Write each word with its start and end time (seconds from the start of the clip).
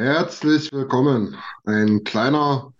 Herzlich 0.00 0.72
willkommen. 0.72 1.36
Ein 1.64 2.04
kleiner, 2.04 2.72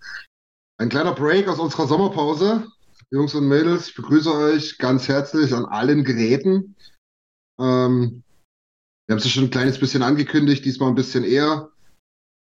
ein 0.79 0.89
kleiner 0.89 1.13
Break 1.13 1.49
aus 1.49 1.59
unserer 1.59 1.87
Sommerpause. 1.87 2.67
Jungs 3.11 3.35
und 3.35 3.47
Mädels, 3.47 3.89
ich 3.89 3.95
begrüße 3.95 4.33
euch 4.33 4.79
ganz 4.79 5.07
herzlich 5.07 5.53
an 5.53 5.67
allen 5.67 6.03
Geräten. 6.03 6.77
Ähm, 7.61 8.23
wir 9.07 9.13
haben 9.13 9.19
es 9.19 9.29
schon 9.29 9.45
ein 9.45 9.51
kleines 9.51 9.79
bisschen 9.79 10.03
angekündigt, 10.03 10.65
diesmal 10.65 10.89
ein 10.89 10.95
bisschen 10.95 11.23
eher, 11.25 11.69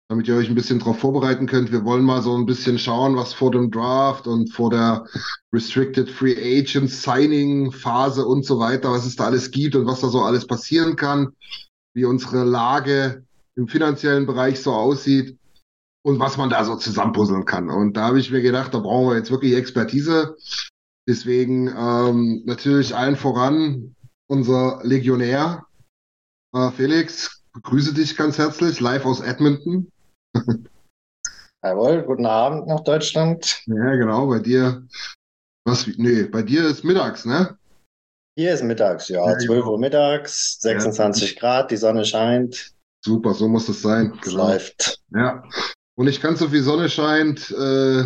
damit 0.10 0.28
ihr 0.28 0.36
euch 0.36 0.48
ein 0.48 0.54
bisschen 0.54 0.78
darauf 0.78 1.00
vorbereiten 1.00 1.48
könnt. 1.48 1.72
Wir 1.72 1.84
wollen 1.84 2.06
mal 2.06 2.22
so 2.22 2.38
ein 2.38 2.46
bisschen 2.46 2.78
schauen, 2.78 3.16
was 3.16 3.34
vor 3.34 3.50
dem 3.50 3.72
Draft 3.72 4.28
und 4.28 4.54
vor 4.54 4.70
der 4.70 5.08
Restricted 5.52 6.08
Free 6.08 6.36
Agent 6.38 6.92
Signing 6.92 7.72
Phase 7.72 8.24
und 8.24 8.46
so 8.46 8.60
weiter, 8.60 8.92
was 8.92 9.08
es 9.08 9.16
da 9.16 9.26
alles 9.26 9.50
gibt 9.50 9.76
und 9.76 9.88
was 9.88 10.02
da 10.02 10.10
so 10.10 10.22
alles 10.22 10.46
passieren 10.46 10.96
kann, 10.96 11.36
wie 11.96 12.06
unsere 12.06 12.44
Lage 12.44 13.27
im 13.58 13.68
finanziellen 13.68 14.26
Bereich 14.26 14.62
so 14.62 14.72
aussieht 14.72 15.38
und 16.06 16.20
was 16.20 16.38
man 16.38 16.50
da 16.50 16.64
so 16.64 16.76
zusammenpuzzeln 16.76 17.46
kann. 17.46 17.70
Und 17.70 17.98
da 17.98 18.06
habe 18.08 18.20
ich 18.20 18.32
mir 18.32 18.42
gedacht, 18.42 18.74
da 18.74 18.80
brauchen 18.80 19.10
wir 19.10 19.18
jetzt 19.18 19.32
wirklich 19.32 19.56
Expertise. 19.56 20.38
Deswegen 21.10 21.68
ähm, 21.68 22.44
natürlich 22.46 22.96
allen 22.96 23.16
voran 23.16 23.96
unser 24.28 24.80
Legionär 24.84 25.66
äh, 26.54 26.72
Felix. 26.72 27.44
Begrüße 27.54 27.94
dich 27.94 28.16
ganz 28.16 28.38
herzlich, 28.38 28.80
live 28.80 29.06
aus 29.06 29.22
Edmonton. 29.22 29.92
Jawohl, 31.64 32.04
guten 32.04 32.26
Abend 32.26 32.68
nach 32.68 32.82
Deutschland. 32.82 33.64
Ja, 33.66 33.96
genau, 33.96 34.28
bei 34.28 34.40
dir. 34.40 34.86
Was? 35.66 35.88
Nee, 35.98 36.24
bei 36.24 36.44
dir 36.44 36.68
ist 36.68 36.84
mittags, 36.84 37.26
ne? 37.26 37.58
Hier 38.38 38.54
ist 38.54 38.64
mittags, 38.64 39.10
ja, 39.10 39.28
Ja, 39.28 39.38
12 39.38 39.66
Uhr 39.66 39.80
mittags, 39.80 40.60
26 40.62 41.38
Grad, 41.38 41.72
die 41.72 41.78
Sonne 41.78 42.06
scheint, 42.06 42.77
Super, 43.04 43.34
so 43.34 43.48
muss 43.48 43.70
es 43.70 43.82
sein. 43.82 44.18
Genau. 44.22 44.48
läuft. 44.50 45.00
Ja. 45.14 45.44
Und 45.96 46.06
nicht 46.06 46.22
ganz 46.22 46.40
so 46.40 46.50
viel 46.50 46.64
Sonne 46.64 46.90
scheint. 46.90 47.52
Äh, 47.52 48.06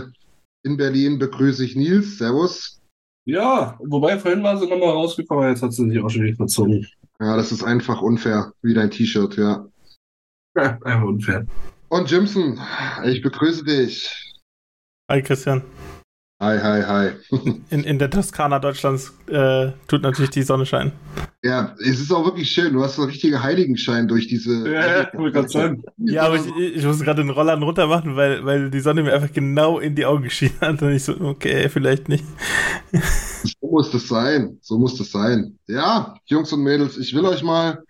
in 0.63 0.77
Berlin 0.77 1.19
begrüße 1.19 1.65
ich 1.65 1.75
Nils. 1.75 2.17
Servus. 2.17 2.81
Ja, 3.25 3.77
wobei 3.83 4.17
vorhin 4.17 4.43
war 4.43 4.57
sie 4.57 4.67
nochmal 4.67 4.89
rausgekommen, 4.89 5.49
jetzt 5.49 5.61
hat 5.61 5.73
sie 5.73 5.87
sich 5.87 5.99
auch 5.99 6.09
schon 6.09 6.23
wieder 6.23 6.35
verzogen. 6.35 6.87
Ja, 7.19 7.35
das 7.35 7.51
ist 7.51 7.63
einfach 7.63 8.01
unfair, 8.01 8.51
wie 8.63 8.73
dein 8.73 8.89
T-Shirt, 8.89 9.37
ja. 9.37 9.67
Ja, 10.55 10.79
einfach 10.83 11.07
unfair. 11.07 11.45
Und 11.89 12.09
Jimson, 12.09 12.59
ich 13.05 13.21
begrüße 13.21 13.63
dich. 13.63 14.33
Hi 15.09 15.21
Christian. 15.21 15.61
Hi, 16.41 16.57
hi, 16.57 16.81
hi. 16.81 17.11
In, 17.69 17.83
in 17.83 17.99
der 17.99 18.09
Toskana 18.09 18.57
Deutschlands 18.57 19.13
äh, 19.27 19.73
tut 19.87 20.01
natürlich 20.01 20.31
die 20.31 20.41
Sonne 20.41 20.65
scheinen. 20.65 20.91
Ja, 21.43 21.75
es 21.77 21.99
ist 21.99 22.11
auch 22.11 22.25
wirklich 22.25 22.49
schön. 22.49 22.73
Du 22.73 22.81
hast 22.81 22.95
so 22.95 23.03
einen 23.03 23.11
richtigen 23.11 23.43
Heiligenschein 23.43 24.07
durch 24.07 24.25
diese. 24.25 24.67
Ja, 24.67 25.47
sagen. 25.47 25.83
Ja, 25.97 26.23
aber 26.23 26.37
ich, 26.37 26.77
ich 26.77 26.83
muss 26.83 26.99
gerade 27.01 27.21
den 27.21 27.29
Rollern 27.29 27.61
runter 27.61 27.85
machen, 27.85 28.15
weil, 28.15 28.43
weil 28.43 28.71
die 28.71 28.79
Sonne 28.79 29.03
mir 29.03 29.13
einfach 29.13 29.31
genau 29.31 29.77
in 29.77 29.93
die 29.93 30.03
Augen 30.03 30.23
geschienen 30.23 30.59
hat. 30.61 30.81
Und 30.81 30.93
ich 30.93 31.03
so, 31.03 31.13
okay, 31.21 31.69
vielleicht 31.69 32.09
nicht. 32.09 32.25
So 33.43 33.67
muss 33.69 33.91
das 33.91 34.07
sein. 34.07 34.57
So 34.61 34.79
muss 34.79 34.97
das 34.97 35.11
sein. 35.11 35.59
Ja, 35.67 36.15
Jungs 36.25 36.51
und 36.53 36.63
Mädels, 36.63 36.97
ich 36.97 37.13
will 37.13 37.25
euch 37.25 37.43
mal, 37.43 37.83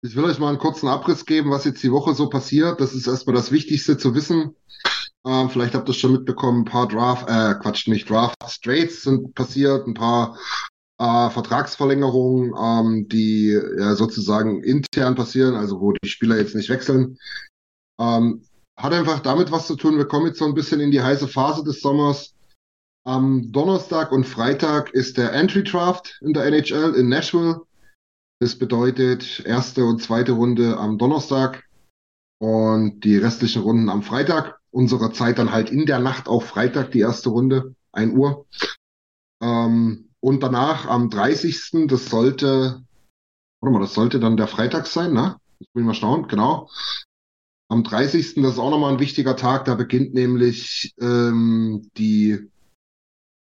ich 0.00 0.16
will 0.16 0.24
euch 0.24 0.38
mal 0.38 0.48
einen 0.48 0.58
kurzen 0.58 0.88
Abriss 0.88 1.26
geben, 1.26 1.50
was 1.50 1.66
jetzt 1.66 1.82
die 1.82 1.92
Woche 1.92 2.14
so 2.14 2.30
passiert. 2.30 2.80
Das 2.80 2.94
ist 2.94 3.06
erstmal 3.06 3.36
das 3.36 3.52
Wichtigste 3.52 3.98
zu 3.98 4.14
wissen. 4.14 4.54
Ähm, 5.26 5.48
vielleicht 5.48 5.74
habt 5.74 5.88
ihr 5.88 5.92
es 5.92 5.96
schon 5.96 6.12
mitbekommen, 6.12 6.62
ein 6.62 6.64
paar 6.66 6.86
Draft, 6.86 7.28
äh, 7.28 7.54
Quatsch, 7.60 7.88
nicht 7.88 8.10
Draft, 8.10 8.36
Straits 8.46 9.02
sind 9.02 9.34
passiert, 9.34 9.86
ein 9.86 9.94
paar 9.94 10.36
äh, 10.98 11.30
Vertragsverlängerungen, 11.30 12.52
ähm, 12.58 13.08
die 13.08 13.58
ja, 13.78 13.94
sozusagen 13.94 14.62
intern 14.62 15.14
passieren, 15.14 15.54
also 15.54 15.80
wo 15.80 15.92
die 15.92 16.08
Spieler 16.08 16.36
jetzt 16.36 16.54
nicht 16.54 16.68
wechseln. 16.68 17.18
Ähm, 17.98 18.42
hat 18.76 18.92
einfach 18.92 19.20
damit 19.20 19.50
was 19.50 19.66
zu 19.66 19.76
tun. 19.76 19.96
Wir 19.96 20.06
kommen 20.06 20.26
jetzt 20.26 20.38
so 20.38 20.44
ein 20.44 20.54
bisschen 20.54 20.80
in 20.80 20.90
die 20.90 21.02
heiße 21.02 21.28
Phase 21.28 21.64
des 21.64 21.80
Sommers. 21.80 22.34
Am 23.06 23.52
Donnerstag 23.52 24.12
und 24.12 24.24
Freitag 24.24 24.92
ist 24.92 25.18
der 25.18 25.32
Entry 25.32 25.62
Draft 25.62 26.18
in 26.22 26.32
der 26.32 26.46
NHL 26.46 26.94
in 26.94 27.08
Nashville. 27.08 27.60
Das 28.40 28.58
bedeutet 28.58 29.44
erste 29.46 29.84
und 29.84 30.02
zweite 30.02 30.32
Runde 30.32 30.76
am 30.76 30.98
Donnerstag 30.98 31.64
und 32.40 33.00
die 33.04 33.16
restlichen 33.16 33.62
Runden 33.62 33.88
am 33.88 34.02
Freitag. 34.02 34.58
Unsere 34.74 35.12
Zeit 35.12 35.38
dann 35.38 35.52
halt 35.52 35.70
in 35.70 35.86
der 35.86 36.00
Nacht 36.00 36.26
auf 36.26 36.46
Freitag, 36.46 36.90
die 36.90 36.98
erste 36.98 37.28
Runde, 37.28 37.76
1 37.92 38.12
Uhr. 38.12 38.44
Ähm, 39.40 40.10
und 40.18 40.42
danach 40.42 40.86
am 40.86 41.10
30. 41.10 41.86
Das 41.86 42.06
sollte, 42.06 42.82
warte 43.60 43.72
mal, 43.72 43.80
das 43.80 43.94
sollte 43.94 44.18
dann 44.18 44.36
der 44.36 44.48
Freitag 44.48 44.88
sein, 44.88 45.12
ne? 45.12 45.36
Ich 45.60 45.68
will 45.74 45.84
mal 45.84 45.94
schauen, 45.94 46.26
genau. 46.26 46.68
Am 47.68 47.84
30. 47.84 48.34
das 48.34 48.54
ist 48.54 48.58
auch 48.58 48.70
nochmal 48.70 48.94
ein 48.94 49.00
wichtiger 49.00 49.36
Tag, 49.36 49.64
da 49.64 49.76
beginnt 49.76 50.12
nämlich 50.12 50.92
ähm, 51.00 51.88
die 51.96 52.50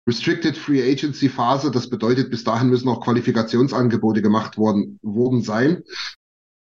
Restricted 0.07 0.59
Free 0.59 0.83
Agency 0.83 1.31
Phase. 1.31 1.71
Das 1.71 1.89
bedeutet, 1.89 2.31
bis 2.31 2.45
dahin 2.45 2.69
müssen 2.69 2.89
auch 2.91 3.01
Qualifikationsangebote 3.01 4.21
gemacht 4.21 4.59
worden, 4.59 4.99
worden 5.03 5.41
sein. 5.41 5.85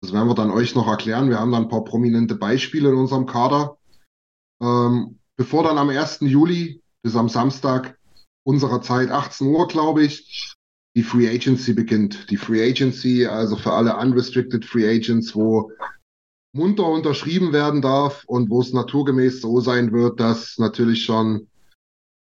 Das 0.01 0.13
werden 0.13 0.29
wir 0.29 0.35
dann 0.35 0.51
euch 0.51 0.73
noch 0.73 0.87
erklären. 0.87 1.29
Wir 1.29 1.39
haben 1.39 1.51
dann 1.51 1.63
ein 1.63 1.69
paar 1.69 1.83
prominente 1.83 2.35
Beispiele 2.35 2.89
in 2.89 2.95
unserem 2.95 3.25
Kader. 3.25 3.77
Ähm, 4.61 5.19
bevor 5.37 5.63
dann 5.63 5.77
am 5.77 5.89
1. 5.89 6.19
Juli 6.21 6.81
bis 7.03 7.15
am 7.15 7.29
Samstag 7.29 7.97
unserer 8.45 8.81
Zeit 8.81 9.11
18 9.11 9.47
Uhr, 9.47 9.67
glaube 9.67 10.03
ich, 10.03 10.55
die 10.95 11.03
Free 11.03 11.29
Agency 11.29 11.73
beginnt. 11.73 12.29
Die 12.31 12.37
Free 12.37 12.67
Agency, 12.67 13.25
also 13.25 13.55
für 13.55 13.73
alle 13.73 13.95
unrestricted 13.97 14.65
Free 14.65 14.89
Agents, 14.89 15.35
wo 15.35 15.71
munter 16.55 16.87
unterschrieben 16.87 17.53
werden 17.53 17.81
darf 17.81 18.23
und 18.25 18.49
wo 18.49 18.61
es 18.61 18.73
naturgemäß 18.73 19.41
so 19.41 19.59
sein 19.59 19.91
wird, 19.91 20.19
dass 20.19 20.57
natürlich 20.57 21.03
schon 21.03 21.47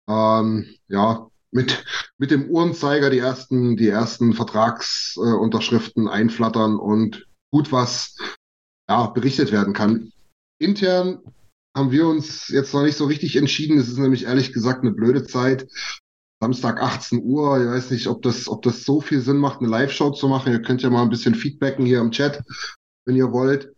ähm, 0.07 0.75
ja 0.87 1.27
mit 1.51 1.83
mit 2.17 2.29
dem 2.29 2.49
Uhrenzeiger 2.49 3.09
die 3.09 3.19
ersten 3.19 3.77
die 3.77 3.87
ersten 3.87 4.33
Vertragsunterschriften 4.33 6.07
äh, 6.07 6.11
einflattern 6.11 6.77
und 6.77 7.25
gut 7.51 7.71
was 7.71 8.15
ja 8.89 9.07
berichtet 9.07 9.51
werden 9.51 9.73
kann. 9.73 10.11
Intern 10.59 11.19
haben 11.77 11.91
wir 11.91 12.07
uns 12.07 12.49
jetzt 12.49 12.73
noch 12.73 12.83
nicht 12.83 12.97
so 12.97 13.05
richtig 13.05 13.35
entschieden. 13.35 13.77
Es 13.77 13.87
ist 13.87 13.99
nämlich 13.99 14.25
ehrlich 14.25 14.51
gesagt 14.51 14.81
eine 14.81 14.91
blöde 14.91 15.23
Zeit. 15.23 15.67
Samstag 16.41 16.81
18 16.81 17.23
Uhr. 17.23 17.61
Ich 17.61 17.67
weiß 17.67 17.91
nicht, 17.91 18.07
ob 18.07 18.21
das, 18.23 18.47
ob 18.47 18.63
das 18.63 18.83
so 18.83 18.99
viel 18.99 19.21
Sinn 19.21 19.37
macht, 19.37 19.59
eine 19.59 19.69
Live-Show 19.69 20.11
zu 20.11 20.27
machen. 20.27 20.51
Ihr 20.51 20.61
könnt 20.61 20.81
ja 20.81 20.89
mal 20.89 21.03
ein 21.03 21.09
bisschen 21.09 21.35
feedbacken 21.35 21.85
hier 21.85 21.99
im 22.01 22.11
Chat, 22.11 22.43
wenn 23.05 23.15
ihr 23.15 23.31
wollt. 23.31 23.73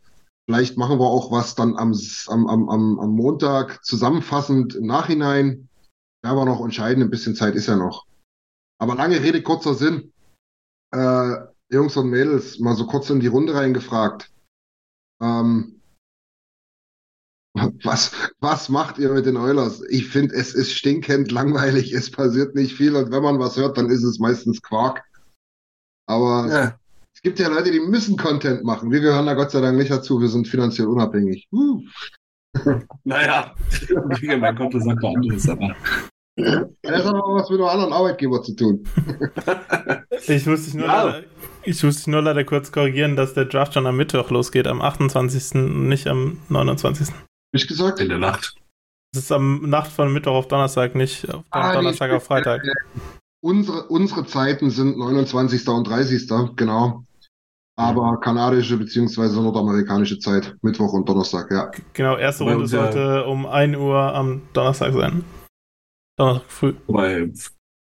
Vielleicht 0.48 0.78
machen 0.78 0.98
wir 0.98 1.06
auch 1.06 1.32
was 1.32 1.56
dann 1.56 1.78
am, 1.78 1.94
am, 2.28 2.48
am, 2.48 3.00
am 3.00 3.12
Montag 3.12 3.84
zusammenfassend 3.86 4.76
im 4.76 4.88
Nachhinein. 4.88 5.70
Werden 6.24 6.38
wir 6.38 6.46
noch 6.46 6.64
entscheiden, 6.64 7.04
ein 7.04 7.12
bisschen 7.12 7.36
Zeit 7.36 7.56
ist 7.56 7.68
ja 7.68 7.76
noch. 7.76 8.06
Aber 8.82 8.96
lange 8.96 9.22
Rede, 9.22 9.44
kurzer 9.44 9.74
Sinn. 9.74 10.12
Äh, 10.92 11.36
Jungs 11.72 11.96
und 11.98 12.10
Mädels, 12.10 12.60
mal 12.60 12.76
so 12.76 12.88
kurz 12.88 13.10
in 13.10 13.20
die 13.20 13.28
Runde 13.28 13.54
reingefragt. 13.54 14.32
Ähm, 15.22 15.79
was, 17.84 18.12
was 18.40 18.70
macht 18.70 18.98
ihr 19.00 19.12
mit 19.12 19.26
den 19.26 19.38
Oilers? 19.38 19.82
Ich 19.90 20.08
finde, 20.08 20.36
es 20.36 20.54
ist 20.54 20.74
stinkend 20.74 21.32
langweilig, 21.32 21.92
es 21.94 22.12
passiert 22.12 22.56
nicht 22.56 22.76
viel 22.76 22.96
und 22.96 23.12
wenn 23.12 23.24
man 23.24 23.40
was 23.40 23.58
hört, 23.58 23.78
dann 23.78 23.90
ist 23.90 24.04
es 24.04 24.20
meistens 24.20 24.62
Quark. 24.62 25.04
Aber 26.08 26.48
Ja. 26.48 26.80
es 27.14 27.22
gibt 27.22 27.40
ja 27.40 27.48
Leute, 27.50 27.72
die 27.72 27.80
müssen 27.80 28.18
Content 28.18 28.64
machen. 28.64 28.92
Wir 28.92 29.00
gehören 29.00 29.26
da 29.26 29.34
Gott 29.34 29.52
sei 29.52 29.62
Dank 29.62 29.78
nicht 29.78 29.92
dazu, 29.92 30.20
wir 30.22 30.30
sind 30.30 30.48
finanziell 30.48 30.88
unabhängig. 30.88 31.48
Uh. 31.52 31.82
Naja, 33.04 33.54
mein 34.40 34.56
Konto 34.56 34.80
sagt 34.80 35.04
was 35.04 35.16
anderes, 35.16 35.50
aber. 35.50 35.76
Das 36.36 37.04
hat 37.06 37.14
aber 37.14 37.36
was 37.36 37.50
mit 37.50 37.60
einem 37.60 37.68
anderen 37.70 37.94
Arbeitgeber 37.94 38.42
zu 38.44 38.56
tun. 38.56 38.84
Ich 40.28 40.46
muss 40.46 40.66
dich 40.66 40.74
nur, 40.74 40.86
Ja. 40.86 41.04
leider, 41.06 41.24
ich 41.64 41.82
muss 41.84 41.96
dich 41.98 42.08
nur 42.08 42.22
leider 42.22 42.44
kurz 42.44 42.72
korrigieren, 42.72 43.16
dass 43.16 43.34
der 43.34 43.46
Draft 43.46 43.74
schon 43.74 43.88
am 43.88 43.96
Mittwoch 43.98 44.30
losgeht, 44.32 44.68
am 44.68 44.82
28. 44.82 45.56
und 45.56 45.88
nicht 45.88 46.08
am 46.08 46.40
29. 46.50 47.08
Ich 47.52 47.68
gesagt? 47.68 48.00
In 48.00 48.10
der 48.10 48.18
Nacht. 48.20 48.56
Das 49.14 49.24
ist 49.24 49.32
am 49.32 49.68
Nacht 49.70 49.92
von 49.92 50.14
Mittwoch 50.14 50.34
auf 50.34 50.48
Donnerstag, 50.48 50.94
nicht 50.96 51.28
auf 51.34 51.44
Ah, 51.50 51.74
Donnerstag 51.74 52.12
nee, 52.12 52.18
auf 52.18 52.24
Freitag. 52.24 52.62
Unsere, 53.44 53.88
unsere 53.88 54.26
Zeiten 54.26 54.70
sind 54.70 54.98
29. 54.98 55.68
und 55.70 55.88
30. 55.88 56.28
genau. 56.56 57.04
Aber 57.78 58.20
kanadische 58.20 58.78
beziehungsweise 58.78 59.42
nordamerikanische 59.42 60.20
Zeit, 60.20 60.54
Mittwoch 60.62 60.92
und 60.94 61.08
Donnerstag, 61.08 61.50
ja. 61.50 61.72
Genau, 61.94 62.18
erste 62.18 62.44
Runde 62.44 62.62
ja- 62.64 62.68
sollte 62.68 63.26
um 63.26 63.46
1 63.46 63.78
Uhr 63.78 63.98
am 63.98 64.42
Donnerstag 64.54 64.94
sein. 64.94 65.24
Donnerstag 66.18 66.52
früh. 66.52 66.74
Wobei, 66.88 67.32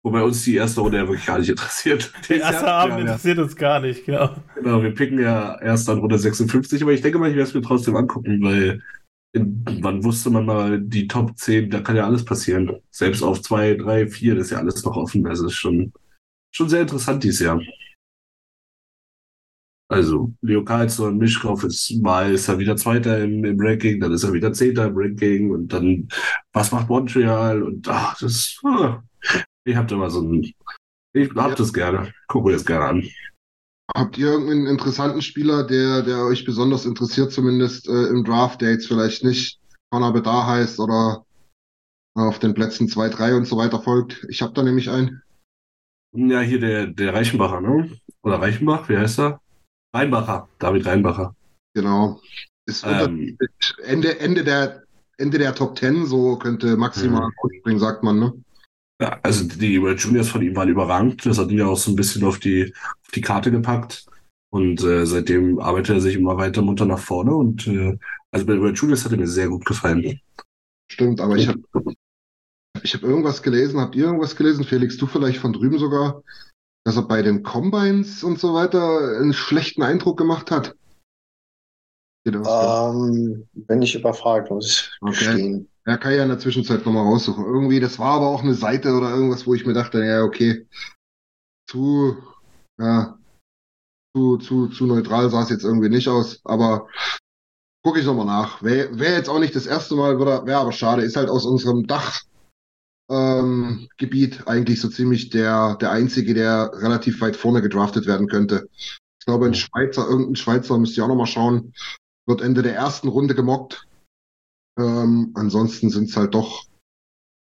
wobei 0.03 0.21
uns 0.21 0.44
die 0.44 0.56
erste 0.57 0.81
Runde 0.81 0.97
ja 0.97 1.07
wirklich 1.07 1.25
gar 1.25 1.39
nicht 1.39 1.50
interessiert. 1.50 2.12
Der 2.29 2.41
erste 2.41 2.65
Ja, 2.65 2.77
Abend 2.79 2.91
ja, 2.91 2.97
ja. 2.97 3.06
interessiert 3.06 3.38
uns 3.39 3.56
gar 3.56 3.79
nicht, 3.79 4.06
genau. 4.06 4.35
Genau, 4.56 4.83
wir 4.83 4.94
picken 4.94 5.17
ja 5.19 5.57
erst 5.62 5.89
an 5.89 6.00
Runde 6.00 6.19
56, 6.19 6.83
aber 6.83 6.91
ich 6.91 7.01
denke 7.01 7.17
mal, 7.17 7.29
ich 7.29 7.35
werde 7.38 7.47
es 7.47 7.56
mir 7.56 7.62
trotzdem 7.62 7.95
angucken, 7.95 8.44
weil 8.44 8.83
wann 9.36 10.04
wusste 10.04 10.30
man 10.30 10.46
mal 10.46 10.80
die 10.82 11.08
Top 11.08 11.38
10, 11.38 11.70
da 11.70 11.82
kann 11.82 11.96
ja 11.96 12.06
alles 12.06 12.24
passieren. 12.26 12.72
Selbst 12.92 13.22
auf 13.24 13.42
2, 13.42 13.76
3, 13.76 14.08
4, 14.08 14.36
das 14.36 14.46
ist 14.46 14.52
ja 14.52 14.60
alles 14.60 14.84
noch 14.84 14.96
offen. 14.96 15.26
Es 15.28 15.42
ist 15.42 15.54
schon, 15.54 15.94
schon 16.54 16.70
sehr 16.70 16.82
interessant 16.82 17.24
dieses 17.24 17.42
Jahr. 17.42 17.60
Also, 19.88 20.34
Leo 20.42 20.64
Carlson, 20.64 21.18
Mischkopf 21.18 21.64
ist 21.64 21.92
mal 22.02 22.34
ist 22.34 22.48
er 22.48 22.58
wieder 22.58 22.76
Zweiter 22.76 23.24
im, 23.24 23.46
im 23.46 23.56
Ranking, 23.60 24.00
dann 24.00 24.12
ist 24.14 24.24
er 24.24 24.34
wieder 24.34 24.52
Zehnter 24.52 24.88
im 24.88 24.98
Ranking 24.98 25.52
und 25.52 25.72
dann, 25.72 26.08
was 26.54 26.72
macht 26.72 26.90
Montreal? 26.90 27.62
Und 27.62 27.88
ach, 27.88 28.18
das, 28.20 28.60
ah, 28.64 29.04
ich 29.64 29.76
hab 29.76 29.88
da 29.88 29.96
mal 29.96 30.10
so 30.10 30.22
ein, 30.22 30.42
ich 31.14 31.30
hab 31.36 31.50
Ja. 31.50 31.56
das 31.56 31.72
gerne, 31.72 32.12
gucke 32.28 32.48
mir 32.48 32.54
das 32.54 32.66
gerne 32.66 32.86
an. 32.86 33.10
Habt 33.94 34.18
ihr 34.18 34.28
irgendeinen 34.28 34.68
interessanten 34.68 35.22
Spieler, 35.22 35.64
der, 35.64 36.02
der 36.02 36.26
euch 36.26 36.44
besonders 36.44 36.86
interessiert, 36.86 37.32
zumindest 37.32 37.88
äh, 37.88 38.08
im 38.08 38.24
Draft, 38.24 38.62
der 38.62 38.72
jetzt 38.72 38.88
vielleicht 38.88 39.24
nicht 39.24 39.60
Connor 39.92 40.14
Bedar 40.14 40.48
heißt 40.48 40.80
oder 40.80 41.24
auf 42.18 42.40
den 42.40 42.54
Plätzen 42.54 42.88
2, 42.88 43.10
3 43.10 43.36
und 43.36 43.46
so 43.46 43.58
weiter 43.58 43.82
folgt? 43.82 44.26
Ich 44.30 44.42
habe 44.42 44.54
da 44.54 44.64
nämlich 44.64 44.90
einen. 44.90 45.22
Ja, 46.14 46.40
hier 46.42 46.60
der, 46.60 46.88
der 46.88 47.14
Reichenbacher, 47.14 47.62
ne? 47.62 47.92
Oder 48.24 48.42
Reichenbach, 48.42 48.90
wie 48.90 48.98
heißt 48.98 49.20
er? 49.20 49.42
Reinbacher, 49.94 50.48
David 50.60 50.86
Reinbacher. 50.86 51.36
Genau. 51.74 52.22
Wird 52.66 52.84
Ähm, 52.86 53.38
Ende, 53.84 54.20
Ende 54.20 54.44
der, 54.44 54.84
Ende 55.18 55.38
der 55.38 55.54
Top 55.54 55.78
10, 55.78 56.06
so 56.06 56.38
könnte 56.38 56.76
maximal 56.78 57.28
Mhm. 57.28 57.34
rausspringen, 57.42 57.80
sagt 57.80 58.04
man, 58.04 58.20
ne? 58.20 58.34
Ja, 59.01 59.19
also 59.24 59.45
die 59.45 59.81
World 59.81 60.00
Juniors 60.00 60.30
von 60.30 60.42
ihm 60.42 60.56
waren 60.56 60.69
überragend. 60.69 61.25
Das 61.25 61.38
hat 61.38 61.51
ihn 61.51 61.59
ja 61.59 61.68
auch 61.68 61.77
so 61.77 61.92
ein 61.92 61.95
bisschen 61.95 62.24
auf 62.24 62.39
die, 62.39 62.74
auf 62.74 63.12
die 63.13 63.21
Karte 63.21 63.51
gepackt. 63.51 64.06
Und 64.50 64.81
äh, 64.83 65.06
seitdem 65.06 65.59
arbeitet 65.59 65.97
er 65.97 66.01
sich 66.01 66.15
immer 66.15 66.38
weiter 66.38 66.62
munter 66.62 66.86
nach 66.86 67.00
vorne. 67.00 67.36
Und 67.36 67.68
äh, 67.68 67.97
also 68.31 68.45
bei 68.45 68.53
den 68.53 68.62
World 68.62 68.77
Juniors 68.77 69.03
hat 69.03 69.12
er 69.12 69.18
mir 69.18 69.27
sehr 69.27 69.50
gut 69.50 69.65
gefallen. 69.65 70.19
Stimmt, 70.89 71.19
aber 71.19 71.36
ich 71.36 71.47
habe 71.47 71.59
ich 72.83 72.94
hab 72.94 73.03
irgendwas 73.03 73.44
gelesen. 73.44 73.80
Habt 73.80 73.95
ihr 73.95 74.06
irgendwas 74.06 74.36
gelesen? 74.36 74.63
Felix, 74.63 74.98
du 74.98 75.07
vielleicht 75.07 75.39
von 75.39 75.51
drüben 75.51 75.77
sogar, 75.77 76.21
dass 76.86 76.95
er 76.95 77.03
bei 77.03 77.21
den 77.21 77.44
Combines 77.44 78.24
und 78.24 78.39
so 78.39 78.53
weiter 78.53 79.19
einen 79.19 79.33
schlechten 79.33 79.83
Eindruck 79.83 80.18
gemacht 80.18 80.51
hat? 80.51 80.75
Ähm, 82.25 83.48
bin 83.53 83.81
ich 83.81 83.95
überfragt, 83.95 84.50
muss 84.51 84.68
ich 84.68 84.91
Okay. 85.01 85.12
gestehen. 85.12 85.69
Ja, 85.88 85.98
kann 85.98 86.12
ich 86.12 86.18
ja 86.18 86.24
in 86.24 86.30
der 86.30 86.40
Zwischenzeit 86.40 86.86
nochmal 86.86 87.04
raussuchen. 87.04 87.46
Irgendwie, 87.46 87.80
das 87.80 88.00
war 88.00 88.16
aber 88.16 88.28
auch 88.28 88.42
eine 88.42 88.56
Seite 88.56 88.94
oder 88.94 89.12
irgendwas, 89.12 89.46
wo 89.46 89.54
ich 89.54 89.66
mir 89.66 89.74
dachte, 89.74 90.04
ja, 90.04 90.24
okay, 90.24 90.68
zu, 91.70 92.18
ja, 92.80 93.18
zu, 94.16 94.38
zu, 94.38 94.68
zu 94.68 94.86
neutral 94.88 95.30
sah 95.30 95.44
es 95.44 95.50
jetzt 95.50 95.64
irgendwie 95.64 95.90
nicht 95.90 96.08
aus, 96.08 96.40
aber 96.44 96.88
gucke 97.84 98.00
ich 98.00 98.06
nochmal 98.06 98.26
nach. 98.26 98.64
Wäre 98.64 98.98
wär 98.98 99.14
jetzt 99.14 99.30
auch 99.30 99.40
nicht 99.40 99.56
das 99.56 99.68
erste 99.68 99.96
Mal, 99.96 100.18
wäre 100.20 100.58
aber 100.58 100.72
schade, 100.72 101.04
ist 101.04 101.18
halt 101.18 101.30
aus 101.30 101.46
unserem 101.46 101.86
Dach, 101.86 102.24
ähm, 103.10 103.88
Gebiet 103.98 104.48
eigentlich 104.48 104.82
so 104.82 104.90
ziemlich 104.90 105.30
der, 105.30 105.76
der 105.76 105.92
einzige, 105.92 106.34
der 106.34 106.72
relativ 106.74 107.22
weit 107.22 107.36
vorne 107.36 107.62
gedraftet 107.62 108.08
werden 108.08 108.28
könnte. 108.28 108.68
Ich 108.76 109.26
glaube, 109.26 109.46
ein 109.46 109.54
Schweizer, 109.54 110.08
irgendein 110.08 110.36
Schweizer, 110.36 110.78
müsst 110.80 110.98
ihr 110.98 111.04
auch 111.04 111.10
nochmal 111.10 111.28
schauen, 111.28 111.74
wird 112.26 112.42
Ende 112.42 112.64
der 112.64 112.76
ersten 112.76 113.08
Runde 113.08 113.36
gemockt. 113.36 113.86
Ähm, 114.77 115.31
ansonsten 115.36 115.89
sind 115.89 116.10
es 116.10 116.18
halt 116.18 116.33
doch 116.33 116.66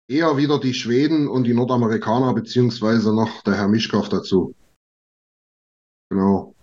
eher 0.09 0.37
wieder 0.37 0.59
die 0.59 0.73
Schweden 0.73 1.27
und 1.27 1.45
die 1.45 1.53
Nordamerikaner, 1.53 2.33
beziehungsweise 2.33 3.13
noch 3.15 3.41
der 3.43 3.55
Herr 3.55 3.69
Mischkow 3.69 4.07
dazu. 4.09 4.53
Genau. 6.09 6.53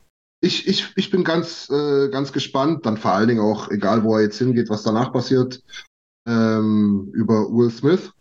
Ich, 0.40 0.68
ich, 0.68 0.92
ich 0.96 1.10
bin 1.10 1.24
ganz, 1.24 1.68
äh, 1.70 2.10
ganz 2.10 2.32
gespannt, 2.32 2.86
dann 2.86 2.98
vor 2.98 3.12
allen 3.12 3.28
Dingen 3.28 3.40
auch, 3.40 3.70
egal 3.70 4.04
wo 4.04 4.16
er 4.16 4.22
jetzt 4.22 4.38
hingeht, 4.38 4.68
was 4.68 4.82
danach 4.82 5.12
passiert, 5.12 5.62
ähm, 6.28 7.10
über 7.14 7.50
Will 7.50 7.70
Smith. 7.70 8.12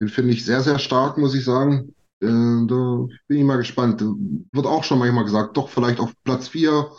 Den 0.00 0.08
finde 0.08 0.32
ich 0.32 0.44
sehr, 0.44 0.60
sehr 0.60 0.78
stark, 0.78 1.18
muss 1.18 1.34
ich 1.34 1.44
sagen. 1.44 1.94
Äh, 2.20 2.26
da 2.26 3.06
bin 3.26 3.38
ich 3.38 3.44
mal 3.44 3.56
gespannt. 3.56 4.00
Wird 4.00 4.66
auch 4.66 4.84
schon 4.84 4.98
manchmal 4.98 5.24
gesagt, 5.24 5.56
doch 5.56 5.70
vielleicht 5.70 5.98
auf 5.98 6.12
Platz 6.24 6.48
4, 6.48 6.90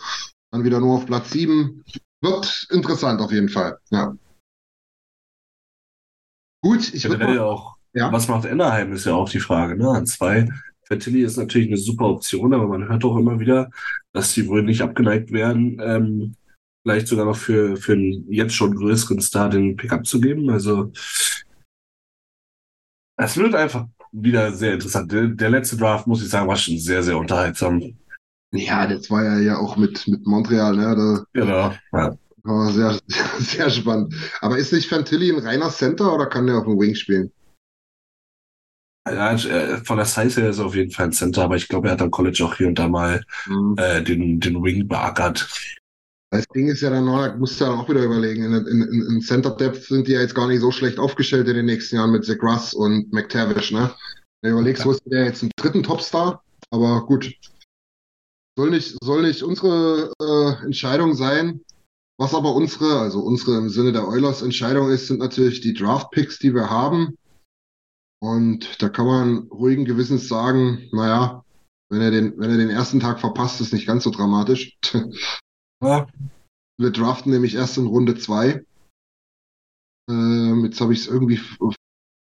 dann 0.52 0.64
wieder 0.64 0.80
nur 0.80 0.96
auf 0.96 1.06
Platz 1.06 1.30
7. 1.32 1.84
Wird 2.22 2.68
interessant 2.72 3.22
auf 3.22 3.32
jeden 3.32 3.50
Fall. 3.50 3.78
Ja. 3.92 4.18
Gut, 6.62 6.94
ich 6.94 7.08
würde 7.08 7.24
mal, 7.24 7.40
auch, 7.40 7.78
ja. 7.94 8.12
was 8.12 8.28
macht 8.28 8.46
Anaheim, 8.46 8.94
ist 8.94 9.06
ja 9.06 9.14
auch 9.14 9.30
die 9.30 9.40
Frage. 9.40 9.78
Ne? 9.78 9.90
An 9.90 10.06
zwei. 10.06 10.50
Fertilli 10.84 11.24
ist 11.24 11.38
natürlich 11.38 11.68
eine 11.68 11.78
super 11.78 12.06
Option, 12.06 12.54
aber 12.54 12.68
man 12.68 12.90
hört 12.90 13.06
auch 13.06 13.18
immer 13.18 13.40
wieder, 13.40 13.70
dass 14.12 14.34
sie 14.34 14.48
wohl 14.48 14.64
nicht 14.64 14.82
abgeneigt 14.82 15.32
werden, 15.32 15.80
ähm, 15.82 16.36
vielleicht 16.84 17.08
sogar 17.08 17.26
noch 17.26 17.38
für, 17.38 17.78
für 17.78 17.94
einen 17.94 18.26
jetzt 18.32 18.56
schon 18.56 18.76
größeren 18.76 19.22
Star 19.22 19.50
den 19.50 19.76
Pickup 19.76 20.08
zu 20.08 20.20
geben. 20.20 20.50
Also 20.50 20.92
es 23.18 23.38
wird 23.38 23.54
einfach 23.54 23.86
wieder 24.12 24.52
sehr 24.54 24.74
interessant. 24.74 25.12
Der, 25.12 25.28
der 25.28 25.50
letzte 25.52 25.78
Draft, 25.78 26.08
muss 26.08 26.24
ich 26.24 26.30
sagen, 26.30 26.48
war 26.48 26.56
schon 26.56 26.80
sehr, 26.80 27.04
sehr 27.04 27.18
unterhaltsam. 27.18 27.98
Ja, 28.52 28.88
das 28.88 29.12
war 29.12 29.24
ja, 29.24 29.40
ja 29.40 29.58
auch 29.58 29.78
mit, 29.78 30.08
mit 30.08 30.26
Montreal, 30.26 30.76
ne? 30.76 30.96
Da 30.96 31.40
Genau. 31.40 31.74
Ja. 31.94 32.18
War 32.44 32.72
sehr, 32.72 33.00
sehr 33.40 33.70
spannend. 33.70 34.14
Aber 34.42 34.58
ist 34.58 34.74
nicht 34.74 34.90
Fantilli 34.90 35.32
ein 35.32 35.40
reiner 35.40 35.70
Center 35.70 36.14
oder 36.14 36.28
kann 36.28 36.48
der 36.48 36.58
auf 36.58 36.66
dem 36.66 36.80
Wing 36.80 36.96
spielen? 36.96 37.32
Ja, 39.08 39.34
äh, 39.34 39.78
von 39.78 39.98
der 39.98 40.06
Size 40.06 40.42
her 40.42 40.50
ist 40.50 40.60
er 40.60 40.66
auf 40.66 40.76
jeden 40.76 40.92
Fall 40.92 41.08
ein 41.08 41.14
Center, 41.14 41.44
aber 41.44 41.56
ich 41.56 41.68
glaube, 41.68 41.88
er 41.88 41.94
hat 41.94 42.02
am 42.02 42.12
College 42.12 42.44
auch 42.46 42.56
hier 42.56 42.68
und 42.68 42.78
da 42.78 42.88
mal 42.88 43.24
äh, 43.78 44.04
den, 44.04 44.40
den 44.40 44.64
Wing 44.64 44.88
beackert. 44.88 45.48
Das 46.32 46.46
Ding 46.54 46.68
ist 46.68 46.82
ja 46.82 46.92
dann 46.92 47.06
noch, 47.06 47.26
da 47.26 47.36
musst 47.36 47.60
du 47.60 47.66
ja 47.66 47.72
auch 47.72 47.90
wieder 47.90 48.04
überlegen. 48.04 48.44
In, 48.44 48.54
in, 48.54 48.82
in 48.84 49.16
in 49.16 49.22
Center 49.22 49.50
Depth 49.50 49.86
sind 49.86 50.08
die 50.08 50.12
ja 50.12 50.22
jetzt 50.22 50.36
gar 50.36 50.48
nicht 50.48 50.62
so 50.62 50.72
schlecht 50.72 51.00
aufgestellt 51.00 51.48
in 51.48 51.56
den 51.56 51.66
nächsten 51.66 51.96
Jahren 51.96 52.12
mit 52.12 52.24
Zach 52.24 52.38
Russ 52.44 52.74
und 52.74 53.12
McTavish, 53.12 53.72
ne? 53.72 53.92
Wenn 54.42 54.52
du 54.52 54.60
überlegst, 54.60 54.86
wo 54.86 54.92
ist 54.92 55.02
der 55.06 55.26
jetzt 55.26 55.42
einen 55.42 55.52
dritten 55.58 55.82
Topstar? 55.82 56.44
Aber 56.70 57.06
gut. 57.06 57.34
Soll 58.56 58.70
nicht, 58.70 58.96
soll 59.04 59.24
nicht 59.24 59.42
unsere 59.42 60.14
äh, 60.22 60.66
Entscheidung 60.66 61.16
sein. 61.16 61.62
Was 62.20 62.34
aber 62.34 62.54
unsere, 62.54 63.00
also 63.00 63.22
unsere 63.22 63.58
im 63.58 63.70
Sinne 63.70 63.94
der 63.94 64.06
Oilers 64.06 64.42
Entscheidung 64.42 64.90
ist, 64.90 65.08
sind 65.08 65.20
natürlich 65.20 65.62
die 65.62 65.74
Draft 65.74 66.12
Picks, 66.12 66.38
die 66.38 66.54
wir 66.54 66.70
haben. 66.70 67.18
Und 68.22 68.82
da 68.82 68.90
kann 68.90 69.06
man 69.06 69.38
ruhigen 69.48 69.86
Gewissens 69.86 70.28
sagen, 70.28 70.90
naja, 70.92 71.46
wenn 71.90 72.02
er 72.02 72.12
den, 72.12 72.38
wenn 72.38 72.50
er 72.50 72.58
den 72.58 72.70
ersten 72.70 73.00
Tag 73.00 73.22
verpasst, 73.22 73.62
ist 73.62 73.72
nicht 73.72 73.88
ganz 73.88 74.04
so 74.04 74.12
dramatisch. 74.12 74.78
Ja, 75.82 76.08
Wir 76.78 76.92
draften 76.92 77.32
nämlich 77.32 77.56
erst 77.56 77.78
in 77.78 77.86
Runde 77.86 78.18
2. 78.18 78.66
Ähm, 80.12 80.66
jetzt 80.66 80.82
habe 80.82 80.92
ich 80.92 81.00
es 81.00 81.08
irgendwie, 81.08 81.40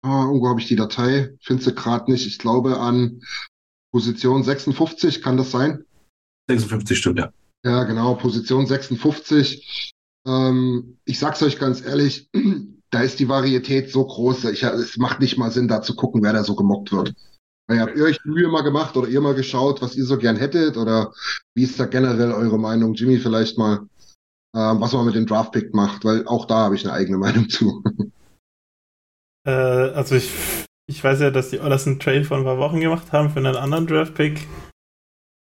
ah, 0.04 0.26
irgendwo 0.26 0.50
habe 0.50 0.60
ich 0.60 0.68
die 0.68 0.76
Datei, 0.76 1.34
finde 1.40 1.64
sie 1.64 1.74
gerade 1.74 2.12
nicht. 2.12 2.28
Ich 2.28 2.38
glaube 2.38 2.78
an 2.82 3.22
Position 3.94 4.44
56, 4.44 5.22
kann 5.22 5.38
das 5.38 5.52
sein? 5.52 5.86
56 6.50 6.98
stimmt, 6.98 7.20
ja. 7.20 7.32
Ja, 7.66 7.84
genau, 7.84 8.14
Position 8.14 8.68
56 8.68 9.92
Ähm, 10.28 10.98
ich 11.06 11.20
sag's 11.20 11.42
euch 11.42 11.60
ganz 11.60 11.84
ehrlich, 11.84 12.30
da 12.92 13.02
ist 13.02 13.20
die 13.20 13.28
Varietät 13.28 13.92
so 13.92 14.06
groß, 14.06 14.46
ich, 14.46 14.64
es 14.64 14.98
macht 14.98 15.20
nicht 15.20 15.38
mal 15.38 15.52
Sinn, 15.52 15.68
da 15.68 15.82
zu 15.82 15.96
gucken, 15.96 16.24
wer 16.24 16.34
da 16.34 16.44
so 16.44 16.56
gemockt 16.56 16.92
wird. 16.92 17.14
Weil 17.68 17.80
habt 17.80 17.98
ihr 17.98 18.06
euch 18.06 18.24
Mühe 18.24 18.48
mal 18.48 18.62
gemacht 18.62 18.96
oder 18.96 19.08
ihr 19.08 19.22
mal 19.22 19.34
geschaut, 19.34 19.82
was 19.82 19.96
ihr 19.96 20.06
so 20.06 20.20
gern 20.20 20.36
hättet? 20.36 20.78
Oder 20.78 21.12
wie 21.56 21.64
ist 21.64 21.80
da 21.80 21.86
generell 21.86 22.32
eure 22.32 22.60
Meinung? 22.60 22.94
Jimmy, 22.94 23.18
vielleicht 23.18 23.58
mal, 23.58 23.88
ähm, 24.56 24.80
was 24.80 24.94
man 24.94 25.06
mit 25.06 25.16
dem 25.16 25.26
Draftpick 25.26 25.74
macht, 25.74 26.06
weil 26.06 26.28
auch 26.28 26.46
da 26.46 26.66
habe 26.66 26.76
ich 26.76 26.86
eine 26.86 26.94
eigene 26.94 27.18
Meinung 27.18 27.50
zu. 27.50 27.84
Äh, 29.48 29.52
also 29.52 30.16
ich, 30.16 30.32
ich 30.90 31.04
weiß 31.04 31.20
ja, 31.20 31.30
dass 31.30 31.52
die 31.52 31.60
Oilers 31.60 31.86
einen 31.86 32.00
Trade 32.00 32.24
vor 32.24 32.38
ein 32.38 32.46
paar 32.46 32.58
Wochen 32.58 32.80
gemacht 32.80 33.12
haben 33.12 33.30
für 33.30 33.38
einen 33.38 33.56
anderen 33.56 33.86
Draftpick. 33.86 34.48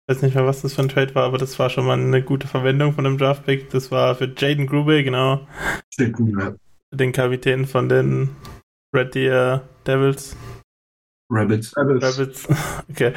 Ich 0.07 0.17
weiß 0.17 0.21
nicht 0.21 0.35
mehr, 0.35 0.45
was 0.45 0.61
das 0.61 0.75
für 0.75 0.83
ein 0.83 0.89
Trade 0.89 1.15
war, 1.15 1.23
aber 1.23 1.39
das 1.39 1.57
war 1.57 1.71
schon 1.71 1.87
mal 1.87 1.97
eine 1.99 2.21
gute 2.21 2.47
Verwendung 2.47 2.93
von 2.93 3.05
dem 3.05 3.17
Draftpick. 3.17 3.71
Das 3.71 3.89
war 3.89 4.13
für 4.13 4.31
Jaden 4.37 4.67
Grube, 4.67 5.03
genau. 5.03 5.47
Den 6.91 7.11
Kapitän 7.11 7.65
von 7.65 7.89
den 7.89 8.29
Red 8.95 9.15
Deer 9.15 9.67
Devils. 9.87 10.37
Rabbits. 11.29 11.73
Rabbits. 11.75 12.47
Okay. 12.89 13.13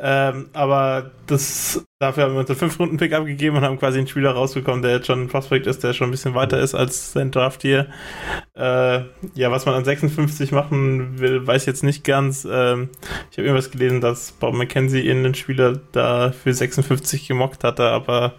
Ähm, 0.00 0.50
aber 0.52 1.12
das, 1.26 1.86
dafür 2.00 2.24
haben 2.24 2.34
wir 2.34 2.40
uns 2.40 2.50
einen 2.50 2.70
5-Runden-Pick 2.70 3.12
abgegeben 3.12 3.56
und 3.56 3.62
haben 3.62 3.78
quasi 3.78 3.98
einen 3.98 4.08
Spieler 4.08 4.32
rausbekommen, 4.32 4.82
der 4.82 4.92
jetzt 4.92 5.06
schon 5.06 5.22
ein 5.22 5.28
Prospect 5.28 5.66
ist, 5.66 5.84
der 5.84 5.92
schon 5.92 6.08
ein 6.08 6.10
bisschen 6.10 6.34
weiter 6.34 6.58
ist 6.58 6.74
als 6.74 7.12
sein 7.12 7.30
Draft 7.30 7.62
hier. 7.62 7.88
Äh, 8.54 9.04
ja, 9.34 9.50
was 9.50 9.64
man 9.64 9.76
an 9.76 9.84
56 9.84 10.50
machen 10.50 11.20
will, 11.20 11.46
weiß 11.46 11.62
ich 11.62 11.66
jetzt 11.66 11.84
nicht 11.84 12.04
ganz. 12.04 12.44
Ähm, 12.50 12.90
ich 13.30 13.38
habe 13.38 13.46
irgendwas 13.46 13.70
gelesen, 13.70 14.00
dass 14.00 14.32
Bob 14.32 14.54
McKenzie 14.54 15.08
in 15.08 15.22
den 15.22 15.34
Spieler 15.34 15.80
da 15.92 16.32
für 16.32 16.52
56 16.52 17.28
gemockt 17.28 17.62
hatte, 17.62 17.84
aber 17.84 18.34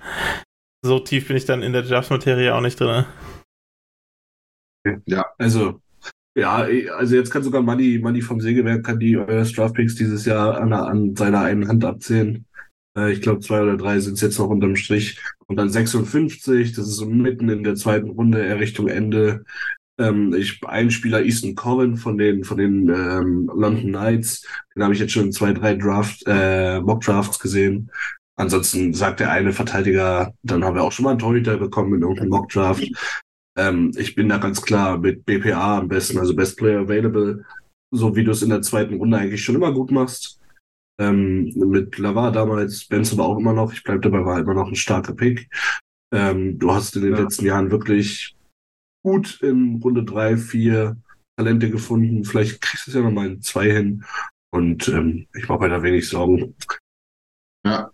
so 0.82 1.00
tief 1.00 1.28
bin 1.28 1.38
ich 1.38 1.46
dann 1.46 1.64
in 1.64 1.74
der 1.74 1.84
Draft-Materie 1.84 2.54
auch 2.54 2.62
nicht 2.62 2.80
drin. 2.80 3.06
Ja, 5.06 5.26
also 5.38 5.82
ja, 6.38 6.68
also 6.96 7.16
jetzt 7.16 7.32
kann 7.32 7.42
sogar 7.42 7.62
Money, 7.64 8.00
Money 8.00 8.22
vom 8.22 8.40
Sägewerk 8.40 8.86
kann 8.86 9.00
die 9.00 9.14
äh, 9.14 9.44
Draftpicks 9.44 9.96
dieses 9.96 10.26
Jahr 10.26 10.62
an, 10.62 10.72
an 10.72 11.16
seiner 11.16 11.42
einen 11.42 11.68
Hand 11.68 11.84
abzählen. 11.84 12.46
Äh, 12.96 13.12
ich 13.12 13.22
glaube, 13.22 13.40
zwei 13.40 13.62
oder 13.64 13.76
drei 13.76 14.00
sind 14.00 14.14
es 14.14 14.22
jetzt 14.22 14.38
noch 14.38 14.48
unterm 14.48 14.76
Strich. 14.76 15.20
Und 15.48 15.56
dann 15.56 15.70
56, 15.70 16.74
das 16.74 16.88
ist 16.88 16.98
so 16.98 17.08
mitten 17.08 17.50
in 17.50 17.64
der 17.64 17.76
zweiten 17.76 18.12
Runde, 18.12 18.46
eher 18.46 18.60
Richtung 18.60 18.88
Ende. 18.88 19.46
Ähm, 20.00 20.36
ich, 20.38 20.62
ein 20.64 20.92
Spieler, 20.92 21.24
Easton 21.24 21.56
Cohen 21.56 21.98
von 21.98 22.20
den, 22.20 22.44
von 22.44 22.58
den 22.58 22.88
ähm, 22.90 23.50
London 23.56 23.88
Knights, 23.88 24.46
den 24.76 24.84
habe 24.84 24.94
ich 24.94 25.00
jetzt 25.00 25.14
schon 25.14 25.32
zwei, 25.32 25.54
drei 25.54 25.74
Draft, 25.74 26.24
äh, 26.28 26.80
Mock 26.82 27.02
Drafts 27.02 27.40
gesehen. 27.40 27.90
Ansonsten 28.36 28.94
sagt 28.94 29.20
der 29.20 29.32
eine 29.32 29.54
Verteidiger, 29.54 30.34
dann 30.44 30.64
haben 30.64 30.76
wir 30.76 30.84
auch 30.84 30.92
schon 30.92 31.06
mal 31.06 31.12
einen 31.12 31.20
Torhüter 31.20 31.58
bekommen 31.58 31.96
in 31.96 32.02
irgendeinem 32.02 32.30
Mock 32.30 32.50
Draft. 32.50 32.88
Ähm, 33.58 33.92
ich 33.98 34.16
bin 34.16 34.30
da 34.30 34.38
ganz 34.38 34.62
klar 34.62 34.98
mit 34.98 35.26
BPA 35.26 35.80
am 35.80 35.88
besten, 35.88 36.20
also 36.20 36.36
Best 36.36 36.58
Player 36.58 36.82
Available, 36.82 37.44
so 37.92 38.16
wie 38.16 38.24
du 38.24 38.32
es 38.32 38.44
in 38.44 38.50
der 38.50 38.62
zweiten 38.62 38.96
Runde 38.96 39.18
eigentlich 39.18 39.44
schon 39.44 39.56
immer 39.56 39.74
gut 39.74 39.92
machst. 39.92 40.40
Ähm, 41.00 41.52
mit 41.56 41.98
Lavar 41.98 42.32
damals, 42.32 42.86
Benson 42.86 43.18
war 43.20 43.26
auch 43.26 43.38
immer 43.38 43.54
noch, 43.54 43.74
ich 43.74 43.84
bleibe 43.84 44.02
dabei, 44.02 44.26
war 44.26 44.40
immer 44.40 44.54
noch 44.54 44.68
ein 44.68 44.76
starker 44.76 45.14
Pick. 45.14 45.50
Ähm, 46.14 46.58
du 46.58 46.72
hast 46.72 46.96
in 46.96 47.04
den 47.04 47.16
ja. 47.16 47.22
letzten 47.22 47.46
Jahren 47.46 47.72
wirklich 47.72 48.36
gut 49.04 49.42
in 49.42 49.82
Runde 49.84 50.04
drei, 50.04 50.38
vier 50.38 50.98
Talente 51.38 51.70
gefunden. 51.70 52.24
Vielleicht 52.24 52.62
kriegst 52.62 52.88
du 52.88 52.92
es 52.92 52.96
ja 52.96 53.02
nochmal 53.02 53.28
in 53.28 53.42
zwei 53.42 53.72
hin. 53.72 54.04
Und 54.52 54.88
ähm, 54.88 55.28
ich 55.36 55.48
mache 55.48 55.62
mir 55.62 55.70
da 55.70 55.84
wenig 55.84 56.08
Sorgen. 56.08 56.56
Ja. 57.66 57.92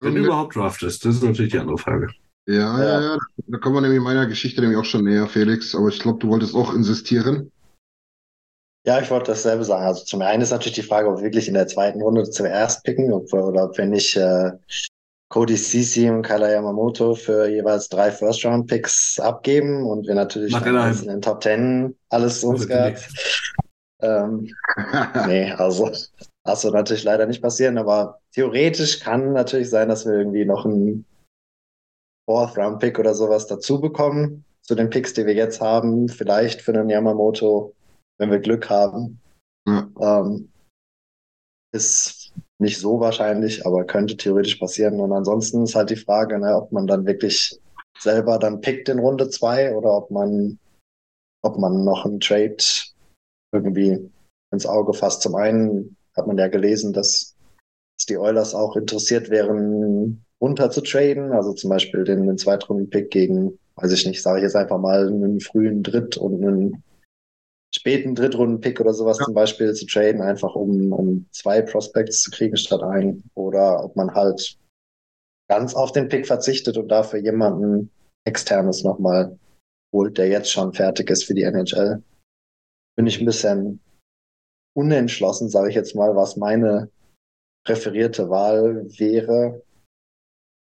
Wenn 0.00 0.14
du 0.14 0.24
überhaupt 0.24 0.56
draftest, 0.56 1.04
das 1.04 1.16
ist 1.16 1.22
natürlich 1.22 1.52
die 1.52 1.58
andere 1.58 1.78
Frage. 1.78 2.12
Ja, 2.46 2.82
ja, 2.82 3.00
ja. 3.00 3.18
Da 3.48 3.58
kommen 3.58 3.76
wir 3.76 3.80
nämlich 3.80 4.00
meiner 4.00 4.26
Geschichte 4.26 4.60
nämlich 4.60 4.78
auch 4.78 4.84
schon 4.84 5.04
näher, 5.04 5.26
Felix. 5.26 5.74
Aber 5.74 5.88
ich 5.88 5.98
glaube, 5.98 6.20
du 6.20 6.28
wolltest 6.28 6.54
auch 6.54 6.72
insistieren. 6.72 7.50
Ja, 8.86 9.00
ich 9.00 9.10
wollte 9.10 9.32
dasselbe 9.32 9.64
sagen. 9.64 9.84
Also 9.84 10.04
zum 10.04 10.22
einen 10.22 10.42
ist 10.42 10.52
natürlich 10.52 10.76
die 10.76 10.82
Frage, 10.82 11.08
ob 11.08 11.16
wir 11.16 11.24
wirklich 11.24 11.48
in 11.48 11.54
der 11.54 11.66
zweiten 11.66 12.00
Runde 12.00 12.30
zuerst 12.30 12.84
picken 12.84 13.12
ob 13.12 13.32
wir, 13.32 13.44
oder 13.44 13.64
ob 13.64 13.76
wir 13.76 13.86
nicht 13.86 14.16
äh, 14.16 14.52
Cody 15.28 15.56
Sisi 15.56 16.08
und 16.08 16.22
Kala 16.22 16.52
Yamamoto 16.52 17.16
für 17.16 17.48
jeweils 17.48 17.88
drei 17.88 18.12
First-Round-Picks 18.12 19.18
abgeben 19.18 19.84
und 19.84 20.06
wir 20.06 20.14
natürlich 20.14 20.54
in 20.54 21.08
den 21.08 21.20
Top 21.20 21.40
Ten 21.40 21.96
alles 22.10 22.44
uns 22.44 22.68
gab. 22.68 22.94
Ähm, 24.00 24.48
nee, 25.26 25.50
also 25.50 25.90
das 26.44 26.62
wird 26.62 26.74
natürlich 26.74 27.02
leider 27.02 27.26
nicht 27.26 27.42
passieren, 27.42 27.78
aber 27.78 28.20
theoretisch 28.32 29.00
kann 29.00 29.32
natürlich 29.32 29.68
sein, 29.68 29.88
dass 29.88 30.06
wir 30.06 30.12
irgendwie 30.12 30.44
noch 30.44 30.64
ein 30.64 31.04
Fourth-Round-Pick 32.26 32.98
oder 32.98 33.14
sowas 33.14 33.46
dazu 33.46 33.80
bekommen 33.80 34.44
zu 34.62 34.74
den 34.74 34.90
Picks, 34.90 35.14
die 35.14 35.26
wir 35.26 35.34
jetzt 35.34 35.60
haben. 35.60 36.08
Vielleicht 36.08 36.60
für 36.60 36.72
einen 36.72 36.90
Yamamoto, 36.90 37.74
wenn 38.18 38.30
wir 38.30 38.40
Glück 38.40 38.68
haben. 38.68 39.20
Ja. 39.66 39.88
Ähm, 40.00 40.50
ist 41.72 42.32
nicht 42.58 42.78
so 42.78 43.00
wahrscheinlich, 43.00 43.66
aber 43.66 43.84
könnte 43.84 44.16
theoretisch 44.16 44.56
passieren. 44.56 45.00
Und 45.00 45.12
ansonsten 45.12 45.64
ist 45.64 45.74
halt 45.74 45.90
die 45.90 45.96
Frage, 45.96 46.38
ne, 46.38 46.56
ob 46.56 46.72
man 46.72 46.86
dann 46.86 47.06
wirklich 47.06 47.60
selber 47.98 48.38
dann 48.38 48.60
pickt 48.60 48.88
in 48.88 48.98
Runde 48.98 49.28
2 49.28 49.74
oder 49.74 49.96
ob 49.96 50.10
man, 50.10 50.58
ob 51.42 51.58
man 51.58 51.84
noch 51.84 52.04
einen 52.04 52.20
Trade 52.20 52.56
irgendwie 53.52 54.10
ins 54.52 54.66
Auge 54.66 54.94
fasst. 54.94 55.22
Zum 55.22 55.34
einen 55.34 55.96
hat 56.16 56.26
man 56.26 56.38
ja 56.38 56.48
gelesen, 56.48 56.92
dass, 56.92 57.36
dass 57.98 58.06
die 58.06 58.18
Oilers 58.18 58.54
auch 58.54 58.76
interessiert 58.76 59.30
wären, 59.30 60.24
runter 60.40 60.70
zu 60.70 60.82
traden, 60.82 61.32
also 61.32 61.52
zum 61.52 61.70
Beispiel 61.70 62.04
den, 62.04 62.26
den 62.26 62.38
Zweitrunden-Pick 62.38 63.10
gegen, 63.10 63.58
weiß 63.76 63.92
ich 63.92 64.06
nicht, 64.06 64.22
sage 64.22 64.38
ich 64.38 64.42
jetzt 64.42 64.56
einfach 64.56 64.78
mal, 64.78 65.08
einen 65.08 65.40
frühen 65.40 65.82
Dritt- 65.82 66.16
und 66.16 66.42
einen 66.42 66.82
späten 67.74 68.14
Drittrunden-Pick 68.14 68.80
oder 68.80 68.94
sowas 68.94 69.18
ja. 69.18 69.24
zum 69.24 69.34
Beispiel 69.34 69.72
zu 69.74 69.86
traden, 69.86 70.20
einfach 70.20 70.54
um, 70.54 70.92
um 70.92 71.26
zwei 71.30 71.62
Prospects 71.62 72.22
zu 72.22 72.30
kriegen 72.30 72.56
statt 72.56 72.82
einen. 72.82 73.24
Oder 73.34 73.84
ob 73.84 73.96
man 73.96 74.14
halt 74.14 74.58
ganz 75.48 75.74
auf 75.74 75.92
den 75.92 76.08
Pick 76.08 76.26
verzichtet 76.26 76.76
und 76.76 76.88
dafür 76.88 77.20
jemanden 77.20 77.90
externes 78.24 78.82
nochmal 78.82 79.38
holt, 79.92 80.18
der 80.18 80.28
jetzt 80.28 80.50
schon 80.50 80.72
fertig 80.72 81.10
ist 81.10 81.24
für 81.24 81.34
die 81.34 81.42
NHL. 81.42 82.02
Bin 82.96 83.06
ich 83.06 83.20
ein 83.20 83.26
bisschen 83.26 83.80
unentschlossen, 84.74 85.48
sage 85.48 85.70
ich 85.70 85.74
jetzt 85.74 85.94
mal, 85.94 86.16
was 86.16 86.36
meine 86.36 86.90
präferierte 87.64 88.28
Wahl 88.28 88.86
wäre 88.98 89.62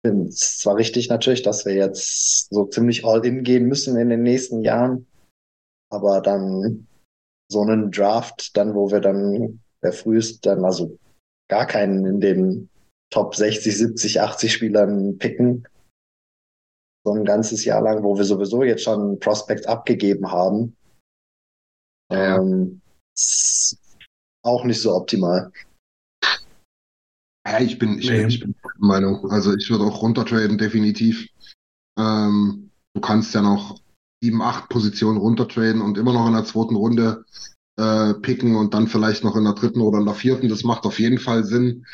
finde 0.06 0.30
es 0.30 0.60
zwar 0.60 0.76
richtig 0.76 1.10
natürlich, 1.10 1.42
dass 1.42 1.66
wir 1.66 1.74
jetzt 1.74 2.50
so 2.50 2.66
ziemlich 2.66 3.06
all 3.06 3.26
in 3.26 3.44
gehen 3.44 3.66
müssen 3.66 3.98
in 3.98 4.10
den 4.10 4.22
nächsten 4.22 4.62
Jahren, 4.62 5.08
aber 5.92 6.22
dann 6.22 6.88
so 7.52 7.62
einen 7.62 7.92
Draft, 7.92 8.56
dann 8.56 8.76
wo 8.76 8.92
wir 8.92 9.00
dann 9.00 9.62
der 9.82 9.94
frühest 9.94 10.46
dann 10.46 10.64
also 10.64 10.98
gar 11.50 11.66
keinen 11.66 12.06
in 12.06 12.20
den 12.20 12.70
Top 13.12 13.36
60, 13.36 13.78
70, 13.78 14.22
80 14.22 14.54
Spielern 14.54 15.18
picken, 15.18 15.68
so 17.04 17.14
ein 17.14 17.26
ganzes 17.26 17.66
Jahr 17.66 17.82
lang, 17.82 18.04
wo 18.04 18.16
wir 18.18 18.26
sowieso 18.26 18.64
jetzt 18.64 18.84
schon 18.84 19.20
Prospect 19.20 19.68
abgegeben 19.68 20.32
haben, 20.32 20.76
ja. 22.12 22.38
ähm, 22.38 22.82
ist 23.16 23.78
auch 24.44 24.64
nicht 24.66 24.82
so 24.82 24.94
optimal. 24.96 25.52
Ja, 27.48 27.60
ich 27.60 27.78
bin, 27.78 28.00
ich, 28.00 28.10
nee. 28.10 28.26
ich 28.26 28.40
bin 28.40 28.56
der 28.64 28.72
Meinung. 28.78 29.30
Also 29.30 29.54
ich 29.56 29.70
würde 29.70 29.84
auch 29.84 30.02
runtertraden, 30.02 30.58
definitiv. 30.58 31.28
Ähm, 31.98 32.72
du 32.94 33.02
kannst 33.02 33.34
ja 33.34 33.42
noch 33.42 33.80
sieben, 34.24 34.42
acht 34.42 34.70
Positionen 34.70 35.18
runtertraden 35.18 35.82
und 35.82 35.98
immer 35.98 36.14
noch 36.14 36.28
in 36.28 36.34
der 36.34 36.46
zweiten 36.46 36.76
Runde 36.76 37.26
äh, 37.80 38.14
picken 38.16 38.56
und 38.56 38.74
dann 38.74 38.88
vielleicht 38.88 39.24
noch 39.24 39.36
in 39.36 39.44
der 39.44 39.54
dritten 39.54 39.82
oder 39.82 40.00
in 40.00 40.06
der 40.06 40.16
vierten. 40.16 40.50
Das 40.50 40.64
macht 40.64 40.86
auf 40.86 41.00
jeden 41.00 41.20
Fall 41.20 41.44
Sinn, 41.44 41.86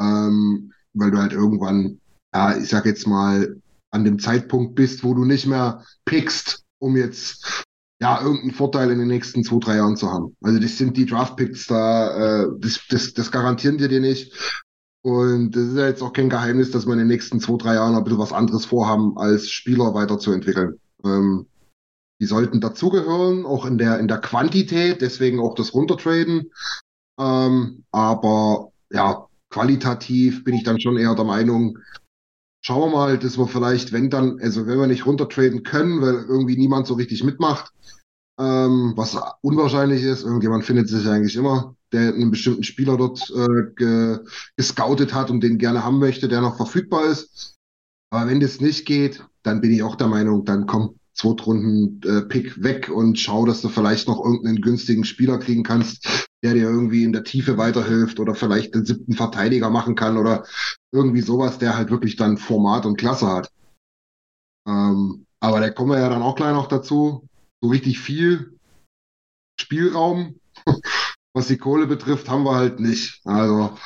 ähm, 0.00 0.72
weil 0.92 1.10
du 1.10 1.18
halt 1.18 1.32
irgendwann, 1.32 2.00
ja, 2.34 2.56
ich 2.56 2.68
sag 2.68 2.86
jetzt 2.86 3.06
mal, 3.06 3.60
an 3.90 4.04
dem 4.04 4.18
Zeitpunkt 4.18 4.74
bist, 4.74 5.04
wo 5.04 5.14
du 5.14 5.24
nicht 5.24 5.46
mehr 5.46 5.84
pickst, 6.04 6.64
um 6.80 6.96
jetzt 6.96 7.64
ja, 8.00 8.20
irgendeinen 8.20 8.52
Vorteil 8.52 8.90
in 8.90 8.98
den 8.98 9.08
nächsten 9.08 9.44
zwei, 9.44 9.58
drei 9.58 9.76
Jahren 9.76 9.96
zu 9.96 10.10
haben. 10.10 10.36
Also 10.42 10.58
das 10.58 10.76
sind 10.76 10.96
die 10.96 11.06
Draft-Picks 11.06 11.66
da, 11.68 12.42
äh, 12.42 12.48
das, 12.58 12.80
das, 12.88 13.14
das 13.14 13.30
garantieren 13.30 13.78
dir 13.78 13.88
dir 13.88 14.00
nicht. 14.00 14.32
Und 15.04 15.54
es 15.54 15.68
ist 15.68 15.76
ja 15.76 15.86
jetzt 15.86 16.02
auch 16.02 16.14
kein 16.14 16.30
Geheimnis, 16.30 16.70
dass 16.70 16.86
wir 16.86 16.94
in 16.94 17.00
den 17.00 17.08
nächsten 17.08 17.38
zwei, 17.38 17.58
drei 17.58 17.74
Jahren 17.74 17.94
ein 17.94 18.04
bisschen 18.04 18.18
was 18.18 18.32
anderes 18.32 18.64
vorhaben, 18.64 19.18
als 19.18 19.50
Spieler 19.50 19.92
weiterzuentwickeln. 19.92 20.80
Ähm, 21.04 21.46
die 22.20 22.26
sollten 22.26 22.60
dazugehören, 22.62 23.44
auch 23.44 23.66
in 23.66 23.76
der, 23.76 23.98
in 23.98 24.08
der 24.08 24.18
Quantität, 24.18 25.02
deswegen 25.02 25.40
auch 25.40 25.54
das 25.54 25.74
Runtertraden. 25.74 26.50
Ähm, 27.20 27.84
aber 27.90 28.72
ja, 28.90 29.26
qualitativ 29.50 30.42
bin 30.42 30.54
ich 30.54 30.62
dann 30.64 30.80
schon 30.80 30.96
eher 30.96 31.14
der 31.14 31.24
Meinung, 31.26 31.78
schauen 32.64 32.90
wir 32.90 32.96
mal, 32.96 33.18
dass 33.18 33.36
wir 33.36 33.46
vielleicht, 33.46 33.92
wenn 33.92 34.08
dann, 34.08 34.40
also 34.40 34.66
wenn 34.66 34.78
wir 34.78 34.86
nicht 34.86 35.04
runtertraden 35.04 35.64
können, 35.64 36.00
weil 36.00 36.14
irgendwie 36.26 36.56
niemand 36.56 36.86
so 36.86 36.94
richtig 36.94 37.22
mitmacht, 37.24 37.72
ähm, 38.40 38.94
was 38.96 39.18
unwahrscheinlich 39.42 40.02
ist, 40.02 40.24
irgendjemand 40.24 40.64
findet 40.64 40.88
sich 40.88 41.06
eigentlich 41.06 41.36
immer, 41.36 41.76
der 41.94 42.12
einen 42.12 42.30
bestimmten 42.30 42.64
Spieler 42.64 42.96
dort 42.96 43.30
äh, 43.30 43.72
ge 43.76 44.18
gescoutet 44.56 45.14
hat 45.14 45.30
und 45.30 45.40
den 45.40 45.58
gerne 45.58 45.84
haben 45.84 45.98
möchte, 45.98 46.28
der 46.28 46.40
noch 46.40 46.56
verfügbar 46.56 47.06
ist. 47.06 47.54
Aber 48.10 48.28
wenn 48.28 48.40
das 48.40 48.60
nicht 48.60 48.84
geht, 48.84 49.24
dann 49.42 49.60
bin 49.60 49.72
ich 49.72 49.82
auch 49.82 49.96
der 49.96 50.08
Meinung, 50.08 50.44
dann 50.44 50.66
komm, 50.66 50.98
Zweitrunden-Pick 51.14 52.62
weg 52.62 52.90
und 52.92 53.18
schau, 53.18 53.46
dass 53.46 53.62
du 53.62 53.68
vielleicht 53.68 54.08
noch 54.08 54.24
irgendeinen 54.24 54.60
günstigen 54.60 55.04
Spieler 55.04 55.38
kriegen 55.38 55.62
kannst, 55.62 56.28
der 56.42 56.54
dir 56.54 56.64
irgendwie 56.64 57.04
in 57.04 57.12
der 57.12 57.22
Tiefe 57.22 57.56
weiterhilft 57.56 58.18
oder 58.18 58.34
vielleicht 58.34 58.74
den 58.74 58.84
siebten 58.84 59.12
Verteidiger 59.12 59.70
machen 59.70 59.94
kann 59.94 60.16
oder 60.16 60.44
irgendwie 60.92 61.20
sowas, 61.20 61.58
der 61.58 61.76
halt 61.76 61.90
wirklich 61.90 62.16
dann 62.16 62.36
Format 62.36 62.84
und 62.84 62.98
Klasse 62.98 63.28
hat. 63.28 63.52
Ähm, 64.66 65.26
aber 65.38 65.60
da 65.60 65.70
kommen 65.70 65.92
wir 65.92 66.00
ja 66.00 66.08
dann 66.08 66.22
auch 66.22 66.34
gleich 66.34 66.52
noch 66.52 66.66
dazu. 66.66 67.28
So 67.60 67.68
richtig 67.68 68.00
viel 68.00 68.58
Spielraum, 69.60 70.40
was 71.34 71.48
die 71.48 71.58
Kohle 71.58 71.86
betrifft, 71.86 72.28
haben 72.30 72.44
wir 72.44 72.54
halt 72.54 72.80
nicht. 72.80 73.20
Also 73.24 73.76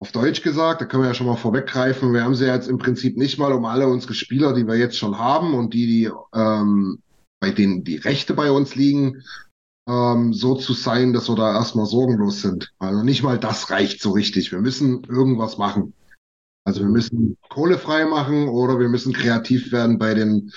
auf 0.00 0.12
Deutsch 0.12 0.42
gesagt, 0.42 0.80
da 0.80 0.84
können 0.84 1.02
wir 1.02 1.08
ja 1.08 1.14
schon 1.14 1.26
mal 1.26 1.36
vorweggreifen, 1.36 2.14
wir 2.14 2.22
haben 2.22 2.36
sie 2.36 2.46
jetzt 2.46 2.68
im 2.68 2.78
Prinzip 2.78 3.16
nicht 3.16 3.38
mal 3.38 3.52
um 3.52 3.64
alle 3.64 3.88
unsere 3.88 4.14
Spieler, 4.14 4.54
die 4.54 4.66
wir 4.66 4.76
jetzt 4.76 4.96
schon 4.96 5.18
haben 5.18 5.54
und 5.54 5.74
die, 5.74 5.86
die 5.86 6.10
ähm, 6.32 7.02
bei 7.40 7.50
denen 7.50 7.84
die 7.84 7.96
Rechte 7.96 8.34
bei 8.34 8.50
uns 8.50 8.76
liegen, 8.76 9.22
ähm, 9.88 10.32
so 10.32 10.54
zu 10.54 10.72
sein, 10.72 11.12
dass 11.12 11.28
wir 11.28 11.34
da 11.34 11.54
erstmal 11.54 11.86
sorgenlos 11.86 12.42
sind. 12.42 12.72
Also 12.78 13.02
nicht 13.02 13.22
mal 13.22 13.38
das 13.38 13.70
reicht 13.70 14.00
so 14.00 14.12
richtig. 14.12 14.52
Wir 14.52 14.60
müssen 14.60 15.02
irgendwas 15.04 15.58
machen. 15.58 15.94
Also 16.64 16.80
wir 16.80 16.88
müssen 16.88 17.36
Kohle 17.48 17.78
frei 17.78 18.04
machen 18.04 18.48
oder 18.48 18.78
wir 18.78 18.88
müssen 18.88 19.12
kreativ 19.12 19.72
werden 19.72 19.98
bei 19.98 20.14
den, 20.14 20.52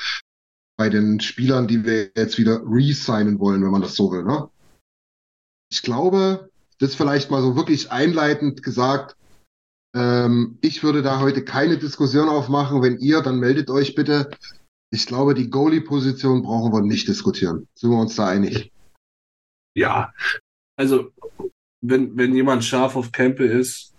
bei 0.78 0.90
den 0.90 1.20
Spielern, 1.20 1.68
die 1.68 1.86
wir 1.86 2.12
jetzt 2.16 2.38
wieder 2.38 2.62
re-signen 2.66 3.40
wollen, 3.40 3.64
wenn 3.64 3.72
man 3.72 3.82
das 3.82 3.96
so 3.96 4.12
will. 4.12 4.24
Ne? 4.24 4.50
Ich 5.72 5.82
glaube, 5.82 6.50
das 6.80 6.96
vielleicht 6.96 7.32
mal 7.32 7.42
so 7.42 7.56
wirklich 7.56 7.92
einleitend 7.92 8.64
gesagt, 8.64 9.16
ähm, 9.96 10.58
ich 10.62 10.84
würde 10.84 11.02
da 11.02 11.20
heute 11.20 11.44
keine 11.44 11.78
Diskussion 11.78 12.30
aufmachen. 12.30 12.82
Wenn 12.82 12.98
ihr, 13.00 13.22
dann 13.22 13.40
meldet 13.40 13.70
euch 13.70 13.96
bitte. 13.96 14.32
Ich 14.94 15.06
glaube, 15.06 15.34
die 15.34 15.50
Goalie-Position 15.50 16.44
brauchen 16.44 16.74
wir 16.74 16.82
nicht 16.82 17.08
diskutieren. 17.08 17.68
Sind 17.76 17.92
wir 17.92 18.00
uns 18.00 18.16
da 18.16 18.28
einig? 18.28 18.72
Ja, 19.76 20.14
also 20.78 21.12
wenn, 21.82 22.18
wenn 22.18 22.36
jemand 22.36 22.64
scharf 22.64 22.96
auf 22.96 23.12
Campbell 23.12 23.50
ist, 23.50 23.94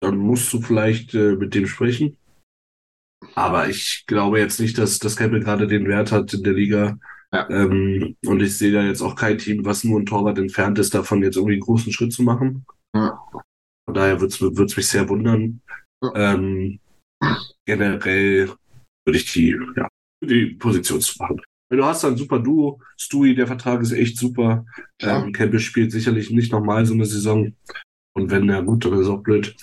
dann 0.00 0.18
musst 0.18 0.52
du 0.52 0.60
vielleicht 0.60 1.14
äh, 1.14 1.36
mit 1.36 1.54
dem 1.54 1.66
sprechen. 1.66 2.16
Aber 3.34 3.68
ich 3.68 4.04
glaube 4.06 4.38
jetzt 4.38 4.60
nicht, 4.60 4.78
dass, 4.78 4.98
dass 4.98 5.16
Campbell 5.16 5.40
gerade 5.40 5.66
den 5.66 5.86
Wert 5.86 6.12
hat 6.12 6.32
in 6.34 6.42
der 6.42 6.52
Liga. 6.52 6.98
Ja. 7.32 7.48
Ähm, 7.50 8.16
und 8.24 8.40
ich 8.40 8.56
sehe 8.56 8.72
da 8.72 8.82
jetzt 8.82 9.02
auch 9.02 9.14
kein 9.14 9.38
Team, 9.38 9.64
was 9.64 9.84
nur 9.84 10.00
ein 10.00 10.06
Torwart 10.06 10.38
entfernt 10.38 10.78
ist, 10.78 10.94
davon 10.94 11.22
jetzt 11.22 11.36
irgendwie 11.36 11.54
einen 11.54 11.62
großen 11.62 11.92
Schritt 11.92 12.12
zu 12.12 12.22
machen. 12.22 12.64
Ja. 12.94 13.20
Von 13.86 13.94
daher 13.94 14.20
würde 14.20 14.64
es 14.64 14.76
mich 14.76 14.86
sehr 14.86 15.08
wundern. 15.08 15.60
Ja. 16.02 16.32
Ähm, 16.32 16.78
generell 17.66 18.50
würde 19.04 19.18
ich 19.18 19.32
die, 19.32 19.56
ja, 19.76 19.88
die 20.24 20.54
Position 20.54 21.00
zu 21.00 21.14
machen. 21.18 21.40
Du 21.70 21.84
hast 21.84 22.02
dann 22.02 22.12
ein 22.12 22.16
super 22.16 22.38
Duo. 22.38 22.80
Stewie, 22.96 23.34
der 23.34 23.46
Vertrag 23.46 23.82
ist 23.82 23.92
echt 23.92 24.16
super. 24.16 24.64
Ja. 25.00 25.22
Ähm, 25.22 25.32
Campbell 25.32 25.60
spielt 25.60 25.92
sicherlich 25.92 26.30
nicht 26.30 26.50
nochmal 26.50 26.86
so 26.86 26.94
eine 26.94 27.04
Saison. 27.04 27.54
Und 28.16 28.30
wenn, 28.30 28.48
ja 28.48 28.62
gut, 28.62 28.84
dann 28.84 28.94
ist 28.94 29.08
auch 29.08 29.22
blöd. 29.22 29.54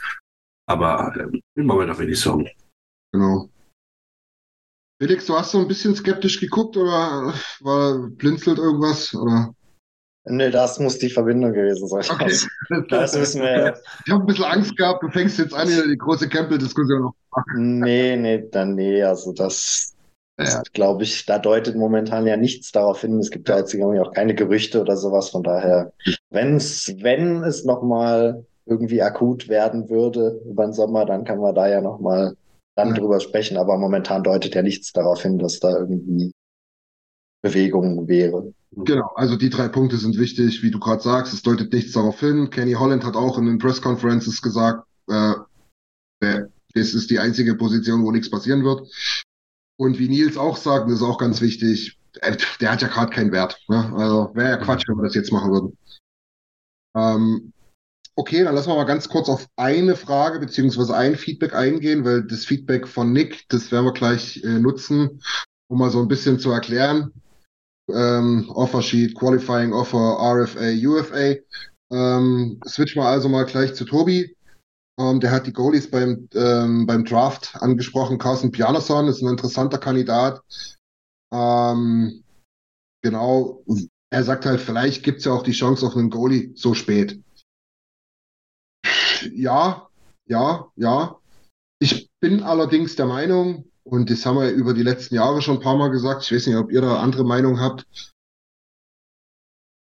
Aber 0.67 1.15
ähm, 1.19 1.41
im 1.55 1.65
Moment 1.65 1.91
auf 1.91 1.99
wenig 1.99 2.19
Sorgen. 2.19 2.47
Genau. 3.11 3.49
Felix, 4.97 5.25
du 5.25 5.35
hast 5.35 5.51
so 5.51 5.59
ein 5.59 5.67
bisschen 5.67 5.93
skeptisch 5.95 6.39
geguckt 6.39 6.77
oder 6.77 7.33
war 7.61 8.09
blinzelt 8.09 8.59
irgendwas? 8.59 9.13
Oder? 9.13 9.53
Nee, 10.27 10.49
das 10.49 10.79
muss 10.79 10.97
die 10.97 11.09
Verbindung 11.09 11.53
gewesen 11.53 11.87
sein. 11.87 12.03
Okay. 12.09 12.23
Also, 12.23 12.47
das 12.89 13.19
wissen 13.19 13.41
wir. 13.41 13.77
Ich 14.05 14.11
habe 14.11 14.23
ein 14.23 14.25
bisschen 14.25 14.45
Angst 14.45 14.75
gehabt, 14.77 15.03
du 15.03 15.09
fängst 15.09 15.37
jetzt 15.37 15.53
an, 15.53 15.67
die 15.67 15.97
große 15.97 16.29
Campbell-Diskussion 16.29 17.01
noch 17.01 17.11
zu 17.11 17.29
machen. 17.31 17.79
Nee, 17.79 18.15
nee, 18.15 18.47
dann 18.51 18.75
nee, 18.75 19.03
also 19.03 19.33
das, 19.33 19.93
ja. 20.39 20.63
glaube 20.73 21.03
ich, 21.03 21.25
da 21.25 21.39
deutet 21.39 21.75
momentan 21.75 22.25
ja 22.25 22.37
nichts 22.37 22.71
darauf 22.71 23.01
hin. 23.01 23.19
Es 23.19 23.29
gibt 23.29 23.49
ja 23.49 23.57
jetzt 23.57 23.75
auch 23.75 24.13
keine 24.13 24.33
Gerüchte 24.33 24.81
oder 24.81 24.95
sowas, 24.95 25.29
von 25.29 25.43
daher, 25.43 25.91
wenn's, 26.31 26.91
wenn 27.01 27.43
es 27.43 27.65
nochmal 27.65 28.45
irgendwie 28.65 29.01
akut 29.01 29.47
werden 29.47 29.89
würde 29.89 30.41
über 30.49 30.65
den 30.65 30.73
Sommer, 30.73 31.05
dann 31.05 31.25
kann 31.25 31.39
man 31.39 31.53
da 31.53 31.67
ja 31.67 31.81
nochmal 31.81 32.35
dann 32.75 32.89
ja. 32.89 32.93
drüber 32.95 33.19
sprechen, 33.19 33.57
aber 33.57 33.77
momentan 33.77 34.23
deutet 34.23 34.55
ja 34.55 34.61
nichts 34.61 34.91
darauf 34.91 35.21
hin, 35.21 35.37
dass 35.37 35.59
da 35.59 35.77
irgendwie 35.77 36.31
Bewegung 37.41 38.07
wäre. 38.07 38.53
Genau, 38.71 39.11
also 39.15 39.37
die 39.37 39.49
drei 39.49 39.69
Punkte 39.69 39.97
sind 39.97 40.17
wichtig, 40.17 40.61
wie 40.61 40.71
du 40.71 40.79
gerade 40.79 41.01
sagst. 41.01 41.33
Es 41.33 41.43
deutet 41.43 41.71
nichts 41.71 41.93
darauf 41.93 42.19
hin. 42.19 42.49
Kenny 42.49 42.73
Holland 42.73 43.05
hat 43.05 43.15
auch 43.15 43.37
in 43.37 43.45
den 43.45 43.57
Press 43.57 43.81
Conferences 43.81 44.41
gesagt, 44.41 44.85
äh, 45.07 45.33
das 46.73 46.93
ist 46.93 47.09
die 47.09 47.19
einzige 47.19 47.55
Position, 47.55 48.03
wo 48.03 48.11
nichts 48.11 48.29
passieren 48.29 48.63
wird. 48.65 48.89
Und 49.77 49.99
wie 49.99 50.09
Nils 50.09 50.37
auch 50.37 50.57
sagt, 50.57 50.87
das 50.87 50.97
ist 50.97 51.03
auch 51.03 51.17
ganz 51.17 51.39
wichtig, 51.39 51.97
äh, 52.21 52.35
der 52.59 52.71
hat 52.71 52.81
ja 52.81 52.87
gerade 52.89 53.11
keinen 53.11 53.31
Wert. 53.31 53.57
Ne? 53.69 53.93
Also 53.95 54.31
wäre 54.33 54.49
ja 54.49 54.57
Quatsch, 54.57 54.87
wenn 54.87 54.97
wir 54.97 55.03
das 55.03 55.15
jetzt 55.15 55.31
machen 55.31 55.51
würden. 55.51 55.77
Ähm, 56.95 57.53
okay, 58.15 58.43
dann 58.43 58.55
lassen 58.55 58.69
wir 58.69 58.75
mal 58.75 58.85
ganz 58.85 59.09
kurz 59.09 59.29
auf 59.29 59.47
eine 59.55 59.95
Frage 59.95 60.39
beziehungsweise 60.39 60.95
ein 60.95 61.15
Feedback 61.15 61.53
eingehen, 61.53 62.05
weil 62.05 62.23
das 62.23 62.45
Feedback 62.45 62.87
von 62.87 63.11
Nick, 63.11 63.47
das 63.49 63.71
werden 63.71 63.85
wir 63.85 63.93
gleich 63.93 64.43
äh, 64.43 64.59
nutzen, 64.59 65.21
um 65.67 65.79
mal 65.79 65.89
so 65.89 65.99
ein 65.99 66.07
bisschen 66.07 66.39
zu 66.39 66.51
erklären, 66.51 67.11
ähm, 67.91 68.49
Offer 68.49 68.81
Sheet, 68.81 69.15
Qualifying 69.15 69.73
Offer, 69.73 70.17
RFA, 70.19 70.71
UFA. 70.71 71.35
Ähm, 71.91 72.59
switch 72.67 72.95
mal 72.95 73.11
also 73.11 73.29
mal 73.29 73.45
gleich 73.45 73.75
zu 73.75 73.85
Tobi. 73.85 74.35
Ähm, 74.99 75.19
der 75.19 75.31
hat 75.31 75.45
die 75.45 75.53
Goalies 75.53 75.91
beim, 75.91 76.29
ähm, 76.33 76.85
beim 76.85 77.03
Draft 77.05 77.55
angesprochen. 77.55 78.17
Carsten 78.17 78.51
Pianason 78.51 79.07
ist 79.07 79.21
ein 79.21 79.29
interessanter 79.29 79.77
Kandidat. 79.77 80.41
Ähm, 81.33 82.23
genau, 83.03 83.63
er 84.09 84.23
sagt 84.23 84.45
halt, 84.45 84.61
vielleicht 84.61 85.03
gibt 85.03 85.19
es 85.19 85.25
ja 85.25 85.33
auch 85.33 85.43
die 85.43 85.51
Chance 85.51 85.85
auf 85.85 85.95
einen 85.95 86.09
Goalie 86.09 86.53
so 86.55 86.73
spät. 86.73 87.21
Ja, 89.33 89.87
ja, 90.27 90.71
ja. 90.75 91.17
Ich 91.79 92.09
bin 92.19 92.43
allerdings 92.43 92.95
der 92.95 93.05
Meinung, 93.05 93.65
und 93.83 94.09
das 94.09 94.25
haben 94.25 94.39
wir 94.39 94.51
über 94.51 94.73
die 94.73 94.83
letzten 94.83 95.15
Jahre 95.15 95.41
schon 95.41 95.57
ein 95.57 95.63
paar 95.63 95.77
Mal 95.77 95.89
gesagt. 95.89 96.23
Ich 96.23 96.31
weiß 96.31 96.47
nicht, 96.47 96.55
ob 96.55 96.71
ihr 96.71 96.81
da 96.81 96.99
andere 96.99 97.23
Meinung 97.23 97.59
habt. 97.59 97.85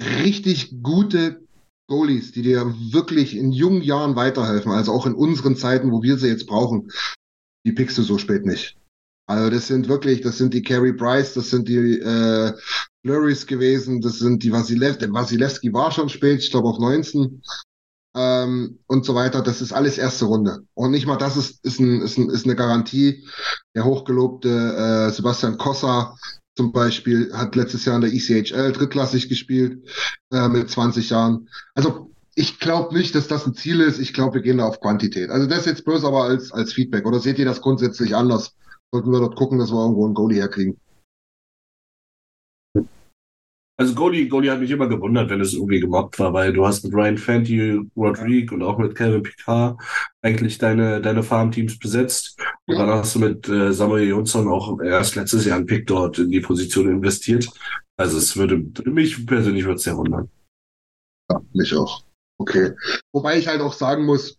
Richtig 0.02 0.82
gute 0.84 1.46
Goalies, 1.88 2.32
die 2.32 2.42
dir 2.42 2.74
wirklich 2.92 3.36
in 3.36 3.52
jungen 3.52 3.82
Jahren 3.82 4.16
weiterhelfen, 4.16 4.72
also 4.72 4.92
auch 4.92 5.06
in 5.06 5.14
unseren 5.14 5.56
Zeiten, 5.56 5.92
wo 5.92 6.02
wir 6.02 6.18
sie 6.18 6.28
jetzt 6.28 6.48
brauchen, 6.48 6.92
die 7.66 7.72
pickst 7.72 7.98
du 7.98 8.04
so 8.04 8.18
spät 8.18 8.46
nicht. 8.46 8.78
Also 9.28 9.50
das 9.50 9.68
sind 9.68 9.88
wirklich, 9.88 10.22
das 10.22 10.38
sind 10.38 10.54
die 10.54 10.62
Carey 10.62 10.94
Price, 10.94 11.34
das 11.34 11.50
sind 11.50 11.68
die 11.68 12.00
äh, 12.00 12.54
Flurries 13.04 13.48
gewesen, 13.48 14.02
das 14.02 14.20
sind 14.20 14.44
die 14.44 14.52
Vasilevski, 14.52 15.12
Vasilevski 15.12 15.74
war 15.74 15.92
schon 15.92 16.10
spät, 16.10 16.40
ich 16.40 16.52
glaube 16.52 16.70
auf 16.70 16.80
19 16.80 17.42
ähm, 18.16 18.80
und 18.88 19.06
so 19.06 19.14
weiter. 19.14 19.42
Das 19.42 19.62
ist 19.62 19.74
alles 19.74 19.98
erste 19.98 20.26
Runde. 20.26 20.64
Und 20.74 20.92
nicht 20.92 21.06
mal 21.06 21.18
das 21.18 21.38
ist, 21.38 21.64
ist, 21.66 21.80
ein, 21.80 22.02
ist, 22.02 22.18
ein, 22.18 22.30
ist 22.30 22.46
eine 22.46 22.56
Garantie. 22.56 23.28
Der 23.76 23.86
hochgelobte 23.86 24.50
äh, 24.50 25.12
Sebastian 25.12 25.58
Kossa 25.58 26.16
zum 26.56 26.72
Beispiel 26.72 27.34
hat 27.34 27.56
letztes 27.56 27.84
Jahr 27.84 27.98
in 27.98 28.02
der 28.02 28.14
ECHL 28.14 28.72
drittklassig 28.72 29.28
gespielt 29.28 29.88
äh, 30.32 30.48
mit 30.48 30.70
20 30.70 31.10
Jahren. 31.10 31.50
Also 31.74 32.12
ich 32.34 32.60
glaube 32.60 32.96
nicht, 32.96 33.14
dass 33.16 33.28
das 33.28 33.46
ein 33.46 33.56
Ziel 33.56 33.82
ist. 33.82 34.00
Ich 34.00 34.14
glaube, 34.14 34.36
wir 34.36 34.42
gehen 34.42 34.58
da 34.58 34.66
auf 34.66 34.80
Quantität. 34.80 35.30
Also 35.30 35.48
das 35.48 35.66
jetzt 35.66 35.84
bloß 35.84 36.06
aber 36.06 36.24
als, 36.24 36.52
als 36.52 36.74
Feedback. 36.74 37.06
Oder 37.06 37.20
seht 37.20 37.40
ihr 37.40 37.46
das 37.46 37.62
grundsätzlich 37.62 38.16
anders? 38.16 38.56
Sollten 38.92 39.12
wir 39.12 39.20
dort 39.20 39.36
gucken, 39.36 39.60
dass 39.60 39.72
wir 39.72 39.82
irgendwo 39.82 40.06
einen 40.06 40.14
Goalie 40.14 40.40
herkriegen? 40.40 40.78
Also 43.78 43.94
Goalie, 43.94 44.30
Goalie 44.30 44.50
hat 44.52 44.62
mich 44.62 44.72
immer 44.72 44.88
gewundert, 44.88 45.30
wenn 45.30 45.42
es 45.42 45.54
irgendwie 45.54 45.82
gemobbt 45.82 46.18
war, 46.20 46.34
weil 46.34 46.54
du 46.54 46.66
hast 46.66 46.84
mit 46.84 46.94
Ryan 46.94 47.18
Fanti, 47.18 47.82
Rodrigue 47.96 48.56
und 48.56 48.64
auch 48.64 48.78
mit 48.78 48.96
Calvin 48.96 49.24
Picard 49.24 49.78
eigentlich 50.22 50.58
deine, 50.58 51.02
deine 51.02 51.24
Farmteams 51.24 51.78
besetzt. 51.78 52.40
Und 52.68 52.78
dann 52.78 52.90
hast 52.90 53.16
du 53.16 53.20
mit 53.20 53.50
äh, 53.50 53.74
Samuel 53.74 54.08
Jonsson 54.08 54.48
auch 54.48 54.80
erst 54.80 55.16
letztes 55.16 55.46
Jahr 55.46 55.58
einen 55.58 55.66
Pick 55.66 55.88
dort 55.88 56.20
in 56.20 56.30
die 56.30 56.40
Position 56.40 56.90
investiert. 56.90 57.50
Also 57.98 58.18
es 58.18 58.38
würde, 58.38 58.66
mich 58.86 59.26
persönlich 59.26 59.66
würde 59.66 59.76
es 59.76 59.84
sehr 59.84 59.98
wundern. 59.98 60.30
Ja, 61.30 61.42
mich 61.54 61.76
auch. 61.76 62.04
Okay. 62.38 62.72
Wobei 63.14 63.38
ich 63.38 63.48
halt 63.48 63.60
auch 63.60 63.74
sagen 63.74 64.06
muss, 64.06 64.38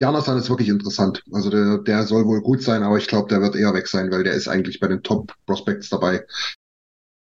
Janasan 0.00 0.38
ist 0.38 0.48
wirklich 0.48 0.68
interessant. 0.68 1.22
Also 1.32 1.50
der, 1.50 1.78
der 1.78 2.04
soll 2.04 2.24
wohl 2.24 2.40
gut 2.40 2.62
sein, 2.62 2.82
aber 2.82 2.98
ich 2.98 3.08
glaube, 3.08 3.28
der 3.28 3.42
wird 3.42 3.56
eher 3.56 3.74
weg 3.74 3.88
sein, 3.88 4.10
weil 4.10 4.22
der 4.22 4.34
ist 4.34 4.48
eigentlich 4.48 4.78
bei 4.80 4.86
den 4.86 5.02
Top 5.02 5.34
Prospects 5.44 5.88
dabei. 5.88 6.24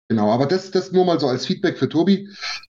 Genau, 0.10 0.32
aber 0.32 0.46
das, 0.46 0.72
das 0.72 0.92
nur 0.92 1.06
mal 1.06 1.20
so 1.20 1.28
als 1.28 1.46
Feedback 1.46 1.78
für 1.78 1.90
Tobi. 1.90 2.30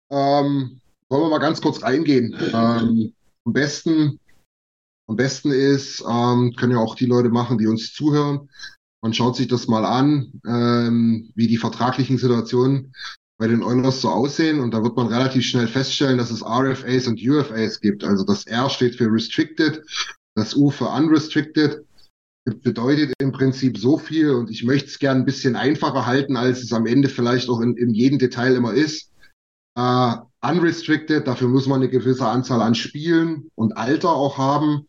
Ähm, 0.09 0.79
wollen 1.09 1.23
wir 1.23 1.29
mal 1.29 1.39
ganz 1.39 1.61
kurz 1.61 1.83
reingehen. 1.83 2.35
Ähm, 2.53 3.13
am 3.45 3.53
besten, 3.53 4.19
am 5.07 5.15
besten 5.15 5.51
ist, 5.51 6.03
ähm, 6.09 6.53
können 6.55 6.73
ja 6.73 6.79
auch 6.79 6.95
die 6.95 7.05
Leute 7.05 7.29
machen, 7.29 7.57
die 7.57 7.67
uns 7.67 7.93
zuhören. 7.93 8.49
Man 9.01 9.13
schaut 9.13 9.35
sich 9.35 9.47
das 9.47 9.67
mal 9.67 9.85
an, 9.85 10.41
ähm, 10.47 11.31
wie 11.35 11.47
die 11.47 11.57
vertraglichen 11.57 12.17
Situationen 12.17 12.93
bei 13.37 13.47
den 13.47 13.63
Oilers 13.63 14.01
so 14.01 14.09
aussehen. 14.09 14.61
Und 14.61 14.73
da 14.73 14.81
wird 14.81 14.95
man 14.95 15.07
relativ 15.07 15.45
schnell 15.45 15.67
feststellen, 15.67 16.17
dass 16.17 16.31
es 16.31 16.41
RFAs 16.41 17.07
und 17.07 17.21
UFAs 17.21 17.81
gibt. 17.81 18.03
Also 18.03 18.23
das 18.23 18.47
R 18.47 18.69
steht 18.69 18.95
für 18.95 19.11
Restricted, 19.11 19.83
das 20.35 20.55
U 20.55 20.71
für 20.71 20.87
Unrestricted. 20.87 21.85
Bedeutet 22.45 23.13
im 23.19 23.31
Prinzip 23.31 23.77
so 23.77 23.97
viel 23.97 24.31
und 24.31 24.51
ich 24.51 24.63
möchte 24.63 24.87
es 24.87 24.99
gern 24.99 25.19
ein 25.19 25.25
bisschen 25.25 25.55
einfacher 25.55 26.05
halten, 26.05 26.37
als 26.37 26.61
es 26.61 26.71
am 26.73 26.85
Ende 26.85 27.09
vielleicht 27.09 27.49
auch 27.49 27.59
in, 27.59 27.75
in 27.75 27.93
jedem 27.93 28.19
Detail 28.19 28.55
immer 28.55 28.73
ist. 28.73 29.11
Uh, 29.77 30.15
unrestricted, 30.41 31.27
dafür 31.27 31.49
muss 31.49 31.67
man 31.67 31.81
eine 31.81 31.89
gewisse 31.89 32.27
Anzahl 32.27 32.61
an 32.61 32.75
Spielen 32.75 33.49
und 33.55 33.75
Alter 33.77 34.11
auch 34.11 34.37
haben. 34.37 34.87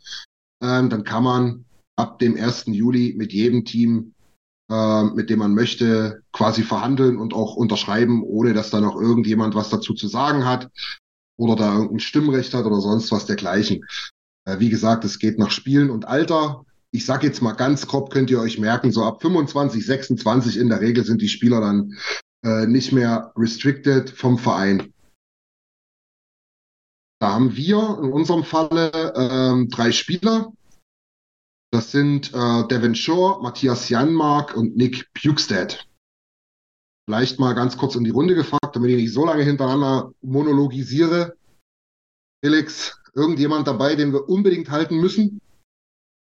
Ähm, 0.62 0.90
dann 0.90 1.02
kann 1.02 1.24
man 1.24 1.64
ab 1.96 2.18
dem 2.18 2.36
1. 2.36 2.66
Juli 2.66 3.14
mit 3.16 3.32
jedem 3.32 3.64
Team, 3.64 4.14
äh, 4.70 5.04
mit 5.04 5.30
dem 5.30 5.38
man 5.38 5.54
möchte, 5.54 6.22
quasi 6.32 6.62
verhandeln 6.62 7.16
und 7.16 7.34
auch 7.34 7.56
unterschreiben, 7.56 8.22
ohne 8.22 8.52
dass 8.52 8.70
da 8.70 8.80
noch 8.80 9.00
irgendjemand 9.00 9.54
was 9.54 9.70
dazu 9.70 9.94
zu 9.94 10.08
sagen 10.08 10.44
hat 10.44 10.70
oder 11.38 11.56
da 11.56 11.72
irgendein 11.72 12.00
Stimmrecht 12.00 12.54
hat 12.54 12.66
oder 12.66 12.80
sonst 12.80 13.10
was 13.10 13.26
dergleichen. 13.26 13.84
Äh, 14.44 14.58
wie 14.60 14.68
gesagt, 14.68 15.04
es 15.04 15.18
geht 15.18 15.38
nach 15.38 15.50
Spielen 15.50 15.90
und 15.90 16.06
Alter. 16.06 16.65
Ich 16.92 17.04
sage 17.04 17.26
jetzt 17.26 17.42
mal 17.42 17.52
ganz 17.52 17.86
grob, 17.86 18.10
könnt 18.10 18.30
ihr 18.30 18.40
euch 18.40 18.58
merken, 18.58 18.92
so 18.92 19.04
ab 19.04 19.20
25, 19.22 19.84
26 19.84 20.56
in 20.56 20.68
der 20.68 20.80
Regel 20.80 21.04
sind 21.04 21.20
die 21.20 21.28
Spieler 21.28 21.60
dann 21.60 21.98
äh, 22.44 22.66
nicht 22.66 22.92
mehr 22.92 23.32
restricted 23.36 24.10
vom 24.10 24.38
Verein. 24.38 24.92
Da 27.18 27.32
haben 27.32 27.56
wir 27.56 27.98
in 28.02 28.12
unserem 28.12 28.44
Falle 28.44 28.92
ähm, 29.16 29.68
drei 29.70 29.90
Spieler. 29.90 30.52
Das 31.72 31.90
sind 31.90 32.32
äh, 32.32 32.68
Devin 32.68 32.94
Shaw, 32.94 33.40
Matthias 33.42 33.88
Janmark 33.88 34.56
und 34.56 34.76
Nick 34.76 35.12
Bukestad. 35.14 35.86
Vielleicht 37.08 37.38
mal 37.38 37.54
ganz 37.54 37.76
kurz 37.76 37.94
in 37.94 38.04
die 38.04 38.10
Runde 38.10 38.34
gefragt, 38.34 38.74
damit 38.74 38.90
ich 38.90 38.96
nicht 38.96 39.12
so 39.12 39.24
lange 39.24 39.44
hintereinander 39.44 40.12
monologisiere. 40.22 41.36
Felix, 42.44 43.00
irgendjemand 43.14 43.66
dabei, 43.66 43.94
den 43.94 44.12
wir 44.12 44.28
unbedingt 44.28 44.70
halten 44.70 44.98
müssen? 45.00 45.40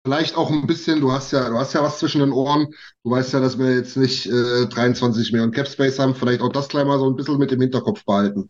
Vielleicht 0.07 0.37
auch 0.37 0.53
ein 0.53 0.69
bisschen, 0.69 1.01
du 1.01 1.11
hast 1.11 1.33
ja, 1.33 1.49
du 1.49 1.59
hast 1.59 1.73
ja 1.73 1.83
was 1.83 1.99
zwischen 1.99 2.21
den 2.21 2.31
Ohren. 2.31 2.73
Du 3.03 3.11
weißt 3.11 3.33
ja, 3.33 3.41
dass 3.41 3.59
wir 3.59 3.75
jetzt 3.75 3.97
nicht 3.97 4.27
äh, 4.27 4.67
23 4.69 5.33
Millionen 5.33 5.51
Cap 5.51 5.67
Space 5.67 5.99
haben. 5.99 6.15
Vielleicht 6.15 6.43
auch 6.43 6.53
das 6.53 6.69
gleich 6.69 6.85
mal 6.85 7.01
so 7.01 7.11
ein 7.11 7.17
bisschen 7.17 7.39
mit 7.39 7.51
dem 7.51 7.61
Hinterkopf 7.61 8.05
behalten. 8.05 8.49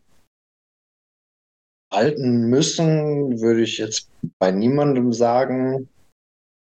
Halten 1.91 2.51
müssen, 2.51 3.41
würde 3.41 3.63
ich 3.63 3.79
jetzt 3.79 4.11
bei 4.39 4.51
niemandem 4.51 5.15
sagen. 5.15 5.89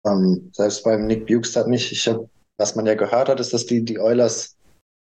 Ähm, 0.06 0.50
selbst 0.52 0.84
beim 0.84 1.08
Nick 1.08 1.28
Bukestad 1.28 1.70
nicht. 1.70 1.90
Ich 1.94 2.06
hab, 2.10 2.30
was 2.58 2.76
man 2.76 2.86
ja 2.86 2.96
gehört 2.96 3.30
hat, 3.30 3.40
ist, 3.40 3.54
dass 3.54 3.66
die, 3.66 3.86
die 3.86 4.00
Oilers 4.00 4.58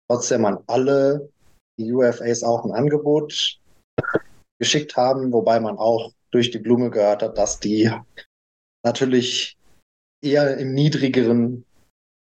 trotzdem 0.08 0.44
an 0.44 0.58
alle 0.68 1.28
die 1.80 1.92
UFAs 1.92 2.44
auch 2.44 2.64
ein 2.64 2.70
Angebot 2.70 3.58
geschickt 4.60 4.96
haben, 4.96 5.32
wobei 5.32 5.58
man 5.58 5.78
auch 5.78 6.12
durch 6.30 6.52
die 6.52 6.60
Blume 6.60 6.90
gehört 6.90 7.24
hat, 7.24 7.36
dass 7.38 7.58
die 7.58 7.90
natürlich 8.84 9.56
eher 10.24 10.56
im 10.58 10.72
niedrigeren 10.72 11.64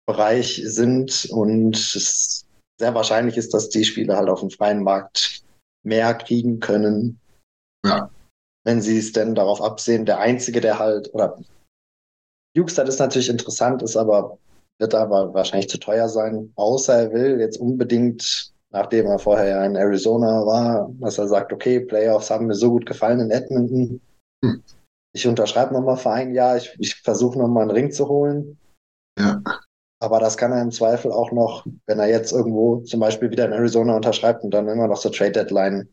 Bereich 0.06 0.62
sind 0.64 1.28
und 1.32 1.76
es 1.76 2.46
sehr 2.80 2.94
wahrscheinlich 2.94 3.38
ist, 3.38 3.54
dass 3.54 3.70
die 3.70 3.84
Spieler 3.84 4.18
halt 4.18 4.30
auf 4.30 4.40
dem 4.40 4.52
freien 4.52 4.84
Markt 4.84 5.44
mehr 5.84 6.14
kriegen 6.14 6.60
können. 6.60 7.20
Ja. 7.86 8.10
Wenn 8.64 8.82
sie 8.82 8.98
es 8.98 9.12
denn 9.14 9.36
darauf 9.36 9.62
absehen, 9.62 10.06
der 10.06 10.20
Einzige, 10.20 10.62
der 10.62 10.80
halt, 10.80 11.14
oder 11.14 11.38
Jukstad 12.56 12.88
ist 12.88 13.00
natürlich 13.00 13.30
interessant, 13.30 13.82
ist 13.82 13.96
aber, 13.96 14.38
wird 14.80 14.94
aber 14.94 15.34
wahrscheinlich 15.34 15.70
zu 15.70 15.80
teuer 15.80 16.10
sein, 16.10 16.52
außer 16.56 16.94
er 16.94 17.14
will 17.14 17.40
jetzt 17.40 17.58
unbedingt, 17.58 18.54
nachdem 18.72 19.08
er 19.08 19.20
vorher 19.20 19.48
ja 19.48 19.66
in 19.66 19.76
Arizona 19.76 20.46
war, 20.46 20.92
dass 21.00 21.18
er 21.18 21.28
sagt, 21.28 21.54
okay, 21.54 21.80
Playoffs 21.80 22.30
haben 22.30 22.48
mir 22.48 22.56
so 22.56 22.72
gut 22.72 22.86
gefallen 22.86 23.20
in 23.20 23.32
Edmonton. 23.32 24.02
Hm. 24.44 24.64
Ich 25.14 25.28
unterschreibe 25.28 25.74
nochmal 25.74 25.98
für 25.98 26.12
ein 26.12 26.34
Jahr, 26.34 26.58
ich, 26.58 26.76
ich 26.80 26.96
versuche 26.96 27.40
nochmal 27.40 27.64
einen 27.64 27.72
Ring 27.72 27.92
zu 27.92 28.08
holen. 28.08 28.60
Ja. 29.18 29.42
Aber 30.00 30.20
das 30.20 30.38
kann 30.38 30.52
er 30.52 30.62
im 30.62 30.72
Zweifel 30.72 31.12
auch 31.12 31.32
noch, 31.32 31.66
wenn 31.88 32.00
er 32.00 32.08
jetzt 32.08 32.32
irgendwo 32.32 32.82
zum 32.82 33.00
Beispiel 33.00 33.32
wieder 33.32 33.46
in 33.46 33.54
Arizona 33.54 33.96
unterschreibt 33.96 34.44
und 34.44 34.52
dann 34.52 34.68
immer 34.68 34.88
noch 34.88 35.00
zur 35.00 35.12
Trade 35.12 35.32
Deadline 35.32 35.90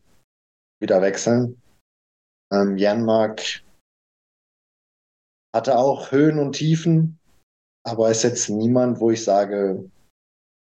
wieder 0.79 1.01
wechseln. 1.01 1.61
Ähm, 2.53 2.77
Janmark 2.77 3.41
hatte 5.55 5.77
auch 5.77 6.11
Höhen 6.11 6.37
und 6.37 6.53
Tiefen, 6.53 7.17
aber 7.83 8.11
ist 8.11 8.23
jetzt 8.23 8.49
niemand, 8.49 8.99
wo 8.99 9.09
ich 9.09 9.23
sage, 9.23 9.89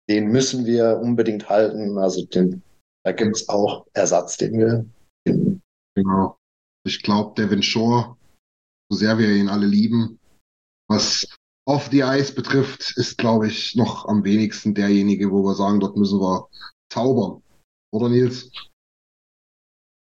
den 0.08 0.28
müssen 0.28 0.64
wir 0.64 0.98
unbedingt 0.98 1.48
halten. 1.48 1.98
Also 1.98 2.24
den, 2.24 2.62
da 3.04 3.12
gibt 3.12 3.36
es 3.36 3.48
auch 3.48 3.86
Ersatz, 3.92 4.36
den 4.38 4.58
wir 4.58 4.86
finden. 5.26 5.62
Genau. 5.94 6.38
Ich 6.86 7.02
glaube, 7.02 7.34
Devin 7.34 7.62
Shore, 7.62 8.16
so 8.90 8.98
sehr 8.98 9.18
wir 9.18 9.30
ihn 9.30 9.48
alle 9.48 9.66
lieben, 9.66 10.18
was 10.88 11.26
off 11.66 11.88
the 11.90 12.00
Ice 12.00 12.32
betrifft, 12.32 12.94
ist, 12.96 13.18
glaube 13.18 13.48
ich, 13.48 13.76
noch 13.76 14.08
am 14.08 14.24
wenigsten 14.24 14.74
derjenige, 14.74 15.30
wo 15.30 15.44
wir 15.44 15.54
sagen, 15.54 15.80
dort 15.80 15.96
müssen 15.96 16.18
wir 16.18 16.48
zaubern. 16.90 17.42
Oder 17.92 18.08
Nils? 18.08 18.50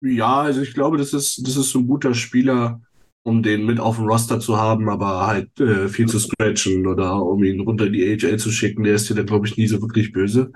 Ja, 0.01 0.41
also 0.41 0.61
ich 0.61 0.73
glaube, 0.73 0.97
das 0.97 1.13
ist, 1.13 1.47
das 1.47 1.55
ist 1.55 1.73
ein 1.75 1.87
guter 1.87 2.13
Spieler, 2.13 2.81
um 3.23 3.41
den 3.41 3.65
mit 3.65 3.79
auf 3.79 3.95
dem 3.95 4.05
Roster 4.05 4.39
zu 4.39 4.57
haben, 4.57 4.89
aber 4.89 5.25
halt 5.25 5.59
äh, 5.59 5.87
viel 5.87 6.07
zu 6.07 6.19
scratchen 6.19 6.85
oder 6.85 7.23
um 7.23 7.43
ihn 7.43 7.61
runter 7.61 7.87
in 7.87 7.93
die 7.93 8.03
AHL 8.03 8.37
zu 8.37 8.51
schicken, 8.51 8.83
der 8.83 8.95
ist 8.95 9.09
dir 9.09 9.15
dann, 9.15 9.25
glaube 9.25 9.47
ich, 9.47 9.57
nie 9.57 9.67
so 9.67 9.81
wirklich 9.81 10.11
böse. 10.11 10.51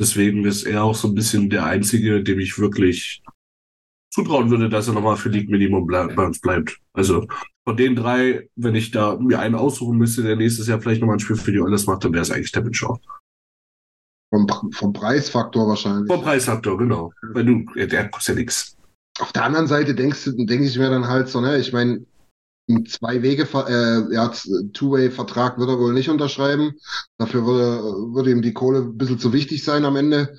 Deswegen 0.00 0.44
ist 0.44 0.64
er 0.64 0.82
auch 0.82 0.94
so 0.94 1.08
ein 1.08 1.14
bisschen 1.14 1.48
der 1.48 1.64
Einzige, 1.64 2.22
dem 2.22 2.40
ich 2.40 2.58
wirklich 2.58 3.22
zutrauen 4.10 4.50
würde, 4.50 4.68
dass 4.68 4.88
er 4.88 4.94
nochmal 4.94 5.16
für 5.16 5.30
League 5.30 5.48
Minimum 5.48 5.86
bleib, 5.86 6.14
bei 6.16 6.26
uns 6.26 6.40
bleibt. 6.40 6.78
Also 6.92 7.26
von 7.64 7.76
den 7.76 7.96
drei, 7.96 8.48
wenn 8.56 8.74
ich 8.74 8.90
da 8.90 9.16
mir 9.16 9.38
einen 9.38 9.54
aussuchen 9.54 9.98
müsste, 9.98 10.22
der 10.22 10.36
nächstes 10.36 10.66
Jahr 10.66 10.80
vielleicht 10.80 11.00
nochmal 11.00 11.16
ein 11.16 11.20
Spiel 11.20 11.36
für 11.36 11.52
die 11.52 11.60
Oilers 11.60 11.86
macht, 11.86 12.04
dann 12.04 12.12
wäre 12.12 12.22
es 12.22 12.30
eigentlich 12.30 12.52
Devin 12.52 12.74
Shaw. 12.74 12.98
Vom, 14.30 14.46
vom 14.72 14.92
Preisfaktor 14.92 15.68
wahrscheinlich. 15.68 16.10
Vom 16.10 16.22
Preisfaktor, 16.22 16.78
genau. 16.78 17.12
Weil 17.22 17.44
du, 17.44 17.64
der 17.74 18.08
kostet 18.08 18.34
ja 18.34 18.40
nichts. 18.40 18.76
Auf 19.20 19.32
der 19.32 19.44
anderen 19.44 19.66
Seite 19.66 19.94
denkst 19.94 20.24
du, 20.24 20.32
denke 20.32 20.64
ich 20.64 20.78
mir 20.78 20.88
dann 20.88 21.06
halt 21.06 21.28
so, 21.28 21.40
ne, 21.40 21.58
ich 21.58 21.72
meine, 21.72 22.04
ein 22.70 22.86
Zwei-Wege, 22.86 23.42
äh, 23.68 24.14
ja, 24.14 24.32
Two-Way-Vertrag 24.72 25.58
wird 25.58 25.68
er 25.68 25.78
wohl 25.78 25.92
nicht 25.92 26.08
unterschreiben. 26.08 26.74
Dafür 27.18 27.44
würde, 27.44 27.82
würde 28.14 28.30
ihm 28.30 28.42
die 28.42 28.54
Kohle 28.54 28.80
ein 28.80 28.96
bisschen 28.96 29.18
zu 29.18 29.32
wichtig 29.32 29.64
sein 29.64 29.84
am 29.84 29.96
Ende, 29.96 30.38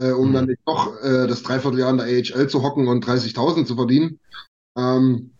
äh, 0.00 0.12
um 0.12 0.30
mhm. 0.30 0.32
dann 0.32 0.46
nicht 0.46 0.66
noch 0.66 0.96
äh, 1.02 1.26
das 1.26 1.42
Dreivierteljahr 1.42 1.90
in 1.90 1.98
der 1.98 2.06
AHL 2.06 2.48
zu 2.48 2.62
hocken 2.62 2.88
und 2.88 3.04
30.000 3.04 3.66
zu 3.66 3.76
verdienen. 3.76 4.18
Ähm, 4.78 5.32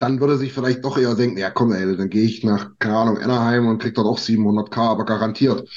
dann 0.00 0.18
würde 0.18 0.38
sich 0.38 0.52
vielleicht 0.52 0.84
doch 0.84 0.98
eher 0.98 1.14
denken, 1.14 1.38
ja 1.38 1.50
komm 1.50 1.72
ey, 1.72 1.96
dann 1.96 2.08
gehe 2.08 2.24
ich 2.24 2.42
nach, 2.42 2.72
keine 2.78 2.96
Ahnung, 2.96 3.18
Anaheim 3.18 3.68
und 3.68 3.80
krieg 3.80 3.94
dort 3.94 4.06
auch 4.06 4.18
700k, 4.18 4.78
aber 4.78 5.04
garantiert. 5.04 5.68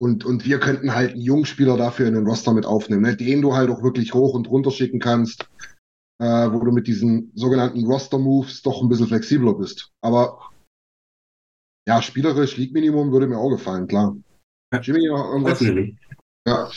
Und, 0.00 0.24
und 0.24 0.44
wir 0.44 0.60
könnten 0.60 0.94
halt 0.94 1.12
einen 1.12 1.20
Jungspieler 1.20 1.76
dafür 1.76 2.06
in 2.06 2.14
den 2.14 2.26
Roster 2.26 2.52
mit 2.52 2.66
aufnehmen, 2.66 3.02
ne? 3.02 3.16
den 3.16 3.42
du 3.42 3.54
halt 3.54 3.70
auch 3.70 3.82
wirklich 3.82 4.14
hoch 4.14 4.34
und 4.34 4.48
runter 4.48 4.70
schicken 4.70 5.00
kannst, 5.00 5.48
äh, 6.20 6.52
wo 6.52 6.60
du 6.60 6.70
mit 6.70 6.86
diesen 6.86 7.32
sogenannten 7.34 7.84
Roster-Moves 7.84 8.62
doch 8.62 8.80
ein 8.80 8.88
bisschen 8.88 9.08
flexibler 9.08 9.54
bist. 9.54 9.90
Aber 10.00 10.50
ja, 11.88 12.00
spielerisch 12.00 12.56
League-Minimum 12.56 13.12
würde 13.12 13.26
mir 13.26 13.38
auch 13.38 13.50
gefallen, 13.50 13.88
klar. 13.88 14.16
Jimmy, 14.82 15.06
noch 15.06 15.32
irgendwas? 15.32 15.60
Ja. 16.46 16.70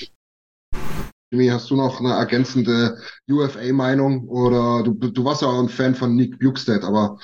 Jimmy, 1.32 1.48
hast 1.48 1.70
du 1.70 1.76
noch 1.76 2.00
eine 2.00 2.14
ergänzende 2.14 2.98
UFA-Meinung? 3.30 4.28
Oder 4.30 4.84
du, 4.84 4.94
du 4.94 5.26
warst 5.26 5.42
ja 5.42 5.50
auch 5.50 5.60
ein 5.60 5.70
Fan 5.70 5.94
von 5.94 6.16
Nick 6.16 6.40
Bukestad, 6.40 6.84
aber 6.84 7.20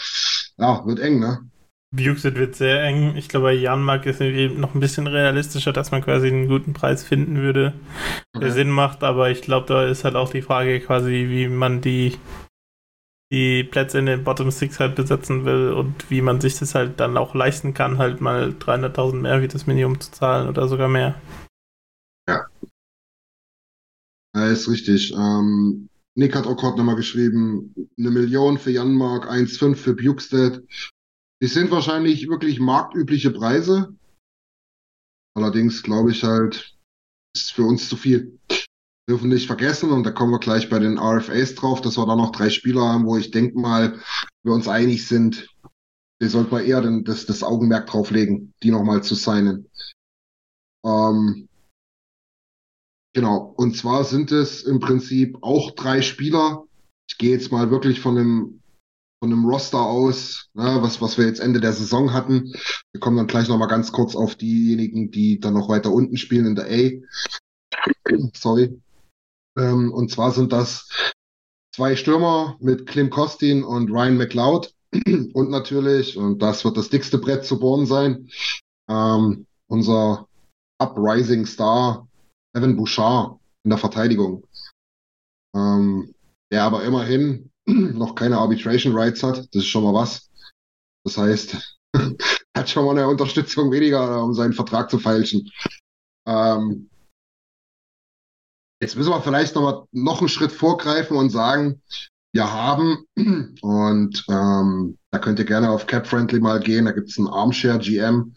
ja, 0.58 0.86
wird 0.86 1.00
eng, 1.00 1.20
ne? 1.20 1.50
Buxet 1.94 2.36
wird 2.36 2.56
sehr 2.56 2.82
eng. 2.84 3.16
Ich 3.16 3.30
glaube, 3.30 3.48
bei 3.48 3.54
Janmark 3.54 4.08
ist 4.08 4.20
es 4.20 4.52
noch 4.54 4.74
ein 4.74 4.80
bisschen 4.80 5.06
realistischer, 5.06 5.72
dass 5.74 5.92
man 5.92 6.02
quasi 6.02 6.28
einen 6.28 6.48
guten 6.48 6.74
Preis 6.74 7.04
finden 7.04 7.38
würde, 7.38 7.74
der 8.34 8.42
okay. 8.42 8.52
Sinn 8.52 8.72
macht. 8.72 9.04
Aber 9.04 9.30
ich 9.30 9.42
glaube, 9.44 9.68
da 9.68 9.86
ist 9.86 10.04
halt 10.04 10.16
auch 10.16 10.32
die 10.32 10.42
Frage 10.42 10.80
quasi, 10.80 11.28
wie 11.30 11.48
man 11.48 11.82
die, 11.82 12.18
die 13.32 13.64
Plätze 13.64 14.00
in 14.00 14.08
den 14.08 14.24
Bottom 14.24 14.50
Six 14.50 14.80
halt 14.80 14.96
besetzen 14.96 15.46
will 15.46 15.72
und 15.72 16.10
wie 16.10 16.22
man 16.22 16.42
sich 16.42 16.58
das 16.58 16.74
halt 16.74 17.00
dann 17.00 17.16
auch 17.16 17.36
leisten 17.36 17.76
kann, 17.76 18.00
halt 18.00 18.22
mal 18.22 18.50
300.000 18.50 19.22
mehr 19.22 19.42
wie 19.44 19.48
das 19.48 19.68
Minimum 19.68 20.00
zu 20.00 20.12
zahlen 20.12 20.50
oder 20.50 20.68
sogar 20.68 20.88
mehr. 20.88 21.22
Ja. 22.28 22.48
Ja, 24.36 24.48
ist 24.48 24.68
richtig. 24.68 25.14
Ähm, 25.14 25.90
Nick 26.16 26.36
hat 26.36 26.46
auch 26.46 26.58
gerade 26.58 26.78
nochmal 26.78 26.96
geschrieben, 26.96 27.74
eine 27.98 28.12
Million 28.12 28.58
für 28.58 28.72
Janmark, 28.72 29.30
1,5 29.30 29.76
für 29.76 29.96
Bukestead. 29.96 30.64
Die 31.42 31.48
sind 31.48 31.72
wahrscheinlich 31.72 32.28
wirklich 32.30 32.60
marktübliche 32.60 33.32
Preise. 33.32 33.96
Allerdings 35.36 35.82
glaube 35.82 36.12
ich 36.12 36.24
halt, 36.24 36.76
ist 37.36 37.52
für 37.52 37.64
uns 37.64 37.90
zu 37.90 37.98
viel. 37.98 38.40
Wir 38.48 39.16
dürfen 39.16 39.30
nicht 39.30 39.48
vergessen, 39.48 39.92
und 39.92 40.04
da 40.04 40.12
kommen 40.12 40.32
wir 40.32 40.40
gleich 40.40 40.70
bei 40.70 40.80
den 40.80 40.98
RFAs 40.98 41.56
drauf, 41.56 41.82
dass 41.82 41.98
wir 41.98 42.06
da 42.06 42.16
noch 42.16 42.32
drei 42.32 42.50
Spieler 42.50 42.82
haben, 42.82 43.06
wo 43.06 43.18
ich 43.18 43.32
denke 43.32 43.60
mal, 43.60 44.00
wir 44.44 44.54
uns 44.54 44.68
einig 44.68 45.08
sind, 45.08 45.50
wir 46.22 46.30
sollten 46.30 46.52
mal 46.52 46.66
eher 46.66 46.82
das, 47.02 47.26
das 47.26 47.44
Augenmerk 47.44 47.88
drauf 47.88 48.12
legen, 48.12 48.54
die 48.64 48.72
nochmal 48.72 49.04
zu 49.04 49.16
signen. 49.16 49.68
Ähm, 50.86 51.50
genau, 53.14 53.54
und 53.58 53.76
zwar 53.78 54.04
sind 54.04 54.32
es 54.32 54.64
im 54.64 54.80
Prinzip 54.80 55.38
auch 55.42 55.72
drei 55.72 56.02
Spieler. 56.02 56.64
Ich 57.10 57.18
gehe 57.18 57.32
jetzt 57.32 57.52
mal 57.52 57.72
wirklich 57.72 58.00
von 58.00 58.16
dem 58.16 58.60
von 59.24 59.32
einem 59.32 59.46
Roster 59.46 59.80
aus, 59.80 60.50
ne, 60.54 60.80
was, 60.82 61.00
was 61.00 61.18
wir 61.18 61.26
jetzt 61.26 61.40
Ende 61.40 61.62
der 61.62 61.72
Saison 61.72 62.12
hatten. 62.12 62.52
Wir 62.92 63.00
kommen 63.00 63.16
dann 63.16 63.28
gleich 63.28 63.48
nochmal 63.48 63.70
ganz 63.70 63.94
kurz 63.94 64.18
auf 64.18 64.36
diejenigen, 64.36 65.12
die 65.12 65.40
dann 65.40 65.54
noch 65.54 65.70
weiter 65.70 65.94
unten 65.94 66.18
spielen 66.18 66.46
in 66.46 66.56
der 66.56 66.66
A. 66.70 66.92
Sorry. 68.34 68.82
Ähm, 69.58 69.94
und 69.94 70.12
zwar 70.12 70.34
sind 70.34 70.52
das 70.52 70.90
zwei 71.74 71.96
Stürmer 71.96 72.58
mit 72.60 72.86
Klim 72.86 73.10
Kostin 73.10 73.64
und 73.64 73.90
Ryan 73.90 74.18
McLeod. 74.18 74.74
und 75.34 75.50
natürlich, 75.50 76.18
und 76.18 76.42
das 76.42 76.66
wird 76.66 76.76
das 76.76 76.90
dickste 76.90 77.18
Brett 77.18 77.46
zu 77.46 77.60
bohren 77.60 77.86
sein, 77.86 78.30
ähm, 78.90 79.48
unser 79.68 80.28
Uprising 80.80 81.46
Star 81.46 82.10
Evan 82.54 82.76
Bouchard 82.76 83.40
in 83.64 83.70
der 83.70 83.80
Verteidigung. 83.80 84.46
Ähm, 85.56 86.14
der 86.52 86.64
aber 86.64 86.84
immerhin 86.84 87.52
noch 87.66 88.16
keine 88.16 88.38
Arbitration 88.38 88.96
Rights 88.96 89.24
hat. 89.24 89.38
Das 89.38 89.64
ist 89.64 89.68
schon 89.68 89.84
mal 89.84 89.94
was. 89.94 90.30
Das 91.06 91.18
heißt, 91.18 91.78
hat 92.58 92.70
schon 92.70 92.86
mal 92.86 92.92
eine 92.92 93.08
Unterstützung 93.08 93.72
weniger, 93.72 94.24
um 94.24 94.34
seinen 94.34 94.54
Vertrag 94.54 94.90
zu 94.90 95.00
feilschen. 95.00 95.50
Ähm, 96.28 96.90
jetzt 98.82 98.96
müssen 98.96 99.10
wir 99.10 99.22
vielleicht 99.22 99.56
noch 99.56 99.62
mal 99.62 99.88
noch 99.92 100.20
einen 100.20 100.30
Schritt 100.30 100.52
vorgreifen 100.52 101.18
und 101.18 101.30
sagen, 101.30 101.82
wir 102.34 102.52
haben, 102.52 103.06
und 103.62 104.26
ähm, 104.30 104.98
da 105.12 105.20
könnt 105.20 105.40
ihr 105.40 105.46
gerne 105.46 105.70
auf 105.70 105.88
CapFriendly 105.88 106.40
mal 106.40 106.60
gehen, 106.60 106.86
da 106.86 106.92
gibt 106.92 107.10
es 107.10 107.18
einen 107.18 107.28
Armshare 107.28 107.80
GM, 107.80 108.36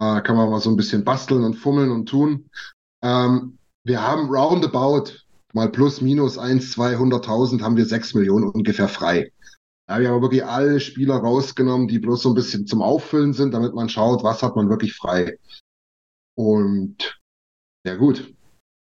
äh, 0.00 0.20
kann 0.22 0.36
man 0.36 0.50
mal 0.50 0.60
so 0.60 0.70
ein 0.70 0.76
bisschen 0.76 1.04
basteln 1.04 1.44
und 1.44 1.54
fummeln 1.54 1.90
und 1.90 2.06
tun. 2.06 2.48
Ähm, 3.06 3.58
wir 3.84 4.02
haben 4.02 4.28
roundabout 4.28 5.12
mal 5.52 5.70
plus 5.70 6.00
minus 6.00 6.38
1, 6.38 6.76
200.000 6.76 7.62
haben 7.62 7.76
wir 7.76 7.86
6 7.86 8.14
Millionen 8.14 8.48
ungefähr 8.48 8.88
frei. 8.88 9.32
Da 9.88 10.00
wir 10.00 10.10
haben 10.10 10.22
wirklich 10.22 10.44
alle 10.44 10.80
Spieler 10.80 11.14
rausgenommen, 11.14 11.86
die 11.86 12.00
bloß 12.00 12.22
so 12.22 12.30
ein 12.30 12.34
bisschen 12.34 12.66
zum 12.66 12.82
Auffüllen 12.82 13.32
sind, 13.32 13.54
damit 13.54 13.74
man 13.74 13.88
schaut, 13.88 14.24
was 14.24 14.42
hat 14.42 14.56
man 14.56 14.68
wirklich 14.68 14.94
frei. 14.94 15.38
Und 16.36 17.20
ja 17.86 17.94
gut, 17.94 18.34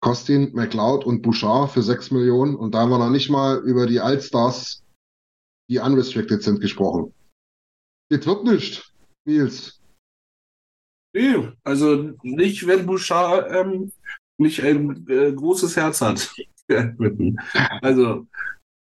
Kostin, 0.03 0.53
McLeod 0.53 1.07
und 1.07 1.23
Bouchard 1.23 1.71
für 1.71 1.83
6 1.83 2.11
Millionen. 2.11 2.55
Und 2.55 2.75
da 2.75 2.81
haben 2.81 2.91
wir 2.91 2.99
noch 2.99 3.09
nicht 3.09 3.31
mal 3.31 3.63
über 3.65 3.87
die 3.87 4.01
Allstars, 4.01 4.85
die 5.71 5.79
unrestricted 5.79 6.43
sind, 6.43 6.61
gesprochen. 6.61 7.15
Das 8.11 8.27
wird 8.27 8.45
nicht, 8.45 8.93
Nils. 9.25 9.81
Nee, 11.15 11.53
also 11.63 12.15
nicht, 12.23 12.67
wenn 12.67 12.87
Bouchard 12.87 13.51
ähm, 13.51 13.93
nicht 14.43 14.63
ein 14.63 15.07
äh, 15.09 15.33
großes 15.33 15.77
Herz 15.77 16.01
hat. 16.01 16.35
also 17.83 18.27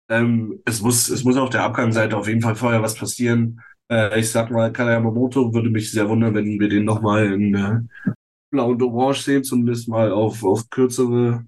ähm, 0.10 0.62
es, 0.66 0.82
muss, 0.82 1.10
es 1.10 1.24
muss 1.24 1.38
auf 1.38 1.50
der 1.50 1.64
Abgangsseite 1.64 2.16
auf 2.16 2.28
jeden 2.28 2.42
Fall 2.42 2.56
vorher 2.56 2.82
was 2.82 2.96
passieren. 2.96 3.62
Äh, 3.92 4.20
ich 4.20 4.32
sag 4.32 4.52
mal, 4.52 4.72
Kanayamamoto 4.72 5.54
würde 5.54 5.70
mich 5.70 5.92
sehr 5.92 6.08
wundern, 6.10 6.34
wenn 6.36 6.60
wir 6.60 6.70
den 6.70 6.86
nochmal 6.86 7.34
in 7.34 7.56
äh, 7.56 8.12
Blau 8.52 8.70
und 8.70 8.82
Orange 8.82 9.22
sehen, 9.22 9.44
zumindest 9.44 9.88
mal 9.88 10.12
auf, 10.12 10.44
auf 10.44 10.70
kürzere, 10.70 11.46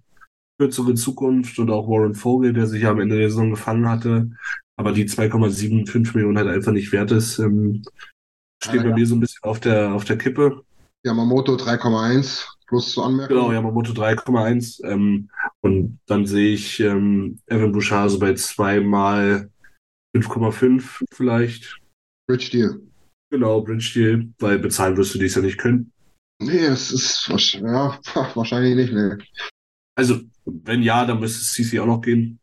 kürzere 0.59 0.95
Zukunft 0.95 1.57
und 1.59 1.69
auch 1.69 1.87
Warren 1.87 2.15
Vogel, 2.15 2.53
der 2.53 2.67
sich 2.67 2.83
ja 2.83 2.91
am 2.91 2.99
Ende 2.99 3.17
der 3.17 3.29
Saison 3.29 3.51
gefangen 3.51 3.87
hatte, 3.87 4.31
aber 4.75 4.91
die 4.91 5.05
2,75 5.05 6.15
Millionen 6.15 6.37
halt 6.37 6.49
einfach 6.49 6.71
nicht 6.71 6.91
wert 6.91 7.11
ist, 7.11 7.39
ähm, 7.39 7.83
steht 8.63 8.81
ja, 8.81 8.89
bei 8.89 8.95
mir 8.95 9.05
so 9.05 9.15
ein 9.15 9.19
bisschen 9.19 9.43
auf 9.43 9.59
der, 9.59 9.93
auf 9.93 10.05
der 10.05 10.17
Kippe. 10.17 10.63
Yamamoto 11.05 11.55
3,1 11.55 12.56
plus 12.67 12.91
zu 12.91 13.03
anmerken. 13.03 13.33
Genau, 13.33 13.51
Yamamoto 13.51 13.93
3,1. 13.93 14.83
Ähm, 14.85 15.29
und 15.61 15.99
dann 16.05 16.25
sehe 16.25 16.53
ich 16.53 16.79
ähm, 16.79 17.39
Evan 17.47 17.71
Bouchard 17.71 18.11
so 18.11 18.19
bei 18.19 18.33
zweimal 18.35 19.49
5,5 20.15 21.03
vielleicht. 21.11 21.79
Bridge 22.27 22.49
Deal. 22.51 22.81
Genau, 23.31 23.61
Bridge 23.61 23.91
Deal, 23.93 24.33
weil 24.39 24.59
bezahlen 24.59 24.97
wirst 24.97 25.15
du 25.15 25.19
dies 25.19 25.35
ja 25.35 25.41
nicht 25.41 25.57
können. 25.57 25.91
Nee, 26.39 26.65
es 26.65 26.91
ist 26.91 27.27
ja, 27.53 27.99
wahrscheinlich 28.35 28.75
nicht, 28.75 28.93
nee. 28.93 29.23
Also, 29.97 30.21
wenn 30.45 30.83
ja, 30.83 31.05
dann 31.05 31.19
müsste 31.19 31.43
CC 31.43 31.79
auch 31.79 31.87
noch 31.87 32.01
gehen. 32.01 32.39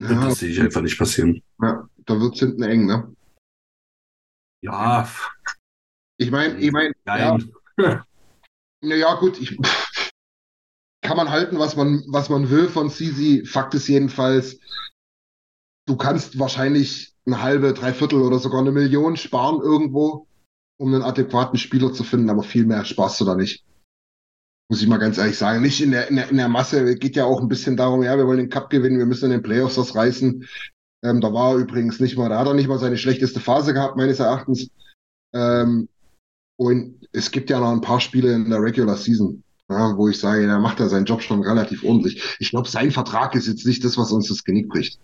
Ja, 0.00 0.26
das 0.26 0.38
sehe 0.38 0.50
ich 0.50 0.60
einfach 0.60 0.80
nicht 0.80 0.98
passieren. 0.98 1.42
Ja, 1.60 1.88
da 2.06 2.20
wird 2.20 2.34
es 2.34 2.40
hinten 2.40 2.62
eng, 2.62 2.86
ne? 2.86 3.14
Ja. 4.64 5.08
Ich 6.18 6.30
meine, 6.30 6.58
ich 6.58 6.70
meine, 6.70 6.92
ja. 7.06 7.38
naja, 8.82 9.14
gut, 9.14 9.40
ich, 9.40 9.56
kann 11.02 11.16
man 11.16 11.30
halten, 11.30 11.58
was 11.58 11.76
man, 11.76 12.04
was 12.08 12.28
man 12.28 12.50
will 12.50 12.68
von 12.68 12.90
CC. 12.90 13.44
Fakt 13.44 13.74
ist 13.74 13.88
jedenfalls, 13.88 14.58
du 15.86 15.96
kannst 15.96 16.38
wahrscheinlich 16.38 17.14
eine 17.24 17.42
halbe, 17.42 17.72
dreiviertel 17.72 18.22
oder 18.22 18.38
sogar 18.38 18.60
eine 18.60 18.72
Million 18.72 19.16
sparen 19.16 19.60
irgendwo 19.60 20.26
um 20.82 20.92
einen 20.92 21.04
adäquaten 21.04 21.58
Spieler 21.58 21.92
zu 21.92 22.02
finden, 22.02 22.28
aber 22.28 22.42
viel 22.42 22.66
mehr 22.66 22.84
Spaß 22.84 23.18
du 23.18 23.24
da 23.24 23.36
nicht. 23.36 23.64
Muss 24.68 24.82
ich 24.82 24.88
mal 24.88 24.98
ganz 24.98 25.16
ehrlich 25.16 25.38
sagen. 25.38 25.62
Nicht 25.62 25.80
in 25.80 25.92
der, 25.92 26.08
in 26.08 26.16
der, 26.16 26.28
in 26.28 26.38
der 26.38 26.48
Masse, 26.48 26.96
geht 26.96 27.14
ja 27.14 27.24
auch 27.24 27.40
ein 27.40 27.48
bisschen 27.48 27.76
darum, 27.76 28.02
ja, 28.02 28.16
wir 28.16 28.26
wollen 28.26 28.38
den 28.38 28.50
Cup 28.50 28.68
gewinnen, 28.68 28.98
wir 28.98 29.06
müssen 29.06 29.26
in 29.26 29.30
den 29.30 29.42
Playoffs 29.42 29.78
was 29.78 29.94
reißen. 29.94 30.44
Ähm, 31.04 31.20
da 31.20 31.32
war 31.32 31.52
er 31.52 31.58
übrigens 31.58 32.00
nicht 32.00 32.16
mal, 32.16 32.28
da 32.28 32.38
hat 32.40 32.48
er 32.48 32.54
nicht 32.54 32.68
mal 32.68 32.80
seine 32.80 32.98
schlechteste 32.98 33.38
Phase 33.38 33.74
gehabt, 33.74 33.96
meines 33.96 34.18
Erachtens. 34.18 34.70
Ähm, 35.32 35.88
und 36.56 37.06
es 37.12 37.30
gibt 37.30 37.50
ja 37.50 37.60
noch 37.60 37.72
ein 37.72 37.80
paar 37.80 38.00
Spiele 38.00 38.32
in 38.32 38.50
der 38.50 38.62
Regular 38.62 38.96
Season, 38.96 39.42
ja, 39.68 39.96
wo 39.96 40.08
ich 40.08 40.18
sage, 40.18 40.46
da 40.46 40.58
macht 40.58 40.80
er 40.80 40.88
seinen 40.88 41.06
Job 41.06 41.22
schon 41.22 41.42
relativ 41.42 41.84
ordentlich. 41.84 42.36
Ich 42.38 42.50
glaube, 42.50 42.68
sein 42.68 42.90
Vertrag 42.90 43.34
ist 43.34 43.48
jetzt 43.48 43.66
nicht 43.66 43.84
das, 43.84 43.96
was 43.96 44.12
uns 44.12 44.28
das 44.28 44.44
Genick 44.44 44.68
bricht. 44.68 44.98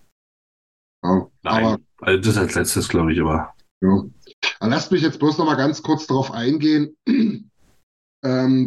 Ja, 1.03 1.27
Nein, 1.43 1.65
aber, 1.65 1.79
also 2.01 2.21
das 2.21 2.37
als 2.37 2.55
letztes, 2.55 2.89
glaube 2.89 3.13
ich, 3.13 3.21
aber. 3.21 3.55
Ja. 3.81 4.05
Lasst 4.61 4.91
mich 4.93 5.03
jetzt 5.03 5.19
bloß 5.19 5.39
noch 5.39 5.47
mal 5.47 5.55
ganz 5.55 5.83
kurz 5.83 6.07
darauf 6.07 6.33
eingehen, 6.33 6.97
ähm, 7.07 7.51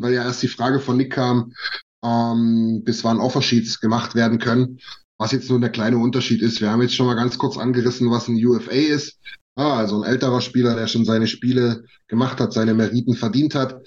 weil 0.01 0.13
ja 0.13 0.23
erst 0.23 0.43
die 0.43 0.47
Frage 0.47 0.79
von 0.79 0.97
Nick 0.97 1.13
kam, 1.13 1.53
ähm, 2.03 2.81
bis 2.83 3.03
wann 3.03 3.19
Offersheets 3.19 3.79
gemacht 3.79 4.15
werden 4.15 4.39
können. 4.39 4.79
Was 5.17 5.33
jetzt 5.33 5.49
nur 5.49 5.59
der 5.59 5.69
kleine 5.69 5.97
Unterschied 5.97 6.41
ist. 6.41 6.61
Wir 6.61 6.71
haben 6.71 6.81
jetzt 6.81 6.95
schon 6.95 7.05
mal 7.05 7.15
ganz 7.15 7.37
kurz 7.37 7.55
angerissen, 7.57 8.09
was 8.09 8.27
ein 8.27 8.43
UFA 8.43 8.71
ist. 8.71 9.19
Ah, 9.55 9.77
also 9.77 10.01
ein 10.01 10.09
älterer 10.09 10.41
Spieler, 10.41 10.75
der 10.75 10.87
schon 10.87 11.05
seine 11.05 11.27
Spiele 11.27 11.83
gemacht 12.07 12.39
hat, 12.39 12.53
seine 12.53 12.73
Meriten 12.73 13.15
verdient 13.15 13.53
hat. 13.55 13.81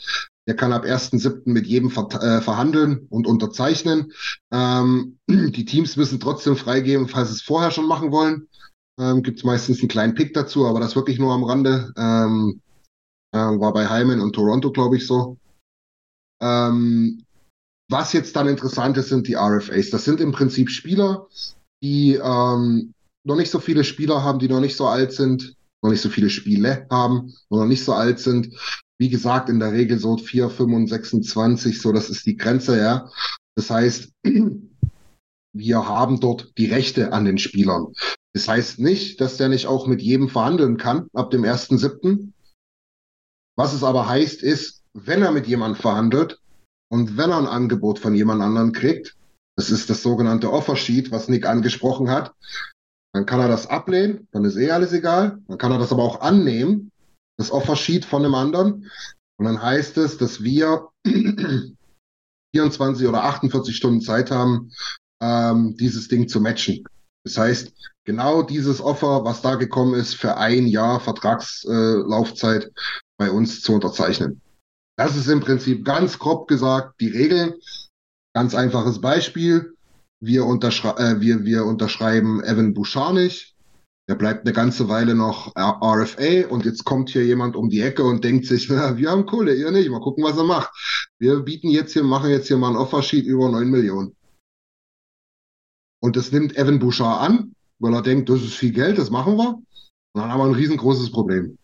Der 0.46 0.56
kann 0.56 0.72
ab 0.74 0.84
1.7. 0.84 1.42
mit 1.46 1.66
jedem 1.66 1.90
ver 1.90 2.08
äh, 2.22 2.42
verhandeln 2.42 3.06
und 3.08 3.26
unterzeichnen. 3.26 4.12
Ähm, 4.52 5.18
die 5.28 5.64
Teams 5.64 5.96
müssen 5.96 6.20
trotzdem 6.20 6.56
freigeben, 6.56 7.08
falls 7.08 7.28
sie 7.28 7.34
es 7.36 7.42
vorher 7.42 7.70
schon 7.70 7.86
machen 7.86 8.12
wollen. 8.12 8.48
Ähm, 9.00 9.22
Gibt 9.22 9.38
es 9.38 9.44
meistens 9.44 9.80
einen 9.80 9.88
kleinen 9.88 10.14
Pick 10.14 10.34
dazu, 10.34 10.66
aber 10.66 10.80
das 10.80 10.96
wirklich 10.96 11.18
nur 11.18 11.32
am 11.32 11.44
Rande. 11.44 11.92
Ähm, 11.96 12.60
äh, 13.32 13.38
war 13.38 13.72
bei 13.72 13.88
Hyman 13.88 14.20
und 14.20 14.34
Toronto, 14.34 14.70
glaube 14.70 14.96
ich, 14.96 15.06
so. 15.06 15.38
Ähm, 16.42 17.24
was 17.90 18.12
jetzt 18.12 18.36
dann 18.36 18.48
interessant 18.48 18.96
ist, 18.96 19.08
sind 19.08 19.28
die 19.28 19.36
RFAs. 19.36 19.90
Das 19.90 20.04
sind 20.04 20.20
im 20.20 20.32
Prinzip 20.32 20.70
Spieler, 20.70 21.26
die 21.82 22.14
ähm, 22.14 22.94
noch 23.24 23.36
nicht 23.36 23.50
so 23.50 23.58
viele 23.58 23.84
Spieler 23.84 24.22
haben, 24.22 24.38
die 24.38 24.48
noch 24.48 24.60
nicht 24.60 24.76
so 24.76 24.86
alt 24.86 25.12
sind, 25.12 25.56
noch 25.82 25.90
nicht 25.90 26.02
so 26.02 26.08
viele 26.08 26.30
Spiele 26.30 26.86
haben, 26.90 27.34
noch 27.50 27.66
nicht 27.66 27.84
so 27.84 27.92
alt 27.94 28.18
sind. 28.18 28.54
Wie 28.98 29.08
gesagt, 29.08 29.48
in 29.48 29.58
der 29.58 29.72
Regel 29.72 29.98
so 29.98 30.16
4, 30.16 30.50
5 30.50 30.88
26, 30.88 31.80
so 31.80 31.92
das 31.92 32.10
ist 32.10 32.26
die 32.26 32.36
Grenze, 32.36 32.78
ja. 32.78 33.10
Das 33.56 33.70
heißt, 33.70 34.12
wir 35.52 35.88
haben 35.88 36.20
dort 36.20 36.52
die 36.58 36.66
Rechte 36.66 37.12
an 37.12 37.24
den 37.24 37.38
Spielern. 37.38 37.92
Das 38.34 38.48
heißt 38.48 38.78
nicht, 38.78 39.20
dass 39.20 39.36
der 39.36 39.48
nicht 39.48 39.66
auch 39.66 39.86
mit 39.86 40.02
jedem 40.02 40.28
verhandeln 40.28 40.76
kann 40.76 41.08
ab 41.12 41.30
dem 41.30 41.42
1.7. 41.42 42.32
Was 43.56 43.72
es 43.72 43.84
aber 43.84 44.08
heißt, 44.08 44.42
ist, 44.42 44.82
wenn 44.92 45.22
er 45.22 45.32
mit 45.32 45.46
jemandem 45.46 45.80
verhandelt 45.80 46.40
und 46.90 47.16
wenn 47.16 47.30
er 47.30 47.38
ein 47.38 47.46
Angebot 47.46 47.98
von 47.98 48.14
jemand 48.14 48.42
anderem 48.42 48.72
kriegt, 48.72 49.16
das 49.56 49.70
ist 49.70 49.88
das 49.88 50.02
sogenannte 50.02 50.52
Offersheet, 50.52 51.12
was 51.12 51.28
Nick 51.28 51.46
angesprochen 51.46 52.10
hat, 52.10 52.34
dann 53.14 53.26
kann 53.26 53.38
er 53.38 53.46
das 53.46 53.68
ablehnen, 53.68 54.26
dann 54.32 54.44
ist 54.44 54.56
eh 54.56 54.72
alles 54.72 54.92
egal. 54.92 55.38
Dann 55.46 55.56
kann 55.56 55.70
er 55.70 55.78
das 55.78 55.92
aber 55.92 56.02
auch 56.02 56.20
annehmen, 56.20 56.90
das 57.38 57.52
Offersheet 57.52 58.04
von 58.04 58.24
einem 58.24 58.34
anderen. 58.34 58.90
Und 59.38 59.46
dann 59.46 59.62
heißt 59.62 59.96
es, 59.98 60.18
dass 60.18 60.42
wir 60.42 60.88
24 62.54 63.06
oder 63.06 63.22
48 63.22 63.76
Stunden 63.76 64.00
Zeit 64.00 64.32
haben, 64.32 64.72
ähm, 65.22 65.76
dieses 65.76 66.08
Ding 66.08 66.26
zu 66.26 66.40
matchen. 66.40 66.84
Das 67.24 67.38
heißt, 67.38 67.72
genau 68.04 68.42
dieses 68.42 68.80
Offer, 68.80 69.24
was 69.24 69.42
da 69.42 69.54
gekommen 69.54 69.94
ist, 69.94 70.14
für 70.14 70.36
ein 70.36 70.66
Jahr 70.66 70.98
Vertragslaufzeit 70.98 72.64
äh, 72.64 72.70
bei 73.16 73.30
uns 73.30 73.62
zu 73.62 73.74
unterzeichnen. 73.74 74.40
Das 74.96 75.16
ist 75.16 75.28
im 75.28 75.38
Prinzip 75.38 75.84
ganz 75.84 76.18
grob 76.18 76.48
gesagt 76.48 77.00
die 77.00 77.08
Regel. 77.08 77.60
Ganz 78.34 78.56
einfaches 78.56 79.00
Beispiel. 79.00 79.73
Wir, 80.24 80.44
unterschrei 80.44 80.90
äh, 80.98 81.20
wir, 81.20 81.44
wir 81.44 81.64
unterschreiben 81.64 82.42
Evan 82.42 82.74
Bouchard 82.74 83.14
nicht. 83.14 83.54
Der 84.08 84.16
bleibt 84.16 84.42
eine 84.42 84.52
ganze 84.52 84.88
Weile 84.88 85.14
noch 85.14 85.54
RFA 85.56 86.48
und 86.48 86.64
jetzt 86.64 86.84
kommt 86.84 87.10
hier 87.10 87.24
jemand 87.24 87.56
um 87.56 87.70
die 87.70 87.80
Ecke 87.80 88.04
und 88.04 88.22
denkt 88.22 88.46
sich, 88.46 88.68
na, 88.70 88.96
wir 88.96 89.10
haben 89.10 89.26
Kohle, 89.26 89.54
ihr 89.54 89.70
nicht, 89.70 89.90
mal 89.90 90.00
gucken, 90.00 90.24
was 90.24 90.36
er 90.36 90.44
macht. 90.44 90.70
Wir 91.18 91.40
bieten 91.40 91.68
jetzt 91.68 91.92
hier, 91.92 92.04
machen 92.04 92.30
jetzt 92.30 92.48
hier 92.48 92.58
mal 92.58 92.70
ein 92.70 92.76
Offersheet 92.76 93.24
über 93.24 93.48
9 93.48 93.68
Millionen. 93.68 94.14
Und 96.02 96.16
das 96.16 96.32
nimmt 96.32 96.56
Evan 96.56 96.78
Bouchard 96.78 97.22
an 97.22 97.54
weil 97.78 97.94
er 97.94 98.02
denkt, 98.02 98.28
das 98.28 98.42
ist 98.42 98.54
viel 98.54 98.72
Geld, 98.72 98.98
das 98.98 99.10
machen 99.10 99.36
wir. 99.36 99.54
Und 99.54 100.20
dann 100.20 100.30
haben 100.30 100.40
wir 100.40 100.46
ein 100.46 100.54
riesengroßes 100.54 101.10
Problem. 101.10 101.58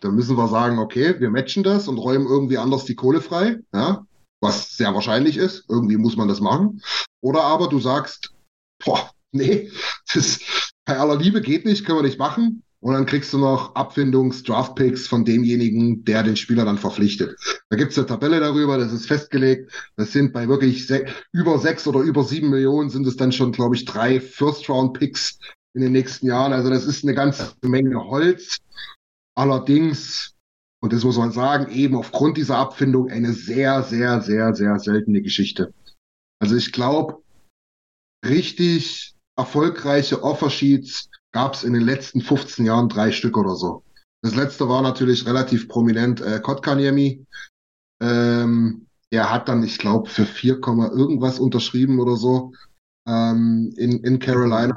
Da 0.00 0.10
müssen 0.10 0.36
wir 0.36 0.48
sagen, 0.48 0.78
okay, 0.78 1.18
wir 1.20 1.30
matchen 1.30 1.62
das 1.62 1.88
und 1.88 1.98
räumen 1.98 2.26
irgendwie 2.26 2.58
anders 2.58 2.84
die 2.84 2.94
Kohle 2.94 3.20
frei, 3.20 3.60
ja, 3.72 4.04
was 4.42 4.76
sehr 4.76 4.92
wahrscheinlich 4.92 5.36
ist. 5.38 5.64
Irgendwie 5.68 5.96
muss 5.96 6.16
man 6.16 6.28
das 6.28 6.40
machen. 6.40 6.82
Oder 7.22 7.42
aber 7.44 7.68
du 7.68 7.80
sagst, 7.80 8.30
boah, 8.84 9.10
nee, 9.30 9.70
das 10.12 10.40
bei 10.84 10.98
aller 10.98 11.16
Liebe 11.16 11.40
geht 11.40 11.64
nicht, 11.64 11.86
können 11.86 11.98
wir 11.98 12.02
nicht 12.02 12.18
machen. 12.18 12.62
Und 12.80 12.94
dann 12.94 13.06
kriegst 13.06 13.32
du 13.32 13.38
noch 13.38 13.76
Abfindungs-Draft-Picks 13.76 15.06
von 15.06 15.24
demjenigen, 15.24 16.04
der 16.04 16.24
den 16.24 16.34
Spieler 16.36 16.64
dann 16.64 16.78
verpflichtet. 16.78 17.36
Da 17.70 17.76
gibt's 17.76 17.96
eine 17.96 18.08
Tabelle 18.08 18.40
darüber, 18.40 18.76
das 18.76 18.92
ist 18.92 19.06
festgelegt. 19.06 19.70
Das 19.94 20.10
sind 20.10 20.32
bei 20.32 20.48
wirklich 20.48 20.90
über 21.30 21.60
sechs 21.60 21.86
oder 21.86 22.00
über 22.00 22.24
sieben 22.24 22.50
Millionen 22.50 22.90
sind 22.90 23.06
es 23.06 23.16
dann 23.16 23.30
schon, 23.30 23.52
glaube 23.52 23.76
ich, 23.76 23.84
drei 23.84 24.20
First-Round-Picks 24.20 25.38
in 25.74 25.82
den 25.82 25.92
nächsten 25.92 26.26
Jahren. 26.26 26.52
Also 26.52 26.70
das 26.70 26.84
ist 26.84 27.04
eine 27.04 27.14
ganze 27.14 27.52
Menge 27.62 28.04
Holz. 28.04 28.58
Allerdings, 29.36 30.34
und 30.82 30.92
das 30.92 31.04
muss 31.04 31.16
man 31.16 31.30
sagen, 31.30 31.70
eben 31.70 31.94
aufgrund 31.94 32.36
dieser 32.36 32.58
Abfindung 32.58 33.08
eine 33.08 33.32
sehr, 33.32 33.84
sehr, 33.84 34.20
sehr, 34.20 34.54
sehr 34.54 34.78
seltene 34.80 35.22
Geschichte. 35.22 35.72
Also 36.40 36.56
ich 36.56 36.72
glaube, 36.72 37.22
richtig 38.26 39.14
erfolgreiche 39.36 40.24
Offersheets 40.24 41.08
gab 41.30 41.54
es 41.54 41.62
in 41.62 41.72
den 41.72 41.82
letzten 41.82 42.20
15 42.20 42.66
Jahren 42.66 42.88
drei 42.88 43.12
Stück 43.12 43.36
oder 43.36 43.54
so. 43.54 43.84
Das 44.22 44.34
letzte 44.34 44.68
war 44.68 44.82
natürlich 44.82 45.24
relativ 45.24 45.68
prominent 45.68 46.20
äh, 46.20 46.40
Kotkaniemi. 46.40 47.24
Ähm, 48.02 48.86
er 49.10 49.30
hat 49.30 49.48
dann, 49.48 49.62
ich 49.62 49.78
glaube, 49.78 50.10
für 50.10 50.26
4, 50.26 50.60
irgendwas 50.66 51.38
unterschrieben 51.38 52.00
oder 52.00 52.16
so 52.16 52.52
ähm, 53.06 53.72
in, 53.76 54.02
in 54.02 54.18
Carolina. 54.18 54.74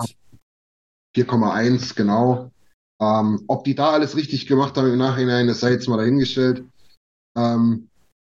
4,1, 1.15 1.95
genau. 1.95 2.51
Ähm, 3.05 3.43
ob 3.47 3.63
die 3.65 3.75
da 3.75 3.91
alles 3.91 4.15
richtig 4.15 4.47
gemacht 4.47 4.75
haben 4.77 4.91
im 4.91 4.97
Nachhinein, 4.97 5.47
das 5.47 5.59
sei 5.59 5.71
jetzt 5.71 5.87
mal 5.87 5.97
dahingestellt. 5.97 6.63
Ähm, 7.37 7.89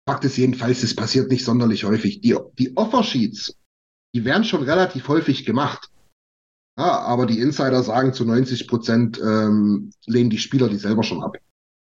Fakt 0.07 0.23
ist 0.23 0.37
jedenfalls, 0.37 0.83
es 0.83 0.95
passiert 0.95 1.29
nicht 1.29 1.43
sonderlich 1.43 1.83
häufig. 1.83 2.21
Die, 2.21 2.37
die 2.57 2.75
Offersheets, 2.77 3.55
die 4.15 4.23
werden 4.23 4.43
schon 4.43 4.63
relativ 4.63 5.07
häufig 5.07 5.45
gemacht. 5.45 5.89
Ja, 6.77 6.99
aber 7.01 7.25
die 7.25 7.39
Insider 7.39 7.83
sagen 7.83 8.13
zu 8.13 8.25
90 8.25 8.67
Prozent 8.67 9.19
ähm, 9.19 9.91
lehnen 10.05 10.29
die 10.29 10.37
Spieler 10.37 10.69
die 10.69 10.77
selber 10.77 11.03
schon 11.03 11.21
ab. 11.21 11.37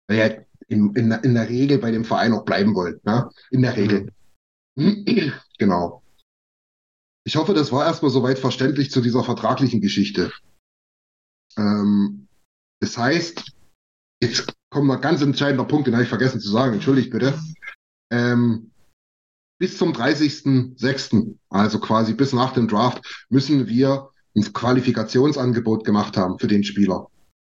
Weil 0.08 0.18
ja 0.18 0.46
in, 0.68 0.94
in, 0.94 1.10
in 1.10 1.34
der 1.34 1.48
Regel 1.48 1.78
bei 1.78 1.90
dem 1.90 2.04
Verein 2.04 2.32
auch 2.32 2.44
bleiben 2.44 2.74
wollen. 2.74 3.00
Ja? 3.04 3.30
In 3.50 3.62
der 3.62 3.76
Regel. 3.76 4.12
Mhm. 4.76 5.04
genau. 5.58 6.02
Ich 7.24 7.36
hoffe, 7.36 7.54
das 7.54 7.72
war 7.72 7.84
erstmal 7.84 8.10
soweit 8.10 8.38
verständlich 8.38 8.90
zu 8.90 9.00
dieser 9.00 9.24
vertraglichen 9.24 9.80
Geschichte. 9.80 10.32
Ähm, 11.56 12.25
das 12.80 12.96
heißt, 12.96 13.52
jetzt 14.22 14.52
kommt 14.70 14.90
ein 14.90 15.00
ganz 15.00 15.22
entscheidender 15.22 15.64
Punkt, 15.64 15.86
den 15.86 15.94
habe 15.94 16.04
ich 16.04 16.08
vergessen 16.08 16.40
zu 16.40 16.50
sagen, 16.50 16.74
entschuldigt 16.74 17.10
bitte. 17.10 17.38
Ähm, 18.10 18.70
bis 19.58 19.78
zum 19.78 19.92
30.06., 19.92 21.36
also 21.48 21.80
quasi 21.80 22.14
bis 22.14 22.32
nach 22.32 22.52
dem 22.52 22.68
Draft, 22.68 23.26
müssen 23.30 23.66
wir 23.66 24.10
ein 24.36 24.52
Qualifikationsangebot 24.52 25.84
gemacht 25.84 26.16
haben 26.16 26.38
für 26.38 26.46
den 26.46 26.62
Spieler. 26.62 27.08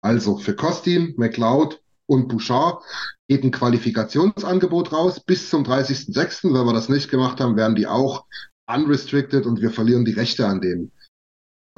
Also 0.03 0.39
für 0.39 0.55
Kostin, 0.55 1.15
McLeod 1.19 1.83
und 2.07 2.29
Bouchard 2.29 2.83
geht 3.29 3.45
ein 3.45 3.51
Qualifikationsangebot 3.51 4.93
raus 4.93 5.21
bis 5.25 5.51
zum 5.51 5.63
30.06. 5.63 6.55
Wenn 6.55 6.67
wir 6.67 6.73
das 6.73 6.89
nicht 6.89 7.11
gemacht 7.11 7.41
haben, 7.41 7.57
werden 7.57 7.77
die 7.77 7.87
auch 7.87 8.25
unrestricted 8.67 9.45
und 9.45 9.61
wir 9.61 9.71
verlieren 9.71 10.05
die 10.05 10.13
Rechte 10.13 10.47
an 10.47 10.61
denen. 10.61 10.93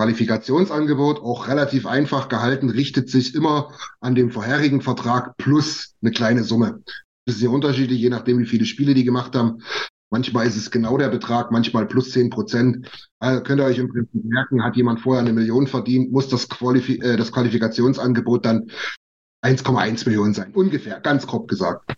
Qualifikationsangebot, 0.02 1.20
auch 1.20 1.46
relativ 1.46 1.86
einfach 1.86 2.28
gehalten, 2.28 2.70
richtet 2.70 3.08
sich 3.08 3.36
immer 3.36 3.72
an 4.00 4.16
dem 4.16 4.32
vorherigen 4.32 4.80
Vertrag 4.80 5.36
plus 5.36 5.94
eine 6.02 6.10
kleine 6.10 6.42
Summe. 6.42 6.82
Das 7.24 7.36
ist 7.36 7.40
sehr 7.40 7.52
unterschiedlich, 7.52 8.00
je 8.00 8.08
nachdem, 8.08 8.40
wie 8.40 8.46
viele 8.46 8.66
Spiele 8.66 8.94
die 8.94 9.04
gemacht 9.04 9.36
haben. 9.36 9.62
Manchmal 10.10 10.48
ist 10.48 10.56
es 10.56 10.72
genau 10.72 10.98
der 10.98 11.08
Betrag, 11.08 11.52
manchmal 11.52 11.86
plus 11.86 12.10
zehn 12.10 12.30
Prozent. 12.30 12.90
Also 13.20 13.44
könnt 13.44 13.60
ihr 13.60 13.64
euch 13.64 13.78
im 13.78 13.88
Prinzip 13.88 14.24
merken, 14.24 14.64
hat 14.64 14.74
jemand 14.74 14.98
vorher 14.98 15.22
eine 15.22 15.32
Million 15.32 15.68
verdient, 15.68 16.10
muss 16.10 16.28
das, 16.28 16.48
Qualifi 16.48 16.98
äh, 16.98 17.16
das 17.16 17.30
Qualifikationsangebot 17.30 18.44
dann 18.44 18.72
1,1 19.44 20.04
Millionen 20.06 20.34
sein. 20.34 20.52
Ungefähr, 20.52 20.98
ganz 20.98 21.28
grob 21.28 21.46
gesagt. 21.46 21.94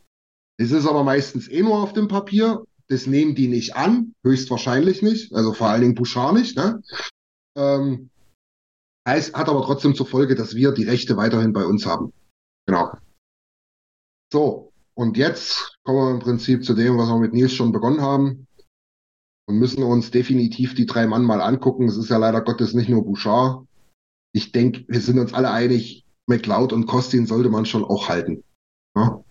Es 0.58 0.72
ist 0.72 0.86
aber 0.86 1.04
meistens 1.04 1.48
eh 1.48 1.62
nur 1.62 1.82
auf 1.82 1.94
dem 1.94 2.08
Papier. 2.08 2.64
Das 2.88 3.06
nehmen 3.06 3.34
die 3.34 3.48
nicht 3.48 3.76
an, 3.76 4.12
höchstwahrscheinlich 4.22 5.00
nicht. 5.00 5.34
Also 5.34 5.54
vor 5.54 5.70
allen 5.70 5.80
Dingen 5.80 5.94
Bouchard 5.94 6.34
nicht. 6.34 6.54
Ne? 6.54 6.82
Ähm, 7.56 8.10
heißt, 9.08 9.34
hat 9.34 9.48
aber 9.48 9.62
trotzdem 9.62 9.94
zur 9.94 10.06
Folge, 10.06 10.34
dass 10.34 10.54
wir 10.54 10.72
die 10.72 10.84
Rechte 10.84 11.16
weiterhin 11.16 11.52
bei 11.52 11.64
uns 11.64 11.86
haben. 11.86 12.12
Genau. 12.66 12.92
So, 14.32 14.72
und 14.94 15.16
jetzt 15.16 15.78
kommen 15.84 15.98
wir 15.98 16.10
im 16.10 16.20
Prinzip 16.20 16.64
zu 16.64 16.74
dem, 16.74 16.98
was 16.98 17.08
wir 17.08 17.18
mit 17.18 17.32
Nils 17.32 17.52
schon 17.52 17.72
begonnen 17.72 18.00
haben. 18.00 18.46
Und 19.46 19.58
müssen 19.58 19.82
uns 19.82 20.10
definitiv 20.10 20.74
die 20.74 20.86
drei 20.86 21.06
Mann 21.06 21.22
mal 21.22 21.42
angucken. 21.42 21.86
Es 21.86 21.98
ist 21.98 22.08
ja 22.08 22.16
leider 22.16 22.40
Gottes 22.40 22.72
nicht 22.72 22.88
nur 22.88 23.04
Bouchard. 23.04 23.66
Ich 24.32 24.52
denke, 24.52 24.84
wir 24.88 25.00
sind 25.00 25.18
uns 25.18 25.34
alle 25.34 25.50
einig, 25.50 26.04
McLeod 26.26 26.72
und 26.72 26.86
Kostin 26.86 27.26
sollte 27.26 27.50
man 27.50 27.66
schon 27.66 27.84
auch 27.84 28.08
halten. 28.08 28.42
Ja? 28.96 29.22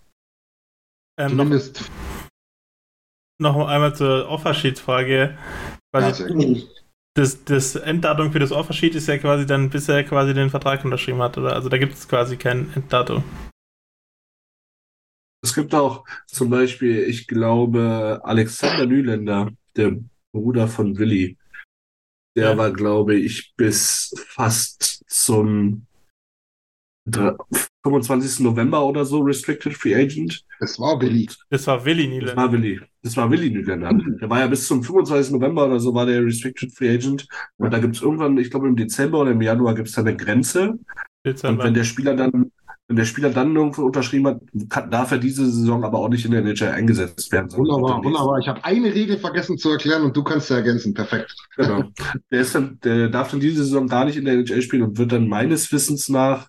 Ähm, 1.18 1.30
Zumindest. 1.30 1.90
Noch, 3.38 3.56
noch 3.56 3.66
einmal 3.66 3.94
zur 3.96 4.28
Offersheet-Frage. 4.28 5.36
Ja, 5.92 6.12
das, 7.14 7.44
das 7.44 7.76
Enddatum 7.76 8.32
für 8.32 8.40
das 8.40 8.52
Offersheet 8.52 8.94
ist 8.94 9.08
ja 9.08 9.18
quasi 9.18 9.46
dann, 9.46 9.70
bis 9.70 9.88
er 9.88 10.04
quasi 10.04 10.34
den 10.34 10.50
Vertrag 10.50 10.84
unterschrieben 10.84 11.22
hat, 11.22 11.38
oder? 11.38 11.54
Also 11.54 11.68
da 11.68 11.78
gibt 11.78 11.94
es 11.94 12.08
quasi 12.08 12.36
kein 12.36 12.72
Enddatum. 12.74 13.22
Es 15.42 15.54
gibt 15.54 15.74
auch 15.74 16.04
zum 16.26 16.50
Beispiel, 16.50 17.04
ich 17.04 17.26
glaube, 17.26 18.20
Alexander 18.24 18.86
Nüländer, 18.86 19.50
der 19.76 19.96
Bruder 20.32 20.68
von 20.68 20.98
Willi. 20.98 21.38
Der 22.36 22.50
ja. 22.50 22.56
war, 22.56 22.72
glaube 22.72 23.14
ich, 23.14 23.54
bis 23.56 24.12
fast 24.26 25.04
zum 25.06 25.86
25. 27.84 28.40
November 28.40 28.84
oder 28.84 29.04
so 29.04 29.20
Restricted 29.20 29.74
Free 29.74 29.94
Agent. 29.94 30.42
Das 30.58 30.80
war 30.80 31.00
Willi. 31.00 31.28
Das 31.50 31.66
war 31.66 31.84
Willi 31.84 32.08
Niederländer. 32.08 32.34
Das 32.34 32.36
war 32.36 32.52
Willi. 32.52 32.80
Das 33.02 33.16
war 33.16 33.30
Willi 33.30 33.50
Niederländer. 33.50 34.18
Der 34.20 34.30
war 34.30 34.40
ja 34.40 34.46
bis 34.46 34.66
zum 34.66 34.82
25. 34.82 35.32
November 35.32 35.66
oder 35.66 35.78
so 35.78 35.94
war 35.94 36.06
der 36.06 36.24
Restricted 36.24 36.72
Free 36.72 36.94
Agent. 36.94 37.26
Und 37.58 37.72
da 37.72 37.78
gibt 37.78 37.96
es 37.96 38.02
irgendwann, 38.02 38.38
ich 38.38 38.50
glaube 38.50 38.68
im 38.68 38.76
Dezember 38.76 39.20
oder 39.20 39.32
im 39.32 39.42
Januar 39.42 39.74
gibt 39.74 39.88
es 39.88 39.94
da 39.94 40.00
eine 40.00 40.16
Grenze. 40.16 40.78
Dezember. 41.26 41.62
Und 41.62 41.66
wenn 41.68 41.74
der 41.74 41.84
Spieler 41.84 42.16
dann 42.16 42.50
wenn 42.86 42.96
der 42.96 43.06
Spieler 43.06 43.30
dann 43.30 43.56
irgendwo 43.56 43.82
unterschrieben 43.82 44.26
hat, 44.26 44.40
kann, 44.68 44.90
darf 44.90 45.10
er 45.10 45.16
diese 45.16 45.50
Saison 45.50 45.84
aber 45.84 45.98
auch 45.98 46.10
nicht 46.10 46.26
in 46.26 46.32
der 46.32 46.44
NHL 46.44 46.68
eingesetzt 46.68 47.32
werden. 47.32 47.50
Wunderbar, 47.52 48.04
wunderbar. 48.04 48.38
Ich 48.38 48.48
habe 48.48 48.62
eine 48.62 48.94
Regel 48.94 49.18
vergessen 49.18 49.56
zu 49.56 49.70
erklären 49.70 50.02
und 50.02 50.14
du 50.14 50.22
kannst 50.22 50.48
sie 50.48 50.54
ergänzen. 50.54 50.92
Perfekt. 50.92 51.34
Genau. 51.56 51.84
Der, 52.30 52.40
ist 52.40 52.54
dann, 52.54 52.78
der 52.84 53.08
darf 53.08 53.30
dann 53.30 53.40
diese 53.40 53.64
Saison 53.64 53.88
gar 53.88 54.04
nicht 54.04 54.16
in 54.16 54.26
der 54.26 54.34
NHL 54.34 54.60
spielen 54.60 54.82
und 54.82 54.98
wird 54.98 55.12
dann 55.12 55.28
meines 55.28 55.72
Wissens 55.72 56.10
nach 56.10 56.48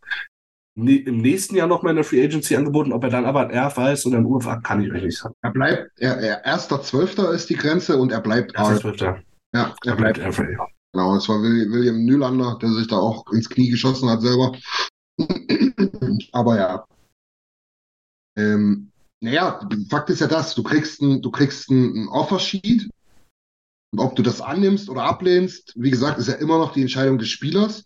im 0.75 1.17
nächsten 1.17 1.55
Jahr 1.55 1.67
noch 1.67 1.83
mal 1.83 1.91
in 1.91 1.95
der 1.95 2.05
Free 2.05 2.23
Agency 2.23 2.55
angeboten. 2.55 2.91
Ob 2.91 3.03
er 3.03 3.09
dann 3.09 3.25
aber 3.25 3.47
ein 3.47 3.57
RFA 3.57 3.91
ist 3.91 4.05
oder 4.05 4.17
ein 4.17 4.25
UFA, 4.25 4.57
kann 4.57 4.81
ich 4.81 4.91
euch 4.91 5.03
nicht 5.03 5.17
sagen. 5.17 5.35
Er 5.41 5.51
bleibt, 5.51 5.91
er, 5.99 6.17
er, 6.17 6.45
erster 6.45 6.81
Zwölfter 6.81 7.31
ist 7.31 7.49
die 7.49 7.55
Grenze 7.55 7.97
und 7.97 8.11
er 8.11 8.19
bleibt 8.19 8.53
Erster 8.55 8.81
Zwölfter. 8.81 9.21
Ja, 9.53 9.73
er, 9.85 9.91
er 9.91 9.95
bleibt, 9.95 10.19
bleibt 10.19 10.33
RFA. 10.33 10.67
Genau, 10.91 11.15
es 11.15 11.27
war 11.27 11.41
William 11.41 12.05
Nylander, 12.05 12.57
der 12.61 12.69
sich 12.69 12.87
da 12.87 12.97
auch 12.97 13.25
ins 13.31 13.49
Knie 13.49 13.69
geschossen 13.69 14.09
hat 14.09 14.21
selber. 14.21 14.53
Aber 16.31 16.57
ja. 16.57 16.85
Ähm, 18.37 18.91
naja, 19.21 19.59
Fakt 19.89 20.09
ist 20.09 20.21
ja 20.21 20.27
das, 20.27 20.55
du 20.55 20.63
kriegst 20.63 21.01
ein, 21.01 21.21
du 21.21 21.31
kriegst 21.31 21.69
ein, 21.69 22.03
ein 22.03 22.07
Offersheet. 22.09 22.89
Und 23.91 23.99
ob 23.99 24.15
du 24.15 24.23
das 24.23 24.41
annimmst 24.41 24.89
oder 24.89 25.03
ablehnst, 25.03 25.73
wie 25.75 25.89
gesagt, 25.89 26.19
ist 26.19 26.27
ja 26.27 26.35
immer 26.35 26.57
noch 26.57 26.73
die 26.73 26.81
Entscheidung 26.81 27.17
des 27.17 27.29
Spielers. 27.29 27.85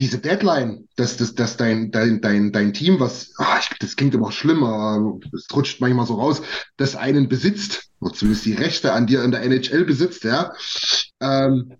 Diese 0.00 0.18
Deadline, 0.18 0.88
dass, 0.96 1.16
dass, 1.16 1.34
dass 1.34 1.56
dein, 1.56 1.90
dein, 1.90 2.20
dein, 2.20 2.52
dein 2.52 2.72
Team, 2.72 2.98
was, 2.98 3.32
ach, 3.38 3.60
ich, 3.60 3.78
das 3.78 3.96
klingt 3.96 4.14
immer 4.14 4.32
schlimmer, 4.32 5.18
es 5.32 5.46
rutscht 5.54 5.80
manchmal 5.80 6.06
so 6.06 6.14
raus, 6.14 6.42
das 6.76 6.96
einen 6.96 7.28
besitzt, 7.28 7.90
oder 8.00 8.12
zumindest 8.12 8.44
die 8.44 8.54
Rechte 8.54 8.92
an 8.92 9.06
dir 9.06 9.22
in 9.22 9.30
der 9.30 9.42
NHL 9.42 9.84
besitzt, 9.84 10.24
ja, 10.24 10.52
ähm, 11.20 11.74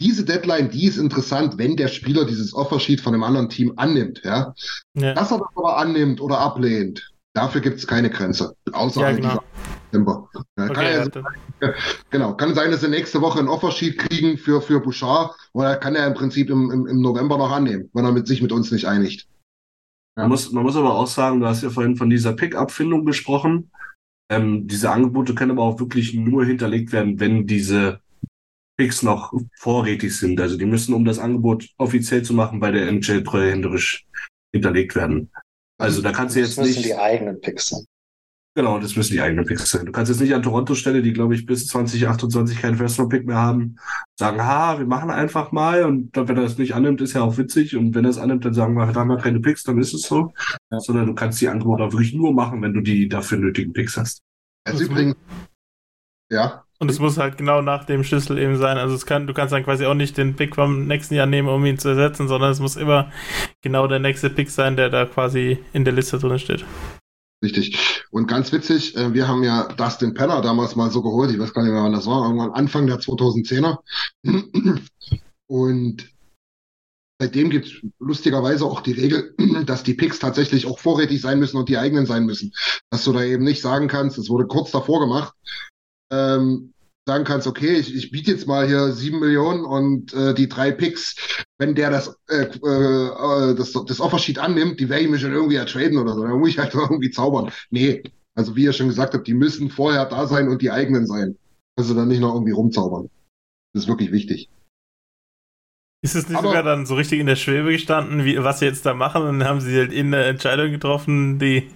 diese 0.00 0.24
Deadline, 0.24 0.70
die 0.70 0.86
ist 0.86 0.96
interessant, 0.96 1.58
wenn 1.58 1.76
der 1.76 1.88
Spieler 1.88 2.24
dieses 2.24 2.54
Offersheet 2.54 3.00
von 3.00 3.14
einem 3.14 3.24
anderen 3.24 3.48
Team 3.48 3.72
annimmt. 3.76 4.22
Ja? 4.24 4.54
ja. 4.94 5.14
Dass 5.14 5.32
er 5.32 5.38
das 5.38 5.48
aber 5.56 5.76
annimmt 5.76 6.20
oder 6.20 6.38
ablehnt, 6.38 7.12
dafür 7.34 7.60
gibt 7.60 7.78
es 7.78 7.86
keine 7.86 8.10
Grenze. 8.10 8.54
Außer 8.72 9.00
ja, 9.00 9.12
genau. 9.12 9.42
September. 9.90 10.28
Ja, 10.34 10.64
okay, 10.64 10.74
kann 10.74 10.84
ja, 10.84 11.04
sein, 11.04 11.74
genau, 12.10 12.34
kann 12.34 12.54
sein, 12.54 12.70
dass 12.70 12.82
er 12.82 12.90
nächste 12.90 13.20
Woche 13.20 13.38
ein 13.38 13.48
Offersheet 13.48 13.98
kriegen 13.98 14.38
für, 14.38 14.60
für 14.60 14.80
Bouchard 14.80 15.34
oder 15.52 15.76
kann 15.76 15.94
er 15.94 16.06
im 16.06 16.14
Prinzip 16.14 16.50
im, 16.50 16.70
im, 16.70 16.86
im 16.86 17.00
November 17.00 17.38
noch 17.38 17.50
annehmen, 17.50 17.90
wenn 17.92 18.04
er 18.04 18.12
mit 18.12 18.26
sich 18.26 18.42
mit 18.42 18.52
uns 18.52 18.70
nicht 18.70 18.86
einigt. 18.86 19.28
Man, 20.16 20.28
muss, 20.28 20.52
man 20.52 20.64
muss 20.64 20.76
aber 20.76 20.94
auch 20.94 21.06
sagen, 21.06 21.40
du 21.40 21.46
hast 21.46 21.62
ja 21.62 21.70
vorhin 21.70 21.96
von 21.96 22.10
dieser 22.10 22.32
Pick-up-Findung 22.32 23.04
gesprochen. 23.04 23.70
Ähm, 24.30 24.66
diese 24.66 24.90
Angebote 24.90 25.34
können 25.34 25.52
aber 25.52 25.62
auch 25.62 25.80
wirklich 25.80 26.12
nur 26.14 26.44
hinterlegt 26.44 26.92
werden, 26.92 27.18
wenn 27.20 27.46
diese 27.46 28.00
Picks 28.76 29.02
noch 29.02 29.32
vorrätig 29.56 30.16
sind. 30.16 30.40
Also 30.40 30.56
die 30.56 30.66
müssen, 30.66 30.94
um 30.94 31.04
das 31.04 31.18
Angebot 31.18 31.68
offiziell 31.78 32.22
zu 32.22 32.34
machen, 32.34 32.60
bei 32.60 32.70
der 32.70 32.88
NHL 32.88 33.24
treuhänderisch 33.24 34.06
hinterlegt 34.52 34.94
werden. 34.94 35.30
Also 35.80 36.02
da 36.02 36.12
kannst 36.12 36.36
du 36.36 36.40
jetzt 36.40 36.58
das 36.58 36.66
müssen 36.66 36.78
nicht. 36.78 36.88
die 36.90 36.94
eigenen 36.96 37.40
Picks 37.40 37.68
sein. 37.68 37.84
Genau, 38.58 38.80
das 38.80 38.96
müssen 38.96 39.12
die 39.12 39.20
eigenen 39.20 39.44
Picks 39.44 39.70
sein. 39.70 39.86
Du 39.86 39.92
kannst 39.92 40.10
jetzt 40.10 40.20
nicht 40.20 40.34
an 40.34 40.42
Toronto 40.42 40.74
Stelle, 40.74 41.00
die 41.00 41.12
glaube 41.12 41.32
ich 41.32 41.46
bis 41.46 41.68
2028 41.68 42.60
keinen 42.60 42.74
First 42.74 42.98
Round 42.98 43.08
Pick 43.08 43.24
mehr 43.24 43.36
haben, 43.36 43.76
sagen, 44.18 44.44
ha, 44.44 44.80
wir 44.80 44.86
machen 44.86 45.10
einfach 45.10 45.52
mal 45.52 45.84
und 45.84 46.16
dann, 46.16 46.26
wenn 46.26 46.36
er 46.38 46.42
das 46.42 46.58
nicht 46.58 46.74
annimmt, 46.74 47.00
ist 47.00 47.12
ja 47.12 47.22
auch 47.22 47.38
witzig 47.38 47.76
und 47.76 47.94
wenn 47.94 48.04
er 48.04 48.10
es 48.10 48.18
annimmt, 48.18 48.44
dann 48.44 48.54
sagen 48.54 48.74
wir, 48.74 48.84
da 48.86 48.98
haben 48.98 49.10
wir 49.10 49.16
keine 49.18 49.38
Picks, 49.38 49.62
dann 49.62 49.78
ist 49.78 49.94
es 49.94 50.02
so. 50.02 50.32
Ja. 50.72 50.80
Sondern 50.80 51.06
du 51.06 51.14
kannst 51.14 51.40
die 51.40 51.46
Angebote 51.46 51.84
auch 51.84 51.92
wirklich 51.92 52.14
nur 52.14 52.34
machen, 52.34 52.60
wenn 52.60 52.74
du 52.74 52.80
die 52.80 53.08
dafür 53.08 53.38
nötigen 53.38 53.72
Picks 53.72 53.96
hast. 53.96 54.22
Also 54.64 54.86
übrigens, 54.86 55.14
ja, 56.28 56.64
Und 56.80 56.90
es 56.90 56.98
muss 56.98 57.16
halt 57.16 57.38
genau 57.38 57.62
nach 57.62 57.84
dem 57.84 58.02
Schlüssel 58.02 58.38
eben 58.38 58.56
sein. 58.56 58.76
Also 58.76 58.96
es 58.96 59.06
kann, 59.06 59.28
du 59.28 59.34
kannst 59.34 59.52
dann 59.52 59.62
quasi 59.62 59.86
auch 59.86 59.94
nicht 59.94 60.18
den 60.18 60.34
Pick 60.34 60.56
vom 60.56 60.88
nächsten 60.88 61.14
Jahr 61.14 61.26
nehmen, 61.26 61.48
um 61.48 61.64
ihn 61.64 61.78
zu 61.78 61.90
ersetzen, 61.90 62.26
sondern 62.26 62.50
es 62.50 62.58
muss 62.58 62.74
immer 62.74 63.12
genau 63.62 63.86
der 63.86 64.00
nächste 64.00 64.30
Pick 64.30 64.50
sein, 64.50 64.74
der 64.74 64.90
da 64.90 65.06
quasi 65.06 65.58
in 65.72 65.84
der 65.84 65.94
Liste 65.94 66.18
drin 66.18 66.40
steht. 66.40 66.64
Richtig. 67.42 68.04
Und 68.10 68.26
ganz 68.26 68.52
witzig, 68.52 68.96
äh, 68.96 69.14
wir 69.14 69.28
haben 69.28 69.44
ja 69.44 69.68
Dustin 69.68 70.14
Penner 70.14 70.40
damals 70.40 70.74
mal 70.74 70.90
so 70.90 71.02
geholt, 71.02 71.30
ich 71.30 71.38
weiß 71.38 71.54
gar 71.54 71.62
nicht 71.62 71.72
mehr, 71.72 71.82
wann 71.82 71.92
das 71.92 72.06
war, 72.06 72.24
irgendwann 72.24 72.50
Anfang 72.50 72.86
der 72.86 72.98
2010er. 72.98 73.78
Und 75.46 76.12
seitdem 77.20 77.50
gibt 77.50 77.66
es 77.66 77.72
lustigerweise 78.00 78.64
auch 78.64 78.80
die 78.80 78.92
Regel, 78.92 79.34
dass 79.66 79.84
die 79.84 79.94
Picks 79.94 80.18
tatsächlich 80.18 80.66
auch 80.66 80.80
vorrätig 80.80 81.20
sein 81.20 81.38
müssen 81.38 81.58
und 81.58 81.68
die 81.68 81.78
eigenen 81.78 82.06
sein 82.06 82.26
müssen. 82.26 82.52
Dass 82.90 83.04
du 83.04 83.12
da 83.12 83.22
eben 83.22 83.44
nicht 83.44 83.62
sagen 83.62 83.86
kannst, 83.86 84.18
es 84.18 84.30
wurde 84.30 84.46
kurz 84.46 84.72
davor 84.72 85.00
gemacht, 85.00 85.32
ähm, 86.10 86.72
sagen 87.08 87.24
kannst, 87.24 87.46
okay, 87.46 87.72
ich, 87.78 87.94
ich 87.94 88.10
biete 88.10 88.30
jetzt 88.30 88.46
mal 88.46 88.66
hier 88.66 88.92
sieben 88.92 89.18
Millionen 89.18 89.64
und 89.64 90.12
äh, 90.12 90.34
die 90.34 90.46
drei 90.46 90.72
Picks, 90.72 91.16
wenn 91.56 91.74
der 91.74 91.90
das, 91.90 92.14
äh, 92.28 92.42
äh, 92.42 93.54
das, 93.54 93.72
das 93.72 94.00
Offersheet 94.00 94.38
annimmt, 94.38 94.78
die 94.78 94.90
werde 94.90 95.04
ich 95.04 95.10
mir 95.10 95.18
schon 95.18 95.32
irgendwie 95.32 95.56
ertraden 95.56 95.96
oder 95.96 96.12
so. 96.12 96.22
Da 96.22 96.36
muss 96.36 96.50
ich 96.50 96.58
halt 96.58 96.74
irgendwie 96.74 97.10
zaubern. 97.10 97.50
Nee, 97.70 98.02
also 98.34 98.54
wie 98.56 98.64
ihr 98.64 98.74
schon 98.74 98.88
gesagt 98.88 99.14
habt, 99.14 99.26
die 99.26 99.32
müssen 99.32 99.70
vorher 99.70 100.04
da 100.04 100.26
sein 100.26 100.48
und 100.48 100.60
die 100.60 100.70
eigenen 100.70 101.06
sein. 101.06 101.38
Also 101.78 101.94
dann 101.94 102.08
nicht 102.08 102.20
noch 102.20 102.34
irgendwie 102.34 102.52
rumzaubern. 102.52 103.08
Das 103.72 103.84
ist 103.84 103.88
wirklich 103.88 104.12
wichtig. 104.12 104.50
Ist 106.04 106.14
es 106.14 106.28
nicht 106.28 106.36
Aber- 106.38 106.48
sogar 106.48 106.62
dann 106.62 106.84
so 106.84 106.94
richtig 106.94 107.20
in 107.20 107.26
der 107.26 107.36
Schwebe 107.36 107.72
gestanden, 107.72 108.26
wie, 108.26 108.36
was 108.44 108.58
sie 108.58 108.66
jetzt 108.66 108.84
da 108.84 108.92
machen? 108.92 109.22
Und 109.22 109.44
haben 109.44 109.62
sie 109.62 109.78
halt 109.78 109.94
in 109.94 110.12
eine 110.12 110.24
Entscheidung 110.26 110.72
getroffen, 110.72 111.38
die, 111.38 111.70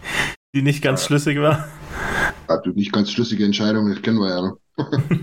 die 0.54 0.60
nicht 0.60 0.82
ganz 0.82 1.06
schlüssig 1.06 1.38
war. 1.40 1.68
Also 2.48 2.68
nicht 2.70 2.92
ganz 2.92 3.10
schlüssige 3.10 3.46
Entscheidung, 3.46 3.88
das 3.88 4.02
kennen 4.02 4.18
wir 4.18 4.28
ja. 4.28 4.42
Ne? 4.42 4.56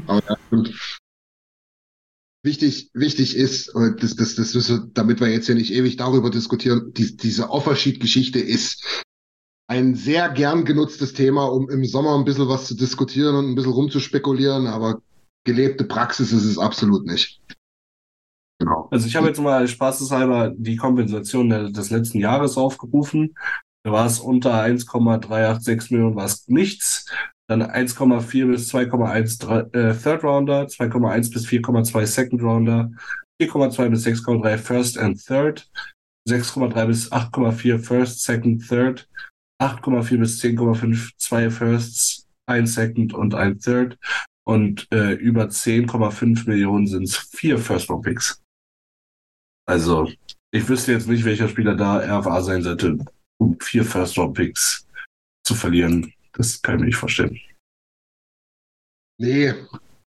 Aber 0.07 0.23
ja, 0.27 0.37
stimmt. 0.47 0.99
Wichtig, 2.41 2.89
wichtig 2.93 3.35
ist, 3.35 3.75
und 3.75 4.01
das, 4.01 4.15
das, 4.15 4.35
das 4.35 4.55
ist, 4.55 4.71
damit 4.93 5.19
wir 5.19 5.27
jetzt 5.27 5.47
hier 5.47 5.55
nicht 5.55 5.73
ewig 5.73 5.97
darüber 5.97 6.29
diskutieren, 6.29 6.93
die, 6.93 7.17
diese 7.17 7.49
Offersheet-Geschichte 7.49 8.39
ist 8.39 9.03
ein 9.69 9.93
sehr 9.95 10.29
gern 10.29 10.63
genutztes 10.65 11.13
Thema, 11.13 11.45
um 11.45 11.69
im 11.69 11.83
Sommer 11.85 12.17
ein 12.17 12.25
bisschen 12.25 12.47
was 12.47 12.65
zu 12.65 12.75
diskutieren 12.75 13.35
und 13.35 13.49
ein 13.49 13.55
bisschen 13.55 13.73
rumzuspekulieren, 13.73 14.67
aber 14.67 15.01
gelebte 15.45 15.83
Praxis 15.83 16.31
ist 16.31 16.45
es 16.45 16.57
absolut 16.57 17.05
nicht. 17.05 17.41
Genau. 18.59 18.87
Also 18.91 19.07
ich 19.07 19.15
habe 19.15 19.27
jetzt 19.27 19.39
mal 19.39 19.67
spaßeshalber 19.67 20.53
die 20.55 20.75
Kompensation 20.75 21.49
des 21.49 21.89
letzten 21.89 22.19
Jahres 22.19 22.57
aufgerufen. 22.57 23.35
Da 23.83 23.91
war 23.91 24.05
es 24.05 24.19
unter 24.19 24.61
1,386 24.61 25.91
Millionen 25.91 26.15
war 26.15 26.25
es 26.25 26.47
nichts. 26.47 27.05
Dann 27.49 27.63
1,4 27.63 28.47
bis 28.47 28.73
2,1 28.73 29.73
äh, 29.73 29.95
Third 29.95 30.23
Rounder, 30.23 30.67
2,1 30.67 31.33
bis 31.33 31.47
4,2 31.47 32.05
Second 32.05 32.43
Rounder, 32.43 32.91
4,2 33.41 33.89
bis 33.89 34.05
6,3 34.05 34.57
First 34.57 34.97
and 34.97 35.25
Third, 35.25 35.69
6,3 36.27 36.85
bis 36.85 37.11
8,4 37.11 37.79
First, 37.79 38.23
Second, 38.23 38.67
Third, 38.67 39.09
8,4 39.61 40.17
bis 40.17 40.41
10,5 40.41 41.11
zwei 41.17 41.49
Firsts, 41.49 42.27
ein 42.45 42.67
Second 42.67 43.13
und 43.13 43.33
ein 43.33 43.57
Third. 43.57 43.97
Und 44.45 44.87
äh, 44.91 45.13
über 45.13 45.45
10,5 45.45 46.47
Millionen 46.47 46.87
sind 46.87 47.03
es 47.03 47.17
vier 47.17 47.57
First 47.57 47.89
Round 47.89 48.03
Picks. 48.03 48.41
Also, 49.65 50.07
ich 50.51 50.67
wüsste 50.67 50.93
jetzt 50.93 51.07
nicht, 51.07 51.25
welcher 51.25 51.47
Spieler 51.47 51.75
da 51.75 51.97
RFA 51.97 52.41
sein 52.41 52.63
sollte, 52.63 52.97
um 53.37 53.59
vier 53.59 53.85
First-Round-Picks 53.85 54.87
zu 55.43 55.53
verlieren. 55.53 56.11
Das 56.39 56.61
kann 56.61 56.75
ich 56.75 56.79
mir 56.79 56.85
nicht 56.85 56.95
vorstellen. 56.95 57.37
Nee, 59.19 59.53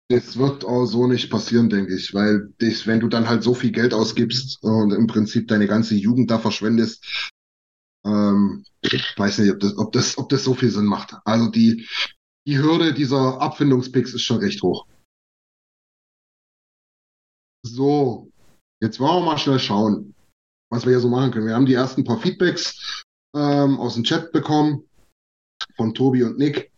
das 0.10 0.38
wird 0.38 0.66
auch 0.66 0.86
so 0.86 1.08
nicht 1.08 1.30
passieren, 1.30 1.70
denke 1.70 1.96
ich, 1.96 2.14
weil 2.14 2.54
das, 2.58 2.86
wenn 2.86 3.00
du 3.00 3.08
dann 3.08 3.30
halt 3.30 3.44
so 3.44 3.54
viel 3.54 3.72
Geld 3.72 3.94
ausgibst 3.94 4.62
und 4.62 4.92
im 4.92 5.08
Prinzip 5.08 5.48
deine 5.48 5.68
ganze 5.68 5.96
Jugend 5.96 6.30
da 6.30 6.38
verschwendest, 6.38 7.32
ähm, 8.06 8.66
ich 8.82 9.14
weiß 9.16 9.38
nicht, 9.40 9.54
ob 9.54 9.62
das, 9.62 9.78
ob 9.78 9.94
das, 9.94 10.18
ob 10.18 10.28
das 10.28 10.44
so 10.44 10.54
viel 10.54 10.70
Sinn 10.70 10.86
macht. 10.86 11.16
Also 11.24 11.50
die, 11.50 11.88
die 12.46 12.58
Hürde 12.58 12.94
dieser 12.94 13.40
Abfindungspicks 13.40 14.14
ist 14.14 14.24
schon 14.24 14.40
recht 14.40 14.62
hoch. 14.62 14.86
So, 17.66 18.30
jetzt 18.82 19.00
wollen 19.00 19.22
wir 19.22 19.26
mal 19.26 19.38
schnell 19.38 19.60
schauen, 19.60 20.14
was 20.70 20.84
wir 20.84 20.92
hier 20.92 21.00
so 21.00 21.08
machen 21.08 21.32
können. 21.32 21.48
Wir 21.48 21.56
haben 21.56 21.66
die 21.66 21.74
ersten 21.74 22.04
paar 22.04 22.20
Feedbacks 22.20 23.06
ähm, 23.34 23.80
aus 23.80 23.94
dem 23.94 24.04
Chat 24.04 24.34
bekommen 24.34 24.87
von 25.78 25.94
Tobi 25.94 26.24
und 26.24 26.38
Nick. 26.38 26.72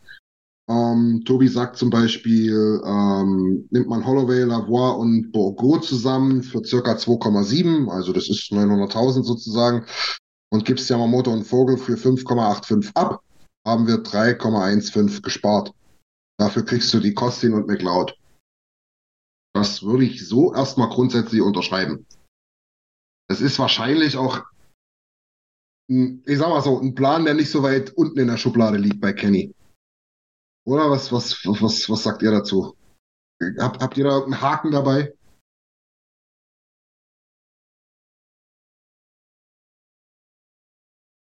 Ähm, 0.69 1.23
Tobi 1.25 1.47
sagt 1.47 1.77
zum 1.77 1.89
Beispiel, 1.89 2.79
ähm, 2.85 3.67
nimmt 3.71 3.87
man 3.87 4.05
Holloway, 4.05 4.43
Lavoie 4.43 4.97
und 4.97 5.31
Bourgo 5.31 5.79
zusammen 5.79 6.43
für 6.43 6.63
circa 6.63 6.95
2,7, 6.95 7.89
also 7.89 8.13
das 8.13 8.29
ist 8.29 8.51
900.000 8.51 9.23
sozusagen, 9.23 9.85
und 10.51 10.65
gibst 10.65 10.89
Yamamoto 10.89 11.31
und 11.31 11.43
Vogel 11.43 11.77
für 11.77 11.95
5,85 11.95 12.91
ab, 12.93 13.23
haben 13.65 13.87
wir 13.87 14.03
3,15 14.03 15.23
gespart. 15.23 15.73
Dafür 16.37 16.63
kriegst 16.63 16.93
du 16.93 16.99
die 16.99 17.15
Kostin 17.15 17.53
und 17.53 17.67
McLeod. 17.67 18.15
Das 19.53 19.81
würde 19.81 20.05
ich 20.05 20.27
so 20.27 20.53
erstmal 20.53 20.89
grundsätzlich 20.89 21.41
unterschreiben. 21.41 22.05
Das 23.27 23.41
ist 23.41 23.59
wahrscheinlich 23.59 24.17
auch, 24.17 24.43
ich 25.89 26.37
sag 26.37 26.49
mal 26.49 26.61
so, 26.61 26.79
ein 26.79 26.93
Plan, 26.93 27.25
der 27.25 27.33
nicht 27.33 27.49
so 27.49 27.63
weit 27.63 27.91
unten 27.93 28.19
in 28.19 28.27
der 28.27 28.37
Schublade 28.37 28.77
liegt 28.77 29.01
bei 29.01 29.11
Kenny. 29.11 29.53
Oder 30.67 30.91
was, 30.91 31.11
was, 31.11 31.43
was, 31.45 31.89
was 31.89 32.03
sagt 32.03 32.21
ihr 32.21 32.29
dazu? 32.29 32.77
Habt, 33.57 33.81
habt 33.81 33.97
ihr 33.97 34.03
da 34.03 34.23
einen 34.23 34.39
Haken 34.39 34.71
dabei? 34.71 35.13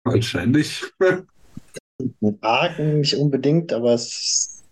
Wahrscheinlich. 0.04 0.84
Haken 2.42 3.00
nicht 3.00 3.16
unbedingt, 3.16 3.72
aber 3.72 3.94
es, 3.94 4.64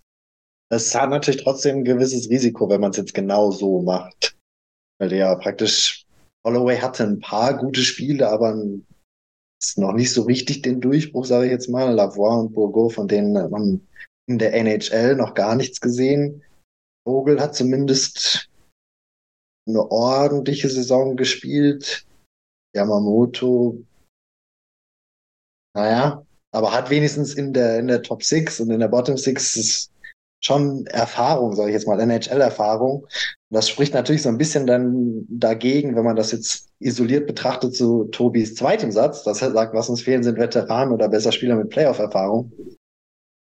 es 0.69 0.93
hat 0.93 1.09
natürlich 1.09 1.43
trotzdem 1.43 1.77
ein 1.77 1.85
gewisses 1.85 2.29
Risiko, 2.29 2.69
wenn 2.69 2.81
man 2.81 2.91
es 2.91 2.97
jetzt 2.97 3.15
genau 3.15 3.49
so 3.49 3.81
macht. 3.81 4.37
Weil 4.99 5.13
ja 5.13 5.33
praktisch 5.35 6.05
Holloway 6.45 6.77
hatte 6.77 7.03
ein 7.03 7.19
paar 7.19 7.57
gute 7.57 7.81
Spiele, 7.81 8.29
aber 8.29 8.55
ist 9.61 9.77
noch 9.77 9.93
nicht 9.93 10.13
so 10.13 10.23
richtig 10.23 10.61
den 10.61 10.81
Durchbruch, 10.81 11.25
sage 11.25 11.45
ich 11.45 11.51
jetzt 11.51 11.69
mal. 11.69 11.93
Lavoie 11.93 12.39
und 12.39 12.53
Bourgo, 12.53 12.89
von 12.89 13.07
denen 13.07 13.37
hat 13.37 13.51
man 13.51 13.87
in 14.27 14.37
der 14.37 14.53
NHL 14.53 15.15
noch 15.15 15.33
gar 15.33 15.55
nichts 15.55 15.81
gesehen. 15.81 16.43
Vogel 17.07 17.39
hat 17.39 17.55
zumindest 17.55 18.49
eine 19.67 19.89
ordentliche 19.91 20.69
Saison 20.69 21.15
gespielt. 21.15 22.05
Yamamoto, 22.75 23.83
naja, 25.77 26.25
aber 26.51 26.73
hat 26.73 26.89
wenigstens 26.89 27.35
in 27.35 27.53
der, 27.53 27.79
in 27.79 27.87
der 27.87 28.01
Top 28.01 28.23
6 28.23 28.61
und 28.61 28.71
in 28.71 28.79
der 28.79 28.87
Bottom 28.87 29.17
6 29.17 29.91
schon 30.41 30.85
Erfahrung, 30.87 31.53
sage 31.55 31.69
ich 31.69 31.73
jetzt 31.73 31.87
mal, 31.87 31.99
NHL-Erfahrung. 31.99 33.07
Das 33.49 33.69
spricht 33.69 33.93
natürlich 33.93 34.21
so 34.21 34.29
ein 34.29 34.37
bisschen 34.37 34.67
dann 34.67 35.25
dagegen, 35.29 35.95
wenn 35.95 36.05
man 36.05 36.15
das 36.15 36.31
jetzt 36.31 36.69
isoliert 36.79 37.27
betrachtet 37.27 37.75
zu 37.75 38.05
Tobis 38.05 38.55
zweitem 38.55 38.91
Satz, 38.91 39.23
dass 39.23 39.41
er 39.41 39.51
sagt, 39.51 39.73
was 39.73 39.89
uns 39.89 40.01
fehlen, 40.01 40.23
sind 40.23 40.37
Veteranen 40.37 40.93
oder 40.93 41.09
besser 41.09 41.31
Spieler 41.31 41.55
mit 41.55 41.69
Playoff-Erfahrung. 41.69 42.51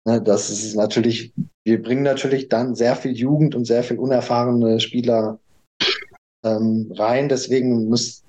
Ne, 0.04 0.20
Das 0.20 0.50
ist 0.50 0.74
natürlich, 0.74 1.32
wir 1.64 1.80
bringen 1.80 2.02
natürlich 2.02 2.48
dann 2.48 2.74
sehr 2.74 2.96
viel 2.96 3.12
Jugend 3.12 3.54
und 3.54 3.66
sehr 3.66 3.84
viel 3.84 3.98
unerfahrene 3.98 4.80
Spieler 4.80 5.38
ähm, 6.44 6.92
rein. 6.96 7.28
Deswegen 7.28 7.88
muss, 7.88 8.24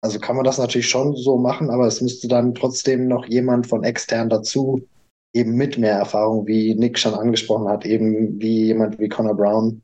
also 0.00 0.18
kann 0.18 0.36
man 0.36 0.44
das 0.44 0.58
natürlich 0.58 0.88
schon 0.88 1.14
so 1.14 1.36
machen, 1.36 1.70
aber 1.70 1.86
es 1.86 2.00
müsste 2.00 2.26
dann 2.26 2.54
trotzdem 2.54 3.06
noch 3.06 3.26
jemand 3.26 3.68
von 3.68 3.84
extern 3.84 4.28
dazu, 4.28 4.82
eben 5.34 5.54
mit 5.54 5.78
mehr 5.78 5.94
Erfahrung, 5.94 6.46
wie 6.46 6.74
Nick 6.74 6.98
schon 6.98 7.14
angesprochen 7.14 7.68
hat, 7.68 7.84
eben 7.84 8.40
wie 8.40 8.66
jemand 8.66 8.98
wie 8.98 9.08
Connor 9.08 9.36
Brown, 9.36 9.82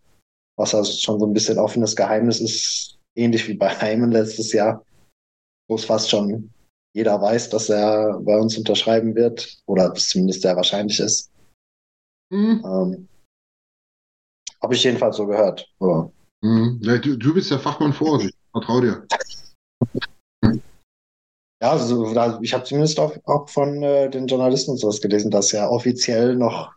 was 0.56 0.74
also 0.74 0.92
schon 0.92 1.20
so 1.20 1.26
ein 1.26 1.32
bisschen 1.32 1.58
offenes 1.58 1.96
Geheimnis 1.96 2.40
ist, 2.40 2.98
ähnlich 3.14 3.48
wie 3.48 3.54
bei 3.54 3.68
Hyman 3.68 4.10
letztes 4.10 4.52
Jahr, 4.52 4.84
wo 5.68 5.76
es 5.76 5.84
fast 5.84 6.10
schon 6.10 6.50
jeder 6.94 7.20
weiß, 7.20 7.50
dass 7.50 7.68
er 7.68 8.20
bei 8.20 8.38
uns 8.38 8.56
unterschreiben 8.56 9.14
wird 9.14 9.58
oder 9.66 9.92
es 9.92 10.08
zumindest 10.08 10.42
sehr 10.42 10.56
wahrscheinlich 10.56 11.00
ist. 11.00 11.30
Hm. 12.32 12.62
Ähm, 12.64 13.08
Habe 14.62 14.74
ich 14.74 14.84
jedenfalls 14.84 15.16
so 15.16 15.26
gehört. 15.26 15.68
Ja. 15.80 16.10
Mhm. 16.42 16.78
Ja, 16.82 16.98
du, 16.98 17.16
du, 17.16 17.34
bist 17.34 17.50
ja 17.50 17.58
Fachmann 17.58 17.92
vor 17.92 18.20
sich. 18.20 18.32
Vertrau 18.52 18.80
dir. 18.80 19.06
Ja, 21.64 21.70
also, 21.70 22.12
ich 22.42 22.52
habe 22.52 22.64
zumindest 22.64 23.00
auch, 23.00 23.16
auch 23.24 23.48
von 23.48 23.82
äh, 23.82 24.10
den 24.10 24.26
Journalisten 24.26 24.72
und 24.72 24.76
sowas 24.76 25.00
gelesen, 25.00 25.30
dass 25.30 25.50
ja 25.50 25.66
offiziell 25.66 26.36
noch 26.36 26.74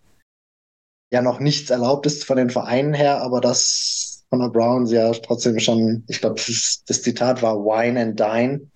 ja 1.11 1.21
noch 1.21 1.41
nichts 1.41 1.69
erlaubt 1.69 2.05
ist 2.05 2.23
von 2.23 2.37
den 2.37 2.49
Vereinen 2.49 2.93
her, 2.93 3.21
aber 3.21 3.41
dass 3.41 4.25
Connor 4.29 4.49
Browns 4.49 4.93
ja 4.93 5.11
trotzdem 5.11 5.59
schon, 5.59 6.05
ich 6.07 6.21
glaube, 6.21 6.35
das, 6.35 6.83
das, 6.87 7.01
Zitat 7.01 7.41
war 7.41 7.57
Wine 7.57 8.01
and 8.01 8.17
Dine 8.17 8.71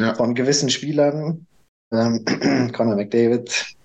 ja. 0.00 0.14
von 0.14 0.34
gewissen 0.34 0.70
Spielern. 0.70 1.46
Ähm, 1.92 2.24
Conor 2.72 2.96
McDavid 2.96 3.76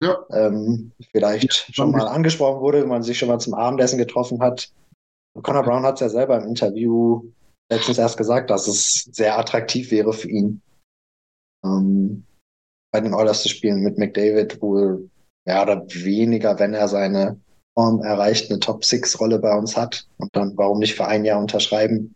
ja. 0.00 0.24
ähm, 0.30 0.92
vielleicht 1.10 1.74
schon 1.74 1.90
mal 1.90 2.06
angesprochen 2.06 2.60
wurde, 2.60 2.82
wenn 2.82 2.88
man 2.88 3.02
sich 3.02 3.18
schon 3.18 3.28
mal 3.28 3.40
zum 3.40 3.54
Abendessen 3.54 3.98
getroffen 3.98 4.40
hat. 4.40 4.70
Und 5.34 5.42
Conor 5.42 5.64
Brown 5.64 5.82
hat 5.82 5.94
es 5.94 6.00
ja 6.00 6.08
selber 6.10 6.36
im 6.36 6.46
Interview 6.46 7.24
letztens 7.72 7.98
erst 7.98 8.16
gesagt, 8.16 8.50
dass 8.50 8.68
es 8.68 9.08
sehr 9.10 9.36
attraktiv 9.36 9.90
wäre 9.90 10.12
für 10.12 10.28
ihn, 10.28 10.62
ähm, 11.66 12.24
bei 12.92 13.00
den 13.00 13.14
Oilers 13.14 13.42
zu 13.42 13.48
spielen 13.48 13.80
mit 13.80 13.98
McDavid, 13.98 14.60
wohl 14.62 15.10
mehr 15.46 15.62
oder 15.62 15.86
weniger, 15.88 16.58
wenn 16.58 16.74
er 16.74 16.88
seine 16.88 17.38
Form 17.74 18.00
erreicht, 18.00 18.50
eine 18.50 18.58
Top-Six-Rolle 18.58 19.38
bei 19.38 19.56
uns 19.56 19.76
hat. 19.76 20.06
Und 20.18 20.34
dann 20.34 20.56
warum 20.56 20.78
nicht 20.78 20.94
für 20.94 21.06
ein 21.06 21.24
Jahr 21.24 21.38
unterschreiben, 21.38 22.14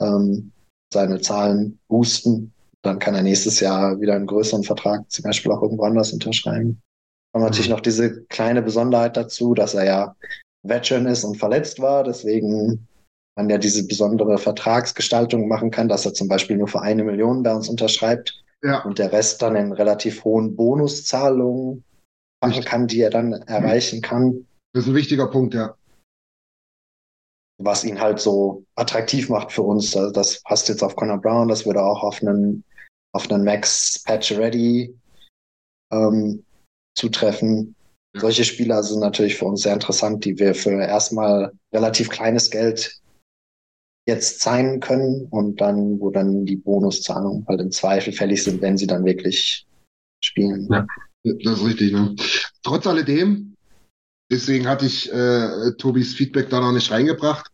ähm, 0.00 0.52
seine 0.92 1.20
Zahlen 1.20 1.78
boosten. 1.88 2.52
Dann 2.82 2.98
kann 2.98 3.14
er 3.14 3.22
nächstes 3.22 3.58
Jahr 3.60 4.00
wieder 4.00 4.14
einen 4.14 4.26
größeren 4.26 4.62
Vertrag 4.62 5.10
zum 5.10 5.24
Beispiel 5.24 5.50
auch 5.50 5.62
irgendwo 5.62 5.84
anders 5.84 6.12
unterschreiben. 6.12 6.80
Kommt 7.32 7.44
natürlich 7.44 7.68
mhm. 7.68 7.74
noch 7.74 7.80
diese 7.80 8.22
kleine 8.26 8.62
Besonderheit 8.62 9.16
dazu, 9.16 9.54
dass 9.54 9.74
er 9.74 9.84
ja 9.84 10.16
Veteran 10.62 11.06
ist 11.06 11.24
und 11.24 11.36
verletzt 11.36 11.80
war. 11.80 12.04
Deswegen 12.04 12.86
man 13.36 13.50
ja 13.50 13.58
diese 13.58 13.86
besondere 13.86 14.38
Vertragsgestaltung 14.38 15.48
machen 15.48 15.70
kann, 15.70 15.88
dass 15.88 16.06
er 16.06 16.14
zum 16.14 16.28
Beispiel 16.28 16.56
nur 16.56 16.68
für 16.68 16.80
eine 16.80 17.04
Million 17.04 17.42
bei 17.42 17.54
uns 17.54 17.68
unterschreibt 17.68 18.42
ja. 18.66 18.82
und 18.84 18.98
der 18.98 19.12
Rest 19.12 19.42
dann 19.42 19.56
in 19.56 19.72
relativ 19.72 20.24
hohen 20.24 20.56
Bonuszahlungen 20.56 21.84
machen 22.44 22.64
kann, 22.64 22.86
die 22.86 23.00
er 23.00 23.10
dann 23.10 23.32
erreichen 23.32 24.02
kann. 24.02 24.46
Das 24.72 24.84
ist 24.84 24.90
ein 24.90 24.94
wichtiger 24.94 25.28
Punkt, 25.28 25.54
ja. 25.54 25.76
Was 27.58 27.84
ihn 27.84 28.00
halt 28.00 28.20
so 28.20 28.64
attraktiv 28.74 29.30
macht 29.30 29.52
für 29.52 29.62
uns. 29.62 29.96
Also 29.96 30.12
das 30.12 30.42
passt 30.42 30.68
jetzt 30.68 30.82
auf 30.82 30.96
Conor 30.96 31.18
Brown, 31.18 31.48
das 31.48 31.64
würde 31.64 31.82
auch 31.82 32.02
auf 32.02 32.20
einen, 32.22 32.64
auf 33.14 33.30
einen 33.30 33.44
Max 33.44 34.02
Pacioretty 34.04 34.94
ähm, 35.92 36.44
zutreffen. 36.94 37.74
Solche 38.14 38.44
Spieler 38.44 38.82
sind 38.82 39.00
natürlich 39.00 39.36
für 39.36 39.46
uns 39.46 39.62
sehr 39.62 39.74
interessant, 39.74 40.24
die 40.24 40.38
wir 40.38 40.54
für 40.54 40.82
erstmal 40.82 41.52
relativ 41.72 42.10
kleines 42.10 42.50
Geld 42.50 43.00
jetzt 44.06 44.40
sein 44.40 44.80
können 44.80 45.26
und 45.30 45.60
dann, 45.60 46.00
wo 46.00 46.10
dann 46.10 46.46
die 46.46 46.56
Bonuszahlungen 46.56 47.44
halt 47.48 47.60
im 47.60 47.72
Zweifel 47.72 48.12
fällig 48.12 48.44
sind, 48.44 48.62
wenn 48.62 48.78
sie 48.78 48.86
dann 48.86 49.04
wirklich 49.04 49.66
spielen. 50.24 50.68
Ja, 50.70 50.86
das 51.24 51.58
ist 51.58 51.66
richtig. 51.66 51.92
Ne? 51.92 52.14
Trotz 52.62 52.86
alledem, 52.86 53.56
deswegen 54.30 54.68
hatte 54.68 54.86
ich 54.86 55.12
äh, 55.12 55.72
Tobis 55.78 56.14
Feedback 56.14 56.48
da 56.50 56.60
noch 56.60 56.72
nicht 56.72 56.90
reingebracht. 56.90 57.50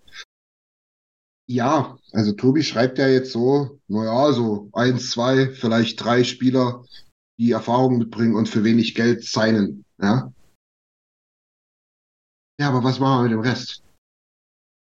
Ja, 1.49 1.99
also 2.13 2.33
Tobi 2.33 2.63
schreibt 2.63 2.99
ja 2.99 3.09
jetzt 3.09 3.33
so, 3.33 3.79
naja, 3.89 4.33
so 4.33 4.71
eins, 4.73 5.11
zwei, 5.11 5.51
vielleicht 5.51 6.03
drei 6.03 6.25
Spieler, 6.25 6.85
die 7.39 7.51
Erfahrung 7.51 7.99
mitbringen 7.99 8.37
und 8.37 8.49
für 8.49 8.63
wenig 8.63 8.95
Geld 8.95 9.25
signen. 9.25 9.85
Ja, 10.01 10.33
ja 12.61 12.69
aber 12.69 12.85
was 12.85 13.01
machen 13.01 13.19
wir 13.19 13.23
mit 13.25 13.33
dem 13.33 13.51
Rest? 13.51 13.83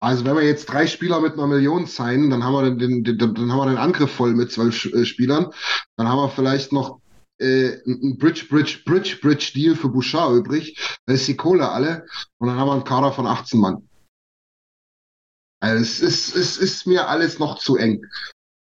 Also 0.02 0.26
wenn 0.26 0.36
wir 0.36 0.43
jetzt 0.43 0.66
drei 0.66 0.88
Spieler 0.88 1.20
mit 1.20 1.34
einer 1.34 1.47
Million 1.47 1.86
signen, 1.86 2.30
dann 2.30 2.43
haben 2.43 2.54
wir 2.54 2.64
den, 2.70 3.04
den, 3.04 3.18
den, 3.18 3.18
dann 3.18 3.52
haben 3.52 3.60
wir 3.60 3.66
den 3.68 3.78
Angriff 3.78 4.12
voll 4.12 4.34
mit 4.34 4.52
zwölf 4.52 4.86
äh, 4.86 5.06
Spielern. 5.06 5.52
Dann 5.97 6.08
haben 6.08 6.20
wir 6.20 6.30
vielleicht 6.30 6.72
noch 6.72 7.02
äh, 7.39 7.78
ein 7.86 8.18
Bridge, 8.18 8.45
Bridge, 8.50 8.80
Bridge, 8.86 9.18
Bridge 9.22 9.52
Deal 9.54 9.76
für 9.76 9.89
Bouchard 9.89 10.36
übrig. 10.36 10.97
Da 11.06 11.14
ist 11.14 11.28
die 11.28 11.36
Kohle 11.36 11.70
alle. 11.70 12.06
Und 12.38 12.47
dann 12.47 12.58
haben 12.58 12.68
wir 12.68 12.74
einen 12.74 12.84
Kader 12.86 13.12
von 13.12 13.28
18 13.28 13.60
Mann. 13.60 13.89
Also 15.62 15.82
es 15.82 16.00
ist, 16.00 16.36
es 16.36 16.58
ist 16.58 16.88
mir 16.88 17.10
alles 17.10 17.38
noch 17.38 17.60
zu 17.60 17.76
eng 17.76 18.02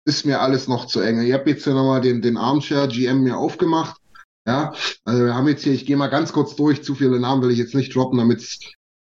ist 0.08 0.24
mir 0.24 0.40
alles 0.40 0.68
noch 0.68 0.86
zu 0.86 1.00
eng. 1.00 1.20
Ich 1.20 1.34
habe 1.34 1.50
jetzt 1.50 1.64
hier 1.64 1.74
nochmal 1.74 2.00
den, 2.00 2.22
den 2.22 2.38
Armchair 2.38 2.88
GM 2.88 3.22
mir 3.22 3.36
aufgemacht. 3.36 4.00
Ja, 4.46 4.72
also 5.04 5.26
wir 5.26 5.34
haben 5.34 5.46
jetzt 5.46 5.62
hier, 5.62 5.74
ich 5.74 5.84
gehe 5.84 5.98
mal 5.98 6.08
ganz 6.08 6.32
kurz 6.32 6.56
durch, 6.56 6.82
zu 6.82 6.94
viele 6.94 7.20
Namen 7.20 7.42
will 7.42 7.50
ich 7.50 7.58
jetzt 7.58 7.74
nicht 7.74 7.94
droppen, 7.94 8.18
damit 8.18 8.38
es 8.38 8.58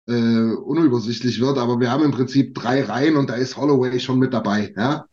äh, 0.09 0.53
unübersichtlich 0.55 1.41
wird, 1.41 1.59
aber 1.59 1.81
wir 1.81 1.91
haben 1.91 2.05
im 2.05 2.13
Prinzip 2.13 2.55
drei 2.55 2.83
Reihen 2.83 3.17
und 3.17 3.31
da 3.31 3.35
ist 3.35 3.57
Holloway 3.57 4.01
schon 4.01 4.19
mit 4.19 4.33
dabei. 4.33 4.73
Ja? 4.77 5.07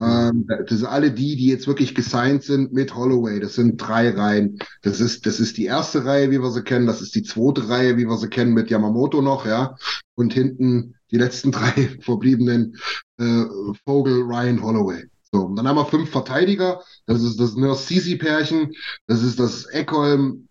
Ähm, 0.00 0.46
das 0.46 0.80
sind 0.80 0.88
alle 0.88 1.10
die, 1.10 1.36
die 1.36 1.46
jetzt 1.46 1.66
wirklich 1.66 1.94
gesigned 1.94 2.42
sind 2.42 2.72
mit 2.72 2.94
Holloway. 2.94 3.40
Das 3.40 3.54
sind 3.54 3.78
drei 3.78 4.10
Reihen. 4.10 4.58
Das 4.82 5.00
ist, 5.00 5.26
das 5.26 5.40
ist 5.40 5.56
die 5.56 5.64
erste 5.64 6.04
Reihe, 6.04 6.30
wie 6.30 6.40
wir 6.40 6.50
sie 6.50 6.62
kennen. 6.62 6.86
Das 6.86 7.00
ist 7.00 7.14
die 7.14 7.22
zweite 7.22 7.68
Reihe, 7.68 7.96
wie 7.96 8.06
wir 8.06 8.16
sie 8.18 8.28
kennen, 8.28 8.52
mit 8.52 8.70
Yamamoto 8.70 9.22
noch, 9.22 9.46
ja. 9.46 9.76
Und 10.14 10.34
hinten 10.34 10.94
die 11.10 11.18
letzten 11.18 11.52
drei 11.52 11.98
verbliebenen 12.00 12.76
äh, 13.18 13.44
Vogel, 13.84 14.22
Ryan, 14.22 14.62
Holloway. 14.62 15.04
So, 15.32 15.46
und 15.46 15.56
dann 15.56 15.66
haben 15.66 15.76
wir 15.76 15.86
fünf 15.86 16.10
Verteidiger. 16.10 16.82
Das 17.06 17.22
ist 17.22 17.40
das 17.40 17.56
Nurse 17.56 17.86
Sisi 17.86 18.16
Pärchen. 18.16 18.72
Das 19.06 19.22
ist 19.22 19.40
das 19.40 19.66
Eckholm 19.66 20.48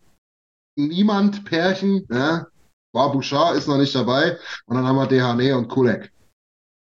Niemand 0.78 1.46
Pärchen. 1.46 2.06
Ja. 2.12 2.48
War 2.96 3.12
Bouchard 3.12 3.58
ist 3.58 3.68
noch 3.68 3.78
nicht 3.78 3.94
dabei. 3.94 4.38
Und 4.66 4.76
dann 4.76 4.88
haben 4.88 4.96
wir 4.96 5.06
Dehane 5.06 5.56
und 5.58 5.68
Kulek. 5.68 6.12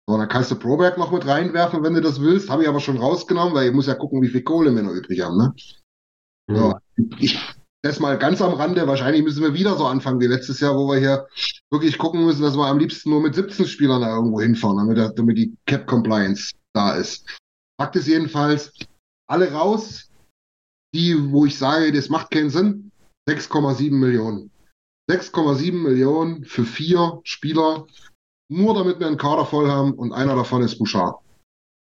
So, 0.07 0.18
dann 0.18 0.28
kannst 0.28 0.50
du 0.50 0.57
Proberg 0.57 0.98
noch 0.98 1.11
mit 1.11 1.26
reinwerfen, 1.26 1.82
wenn 1.82 1.94
du 1.94 2.02
das 2.02 2.20
willst. 2.20 2.50
Habe 2.50 2.62
ich 2.62 2.68
aber 2.68 2.80
schon 2.80 2.98
rausgenommen, 2.98 3.55
weil 3.55 3.68
ich 3.68 3.74
muss 3.74 3.86
ja 3.86 3.94
gucken, 3.94 4.20
wie 4.20 4.28
viel 4.28 4.42
Kohle 4.42 4.74
wir 4.74 4.82
noch 4.82 4.92
übrig 4.92 5.22
haben. 5.22 5.38
Ne? 5.38 5.55
Mhm. 6.46 6.57
So, 6.57 6.74
ich, 7.18 7.38
das 7.82 8.00
mal 8.00 8.18
ganz 8.18 8.42
am 8.42 8.52
Rande. 8.52 8.86
Wahrscheinlich 8.86 9.22
müssen 9.22 9.42
wir 9.42 9.55
wieder 9.55 9.76
so 9.76 9.86
anfangen 9.86 10.20
wie 10.20 10.26
letztes 10.26 10.61
Jahr, 10.61 10.76
wo 10.76 10.88
wir 10.88 10.98
hier 10.98 11.26
wirklich 11.70 11.96
gucken 11.96 12.26
müssen, 12.26 12.42
dass 12.42 12.57
wir 12.57 12.66
am 12.66 12.78
liebsten 12.78 13.09
nur 13.09 13.22
mit 13.22 13.34
17 13.34 13.66
Spielern 13.66 14.02
da 14.02 14.14
irgendwo 14.14 14.42
hinfahren, 14.42 14.76
damit, 14.76 15.18
damit 15.18 15.38
die 15.38 15.57
Cap 15.64 15.86
Compliance 15.86 16.52
da 16.74 16.94
ist. 16.94 17.26
Fakt 17.80 17.96
ist 17.96 18.09
jedenfalls, 18.09 18.72
alle 19.26 19.50
raus, 19.52 20.11
die, 20.94 21.32
wo 21.32 21.46
ich 21.46 21.59
sage, 21.59 21.90
das 21.92 22.11
macht 22.11 22.30
keinen 22.30 22.50
Sinn, 22.50 22.90
6,7 23.28 23.90
Millionen. 23.90 24.50
6,7 25.11 25.72
Millionen 25.72 26.44
für 26.44 26.64
vier 26.64 27.20
Spieler, 27.24 27.86
nur 28.50 28.74
damit 28.74 29.00
wir 29.00 29.07
einen 29.07 29.18
Kader 29.18 29.46
voll 29.46 29.70
haben 29.70 29.94
und 29.94 30.12
einer 30.12 30.34
davon 30.34 30.62
ist 30.62 30.78
Bouchard. 30.78 31.20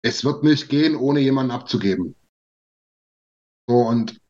Es 0.02 0.24
wird 0.24 0.44
nicht 0.44 0.68
gehen, 0.68 0.94
ohne 0.96 1.20
jemanden 1.20 1.50
abzugeben. 1.50 2.14
So, 3.68 3.76
und 3.76 4.20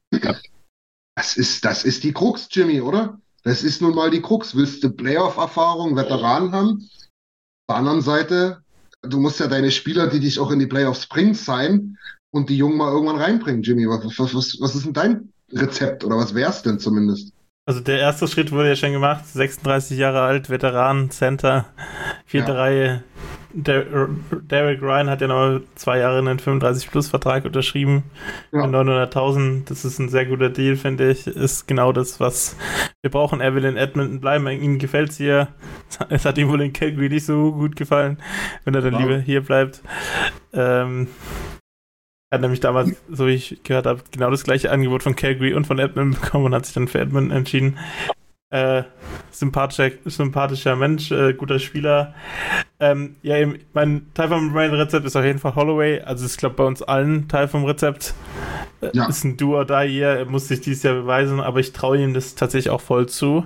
das 1.14 1.36
ist, 1.36 1.64
das 1.64 1.84
ist 1.84 2.04
die 2.04 2.12
Krux, 2.12 2.48
Jimmy, 2.50 2.80
oder? 2.80 3.20
Das 3.42 3.62
ist 3.62 3.82
nun 3.82 3.94
mal 3.94 4.10
die 4.10 4.22
Krux. 4.22 4.54
Willst 4.56 4.82
du 4.82 4.90
Playoff-Erfahrung, 4.90 5.96
Veteranen 5.96 6.52
haben? 6.52 6.70
Auf 6.80 7.70
der 7.70 7.76
anderen 7.76 8.02
Seite, 8.02 8.62
du 9.02 9.20
musst 9.20 9.40
ja 9.40 9.46
deine 9.46 9.70
Spieler, 9.70 10.08
die 10.08 10.20
dich 10.20 10.38
auch 10.38 10.50
in 10.50 10.58
die 10.58 10.66
Playoffs 10.66 11.06
bringen, 11.06 11.34
sein 11.34 11.98
und 12.30 12.50
die 12.50 12.56
Jungen 12.56 12.76
mal 12.76 12.92
irgendwann 12.92 13.20
reinbringen, 13.20 13.62
Jimmy. 13.62 13.88
Was, 13.88 14.34
was, 14.34 14.60
was 14.60 14.74
ist 14.74 14.86
denn 14.86 14.92
dein 14.92 15.32
Rezept 15.52 16.04
oder 16.04 16.16
was 16.16 16.34
wär's 16.34 16.62
denn 16.62 16.78
zumindest? 16.78 17.32
Also 17.68 17.80
der 17.80 17.98
erste 17.98 18.26
Schritt 18.26 18.50
wurde 18.50 18.68
ja 18.68 18.76
schon 18.76 18.92
gemacht, 18.92 19.26
36 19.26 19.98
Jahre 19.98 20.22
alt, 20.22 20.48
Veteran, 20.48 21.10
Center, 21.10 21.66
vierte 22.24 22.52
ja. 22.52 22.58
Reihe. 22.58 23.04
Der, 23.52 23.84
Derek 24.30 24.80
Ryan 24.80 25.10
hat 25.10 25.20
ja 25.20 25.26
noch 25.26 25.60
zwei 25.74 25.98
Jahre 25.98 26.16
einen 26.16 26.38
35-Plus-Vertrag 26.38 27.44
unterschrieben 27.44 28.04
ja. 28.52 28.66
mit 28.66 28.74
900.000. 28.74 29.68
Das 29.68 29.84
ist 29.84 29.98
ein 29.98 30.08
sehr 30.08 30.24
guter 30.24 30.48
Deal, 30.48 30.76
finde 30.76 31.10
ich. 31.10 31.26
Ist 31.26 31.68
genau 31.68 31.92
das, 31.92 32.20
was 32.20 32.56
wir 33.02 33.10
brauchen. 33.10 33.42
Er 33.42 33.54
will 33.54 33.66
in 33.66 33.76
Edmonton 33.76 34.18
bleiben. 34.18 34.48
Ihm 34.48 34.78
gefällt 34.78 35.10
es 35.10 35.18
hier. 35.18 35.48
Es 36.08 36.24
hat 36.24 36.38
ihm 36.38 36.48
wohl 36.48 36.62
in 36.62 36.72
Calgary 36.72 37.10
nicht 37.10 37.26
so 37.26 37.52
gut 37.52 37.76
gefallen, 37.76 38.16
wenn 38.64 38.74
er 38.74 38.80
dann 38.80 38.94
wow. 38.94 39.00
lieber 39.02 39.18
hier 39.18 39.42
bleibt. 39.42 39.82
Ähm, 40.54 41.08
hat 42.30 42.40
nämlich 42.40 42.60
damals, 42.60 42.96
so 43.10 43.26
wie 43.26 43.34
ich 43.34 43.62
gehört 43.62 43.86
habe, 43.86 44.02
genau 44.10 44.30
das 44.30 44.44
gleiche 44.44 44.70
Angebot 44.70 45.02
von 45.02 45.16
Calgary 45.16 45.54
und 45.54 45.66
von 45.66 45.78
Edmund 45.78 46.20
bekommen 46.20 46.46
und 46.46 46.54
hat 46.54 46.66
sich 46.66 46.74
dann 46.74 46.88
für 46.88 47.00
Edmund 47.00 47.32
entschieden. 47.32 47.78
Äh, 48.50 48.84
sympathischer, 49.30 49.90
sympathischer 50.06 50.74
Mensch, 50.74 51.10
äh, 51.10 51.34
guter 51.34 51.58
Spieler. 51.58 52.14
Ähm, 52.80 53.16
ja, 53.22 53.36
eben, 53.36 53.58
mein 53.74 54.06
Teil 54.14 54.28
vom 54.28 54.56
Rezept 54.56 55.04
ist 55.04 55.16
auf 55.16 55.24
jeden 55.24 55.38
Fall 55.38 55.54
Holloway. 55.54 56.00
Also, 56.00 56.24
ich 56.24 56.36
glaube, 56.38 56.56
bei 56.56 56.64
uns 56.64 56.80
allen 56.82 57.28
Teil 57.28 57.48
vom 57.48 57.66
Rezept. 57.66 58.14
Äh, 58.80 58.90
ja. 58.94 59.06
Ist 59.06 59.24
ein 59.24 59.36
Duo 59.36 59.64
da 59.64 59.82
hier, 59.82 60.06
er 60.06 60.24
muss 60.24 60.48
sich 60.48 60.60
dieses 60.60 60.82
Jahr 60.82 60.94
beweisen, 60.94 61.40
aber 61.40 61.60
ich 61.60 61.72
traue 61.72 61.98
ihm 61.98 62.14
das 62.14 62.36
tatsächlich 62.36 62.70
auch 62.70 62.80
voll 62.80 63.06
zu. 63.06 63.44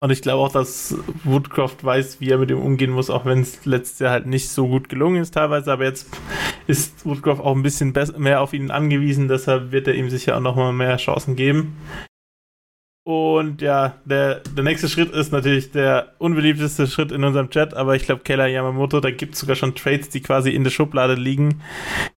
Und 0.00 0.10
ich 0.10 0.20
glaube 0.20 0.42
auch, 0.42 0.52
dass 0.52 0.94
Woodcroft 1.22 1.84
weiß, 1.84 2.20
wie 2.20 2.30
er 2.30 2.38
mit 2.38 2.50
ihm 2.50 2.60
umgehen 2.60 2.90
muss, 2.90 3.08
auch 3.08 3.24
wenn 3.24 3.40
es 3.40 3.64
letztes 3.64 4.00
Jahr 4.00 4.10
halt 4.10 4.26
nicht 4.26 4.50
so 4.50 4.68
gut 4.68 4.88
gelungen 4.88 5.22
ist 5.22 5.34
teilweise. 5.34 5.72
Aber 5.72 5.84
jetzt 5.84 6.08
ist 6.66 7.06
Woodcroft 7.06 7.40
auch 7.40 7.54
ein 7.54 7.62
bisschen 7.62 7.94
mehr 8.18 8.40
auf 8.40 8.52
ihn 8.52 8.70
angewiesen, 8.70 9.28
deshalb 9.28 9.72
wird 9.72 9.86
er 9.86 9.94
ihm 9.94 10.10
sicher 10.10 10.36
auch 10.36 10.40
nochmal 10.40 10.72
mehr 10.72 10.96
Chancen 10.96 11.36
geben. 11.36 11.76
Und 13.06 13.60
ja, 13.60 13.98
der, 14.06 14.40
der 14.40 14.64
nächste 14.64 14.88
Schritt 14.88 15.10
ist 15.10 15.30
natürlich 15.30 15.70
der 15.70 16.14
unbeliebteste 16.18 16.86
Schritt 16.86 17.12
in 17.12 17.22
unserem 17.22 17.50
Chat, 17.50 17.74
aber 17.74 17.94
ich 17.96 18.04
glaube, 18.04 18.22
Keller 18.22 18.46
Yamamoto, 18.46 18.98
da 19.00 19.10
gibt 19.10 19.34
es 19.34 19.40
sogar 19.40 19.56
schon 19.56 19.74
Trades, 19.74 20.08
die 20.08 20.22
quasi 20.22 20.52
in 20.52 20.64
der 20.64 20.70
Schublade 20.70 21.12
liegen, 21.14 21.60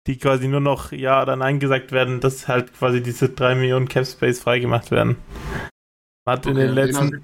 die 0.07 0.16
quasi 0.16 0.47
nur 0.47 0.61
noch 0.61 0.93
Ja 0.93 1.22
oder 1.22 1.34
Nein 1.34 1.59
gesagt 1.59 1.91
werden, 1.91 2.20
dass 2.20 2.47
halt 2.47 2.72
quasi 2.72 3.03
diese 3.03 3.30
3 3.30 3.57
Millionen 3.57 3.89
Cap 3.89 4.07
Space 4.07 4.39
freigemacht 4.39 4.93
werden. 4.93 5.16
Hat 6.24 6.47
okay, 6.47 6.51
in 6.51 6.57
den 6.57 6.74
letzten. 6.74 7.20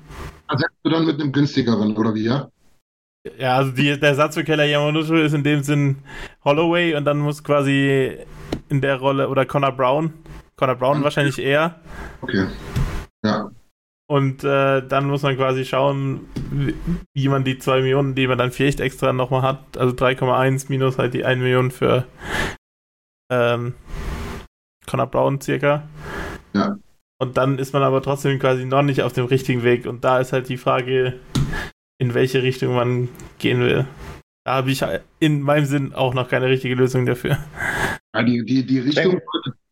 Ersetzt 0.48 0.78
du 0.82 0.90
dann 0.90 1.06
mit 1.06 1.20
einem 1.20 1.30
günstigeren, 1.30 1.96
oder 1.96 2.16
wie, 2.16 2.24
ja? 2.24 2.50
Ja, 3.38 3.58
also 3.58 3.70
die, 3.70 3.98
der 3.98 4.16
Satz 4.16 4.34
für 4.34 4.42
Keller 4.42 4.64
Yamamoto 4.64 5.14
ist 5.14 5.34
in 5.34 5.44
dem 5.44 5.62
Sinn 5.62 5.98
Holloway 6.44 6.96
und 6.96 7.04
dann 7.04 7.18
muss 7.18 7.44
quasi 7.44 8.18
in 8.68 8.80
der 8.80 8.96
Rolle, 8.96 9.28
oder 9.28 9.46
Connor 9.46 9.70
Brown, 9.70 10.12
Connor 10.56 10.74
Brown 10.74 10.96
okay. 10.96 11.04
wahrscheinlich 11.04 11.38
eher. 11.38 11.76
Okay. 12.22 12.48
Ja. 13.24 13.50
Und 14.08 14.44
äh, 14.44 14.86
dann 14.86 15.06
muss 15.06 15.22
man 15.22 15.36
quasi 15.36 15.64
schauen, 15.64 16.28
wie 17.14 17.28
man 17.28 17.44
die 17.44 17.58
2 17.58 17.80
Millionen, 17.80 18.14
die 18.14 18.26
man 18.26 18.36
dann 18.36 18.50
vielleicht 18.50 18.80
extra 18.80 19.12
nochmal 19.12 19.42
hat, 19.42 19.78
also 19.78 19.94
3,1 19.94 20.66
minus 20.68 20.98
halt 20.98 21.14
die 21.14 21.24
1 21.24 21.40
Million 21.40 21.70
für 21.70 22.04
ähm, 23.30 23.74
Connor 24.86 25.06
Brown 25.06 25.40
circa. 25.40 25.88
Ja. 26.52 26.76
Und 27.18 27.36
dann 27.36 27.58
ist 27.58 27.72
man 27.72 27.82
aber 27.82 28.02
trotzdem 28.02 28.38
quasi 28.38 28.64
noch 28.64 28.82
nicht 28.82 29.02
auf 29.02 29.12
dem 29.12 29.26
richtigen 29.26 29.62
Weg. 29.62 29.86
Und 29.86 30.04
da 30.04 30.18
ist 30.18 30.32
halt 30.32 30.48
die 30.48 30.56
Frage, 30.56 31.20
in 31.98 32.14
welche 32.14 32.42
Richtung 32.42 32.74
man 32.74 33.08
gehen 33.38 33.60
will. 33.60 33.86
Da 34.44 34.54
habe 34.54 34.72
ich 34.72 34.84
in 35.20 35.40
meinem 35.40 35.66
Sinn 35.66 35.94
auch 35.94 36.14
noch 36.14 36.28
keine 36.28 36.48
richtige 36.48 36.74
Lösung 36.74 37.06
dafür. 37.06 37.38
Ja, 38.14 38.22
die, 38.24 38.44
die, 38.44 38.66
die, 38.66 38.80
Richtung, 38.80 39.20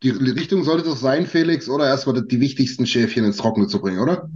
die 0.03 0.11
Richtung 0.11 0.65
sollte 0.65 0.85
doch 0.85 0.97
sein, 0.97 1.27
Felix, 1.27 1.69
oder 1.69 1.87
erstmal 1.87 2.23
die 2.23 2.41
wichtigsten 2.41 2.87
Schäfchen 2.87 3.25
ins 3.25 3.37
Trockene 3.37 3.67
zu 3.67 3.81
bringen, 3.81 4.01
oder? 4.01 4.31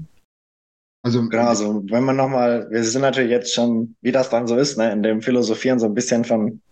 Also, 1.05 1.29
genau, 1.29 1.49
also 1.49 1.83
wenn 1.91 2.05
man 2.05 2.17
nochmal, 2.17 2.67
wir 2.71 2.83
sind 2.83 3.03
natürlich 3.03 3.31
jetzt 3.31 3.55
schon, 3.55 3.95
wie 4.01 4.13
das 4.13 4.31
dann 4.31 4.47
so 4.47 4.57
ist, 4.57 4.79
ne, 4.79 4.91
in 4.91 5.03
dem 5.03 5.21
Philosophieren 5.21 5.79
so 5.79 5.87
ein 5.87 5.95
bisschen 5.95 6.25
von, 6.25 6.63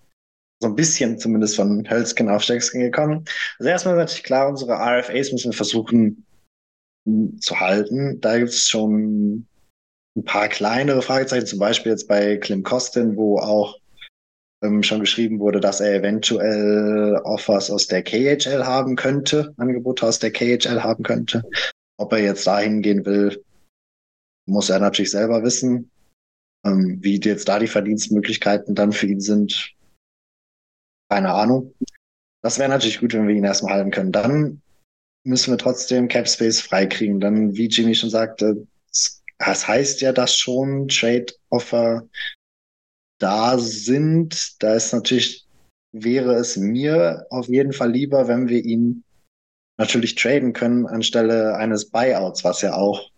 so 0.63 0.69
ein 0.69 0.75
bisschen 0.75 1.19
zumindest 1.19 1.57
von 1.57 1.89
Hölzken 1.91 2.31
auf 2.31 2.43
Steckskin 2.43 2.81
gekommen. 2.81 3.25
Also 3.59 3.69
erstmal 3.69 3.95
ist 3.95 4.01
natürlich 4.01 4.23
klar, 4.23 4.49
unsere 4.49 4.73
RFAs 4.73 5.33
müssen 5.33 5.51
wir 5.51 5.57
versuchen 5.57 6.25
zu 7.41 7.61
halten. 7.61 8.21
Da 8.21 8.39
gibt 8.39 8.51
es 8.51 8.69
schon 8.69 9.47
ein 10.17 10.25
paar 10.25 10.49
kleinere 10.49 11.03
Fragezeichen, 11.03 11.47
zum 11.47 11.59
Beispiel 11.59 11.93
jetzt 11.93 12.09
bei 12.09 12.37
Clem 12.37 12.63
Costin, 12.63 13.17
wo 13.17 13.39
auch 13.39 13.79
ähm, 14.63 14.83
schon 14.83 15.01
geschrieben 15.01 15.41
wurde, 15.41 15.61
dass 15.61 15.81
er 15.81 15.95
eventuell 15.95 17.21
Offers 17.25 17.71
aus 17.71 17.87
der 17.87 18.03
KHL 18.03 18.65
haben 18.65 18.97
könnte, 18.97 19.53
Angebote 19.57 20.07
aus 20.07 20.19
der 20.19 20.33
KHL 20.33 20.83
haben 20.83 21.03
könnte. 21.03 21.43
Ob 21.99 22.13
er 22.13 22.21
jetzt 22.21 22.47
dahin 22.47 22.83
gehen 22.83 23.05
will, 23.05 23.45
muss 24.47 24.71
er 24.71 24.79
natürlich 24.79 25.11
selber 25.11 25.43
wissen. 25.43 25.91
Ähm, 26.65 26.99
wie 27.01 27.21
jetzt 27.21 27.49
da 27.49 27.59
die 27.59 27.67
Verdienstmöglichkeiten 27.67 28.75
dann 28.75 28.93
für 28.93 29.07
ihn 29.07 29.21
sind, 29.21 29.75
keine 31.11 31.33
Ahnung. 31.33 31.75
Das 32.43 32.59
wäre 32.59 32.69
natürlich 32.69 33.01
gut, 33.01 33.15
wenn 33.15 33.29
wir 33.29 33.35
ihn 33.35 33.45
erstmal 33.45 33.75
halten 33.75 33.91
können. 33.91 34.13
Dann 34.13 34.63
müssen 35.25 35.53
wir 35.53 35.59
trotzdem 35.59 36.09
Cap 36.09 36.29
Space 36.29 36.61
freikriegen. 36.61 37.21
Dann, 37.21 37.55
wie 37.55 37.67
Jimmy 37.67 37.95
schon 37.95 38.11
sagte, 38.11 38.67
das 39.39 39.69
heißt 39.69 40.01
ja, 40.01 40.13
dass 40.13 40.37
schon 40.37 40.89
Trade-Offer 40.89 42.09
da 43.23 43.59
sind. 43.59 44.63
Da 44.63 44.75
ist 44.75 44.93
natürlich, 44.93 45.47
wäre 45.93 46.35
es 46.35 46.57
mir 46.57 47.27
auf 47.31 47.49
jeden 47.49 47.73
Fall 47.73 47.93
lieber, 47.93 48.29
wenn 48.29 48.49
wir 48.49 48.65
ihn 48.65 49.05
natürlich 49.79 50.15
traden 50.15 50.53
können 50.53 50.87
anstelle 50.87 51.57
eines 51.57 51.91
Buyouts, 51.91 52.45
was 52.45 52.63
ja 52.63 52.75
auch 52.75 53.11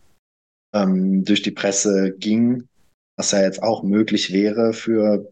ähm, 0.74 1.24
durch 1.24 1.42
die 1.42 1.50
Presse 1.50 2.14
ging, 2.18 2.68
was 3.16 3.32
ja 3.32 3.42
jetzt 3.42 3.62
auch 3.62 3.82
möglich 3.82 4.32
wäre 4.32 4.72
für 4.72 5.30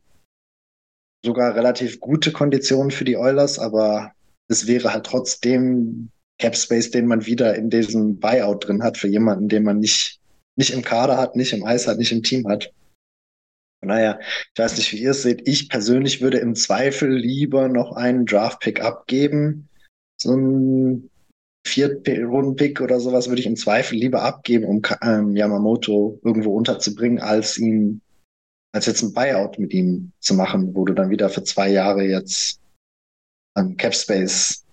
sogar 1.25 1.55
relativ 1.55 2.01
gute 2.01 2.33
Konditionen 2.33 2.91
für 2.91 3.05
die 3.05 3.17
Oilers, 3.17 3.59
aber 3.59 4.13
es 4.49 4.67
wäre 4.67 4.93
halt 4.93 5.07
trotzdem 5.07 6.11
Cap 6.39 6.57
Space, 6.57 6.91
den 6.91 7.07
man 7.07 7.25
wieder 7.27 7.55
in 7.55 7.71
diesem 7.71 8.19
Buyout 8.19 8.67
drin 8.67 8.83
hat 8.83 8.99
für 8.99 9.09
jemanden, 9.09 9.49
den 9.49 9.63
man 9.63 9.79
nicht 9.79 10.21
nicht 10.57 10.73
im 10.73 10.83
Kader 10.83 11.17
hat, 11.17 11.37
nicht 11.37 11.53
im 11.53 11.65
Eis 11.65 11.87
hat, 11.87 11.99
nicht 11.99 12.13
im 12.13 12.23
Team 12.23 12.47
hat. 12.49 12.73
Von 13.83 13.89
daher, 13.89 14.21
ich 14.21 14.59
weiß 14.59 14.77
nicht, 14.77 14.93
wie 14.93 15.03
ihr 15.03 15.11
es 15.11 15.23
seht. 15.23 15.47
Ich 15.49 15.69
persönlich 15.69 16.21
würde 16.21 16.39
im 16.39 16.55
Zweifel 16.55 17.13
lieber 17.13 17.69
noch 17.69 17.93
einen 17.93 18.27
Draft-Pick 18.27 18.81
abgeben. 18.81 19.69
So 20.21 20.37
ein 20.37 21.11
Viertrunden-Pick 21.67 22.81
oder 22.81 23.01
sowas 23.01 23.29
würde 23.29 23.41
ich 23.41 23.47
im 23.47 23.57
Zweifel 23.57 23.99
lieber 23.99 24.23
abgeben, 24.23 24.65
um 24.65 24.83
ähm, 25.03 25.37
Yamamoto 25.37 26.21
irgendwo 26.23 26.57
unterzubringen, 26.57 27.21
als 27.21 27.59
ihn, 27.59 28.01
als 28.73 28.87
jetzt 28.87 29.03
ein 29.03 29.13
Buyout 29.13 29.59
mit 29.59 29.73
ihm 29.73 30.13
zu 30.21 30.35
machen, 30.35 30.75
wo 30.75 30.85
du 30.85 30.95
dann 30.95 31.11
wieder 31.11 31.29
für 31.29 31.43
zwei 31.43 31.71
Jahre 31.71 32.05
jetzt 32.05 32.61
an 33.55 33.77
Cap 33.77 33.95
Space 33.95 34.65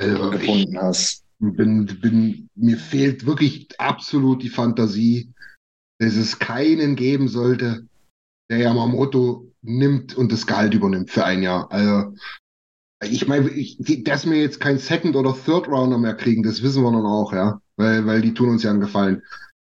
also 0.00 0.30
gebunden 0.30 0.80
hast 0.80 1.24
bin, 1.52 1.86
bin, 2.00 2.48
mir 2.54 2.78
fehlt 2.78 3.26
wirklich 3.26 3.68
absolut 3.78 4.42
die 4.42 4.48
Fantasie, 4.48 5.32
dass 5.98 6.14
es 6.14 6.38
keinen 6.38 6.96
geben 6.96 7.28
sollte, 7.28 7.86
der 8.50 8.58
Yamamoto 8.58 9.50
nimmt 9.62 10.16
und 10.16 10.32
das 10.32 10.46
Gehalt 10.46 10.74
übernimmt 10.74 11.10
für 11.10 11.24
ein 11.24 11.42
Jahr. 11.42 11.70
Also, 11.72 12.14
ich 13.02 13.26
meine, 13.26 13.50
dass 14.02 14.28
wir 14.28 14.40
jetzt 14.40 14.60
kein 14.60 14.78
Second- 14.78 15.16
oder 15.16 15.34
Third-Rounder 15.34 15.98
mehr 15.98 16.14
kriegen, 16.14 16.42
das 16.42 16.62
wissen 16.62 16.82
wir 16.82 16.92
dann 16.92 17.06
auch, 17.06 17.32
ja, 17.32 17.60
weil, 17.76 18.06
weil 18.06 18.20
die 18.22 18.34
tun 18.34 18.50
uns 18.50 18.62
ja 18.62 18.70
einen 18.70 18.80
Gefallen. 18.80 19.22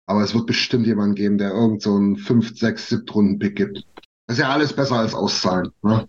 Aber 0.08 0.24
es 0.24 0.34
wird 0.34 0.48
bestimmt 0.48 0.88
jemanden 0.88 1.16
geben, 1.16 1.38
der 1.38 1.52
irgend 1.52 1.84
so 1.84 1.96
einen 1.96 2.18
5, 2.18 2.58
6, 2.58 2.90
7 2.90 3.10
Runden-Pick 3.10 3.56
gibt. 3.56 3.86
Das 4.28 4.38
ist 4.38 4.42
ja 4.42 4.50
alles 4.50 4.74
besser 4.74 4.96
als 4.96 5.14
auszahlen. 5.14 5.70
Ne? 5.84 6.08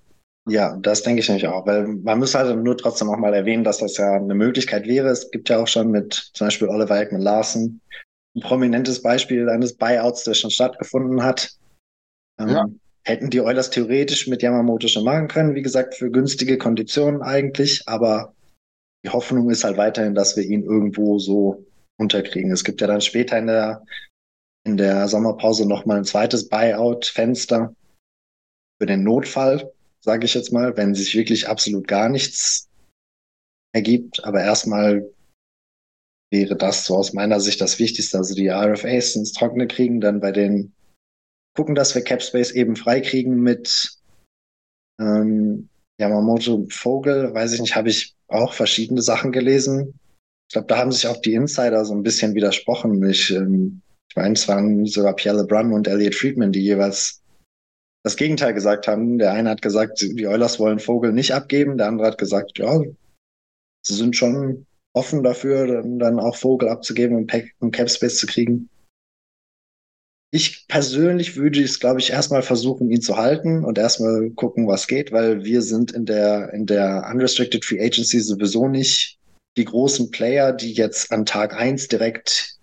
Ja, 0.49 0.77
das 0.77 1.03
denke 1.03 1.21
ich 1.21 1.29
nämlich 1.29 1.47
auch, 1.47 1.67
weil 1.67 1.87
man 1.87 2.19
muss 2.19 2.35
halt 2.35 2.57
nur 2.63 2.77
trotzdem 2.77 3.11
auch 3.11 3.19
mal 3.19 3.35
erwähnen, 3.35 3.63
dass 3.63 3.79
das 3.79 3.97
ja 3.99 4.15
eine 4.15 4.35
Möglichkeit 4.35 4.87
wäre. 4.87 5.09
Es 5.09 5.31
gibt 5.31 5.49
ja 5.49 5.59
auch 5.59 5.69
schon 5.69 5.91
mit 5.91 6.31
zum 6.33 6.47
Beispiel 6.47 6.69
Oliver 6.69 7.01
Ekman 7.01 7.21
Larsen 7.21 7.81
ein 8.35 8.41
prominentes 8.41 9.03
Beispiel 9.03 9.49
eines 9.49 9.77
Buyouts, 9.77 10.25
der 10.25 10.35
schon 10.35 10.51
stattgefunden 10.51 11.23
hat. 11.23 11.53
Ähm, 12.41 12.49
ja. 12.49 12.67
Hätten 13.03 13.31
die 13.31 13.41
Oilers 13.41 13.71
theoretisch 13.71 14.27
mit 14.27 14.43
Yamamoto 14.43 14.89
schon 14.89 15.05
machen 15.05 15.29
können, 15.29 15.55
wie 15.55 15.63
gesagt, 15.63 15.95
für 15.95 16.11
günstige 16.11 16.59
Konditionen 16.59 17.23
eigentlich, 17.23 17.83
aber 17.87 18.35
die 19.05 19.11
Hoffnung 19.11 19.51
ist 19.51 19.65
halt 19.65 19.77
weiterhin, 19.79 20.15
dass 20.15 20.37
wir 20.37 20.45
ihn 20.45 20.65
irgendwo 20.65 21.19
so 21.19 21.65
unterkriegen. 21.99 22.51
Es 22.53 22.65
gibt 22.65 22.81
ja 22.81 22.87
dann 22.87 23.01
später 23.01 23.39
in 23.39 23.47
der, 23.47 23.85
in 24.65 24.77
der 24.77 25.09
Sommerpause 25.09 25.67
nochmal 25.67 25.99
ein 25.99 26.05
zweites 26.05 26.49
Buyout-Fenster 26.49 27.75
für 28.79 28.87
den 28.87 29.03
Notfall, 29.03 29.73
sage 30.01 30.25
ich 30.27 30.35
jetzt 30.35 30.53
mal, 30.53 30.77
wenn 30.77 30.95
sich 30.95 31.15
wirklich 31.15 31.49
absolut 31.49 31.89
gar 31.89 32.09
nichts 32.09 32.69
ergibt. 33.73 34.25
Aber 34.25 34.43
erstmal 34.43 35.11
wäre 36.31 36.57
das 36.57 36.87
so 36.87 36.97
aus 36.97 37.13
meiner 37.13 37.41
Sicht 37.41 37.61
das 37.61 37.79
Wichtigste. 37.79 38.19
Also 38.19 38.35
die 38.35 38.49
RFAs 38.49 39.17
ins 39.17 39.33
Trockene 39.33 39.67
kriegen, 39.67 40.01
dann 40.01 40.21
bei 40.21 40.33
den 40.33 40.73
gucken, 41.55 41.75
dass 41.75 41.95
wir 41.95 42.03
Capspace 42.03 42.53
eben 42.53 42.77
freikriegen 42.77 43.41
mit 43.41 43.93
ähm, 45.01 45.69
Yamamoto 45.99 46.67
Vogel, 46.71 47.35
weiß 47.35 47.53
ich 47.53 47.61
nicht, 47.61 47.77
habe 47.77 47.91
ich 47.91 48.15
auch 48.29 48.55
verschiedene 48.55 49.03
Sachen 49.03 49.33
gelesen. 49.33 49.95
Ich 50.49 50.55
glaube, 50.55 50.69
da 50.69 50.79
haben 50.79 50.93
sich 50.93 51.07
auch 51.07 51.21
die 51.21 51.35
Insider 51.35 51.85
so 51.85 51.95
ein 51.95 52.03
bisschen 52.03 52.35
widersprochen. 52.35 53.03
Ich, 53.09 53.31
ähm, 53.31 53.83
ich 54.09 54.17
meine, 54.17 54.35
es 54.35 54.49
waren 54.49 54.87
sogar 54.87 55.15
Pierre 55.15 55.39
LeBrun 55.39 55.73
und 55.73 55.87
Elliot 55.87 56.15
Friedman, 56.15 56.53
die 56.53 56.63
jeweils 56.63 57.23
das 58.03 58.17
Gegenteil 58.17 58.55
gesagt 58.55 58.89
haben. 58.89 59.19
Der 59.19 59.33
eine 59.33 59.51
hat 59.51 59.63
gesagt, 59.63 60.01
die 60.01 60.27
Oilers 60.27 60.59
wollen 60.59 60.79
Vogel 60.79 61.13
nicht 61.13 61.35
abgeben. 61.35 61.77
Der 61.77 61.89
andere 61.89 62.09
hat 62.09 62.19
gesagt, 62.19 62.59
ja, 62.59 62.81
sie 63.83 63.95
sind 63.95 64.17
schon 64.17 64.67
offen 64.93 65.23
dafür, 65.23 65.83
dann, 65.83 66.19
auch 66.19 66.37
Vogel 66.37 66.69
abzugeben 66.69 67.17
und 67.17 67.33
um 67.61 67.71
Capspace 67.71 68.19
zu 68.19 68.27
kriegen. 68.27 68.69
Ich 70.33 70.69
persönlich 70.69 71.37
würde 71.37 71.63
es, 71.63 71.81
glaube 71.81 71.99
ich, 71.99 72.11
erstmal 72.11 72.43
versuchen, 72.43 72.91
ihn 72.91 73.01
zu 73.01 73.17
halten 73.17 73.65
und 73.65 73.79
erstmal 73.79 74.31
gucken, 74.31 74.69
was 74.69 74.87
geht, 74.87 75.11
weil 75.11 75.45
wir 75.45 75.61
sind 75.61 75.91
in 75.91 76.07
der, 76.07 76.53
in 76.53 76.67
der 76.67 77.09
Unrestricted 77.13 77.65
Free 77.65 77.85
Agency 77.85 78.21
sowieso 78.21 78.69
nicht 78.69 79.19
die 79.57 79.65
großen 79.65 80.13
Player, 80.13 80.53
die 80.53 80.73
jetzt 80.73 81.11
an 81.11 81.27
Tag 81.27 81.57
eins 81.57 81.89
direkt 81.89 82.61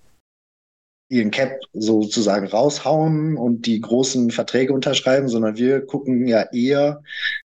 ihren 1.10 1.32
Cap 1.32 1.60
sozusagen 1.74 2.48
raushauen 2.48 3.38
und 3.38 3.66
die 3.66 3.82
großen 3.82 4.32
Verträge 4.32 4.74
unterschreiben, 4.74 5.28
sondern 5.28 5.58
wir 5.58 5.86
gucken 5.86 6.28
ja 6.28 6.44
eher 6.54 7.02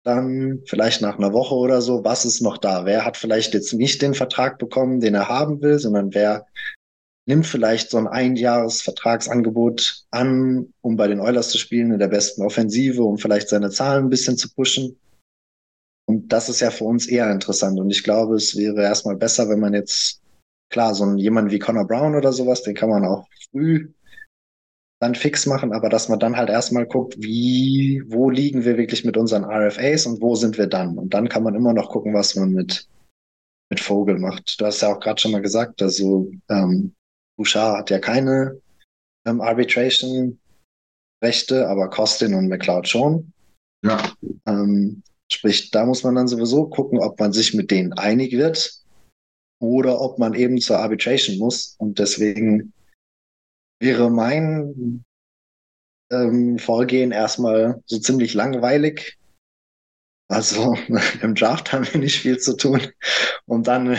dann 0.05 0.63
vielleicht 0.67 1.03
nach 1.03 1.19
einer 1.19 1.33
Woche 1.35 1.55
oder 1.55 1.83
so, 1.83 2.05
was 2.05 2.25
ist 2.25 2.41
noch 2.41 2.57
da? 2.57 2.87
Wer 2.87 3.05
hat 3.05 3.17
vielleicht 3.19 3.53
jetzt 3.53 3.75
nicht 3.75 4.01
den 4.01 4.15
Vertrag 4.15 4.59
bekommen, 4.59 5.01
den 5.01 5.15
er 5.15 5.29
haben 5.29 5.61
will, 5.61 5.79
sondern 5.79 6.15
wer 6.15 6.47
nimmt 7.29 7.47
vielleicht 7.47 7.91
so 7.91 7.99
ein 7.99 8.09
Einjahresvertragsangebot 8.09 10.07
an, 10.11 10.73
um 10.81 10.97
bei 10.97 11.07
den 11.09 11.21
Oilers 11.21 11.51
zu 11.51 11.59
spielen 11.59 11.93
in 11.93 11.99
der 11.99 12.09
besten 12.09 12.43
Offensive, 12.43 13.03
um 13.03 13.19
vielleicht 13.19 13.51
seine 13.51 13.71
Zahlen 13.71 14.07
ein 14.07 14.11
bisschen 14.11 14.39
zu 14.39 14.53
pushen. 14.55 14.99
Und 16.07 16.33
das 16.33 16.49
ist 16.49 16.61
ja 16.61 16.71
für 16.71 16.85
uns 16.85 17.07
eher 17.07 17.31
interessant. 17.31 17.79
Und 17.79 17.91
ich 17.91 18.03
glaube, 18.03 18.37
es 18.37 18.57
wäre 18.57 18.81
erstmal 18.83 19.17
besser, 19.17 19.51
wenn 19.51 19.61
man 19.61 19.75
jetzt 19.75 20.23
klar, 20.71 20.95
so 20.95 21.05
ein, 21.05 21.19
jemand 21.19 21.51
wie 21.51 21.59
Connor 21.59 21.87
Brown 21.87 22.17
oder 22.17 22.33
sowas, 22.33 22.63
den 22.63 22.75
kann 22.75 22.89
man 22.89 23.05
auch 23.05 23.29
früh 23.51 23.93
dann 25.01 25.15
fix 25.15 25.47
machen, 25.47 25.73
aber 25.73 25.91
dass 25.91 26.09
man 26.09 26.19
dann 26.19 26.37
halt 26.37 26.49
erstmal 26.49 26.87
guckt, 26.87 27.15
wie, 27.19 28.03
wo 28.07 28.31
liegen 28.31 28.65
wir 28.65 28.79
wirklich 28.79 29.05
mit 29.05 29.17
unseren 29.17 29.45
RFAs 29.45 30.07
und 30.07 30.21
wo 30.21 30.35
sind 30.35 30.59
wir 30.59 30.67
dann? 30.67 30.99
Und 30.99 31.15
dann 31.15 31.29
kann 31.29 31.45
man 31.45 31.55
immer 31.55 31.73
noch 31.73 31.91
gucken, 31.91 32.15
was 32.15 32.35
man 32.35 32.51
mit, 32.51 32.89
mit 33.71 33.81
Vogel 33.81 34.19
macht. 34.19 34.61
Du 34.61 34.65
hast 34.65 34.81
ja 34.81 34.89
auch 34.89 34.99
gerade 34.99 35.21
schon 35.21 35.31
mal 35.33 35.43
gesagt, 35.43 35.83
also 35.83 36.33
ähm, 36.49 36.95
Bouchard 37.39 37.79
hat 37.79 37.89
ja 37.91 37.99
keine 38.01 38.61
ähm, 39.27 39.41
Arbitration-Rechte, 39.41 41.69
aber 41.69 41.89
Costin 41.89 42.35
und 42.35 42.49
McLeod 42.49 42.89
schon. 42.89 43.33
Ja. 43.85 44.13
Ähm, 44.47 45.05
sprich, 45.33 45.71
da 45.71 45.87
muss 45.87 46.03
man 46.03 46.17
dann 46.17 46.29
sowieso 46.29 46.69
gucken, 46.69 46.99
ob 46.99 47.19
man 47.21 47.33
sich 47.33 47.55
mit 47.55 47.71
denen 47.71 47.95
einig 47.95 48.33
wird 48.33 48.83
oder 49.61 50.01
ob 50.01 50.19
man 50.19 50.35
eben 50.35 50.61
zur 50.61 50.79
Arbitration 50.79 51.39
muss. 51.39 51.77
Und 51.79 51.99
deswegen 51.99 52.75
wäre 53.81 54.11
mein 54.11 55.05
ähm, 56.11 56.59
Vorgehen 56.59 57.13
erstmal 57.13 57.83
so 57.87 57.99
ziemlich 57.99 58.35
langweilig. 58.35 59.18
Also 60.29 60.77
im 61.23 61.35
Draft 61.35 61.73
haben 61.73 61.87
wir 61.91 62.01
nicht 62.01 62.21
viel 62.21 62.39
zu 62.39 62.57
tun. 62.57 62.81
Und 63.47 63.67
dann 63.67 63.97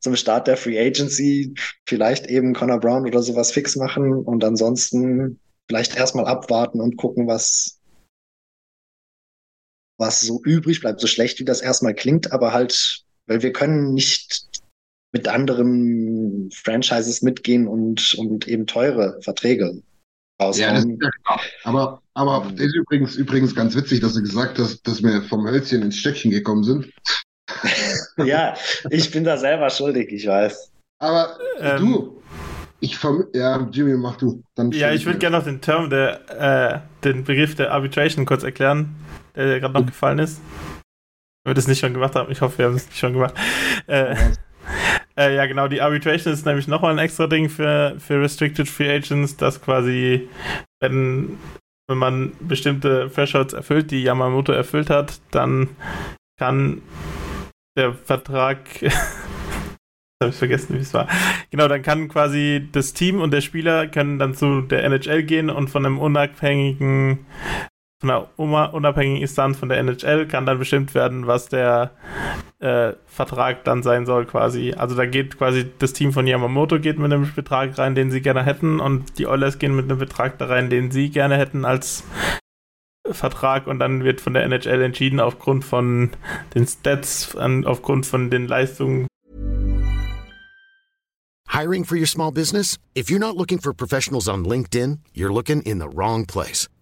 zum 0.00 0.16
Start 0.16 0.48
der 0.48 0.56
Free 0.56 0.78
Agency 0.78 1.54
vielleicht 1.86 2.26
eben 2.26 2.52
Connor 2.52 2.80
Brown 2.80 3.06
oder 3.06 3.22
sowas 3.22 3.52
fix 3.52 3.76
machen 3.76 4.12
und 4.12 4.44
ansonsten 4.44 5.38
vielleicht 5.68 5.96
erstmal 5.96 6.26
abwarten 6.26 6.80
und 6.80 6.96
gucken, 6.96 7.28
was, 7.28 7.80
was 9.98 10.20
so 10.20 10.42
übrig 10.44 10.80
bleibt. 10.80 11.00
So 11.00 11.06
schlecht 11.06 11.38
wie 11.38 11.44
das 11.44 11.60
erstmal 11.60 11.94
klingt, 11.94 12.32
aber 12.32 12.52
halt, 12.52 13.04
weil 13.26 13.42
wir 13.42 13.52
können 13.52 13.94
nicht 13.94 14.48
mit 15.12 15.28
anderen 15.28 16.50
Franchises 16.52 17.22
mitgehen 17.22 17.68
und, 17.68 18.14
und 18.14 18.48
eben 18.48 18.66
teure 18.66 19.20
Verträge 19.22 19.82
Ja, 20.40 20.50
das 20.50 20.84
ist 20.84 21.02
ja 21.02 21.10
klar. 21.24 21.40
Aber, 21.64 22.02
aber 22.14 22.46
ähm. 22.48 22.56
ist 22.56 22.74
übrigens, 22.74 23.16
übrigens 23.16 23.54
ganz 23.54 23.74
witzig, 23.74 24.00
dass 24.00 24.14
du 24.14 24.22
gesagt 24.22 24.58
hast, 24.58 24.86
dass 24.86 25.02
wir 25.02 25.22
vom 25.22 25.46
Hölzchen 25.46 25.82
ins 25.82 25.96
Stöckchen 25.96 26.30
gekommen 26.30 26.64
sind. 26.64 26.92
ja, 28.18 28.54
ich 28.90 29.10
bin 29.10 29.24
da 29.24 29.36
selber 29.36 29.70
schuldig, 29.70 30.12
ich 30.12 30.26
weiß. 30.26 30.70
Aber 31.00 31.36
ähm, 31.60 31.78
du, 31.78 32.22
ich 32.80 32.96
verm 32.96 33.26
ja, 33.34 33.68
Jimmy, 33.72 33.96
mach 33.96 34.16
du. 34.16 34.42
Dann 34.54 34.70
ja, 34.72 34.92
ich 34.92 35.06
würde 35.06 35.18
gerne 35.18 35.38
noch 35.38 35.44
den 35.44 35.60
Term, 35.60 35.90
der, 35.90 36.84
äh, 37.00 37.04
den 37.04 37.24
Begriff 37.24 37.54
der 37.54 37.72
Arbitration 37.72 38.26
kurz 38.26 38.42
erklären, 38.42 38.94
der 39.34 39.60
gerade 39.60 39.74
noch 39.74 39.82
mhm. 39.82 39.86
gefallen 39.86 40.18
ist. 40.18 40.40
Wenn 41.44 41.50
wir 41.50 41.54
das 41.54 41.66
nicht 41.66 41.80
schon 41.80 41.94
gemacht 41.94 42.14
haben, 42.14 42.30
ich 42.30 42.40
hoffe, 42.40 42.58
wir 42.58 42.66
haben 42.66 42.76
es 42.76 42.86
nicht 42.86 42.98
schon 42.98 43.14
gemacht. 43.14 43.34
Äh, 43.86 44.14
äh, 45.18 45.34
ja, 45.34 45.46
genau, 45.46 45.66
die 45.68 45.82
Arbitration 45.82 46.32
ist 46.32 46.46
nämlich 46.46 46.68
nochmal 46.68 46.92
ein 46.92 46.98
extra 46.98 47.26
Ding 47.26 47.48
für, 47.48 47.96
für 47.98 48.20
Restricted 48.20 48.68
Free 48.68 48.90
Agents, 48.90 49.36
dass 49.36 49.60
quasi, 49.60 50.28
wenn, 50.80 51.38
wenn 51.88 51.98
man 51.98 52.32
bestimmte 52.40 53.10
Thresholds 53.12 53.52
erfüllt, 53.52 53.90
die 53.90 54.02
Yamamoto 54.02 54.52
erfüllt 54.52 54.90
hat, 54.90 55.20
dann 55.32 55.70
kann 56.38 56.82
der 57.76 57.94
Vertrag. 57.94 58.60
habe 60.22 60.30
ich 60.30 60.36
vergessen, 60.36 60.76
wie 60.76 60.80
es 60.80 60.94
war. 60.94 61.08
Genau, 61.50 61.68
dann 61.68 61.82
kann 61.82 62.08
quasi 62.08 62.68
das 62.72 62.92
Team 62.92 63.20
und 63.20 63.32
der 63.32 63.40
Spieler 63.40 63.86
können 63.86 64.18
dann 64.18 64.34
zu 64.34 64.62
der 64.62 64.84
NHL 64.84 65.22
gehen 65.22 65.48
und 65.50 65.68
von 65.68 65.86
einem 65.86 65.98
unabhängigen 65.98 67.26
von 68.00 68.10
einer 68.10 68.74
unabhängigen 68.74 69.20
Instanz 69.20 69.58
von 69.58 69.68
der 69.68 69.78
NHL 69.78 70.26
kann 70.28 70.46
dann 70.46 70.58
bestimmt 70.58 70.94
werden, 70.94 71.26
was 71.26 71.48
der 71.48 71.90
äh, 72.60 72.92
Vertrag 73.06 73.64
dann 73.64 73.82
sein 73.82 74.06
soll 74.06 74.24
quasi. 74.24 74.72
Also 74.76 74.94
da 74.94 75.04
geht 75.04 75.36
quasi 75.36 75.66
das 75.78 75.94
Team 75.94 76.12
von 76.12 76.26
Yamamoto 76.26 76.78
geht 76.78 76.98
mit 76.98 77.12
einem 77.12 77.32
Betrag 77.34 77.76
rein, 77.76 77.96
den 77.96 78.12
sie 78.12 78.20
gerne 78.20 78.44
hätten 78.44 78.78
und 78.78 79.18
die 79.18 79.26
Oilers 79.26 79.58
gehen 79.58 79.74
mit 79.74 79.86
einem 79.86 79.98
Betrag 79.98 80.38
da 80.38 80.46
rein, 80.46 80.70
den 80.70 80.92
sie 80.92 81.10
gerne 81.10 81.36
hätten 81.36 81.64
als 81.64 82.04
Vertrag 83.10 83.66
und 83.66 83.80
dann 83.80 84.04
wird 84.04 84.20
von 84.20 84.34
der 84.34 84.44
NHL 84.44 84.82
entschieden 84.82 85.18
aufgrund 85.18 85.64
von 85.64 86.10
den 86.54 86.66
Stats, 86.66 87.34
aufgrund 87.36 88.06
von 88.06 88.30
den 88.30 88.46
Leistungen. 88.46 89.08
Hiring 91.48 91.84
for 91.84 91.96
your 91.96 92.06
small 92.06 92.30
business? 92.30 92.78
If 92.94 93.10
you're 93.10 93.18
not 93.18 93.34
looking 93.34 93.58
for 93.58 93.72
professionals 93.72 94.28
on 94.28 94.44
LinkedIn, 94.44 94.98
you're 95.14 95.32
looking 95.32 95.62
in 95.62 95.80
the 95.80 95.88
wrong 95.88 96.24
place. 96.26 96.68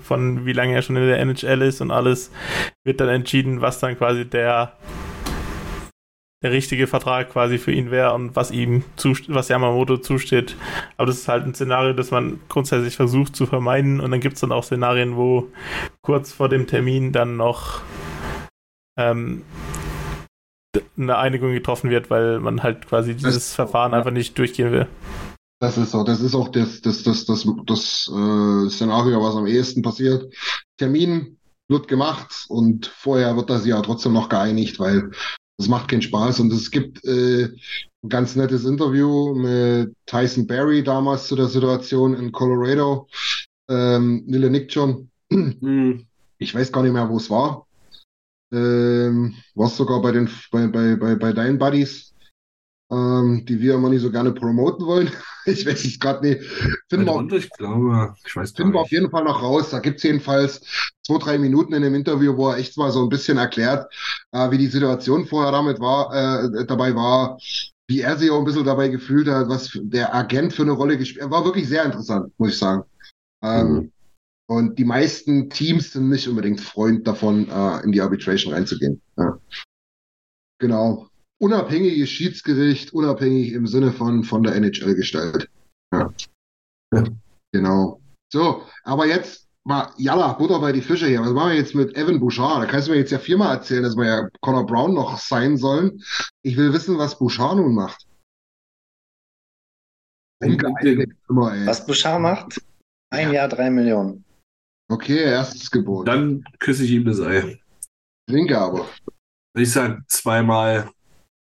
Von 0.00 0.46
wie 0.46 0.52
lange 0.52 0.74
er 0.74 0.82
schon 0.82 0.96
in 0.96 1.06
der 1.06 1.18
NHL 1.20 1.62
ist 1.62 1.80
und 1.80 1.90
alles, 1.90 2.30
wird 2.84 3.00
dann 3.00 3.08
entschieden, 3.08 3.60
was 3.60 3.78
dann 3.78 3.96
quasi 3.96 4.24
der 4.24 4.76
der 6.42 6.52
richtige 6.52 6.86
Vertrag 6.86 7.30
quasi 7.30 7.58
für 7.58 7.72
ihn 7.72 7.90
wäre 7.90 8.14
und 8.14 8.34
was 8.34 8.50
ihm 8.50 8.82
was 9.28 9.48
Yamamoto 9.48 9.98
zusteht. 9.98 10.56
Aber 10.96 11.06
das 11.06 11.18
ist 11.18 11.28
halt 11.28 11.44
ein 11.44 11.54
Szenario, 11.54 11.92
das 11.92 12.10
man 12.10 12.40
grundsätzlich 12.48 12.96
versucht 12.96 13.36
zu 13.36 13.44
vermeiden 13.46 14.00
und 14.00 14.10
dann 14.10 14.20
gibt 14.20 14.36
es 14.36 14.40
dann 14.40 14.52
auch 14.52 14.64
Szenarien, 14.64 15.16
wo 15.16 15.48
kurz 16.02 16.32
vor 16.32 16.48
dem 16.48 16.66
Termin 16.66 17.12
dann 17.12 17.36
noch 17.36 17.82
ähm, 18.98 19.42
eine 20.96 21.18
Einigung 21.18 21.52
getroffen 21.52 21.90
wird, 21.90 22.10
weil 22.10 22.40
man 22.40 22.62
halt 22.62 22.86
quasi 22.86 23.14
dieses 23.14 23.54
Verfahren 23.54 23.92
einfach 23.92 24.10
nicht 24.10 24.38
durchgehen 24.38 24.72
will. 24.72 24.86
Das 25.60 25.76
ist 25.76 25.90
so, 25.90 26.02
das 26.02 26.22
ist 26.22 26.34
auch 26.34 26.48
das, 26.48 26.80
das, 26.80 27.02
das, 27.02 27.26
das, 27.26 27.46
das 27.66 28.10
äh, 28.10 28.70
Szenario, 28.70 29.22
was 29.22 29.36
am 29.36 29.46
ehesten 29.46 29.82
passiert. 29.82 30.32
Termin 30.78 31.38
wird 31.68 31.86
gemacht 31.86 32.46
und 32.48 32.86
vorher 32.86 33.36
wird 33.36 33.50
das 33.50 33.66
ja 33.66 33.80
trotzdem 33.82 34.14
noch 34.14 34.30
geeinigt, 34.30 34.80
weil 34.80 35.10
das 35.58 35.68
macht 35.68 35.88
keinen 35.88 36.00
Spaß. 36.00 36.40
Und 36.40 36.50
es 36.52 36.70
gibt 36.70 37.04
äh, 37.04 37.44
ein 38.02 38.08
ganz 38.08 38.36
nettes 38.36 38.64
Interview 38.64 39.34
mit 39.34 39.94
Tyson 40.06 40.46
Berry 40.46 40.82
damals 40.82 41.28
zu 41.28 41.36
der 41.36 41.48
Situation 41.48 42.14
in 42.14 42.32
Colorado. 42.32 43.06
Ähm, 43.68 44.24
Nille 44.26 44.48
Nick 44.48 44.74
John. 44.74 45.10
Mhm. 45.28 46.06
Ich 46.38 46.54
weiß 46.54 46.72
gar 46.72 46.82
nicht 46.82 46.94
mehr, 46.94 47.10
wo 47.10 47.18
es 47.18 47.28
war. 47.28 47.66
Ähm, 48.50 49.34
war 49.54 49.66
es 49.66 49.76
sogar 49.76 50.00
bei 50.00 50.10
den 50.10 50.30
bei, 50.50 50.66
bei, 50.68 50.96
bei, 50.96 51.14
bei 51.16 51.32
deinen 51.34 51.58
Buddies 51.58 52.09
ähm, 52.90 53.44
die 53.46 53.60
wir 53.60 53.74
immer 53.74 53.88
nicht 53.88 54.02
so 54.02 54.10
gerne 54.10 54.32
promoten 54.32 54.86
wollen. 54.86 55.10
ich 55.46 55.66
weiß 55.66 55.84
es 55.84 55.98
gerade 55.98 56.26
nicht. 56.26 56.42
Finden 56.88 57.06
wir, 57.06 57.16
also, 57.16 57.36
ich 57.36 57.50
glaube, 57.50 58.14
ich 58.26 58.36
weiß 58.36 58.52
finden 58.52 58.72
wir 58.72 58.80
auf 58.80 58.90
jeden 58.90 59.10
Fall 59.10 59.24
noch 59.24 59.42
raus. 59.42 59.70
Da 59.70 59.78
gibt 59.78 59.98
es 59.98 60.02
jedenfalls 60.02 60.60
zwei, 61.06 61.18
drei 61.18 61.38
Minuten 61.38 61.72
in 61.72 61.82
dem 61.82 61.94
Interview, 61.94 62.36
wo 62.36 62.50
er 62.50 62.58
echt 62.58 62.76
mal 62.76 62.90
so 62.90 63.02
ein 63.02 63.08
bisschen 63.08 63.38
erklärt, 63.38 63.92
äh, 64.32 64.50
wie 64.50 64.58
die 64.58 64.66
Situation 64.66 65.26
vorher 65.26 65.52
damit 65.52 65.80
war, 65.80 66.12
äh, 66.14 66.66
dabei 66.66 66.94
war, 66.94 67.38
wie 67.88 68.00
er 68.00 68.16
sich 68.16 68.30
auch 68.30 68.38
ein 68.38 68.44
bisschen 68.44 68.64
dabei 68.64 68.88
gefühlt 68.88 69.28
hat, 69.28 69.48
was 69.48 69.70
der 69.82 70.14
Agent 70.14 70.52
für 70.52 70.62
eine 70.62 70.72
Rolle 70.72 70.96
gespielt 70.96 71.24
hat. 71.24 71.30
War 71.30 71.44
wirklich 71.44 71.68
sehr 71.68 71.84
interessant, 71.84 72.32
muss 72.38 72.50
ich 72.50 72.58
sagen. 72.58 72.84
Ähm, 73.42 73.72
mhm. 73.72 73.92
Und 74.48 74.78
die 74.80 74.84
meisten 74.84 75.48
Teams 75.48 75.92
sind 75.92 76.08
nicht 76.08 76.26
unbedingt 76.26 76.60
Freund 76.60 77.06
davon, 77.06 77.48
äh, 77.48 77.84
in 77.84 77.92
die 77.92 78.00
Arbitration 78.00 78.52
reinzugehen. 78.52 79.00
Ja. 79.16 79.38
Genau. 80.58 81.09
Unabhängiges 81.40 82.10
Schiedsgericht, 82.10 82.92
unabhängig 82.92 83.52
im 83.52 83.66
Sinne 83.66 83.92
von, 83.92 84.24
von 84.24 84.42
der 84.42 84.54
NHL 84.56 84.94
gestellt. 84.94 85.48
Ja. 85.92 86.12
ja. 86.94 87.04
Genau. 87.52 88.00
So, 88.32 88.62
aber 88.84 89.06
jetzt 89.06 89.48
mal, 89.64 89.92
jalla, 89.96 90.34
Butter 90.34 90.60
bei 90.60 90.72
die 90.72 90.82
Fische 90.82 91.06
hier. 91.06 91.20
Was 91.20 91.32
machen 91.32 91.50
wir 91.50 91.56
jetzt 91.56 91.74
mit 91.74 91.96
Evan 91.96 92.20
Bouchard? 92.20 92.62
Da 92.62 92.66
kannst 92.66 92.88
du 92.88 92.92
mir 92.92 92.98
jetzt 92.98 93.10
ja 93.10 93.18
viermal 93.18 93.56
erzählen, 93.56 93.82
dass 93.82 93.96
wir 93.96 94.06
ja 94.06 94.28
Connor 94.40 94.66
Brown 94.66 94.94
noch 94.94 95.18
sein 95.18 95.56
sollen. 95.56 96.02
Ich 96.42 96.56
will 96.56 96.72
wissen, 96.72 96.98
was 96.98 97.18
Bouchard 97.18 97.56
nun 97.56 97.74
macht. 97.74 98.06
Was 100.40 101.86
Bouchard 101.86 102.20
macht? 102.20 102.62
Ein 103.12 103.32
Jahr, 103.32 103.48
drei 103.48 103.70
Millionen. 103.70 104.24
Okay, 104.90 105.22
erstes 105.22 105.70
Gebot. 105.70 106.08
Dann 106.08 106.44
küsse 106.58 106.84
ich 106.84 106.92
ihm 106.92 107.04
das 107.04 107.20
Ei. 107.20 107.60
Trinke 108.28 108.58
aber. 108.58 108.88
Ich 109.56 109.72
sag 109.72 110.02
zweimal 110.08 110.90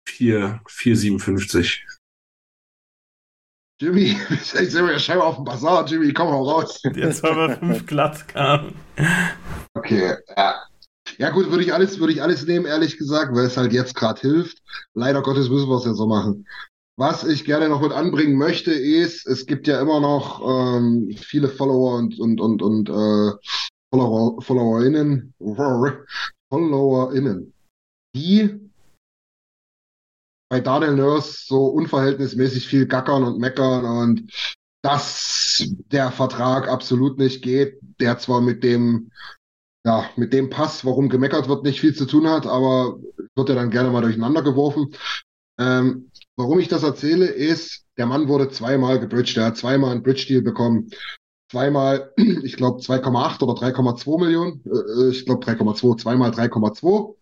4, 0.09 0.61
4,57. 0.67 1.81
Jimmy, 3.81 4.17
ich 4.31 4.43
sehe 4.43 4.83
mir 4.83 4.99
scheinbar 4.99 5.29
auf 5.29 5.37
dem 5.37 5.45
Bazar. 5.45 5.87
Jimmy, 5.87 6.13
komm 6.13 6.29
mal 6.29 6.37
raus. 6.37 6.81
Jetzt 6.95 7.23
war 7.23 7.35
mal 7.35 7.57
fünf 7.57 7.87
glatt 7.87 8.27
kam. 8.29 8.75
Okay, 9.75 10.17
ja. 10.37 10.63
Ja 11.17 11.31
gut, 11.31 11.51
würde 11.51 11.65
ich 11.65 11.73
alles, 11.73 11.99
würde 11.99 12.13
ich 12.13 12.23
alles 12.23 12.47
nehmen, 12.47 12.67
ehrlich 12.67 12.99
gesagt, 12.99 13.35
weil 13.35 13.47
es 13.47 13.57
halt 13.57 13.73
jetzt 13.73 13.95
gerade 13.95 14.21
hilft. 14.21 14.59
Leider 14.95 15.23
Gottes 15.23 15.49
müssen 15.49 15.69
wir 15.69 15.77
es 15.77 15.85
ja 15.85 15.95
so 15.95 16.07
machen. 16.07 16.47
Was 16.97 17.25
ich 17.25 17.45
gerne 17.45 17.69
noch 17.69 17.81
mit 17.81 17.93
anbringen 17.93 18.37
möchte, 18.37 18.73
ist, 18.73 19.27
es 19.27 19.47
gibt 19.47 19.67
ja 19.67 19.81
immer 19.81 20.01
noch 20.01 20.43
ähm, 20.77 21.11
viele 21.17 21.49
Follower 21.49 21.97
und 21.97 22.19
und 22.19 22.41
und 22.41 22.61
und 22.61 22.89
äh, 22.89 23.33
Follower, 23.91 24.43
FollowerInnen, 24.43 25.33
FollowerInnen, 26.51 27.55
die 28.15 28.68
bei 30.49 30.61
Daniel 30.61 30.95
Nurse 30.95 31.45
so 31.47 31.67
unverhältnismäßig 31.67 32.67
viel 32.67 32.87
gackern 32.87 33.25
und 33.25 33.39
meckern 33.39 33.85
und 33.85 34.33
dass 34.83 35.65
der 35.93 36.11
Vertrag 36.11 36.69
absolut 36.69 37.19
nicht 37.19 37.43
geht, 37.43 37.79
der 38.01 38.19
zwar 38.19 38.41
mit 38.41 38.63
dem 38.63 39.11
ja, 39.85 40.09
mit 40.17 40.33
dem 40.33 40.51
Pass, 40.51 40.85
warum 40.85 41.09
gemeckert 41.09 41.49
wird, 41.49 41.65
nicht 41.65 41.81
viel 41.81 41.95
zu 41.95 42.05
tun 42.05 42.29
hat, 42.29 42.47
aber 42.47 42.99
wird 43.35 43.49
ja 43.49 43.55
dann 43.55 43.71
gerne 43.71 43.91
mal 43.91 44.03
durcheinander 44.03 44.43
geworfen. 44.43 44.95
Ähm, 45.59 46.11
warum 46.37 46.59
ich 46.59 46.69
das 46.69 46.83
erzähle, 46.83 47.27
ist, 47.27 47.87
der 47.97 48.07
Mann 48.07 48.29
wurde 48.29 48.51
zweimal 48.51 49.01
gebridged, 49.01 49.39
er 49.39 49.47
hat 49.47 49.57
zweimal 49.57 49.93
einen 49.93 50.03
Bridge-Deal 50.03 50.43
bekommen. 50.43 50.91
Zweimal, 51.51 52.13
ich 52.43 52.57
glaube, 52.57 52.81
2,8 52.81 53.43
oder 53.43 53.55
3,2 53.55 54.21
Millionen. 54.21 54.63
Äh, 54.67 55.11
ich 55.11 55.25
glaube 55.25 55.45
3,2, 55.45 55.99
zweimal 55.99 56.31
3,2 56.31 57.15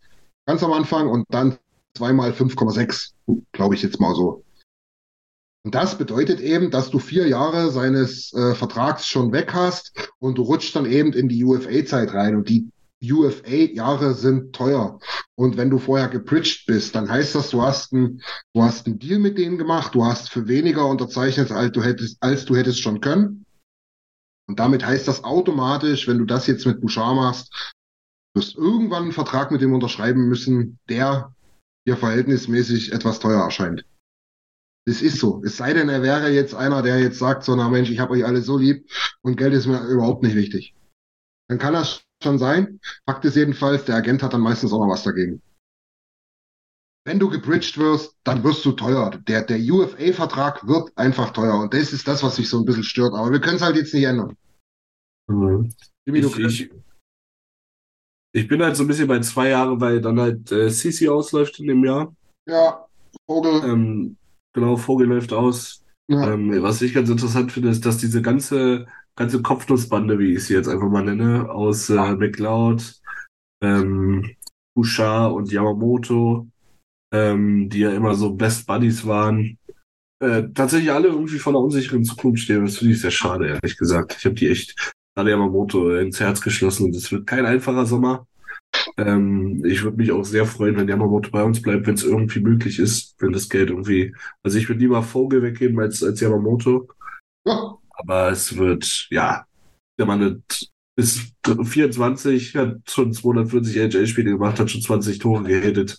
ganz 0.47 0.63
am 0.63 0.73
Anfang 0.73 1.09
und 1.09 1.25
dann 1.29 1.59
zweimal 1.97 2.31
5,6, 2.31 3.13
glaube 3.53 3.75
ich 3.75 3.83
jetzt 3.83 4.01
mal 4.01 4.15
so. 4.15 4.45
Und 5.65 5.75
das 5.75 5.99
bedeutet 5.99 6.41
eben, 6.41 6.71
dass 6.71 6.91
du 6.91 7.01
vier 7.01 7.27
Jahre 7.27 7.73
seines 7.73 8.33
äh, 8.33 8.55
Vertrags 8.55 9.09
schon 9.09 9.33
weg 9.33 9.53
hast 9.53 10.13
und 10.21 10.39
du 10.39 10.43
rutschst 10.43 10.77
dann 10.77 10.87
eben 10.87 11.13
in 11.13 11.29
die 11.29 11.43
UFA-Zeit 11.45 12.15
rein. 12.15 12.37
Und 12.37 12.49
die 12.49 12.71
UFA-Jahre 13.03 14.15
sind 14.15 14.55
teuer. 14.55 15.01
Und 15.35 15.57
wenn 15.57 15.71
du 15.71 15.79
vorher 15.79 16.09
gepritcht 16.09 16.67
bist, 16.67 16.95
dann 16.95 17.11
heißt 17.11 17.35
das, 17.35 17.51
du 17.51 17.63
hast, 17.63 17.93
ein, 17.93 18.23
du 18.55 18.63
hast 18.63 18.87
einen 18.87 19.01
Deal 19.01 19.19
mit 19.19 19.39
denen 19.39 19.59
gemacht, 19.59 19.95
du 19.95 20.05
hast 20.05 20.31
für 20.31 20.47
weniger 20.47 20.87
unterzeichnet, 20.87 21.51
als 21.51 21.73
du 21.73 21.83
hättest, 21.83 22.19
als 22.21 22.45
du 22.45 22.55
hättest 22.55 22.81
schon 22.81 23.01
können. 23.01 23.45
Und 24.49 24.61
damit 24.61 24.87
heißt 24.87 25.09
das 25.09 25.25
automatisch, 25.25 26.07
wenn 26.07 26.19
du 26.19 26.25
das 26.25 26.47
jetzt 26.47 26.65
mit 26.65 26.81
Bouchard 26.81 27.17
machst, 27.17 27.75
wirst 28.35 28.55
irgendwann 28.55 29.05
einen 29.05 29.13
Vertrag 29.13 29.51
mit 29.51 29.63
dem 29.63 29.75
unterschreiben 29.75 30.29
müssen, 30.29 30.79
der 30.89 31.35
dir 31.87 31.97
verhältnismäßig 31.97 32.93
etwas 32.93 33.21
teuer 33.21 33.43
erscheint. 33.43 33.85
Das 34.87 35.03
ist 35.03 35.19
so. 35.19 35.43
Es 35.45 35.57
sei 35.57 35.73
denn, 35.73 35.89
er 35.89 36.03
wäre 36.03 36.31
jetzt 36.31 36.55
einer, 36.55 36.83
der 36.83 37.01
jetzt 37.01 37.19
sagt, 37.19 37.43
so, 37.45 37.57
na 37.57 37.69
Mensch, 37.69 37.91
ich 37.91 37.99
habe 37.99 38.13
euch 38.13 38.25
alle 38.25 38.41
so 38.41 38.57
lieb 38.57 38.89
und 39.23 39.37
Geld 39.37 39.53
ist 39.53 39.67
mir 39.67 39.85
überhaupt 39.87 40.23
nicht 40.23 40.37
wichtig. 40.37 40.75
Dann 41.49 41.59
kann 41.59 41.75
das 41.75 42.03
schon 42.23 42.39
sein. 42.39 42.81
Fakt 43.05 43.25
ist 43.25 43.37
jedenfalls, 43.37 43.85
der 43.85 43.97
Agent 43.97 44.23
hat 44.23 44.33
dann 44.33 44.41
meistens 44.41 44.73
auch 44.73 44.81
noch 44.81 44.93
was 44.93 45.03
dagegen. 45.03 45.43
Wenn 47.05 47.21
du 47.21 47.31
gebridged 47.31 47.79
wirst, 47.79 48.17
dann 48.25 48.43
wirst 48.43 48.65
du 48.65 48.73
teuer. 48.73 49.11
Der, 49.29 49.43
der 49.43 49.59
UFA-Vertrag 49.59 50.67
wird 50.67 50.97
einfach 50.97 51.31
teuer. 51.31 51.61
Und 51.61 51.73
das 51.73 51.93
ist 51.93 52.09
das, 52.09 52.25
was 52.25 52.39
mich 52.39 52.49
so 52.49 52.59
ein 52.59 52.65
bisschen 52.65 52.83
stört. 52.83 53.15
Aber 53.15 53.31
wir 53.31 53.41
können 53.41 53.57
es 53.57 53.63
halt 53.63 53.77
jetzt 53.77 53.95
nicht 53.95 54.05
ändern. 54.05 54.37
Mhm. 55.29 55.73
Jimmy, 56.05 56.19
ich, 56.19 56.39
ich, 56.39 56.71
ich 58.37 58.49
bin 58.49 58.63
halt 58.63 58.77
so 58.77 58.85
ein 58.85 58.87
bisschen 58.87 59.09
bei 59.09 59.21
zwei 59.21 59.49
Jahren, 59.49 59.81
weil 59.81 60.01
dann 60.01 60.21
halt 60.21 60.53
äh, 60.53 60.69
CC 60.69 61.09
ausläuft 61.09 61.59
in 61.59 61.69
dem 61.69 61.83
Jahr. 61.83 62.15
Ja, 62.47 62.87
Vogel. 63.27 63.63
Ähm, 63.65 64.17
genau, 64.55 64.77
Vogel 64.77 65.07
läuft 65.07 65.33
aus. 65.33 65.83
Ja. 66.09 66.33
Ähm, 66.33 66.63
was 66.63 66.83
ich 66.83 66.93
ganz 66.93 67.09
interessant 67.09 67.51
finde, 67.51 67.71
ist, 67.71 67.87
dass 67.87 67.97
diese 67.97 68.21
ganze, 68.21 68.87
ganze 69.17 69.41
Kopfnussbande, 69.41 70.19
wie 70.19 70.35
ich 70.35 70.45
sie 70.45 70.55
jetzt 70.55 70.69
einfach 70.69 70.89
mal 70.89 71.03
nenne, 71.03 71.51
aus 71.51 71.89
äh, 71.89 72.15
McLeod, 72.15 73.01
ähm, 73.65 74.37
Bouchard 74.77 75.33
und 75.33 75.51
Yamamoto, 75.51 76.47
ähm, 77.15 77.71
die 77.71 77.81
ja 77.81 77.93
immer 77.93 78.15
so 78.15 78.35
Best 78.35 78.67
Buddies 78.67 79.07
waren, 79.07 79.59
äh, 80.21 80.45
tatsächlich 80.55 80.93
alle 80.93 81.09
irgendwie 81.09 81.39
von 81.39 81.55
einer 81.55 81.65
unsicheren 81.65 82.05
Zukunft 82.05 82.43
stehen. 82.43 82.67
Das 82.67 82.77
finde 82.77 82.93
ich 82.93 83.01
sehr 83.01 83.11
schade, 83.11 83.49
ehrlich 83.49 83.79
gesagt. 83.79 84.17
Ich 84.19 84.27
habe 84.27 84.35
die 84.35 84.51
echt 84.51 84.95
gerade 85.17 85.31
Yamamoto 85.31 85.97
ins 85.97 86.21
Herz 86.21 86.41
geschlossen 86.41 86.87
und 86.87 86.95
es 86.95 87.11
wird 87.11 87.27
kein 87.27 87.47
einfacher 87.47 87.87
Sommer. 87.87 88.27
Ähm, 88.99 89.65
ich 89.65 89.83
würde 89.83 89.97
mich 89.97 90.13
auch 90.13 90.25
sehr 90.25 90.47
freuen, 90.47 90.77
wenn 90.77 90.89
Yamamoto 90.89 91.31
bei 91.31 91.43
uns 91.43 91.63
bleibt, 91.63 91.87
wenn 91.87 91.95
es 91.95 92.05
irgendwie 92.05 92.41
möglich 92.41 92.79
ist, 92.79 93.15
wenn 93.19 93.33
das 93.33 93.49
Geld 93.49 93.71
irgendwie. 93.71 94.15
Also 94.43 94.59
ich 94.59 94.69
würde 94.69 94.81
lieber 94.81 95.03
Vogel 95.03 95.43
weggeben 95.43 95.81
als, 95.81 96.03
als 96.03 96.21
Yamamoto. 96.21 96.89
Ja. 97.47 97.79
Aber 97.91 98.31
es 98.31 98.57
wird, 98.57 99.07
ja, 99.11 99.47
der 99.99 100.07
Mann 100.07 100.43
ist 100.97 101.33
24, 101.47 102.55
hat 102.57 102.79
schon 102.89 103.15
240 103.15 103.77
NHL-Spiele 103.77 104.33
gemacht, 104.33 104.61
hat 104.61 104.71
schon 104.71 104.83
20 104.83 105.19
Tore 105.19 105.45
gehatet. 105.45 105.99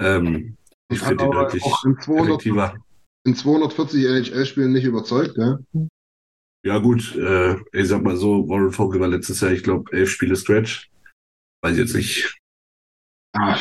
Ähm, 0.00 0.56
ich 0.88 1.00
finde 1.00 1.24
ihn 1.24 1.30
deutlich 1.32 1.64
in 1.84 1.98
200, 2.00 2.28
effektiver. 2.28 2.74
In 3.24 3.34
240 3.34 4.04
NHL-Spielen 4.04 4.72
nicht 4.72 4.84
überzeugt, 4.84 5.36
ja? 5.36 5.58
Ja, 6.66 6.78
gut, 6.78 7.14
äh, 7.14 7.58
ich 7.72 7.86
sag 7.86 8.02
mal 8.02 8.16
so, 8.16 8.48
Warren 8.48 8.72
Vogel 8.72 9.00
war 9.00 9.06
letztes 9.06 9.40
Jahr, 9.40 9.52
ich 9.52 9.62
glaube, 9.62 9.92
elf 9.92 10.10
Spiele 10.10 10.34
Stretch. 10.34 10.90
Weiß 11.62 11.74
ich 11.74 11.78
jetzt 11.78 11.94
nicht. 11.94 12.40
Ah, 13.36 13.56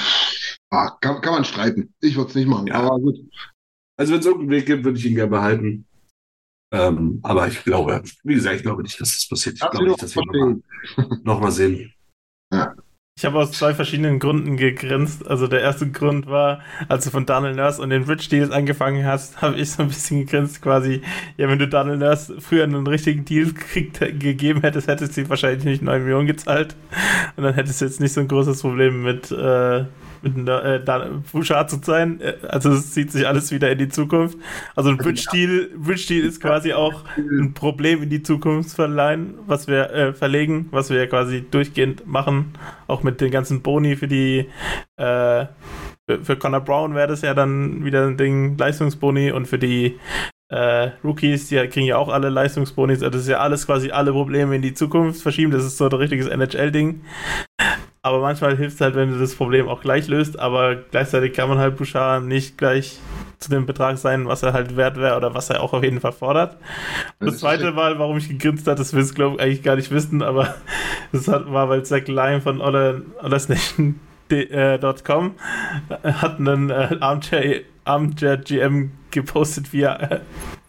ah, 0.71 0.97
kann, 1.01 1.21
kann 1.21 1.33
man 1.33 1.45
streiten. 1.45 1.93
Ich 2.01 2.15
würde 2.15 2.29
es 2.29 2.35
nicht 2.35 2.47
machen, 2.47 2.65
ja. 2.65 2.79
aber 2.79 2.97
gut. 2.97 3.19
Also, 3.95 4.11
wenn 4.11 4.21
es 4.21 4.25
irgendeinen 4.25 4.49
Weg 4.49 4.65
gibt, 4.65 4.85
würde 4.85 4.97
ich 4.97 5.05
ihn 5.05 5.13
gerne 5.13 5.29
behalten. 5.29 5.85
Ähm, 6.73 7.19
aber 7.21 7.47
ich 7.47 7.63
glaube, 7.63 8.01
wie 8.23 8.33
gesagt, 8.33 8.55
ich 8.55 8.63
glaube 8.63 8.81
nicht, 8.81 8.99
dass 8.99 9.13
das 9.13 9.29
passiert. 9.29 9.57
Ich 9.61 9.69
glaube 9.69 9.87
nicht, 9.87 10.01
dass 10.01 10.15
wir 10.15 10.25
nochmal 10.25 11.21
noch 11.23 11.39
mal 11.41 11.51
sehen. 11.51 11.93
Ja. 12.51 12.75
Ich 13.17 13.23
habe 13.23 13.39
aus 13.39 13.53
zwei 13.53 13.73
verschiedenen 13.73 14.19
Gründen 14.19 14.57
gegrinst. 14.57 15.25
Also 15.25 15.47
der 15.47 15.61
erste 15.61 15.89
Grund 15.89 16.27
war, 16.27 16.59
als 16.89 17.05
du 17.05 17.11
von 17.11 17.25
Daniel 17.25 17.55
Nurse 17.55 17.81
und 17.81 17.89
den 17.89 18.03
Rich 18.03 18.27
Deals 18.27 18.51
angefangen 18.51 19.05
hast, 19.05 19.41
habe 19.41 19.55
ich 19.55 19.71
so 19.71 19.83
ein 19.83 19.87
bisschen 19.87 20.25
gegrinst 20.25 20.61
quasi. 20.61 21.01
Ja, 21.37 21.47
wenn 21.47 21.57
du 21.57 21.65
Daniel 21.65 21.95
Nurse 21.95 22.41
früher 22.41 22.65
einen 22.65 22.85
richtigen 22.85 23.23
Deal 23.23 23.53
gekriegt, 23.53 23.99
gegeben 23.99 24.59
hättest, 24.59 24.89
hättest 24.89 25.15
du 25.15 25.29
wahrscheinlich 25.29 25.63
nicht 25.63 25.81
9 25.81 26.03
Millionen 26.03 26.27
gezahlt. 26.27 26.75
Und 27.37 27.45
dann 27.45 27.53
hättest 27.53 27.79
du 27.79 27.85
jetzt 27.85 28.01
nicht 28.01 28.11
so 28.11 28.19
ein 28.19 28.27
großes 28.27 28.59
Problem 28.61 29.03
mit, 29.03 29.31
äh, 29.31 29.85
mit 30.25 30.47
äh, 30.47 30.81
Bouchard 31.31 31.69
zu 31.69 31.79
sein. 31.83 32.19
Äh, 32.21 32.35
also 32.47 32.71
es 32.71 32.91
zieht 32.91 33.11
sich 33.11 33.27
alles 33.27 33.51
wieder 33.51 33.71
in 33.71 33.77
die 33.77 33.89
Zukunft. 33.89 34.37
Also 34.75 34.89
ein 34.89 34.97
Bridge-Deal 34.97 35.69
Bridge 35.77 36.01
-Deal 36.07 36.21
ist 36.21 36.41
quasi 36.41 36.73
auch 36.73 37.03
ein 37.17 37.53
Problem 37.53 38.03
in 38.03 38.09
die 38.09 38.23
Zukunft 38.23 38.75
verleihen, 38.75 39.35
was 39.45 39.67
wir 39.67 39.91
äh, 39.91 40.13
verlegen, 40.13 40.67
was 40.71 40.89
wir 40.89 41.07
quasi 41.07 41.45
durchgehend 41.49 42.07
machen. 42.07 42.53
Auch 42.87 43.03
mit 43.03 43.21
den 43.21 43.31
ganzen 43.31 43.61
Boni 43.61 43.95
für 43.95 44.07
die 44.07 44.47
äh, 44.97 45.45
für 46.07 46.37
Connor 46.37 46.61
Brown 46.61 46.93
wäre 46.93 47.07
das 47.07 47.21
ja 47.21 47.33
dann 47.33 47.83
wieder 47.83 48.05
ein 48.05 48.17
Ding, 48.17 48.57
Leistungsboni 48.57 49.31
und 49.31 49.47
für 49.47 49.57
die 49.57 49.99
äh, 50.49 50.91
Rookies, 51.03 51.47
die 51.47 51.55
kriegen 51.67 51.87
ja 51.87 51.97
auch 51.97 52.09
alle 52.09 52.29
Leistungsbonis. 52.29 52.99
Also 52.99 53.11
das 53.11 53.21
ist 53.21 53.29
ja 53.29 53.39
alles 53.39 53.65
quasi 53.65 53.89
alle 53.91 54.11
Probleme 54.11 54.55
in 54.55 54.61
die 54.61 54.73
Zukunft 54.73 55.21
verschieben. 55.21 55.51
Das 55.51 55.65
ist 55.65 55.77
so 55.77 55.85
ein 55.85 55.93
richtiges 55.93 56.27
NHL-Ding. 56.27 57.01
Aber 58.05 58.19
manchmal 58.21 58.55
hilft 58.55 58.75
es 58.75 58.81
halt, 58.81 58.93
wenn 58.93 59.09
du 59.09 59.17
das 59.17 59.33
Problem 59.33 59.67
auch 59.67 59.81
gleich 59.81 60.07
löst, 60.07 60.37
aber 60.39 60.75
gleichzeitig 60.75 61.33
kann 61.33 61.49
man 61.49 61.57
halt 61.57 61.75
Bouchard 61.75 62.23
nicht 62.23 62.55
gleich 62.55 62.99
zu 63.39 63.49
dem 63.49 63.65
Betrag 63.65 63.97
sein, 63.97 64.27
was 64.27 64.43
er 64.43 64.53
halt 64.53 64.77
wert 64.77 64.97
wäre 64.97 65.17
oder 65.17 65.33
was 65.33 65.49
er 65.49 65.63
auch 65.63 65.73
auf 65.73 65.83
jeden 65.83 65.99
Fall 65.99 66.11
fordert. 66.11 66.55
Und 67.19 67.31
das 67.31 67.39
zweite 67.39 67.71
Mal, 67.71 67.97
warum 67.97 68.17
ich 68.17 68.29
gegrinst 68.29 68.67
habe, 68.67 68.77
das 68.77 68.93
willst 68.93 69.13
du, 69.13 69.15
glaube 69.15 69.35
ich, 69.37 69.41
eigentlich 69.41 69.63
gar 69.63 69.75
nicht 69.75 69.89
wissen, 69.89 70.21
aber 70.21 70.53
das 71.13 71.27
hat, 71.27 71.51
war, 71.51 71.67
weil 71.67 71.83
Zach 71.83 72.05
Lyon 72.05 72.41
von 72.41 72.61
Ollers 72.61 73.49
Nation 73.49 73.99
äh, 74.29 74.77
hat 74.77 76.37
einen 76.37 76.69
äh, 76.69 76.97
Armchair, 76.99 77.61
Armchair 77.85 78.37
GM 78.37 78.91
gepostet, 79.09 79.73
wie 79.73 79.81
er 79.81 80.11
äh, 80.11 80.19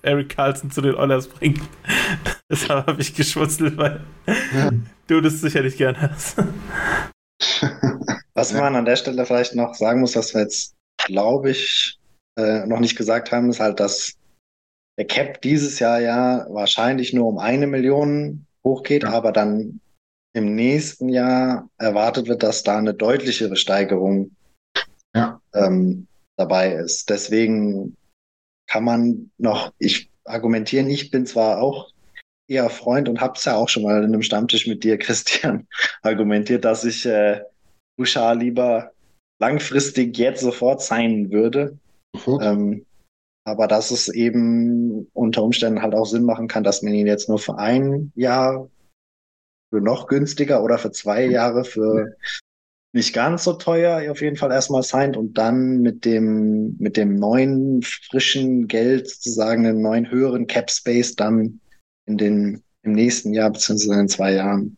Eric 0.00 0.30
Carlson 0.30 0.70
zu 0.70 0.80
den 0.80 0.94
Oilers 0.94 1.28
bringt. 1.28 1.60
Deshalb 2.50 2.86
habe 2.86 3.02
ich 3.02 3.14
geschmunzelt, 3.14 3.76
weil 3.76 4.00
ja. 4.54 4.70
du 5.06 5.20
das 5.20 5.42
sicherlich 5.42 5.76
gern 5.76 6.00
hast. 6.00 6.38
Was 8.34 8.52
man 8.52 8.76
an 8.76 8.84
der 8.84 8.96
Stelle 8.96 9.24
vielleicht 9.26 9.54
noch 9.54 9.74
sagen 9.74 10.00
muss, 10.00 10.16
was 10.16 10.34
wir 10.34 10.42
jetzt, 10.42 10.74
glaube 10.98 11.50
ich, 11.50 11.98
äh, 12.38 12.66
noch 12.66 12.80
nicht 12.80 12.96
gesagt 12.96 13.32
haben, 13.32 13.50
ist 13.50 13.60
halt, 13.60 13.80
dass 13.80 14.14
der 14.98 15.06
Cap 15.06 15.40
dieses 15.42 15.78
Jahr 15.78 16.00
ja 16.00 16.46
wahrscheinlich 16.50 17.12
nur 17.12 17.26
um 17.26 17.38
eine 17.38 17.66
Million 17.66 18.46
hochgeht, 18.64 19.04
ja. 19.04 19.10
aber 19.10 19.32
dann 19.32 19.80
im 20.34 20.54
nächsten 20.54 21.08
Jahr 21.08 21.70
erwartet 21.78 22.28
wird, 22.28 22.42
dass 22.42 22.62
da 22.62 22.78
eine 22.78 22.94
deutlichere 22.94 23.56
Steigerung 23.56 24.36
ja. 25.14 25.40
ähm, 25.54 26.06
dabei 26.36 26.74
ist. 26.74 27.08
Deswegen 27.08 27.96
kann 28.68 28.84
man 28.84 29.30
noch, 29.38 29.72
ich 29.78 30.10
argumentieren, 30.24 30.90
ich 30.90 31.10
bin 31.10 31.24
zwar 31.24 31.62
auch 31.62 31.90
eher 32.48 32.70
Freund 32.70 33.08
und 33.08 33.20
habe 33.20 33.34
es 33.36 33.44
ja 33.44 33.56
auch 33.56 33.68
schon 33.68 33.82
mal 33.82 33.98
in 33.98 34.04
einem 34.04 34.22
Stammtisch 34.22 34.66
mit 34.66 34.84
dir, 34.84 34.98
Christian, 34.98 35.66
argumentiert, 36.02 36.64
dass 36.64 36.84
ich 36.84 37.06
äh, 37.06 37.42
Bouchard 37.96 38.40
lieber 38.40 38.92
langfristig 39.38 40.16
jetzt 40.18 40.40
sofort 40.40 40.82
sein 40.82 41.30
würde. 41.30 41.78
Ähm, 42.40 42.86
aber 43.44 43.68
dass 43.68 43.90
es 43.90 44.08
eben 44.08 45.08
unter 45.12 45.42
Umständen 45.42 45.82
halt 45.82 45.94
auch 45.94 46.06
Sinn 46.06 46.24
machen 46.24 46.48
kann, 46.48 46.64
dass 46.64 46.82
man 46.82 46.94
ihn 46.94 47.06
jetzt 47.06 47.28
nur 47.28 47.38
für 47.38 47.58
ein 47.58 48.10
Jahr 48.16 48.68
für 49.70 49.80
noch 49.80 50.06
günstiger 50.06 50.62
oder 50.64 50.78
für 50.78 50.90
zwei 50.90 51.26
Jahre 51.26 51.64
für 51.64 52.16
nicht 52.92 53.14
ganz 53.14 53.44
so 53.44 53.52
teuer 53.52 54.10
auf 54.10 54.22
jeden 54.22 54.36
Fall 54.36 54.50
erstmal 54.50 54.82
signed 54.82 55.16
und 55.16 55.36
dann 55.36 55.80
mit 55.80 56.04
dem, 56.04 56.76
mit 56.78 56.96
dem 56.96 57.16
neuen 57.16 57.82
frischen 57.82 58.68
Geld 58.68 59.10
sozusagen, 59.10 59.64
den 59.64 59.82
neuen 59.82 60.10
höheren 60.10 60.46
Cap 60.46 60.70
Space 60.70 61.14
dann 61.14 61.60
in 62.06 62.18
den, 62.18 62.62
im 62.82 62.92
nächsten 62.92 63.34
Jahr 63.34 63.50
beziehungsweise 63.50 64.00
in 64.00 64.08
zwei 64.08 64.32
Jahren 64.34 64.76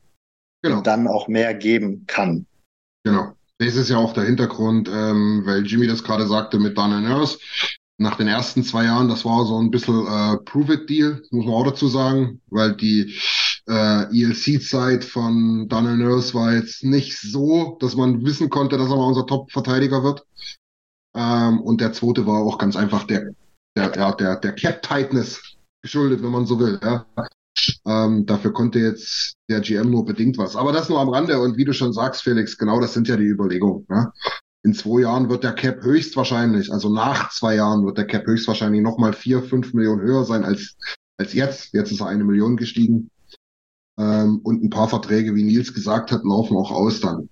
genau. 0.63 0.81
dann 0.81 1.07
auch 1.07 1.29
mehr 1.29 1.55
geben 1.55 2.05
kann. 2.07 2.47
Genau. 3.05 3.33
Das 3.59 3.75
ist 3.75 3.89
ja 3.89 3.97
auch 3.97 4.13
der 4.13 4.25
Hintergrund, 4.25 4.89
ähm, 4.89 5.43
weil 5.45 5.67
Jimmy 5.67 5.87
das 5.89 6.05
gerade 6.05 6.27
sagte 6.27 6.59
mit 6.59 6.79
Daniel 6.79 7.01
Nurse. 7.01 7.39
Nach 8.01 8.17
den 8.17 8.29
ersten 8.29 8.63
zwei 8.63 8.85
Jahren, 8.85 9.09
das 9.09 9.25
war 9.25 9.45
so 9.45 9.59
ein 9.59 9.73
bisschen 9.73 10.07
äh, 10.07 10.37
Prove-It-Deal, 10.45 11.23
muss 11.31 11.45
man 11.45 11.55
auch 11.55 11.65
dazu 11.65 11.89
sagen, 11.89 12.41
weil 12.47 12.77
die 12.77 13.19
äh, 13.69 14.05
ELC-Zeit 14.05 15.05
von 15.05 15.69
Daniel 15.69 15.97
Nurse 15.97 16.33
war 16.35 16.55
jetzt 16.55 16.85
nicht 16.85 17.19
so, 17.19 17.77
dass 17.81 17.97
man 17.97 18.25
wissen 18.25 18.49
konnte, 18.49 18.79
dass 18.79 18.89
er 18.89 18.97
mal 18.97 19.09
unser 19.09 19.27
Top-Verteidiger 19.27 20.05
wird. 20.05 20.25
Ähm, 21.17 21.61
und 21.61 21.81
der 21.81 21.93
zweite 21.93 22.25
war 22.27 22.43
auch 22.43 22.59
ganz 22.59 22.77
einfach 22.77 23.05
der, 23.05 23.33
der, 23.77 23.91
der, 23.91 24.13
der, 24.13 24.37
der 24.37 24.53
Cap-Tightness 24.53 25.58
geschuldet, 25.83 26.23
wenn 26.23 26.31
man 26.31 26.47
so 26.47 26.59
will. 26.59 26.79
Ja. 26.83 27.07
Ähm, 27.87 28.27
dafür 28.27 28.53
konnte 28.53 28.79
jetzt 28.79 29.35
der 29.49 29.61
GM 29.61 29.91
nur 29.91 30.05
bedingt 30.05 30.39
was. 30.39 30.57
Aber 30.57 30.73
das 30.73 30.89
nur 30.89 31.01
am 31.01 31.09
Rande. 31.09 31.41
Und 31.41 31.57
wie 31.57 31.65
du 31.65 31.73
schon 31.73 31.93
sagst, 31.93 32.23
Felix, 32.23 32.57
genau 32.57 32.81
das 32.81 32.95
sind 32.95 33.09
ja 33.09 33.17
die 33.17 33.25
Überlegungen. 33.25 33.87
Ne? 33.89 34.13
In 34.65 34.75
zwei 34.75 35.01
Jahren 35.03 35.29
wird 35.29 35.45
der 35.45 35.53
Cap 35.53 35.83
höchstwahrscheinlich, 35.83 36.73
also 36.73 36.93
nach 36.93 37.31
zwei 37.31 37.55
Jahren 37.55 37.85
wird 37.85 37.97
der 37.97 38.07
Cap 38.07 38.27
höchstwahrscheinlich 38.27 38.83
nochmal 38.83 39.13
vier, 39.13 39.43
fünf 39.43 39.73
Millionen 39.73 40.03
höher 40.03 40.25
sein 40.25 40.45
als, 40.45 40.77
als 41.17 41.33
jetzt. 41.33 41.73
Jetzt 41.73 41.93
ist 41.93 42.01
er 42.01 42.09
eine 42.09 42.25
Million 42.25 42.57
gestiegen. 42.57 43.11
Ähm, 43.99 44.41
und 44.43 44.63
ein 44.63 44.71
paar 44.71 44.89
Verträge, 44.89 45.35
wie 45.35 45.45
Nils 45.45 45.75
gesagt 45.75 46.13
hat, 46.13 46.25
laufen 46.25 46.57
auch 46.57 46.71
aus 46.71 47.01
dann. 47.01 47.29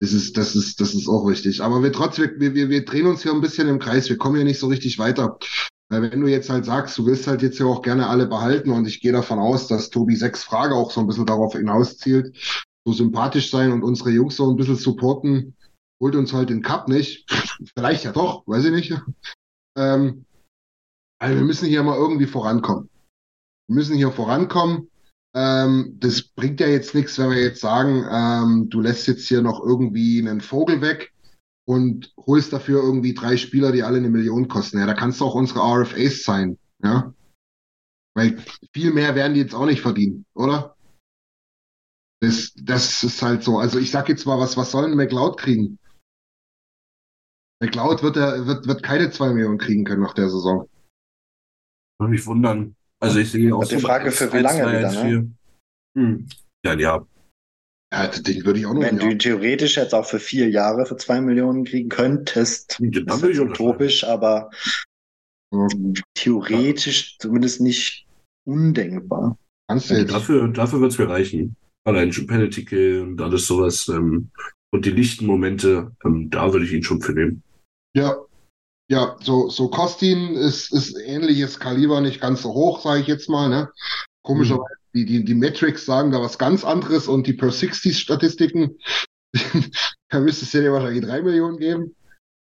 Das 0.00 0.14
ist, 0.14 0.38
das 0.38 0.56
ist, 0.56 0.80
das 0.80 0.94
ist 0.94 1.08
auch 1.08 1.26
richtig. 1.26 1.62
Aber 1.62 1.82
wir 1.82 1.92
trotzdem, 1.92 2.30
wir, 2.38 2.54
wir, 2.54 2.70
wir 2.70 2.84
drehen 2.84 3.06
uns 3.06 3.22
hier 3.22 3.32
ein 3.32 3.42
bisschen 3.42 3.68
im 3.68 3.78
Kreis. 3.78 4.08
Wir 4.08 4.16
kommen 4.16 4.36
hier 4.36 4.44
nicht 4.44 4.58
so 4.58 4.68
richtig 4.68 4.98
weiter. 4.98 5.38
Wenn 5.92 6.20
du 6.20 6.28
jetzt 6.28 6.48
halt 6.50 6.64
sagst, 6.64 6.96
du 6.98 7.06
willst 7.06 7.26
halt 7.26 7.42
jetzt 7.42 7.58
ja 7.58 7.66
auch 7.66 7.82
gerne 7.82 8.06
alle 8.06 8.26
behalten 8.26 8.70
und 8.70 8.86
ich 8.86 9.00
gehe 9.00 9.10
davon 9.10 9.40
aus, 9.40 9.66
dass 9.66 9.90
Tobi 9.90 10.14
sechs 10.14 10.44
Frage 10.44 10.76
auch 10.76 10.92
so 10.92 11.00
ein 11.00 11.08
bisschen 11.08 11.26
darauf 11.26 11.54
hinauszielt, 11.54 12.36
so 12.86 12.92
sympathisch 12.92 13.50
sein 13.50 13.72
und 13.72 13.82
unsere 13.82 14.10
Jungs 14.10 14.36
so 14.36 14.48
ein 14.48 14.56
bisschen 14.56 14.76
supporten, 14.76 15.56
holt 16.00 16.14
uns 16.14 16.32
halt 16.32 16.50
den 16.50 16.62
Cup 16.62 16.88
nicht. 16.88 17.28
Vielleicht 17.74 18.04
ja 18.04 18.12
doch, 18.12 18.46
weiß 18.46 18.66
ich 18.66 18.70
nicht. 18.70 19.02
Ähm, 19.76 20.24
also 21.20 21.36
wir 21.36 21.44
müssen 21.44 21.66
hier 21.66 21.82
mal 21.82 21.98
irgendwie 21.98 22.26
vorankommen. 22.26 22.88
Wir 23.66 23.74
müssen 23.74 23.96
hier 23.96 24.12
vorankommen. 24.12 24.88
Ähm, 25.34 25.96
das 25.98 26.22
bringt 26.22 26.60
ja 26.60 26.68
jetzt 26.68 26.94
nichts, 26.94 27.18
wenn 27.18 27.30
wir 27.30 27.42
jetzt 27.42 27.60
sagen, 27.60 28.06
ähm, 28.08 28.70
du 28.70 28.80
lässt 28.80 29.08
jetzt 29.08 29.26
hier 29.26 29.42
noch 29.42 29.60
irgendwie 29.60 30.20
einen 30.20 30.40
Vogel 30.40 30.80
weg 30.80 31.12
und 31.70 32.12
holst 32.16 32.52
dafür 32.52 32.82
irgendwie 32.82 33.14
drei 33.14 33.36
Spieler, 33.36 33.70
die 33.70 33.84
alle 33.84 33.98
eine 33.98 34.10
Million 34.10 34.48
kosten. 34.48 34.80
Ja, 34.80 34.86
da 34.86 34.94
kannst 34.94 35.20
du 35.20 35.24
auch 35.24 35.36
unsere 35.36 35.60
RFAs 35.60 36.24
sein, 36.24 36.58
ja. 36.82 37.14
Weil 38.16 38.44
viel 38.72 38.92
mehr 38.92 39.14
werden 39.14 39.34
die 39.34 39.40
jetzt 39.40 39.54
auch 39.54 39.66
nicht 39.66 39.80
verdienen, 39.80 40.26
oder? 40.34 40.74
Das, 42.20 42.52
das 42.56 43.04
ist 43.04 43.22
halt 43.22 43.44
so. 43.44 43.60
Also 43.60 43.78
ich 43.78 43.92
sag 43.92 44.08
jetzt 44.08 44.26
mal, 44.26 44.40
was, 44.40 44.56
was 44.56 44.72
soll 44.72 44.84
ein 44.84 44.96
McLeod 44.96 45.38
kriegen? 45.38 45.78
McLeod 47.62 48.02
wird, 48.02 48.16
er, 48.16 48.48
wird, 48.48 48.66
wird 48.66 48.82
keine 48.82 49.12
zwei 49.12 49.32
Millionen 49.32 49.58
kriegen 49.58 49.84
können 49.84 50.02
nach 50.02 50.14
der 50.14 50.28
Saison. 50.28 50.68
Würde 52.00 52.10
mich 52.10 52.26
wundern. 52.26 52.74
Also 52.98 53.20
ich 53.20 53.30
sehe 53.30 53.54
auch 53.54 53.64
die 53.64 53.78
Frage 53.78 54.10
für 54.10 54.32
wie 54.32 54.38
lange 54.38 54.66
wieder, 54.66 55.04
ne? 55.04 55.36
Hm. 55.96 56.28
Ja, 56.64 56.74
ja, 56.74 57.06
ja, 57.92 58.06
den 58.08 58.44
würde 58.44 58.60
ich 58.60 58.66
auch 58.66 58.74
noch 58.74 58.82
Wenn 58.82 58.98
du 58.98 59.08
ihn 59.08 59.18
theoretisch 59.18 59.76
jetzt 59.76 59.94
auch 59.94 60.06
für 60.06 60.20
vier 60.20 60.48
Jahre 60.48 60.86
für 60.86 60.96
zwei 60.96 61.20
Millionen 61.20 61.64
kriegen 61.64 61.88
könntest, 61.88 62.78
ja, 62.80 63.00
dann 63.02 63.22
ist 63.28 63.38
utopisch, 63.38 64.04
aber 64.04 64.50
mhm. 65.52 65.94
theoretisch 66.14 67.18
zumindest 67.18 67.60
nicht 67.60 68.06
undenkbar. 68.46 69.36
Also 69.68 70.04
dafür 70.04 70.48
dafür 70.48 70.80
wird 70.80 70.92
es 70.92 70.98
mir 70.98 71.08
reichen. 71.08 71.56
Allein 71.84 72.12
schon 72.12 72.26
Penalty 72.26 72.64
Kill 72.64 73.00
und 73.02 73.20
alles 73.20 73.46
sowas. 73.46 73.88
Ähm, 73.88 74.30
und 74.72 74.84
die 74.84 74.90
lichten 74.90 75.26
Momente, 75.26 75.92
ähm, 76.04 76.30
da 76.30 76.52
würde 76.52 76.64
ich 76.64 76.72
ihn 76.72 76.82
schon 76.82 77.00
für 77.00 77.12
nehmen. 77.12 77.42
Ja, 77.96 78.16
ja, 78.90 79.16
so, 79.20 79.48
so 79.48 79.68
Kostin 79.68 80.34
ist, 80.34 80.72
ist 80.72 80.96
ähnliches 80.98 81.60
Kaliber, 81.60 82.00
nicht 82.00 82.20
ganz 82.20 82.42
so 82.42 82.52
hoch, 82.52 82.80
sage 82.80 83.00
ich 83.00 83.06
jetzt 83.06 83.28
mal. 83.28 83.48
Ne? 83.48 83.70
Komischerweise 84.22 84.79
die, 84.94 85.04
die, 85.04 85.24
die 85.24 85.34
Metrics 85.34 85.84
sagen 85.84 86.10
da 86.10 86.20
was 86.20 86.38
ganz 86.38 86.64
anderes 86.64 87.08
und 87.08 87.26
die 87.26 87.32
Per 87.32 87.50
60 87.50 87.98
Statistiken, 87.98 88.78
da 90.08 90.20
müsste 90.20 90.44
es 90.44 90.52
ja 90.52 90.72
wahrscheinlich 90.72 91.04
drei 91.04 91.22
Millionen 91.22 91.58
geben. 91.58 91.94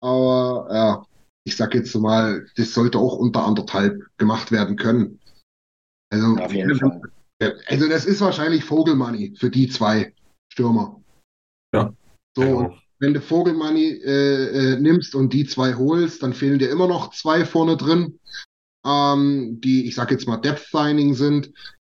Aber 0.03 0.69
ja, 0.71 1.07
ich 1.45 1.57
sag 1.57 1.75
jetzt 1.75 1.95
mal, 1.95 2.47
das 2.57 2.75
sollte 2.75 2.99
auch 2.99 3.17
unter 3.17 3.45
anderthalb 3.45 4.03
gemacht 4.19 4.53
werden 4.53 4.77
können. 4.77 5.21
Also, 6.11 6.37
Auf 6.37 6.53
jeden 6.53 6.79
Fall. 6.79 7.01
also 7.67 7.89
das 7.89 8.05
ist 8.05 8.21
wahrscheinlich 8.21 8.65
Vogelmoney 8.65 9.35
für 9.37 9.51
die 9.51 9.69
zwei 9.69 10.15
Stürmer. 10.53 11.03
Ja. 11.75 11.95
So, 12.37 12.43
genau. 12.43 12.79
wenn 12.99 13.15
du 13.15 13.21
Vogelmoney 13.21 14.01
äh, 14.05 14.75
äh, 14.75 14.81
nimmst 14.81 15.15
und 15.15 15.33
die 15.33 15.45
zwei 15.47 15.75
holst, 15.75 16.23
dann 16.23 16.35
fehlen 16.35 16.59
dir 16.59 16.71
immer 16.71 16.87
noch 16.87 17.11
zwei 17.15 17.45
vorne 17.45 17.77
drin, 17.77 18.21
ähm, 18.87 19.61
die, 19.61 19.87
ich 19.87 19.95
sag 19.95 20.11
jetzt 20.11 20.27
mal, 20.27 20.37
Depth 20.37 20.69
Signing 20.71 21.15
sind. 21.15 21.53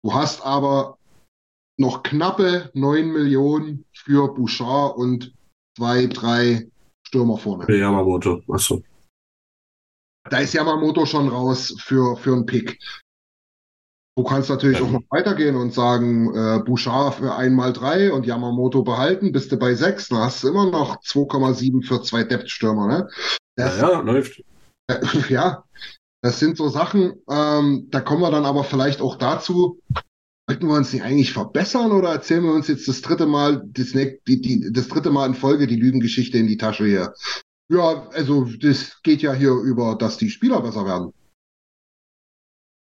Du 0.06 0.14
hast 0.14 0.40
aber 0.46 0.98
noch 1.80 2.04
knappe 2.04 2.70
9 2.74 3.10
Millionen 3.10 3.84
für 3.92 4.32
Bouchard 4.32 4.96
und 4.96 5.34
zwei, 5.76 6.06
drei 6.06 6.70
Stürmer 7.04 7.36
vorne. 7.38 7.64
Für 7.64 7.76
Yamamoto, 7.76 8.40
achso. 8.48 8.84
Da 10.30 10.38
ist 10.38 10.54
Yamamoto 10.54 11.06
schon 11.06 11.26
raus 11.26 11.74
für, 11.80 12.16
für 12.18 12.34
einen 12.34 12.46
Pick. 12.46 12.78
Du 14.16 14.22
kannst 14.22 14.48
natürlich 14.48 14.78
ähm. 14.78 14.86
auch 14.86 14.90
noch 14.92 15.02
weitergehen 15.10 15.56
und 15.56 15.74
sagen, 15.74 16.32
äh, 16.36 16.62
Bouchard 16.64 17.16
für 17.16 17.34
einmal 17.34 17.72
drei 17.72 18.12
und 18.12 18.26
Yamamoto 18.26 18.84
behalten, 18.84 19.32
bist 19.32 19.50
du 19.50 19.56
bei 19.56 19.74
sechs, 19.74 20.06
dann 20.06 20.20
hast 20.20 20.44
du 20.44 20.50
immer 20.50 20.70
noch 20.70 21.02
2,7 21.02 21.84
für 21.84 22.00
zwei 22.02 22.22
Depth-Stürmer, 22.22 22.86
ne? 22.86 23.08
Das, 23.56 23.80
ja, 23.80 23.90
ja, 23.90 24.00
läuft. 24.02 24.40
Äh, 24.88 25.00
ja, 25.30 25.64
das 26.26 26.40
sind 26.40 26.56
so 26.56 26.68
Sachen, 26.68 27.14
ähm, 27.30 27.86
da 27.90 28.00
kommen 28.00 28.20
wir 28.20 28.32
dann 28.32 28.44
aber 28.44 28.64
vielleicht 28.64 29.00
auch 29.00 29.16
dazu, 29.16 29.80
wollten 30.48 30.66
wir 30.66 30.74
uns 30.74 30.92
nicht 30.92 31.02
eigentlich 31.02 31.32
verbessern 31.32 31.92
oder 31.92 32.10
erzählen 32.10 32.42
wir 32.42 32.52
uns 32.52 32.66
jetzt 32.66 32.88
das 32.88 33.00
dritte 33.00 33.26
Mal, 33.26 33.62
das, 33.66 33.92
die, 33.92 34.20
die, 34.26 34.72
das 34.72 34.88
dritte 34.88 35.10
Mal 35.10 35.26
in 35.26 35.34
Folge 35.34 35.68
die 35.68 35.76
Lügengeschichte 35.76 36.36
in 36.36 36.48
die 36.48 36.56
Tasche 36.56 36.84
hier? 36.84 37.14
Ja, 37.68 38.08
also 38.10 38.44
das 38.60 39.00
geht 39.02 39.22
ja 39.22 39.32
hier 39.32 39.52
über, 39.52 39.96
dass 39.96 40.16
die 40.16 40.30
Spieler 40.30 40.60
besser 40.60 40.84
werden. 40.84 41.12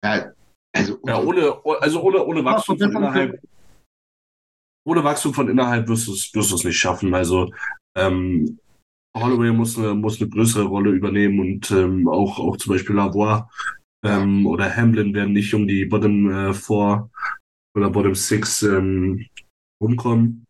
Ja, 0.04 0.34
also, 0.74 1.00
ja 1.06 1.22
ohne, 1.22 1.62
also 1.82 2.02
ohne, 2.02 2.26
ohne 2.26 2.44
Wachstum 2.44 2.78
von 2.78 2.92
innerhalb, 2.92 3.42
ohne 4.86 5.04
Wachstum 5.04 5.34
von 5.34 5.50
innerhalb 5.50 5.88
wirst 5.88 6.08
du 6.08 6.14
es 6.14 6.34
wirst 6.34 6.52
du's 6.52 6.64
nicht 6.66 6.78
schaffen. 6.78 7.14
Also 7.14 7.52
ähm, 7.96 8.60
Holloway 9.16 9.51
muss 9.51 9.78
eine, 9.78 9.95
muss 9.95 10.22
eine 10.22 10.30
größere 10.30 10.64
Rolle 10.66 10.91
übernehmen 10.91 11.39
und 11.39 11.72
ähm, 11.72 12.07
auch, 12.07 12.39
auch 12.39 12.57
zum 12.57 12.74
Beispiel 12.74 12.95
Lavoie 12.95 13.47
ähm, 14.03 14.45
oder 14.45 14.74
Hamlin 14.76 15.14
werden 15.14 15.34
nicht 15.34 15.53
um 15.53 15.68
die 15.68 15.86
Bottom 15.86 16.30
äh, 16.32 16.53
4 16.53 17.10
oder 17.76 17.89
Bottom 17.89 18.16
6 18.16 18.64
ähm, 18.64 19.26
rumkommen. 19.82 20.45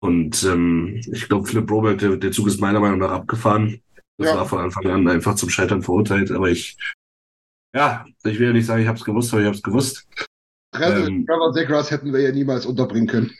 Und 0.00 0.44
ähm, 0.44 1.00
ich 1.12 1.28
glaube, 1.28 1.48
Philipp 1.48 1.66
Broberg, 1.66 1.98
der, 1.98 2.16
der 2.16 2.30
Zug 2.30 2.46
ist 2.46 2.60
meiner 2.60 2.78
Meinung 2.80 3.00
nach 3.00 3.10
abgefahren. 3.10 3.80
Das 4.18 4.28
Ja. 4.28 4.36
war 4.36 4.46
von 4.46 4.60
Anfang 4.60 4.86
an 4.86 5.08
einfach 5.08 5.34
zum 5.34 5.48
Scheitern 5.48 5.82
verurteilt. 5.82 6.30
Aber 6.30 6.48
ich, 6.50 6.76
ja, 7.74 8.04
ich 8.24 8.38
will 8.38 8.48
ja 8.48 8.52
nicht 8.52 8.66
sagen, 8.66 8.82
ich 8.82 8.88
habe 8.88 8.98
es 8.98 9.04
gewusst, 9.04 9.32
aber 9.32 9.42
ich 9.42 9.46
habe 9.46 9.56
es 9.56 9.62
gewusst. 9.62 10.06
Trevor, 10.72 11.06
Ähm. 11.08 11.26
Zegras 11.54 11.90
hätten 11.90 12.12
wir 12.12 12.20
ja 12.20 12.32
niemals 12.32 12.66
unterbringen 12.66 13.08
können. 13.08 13.30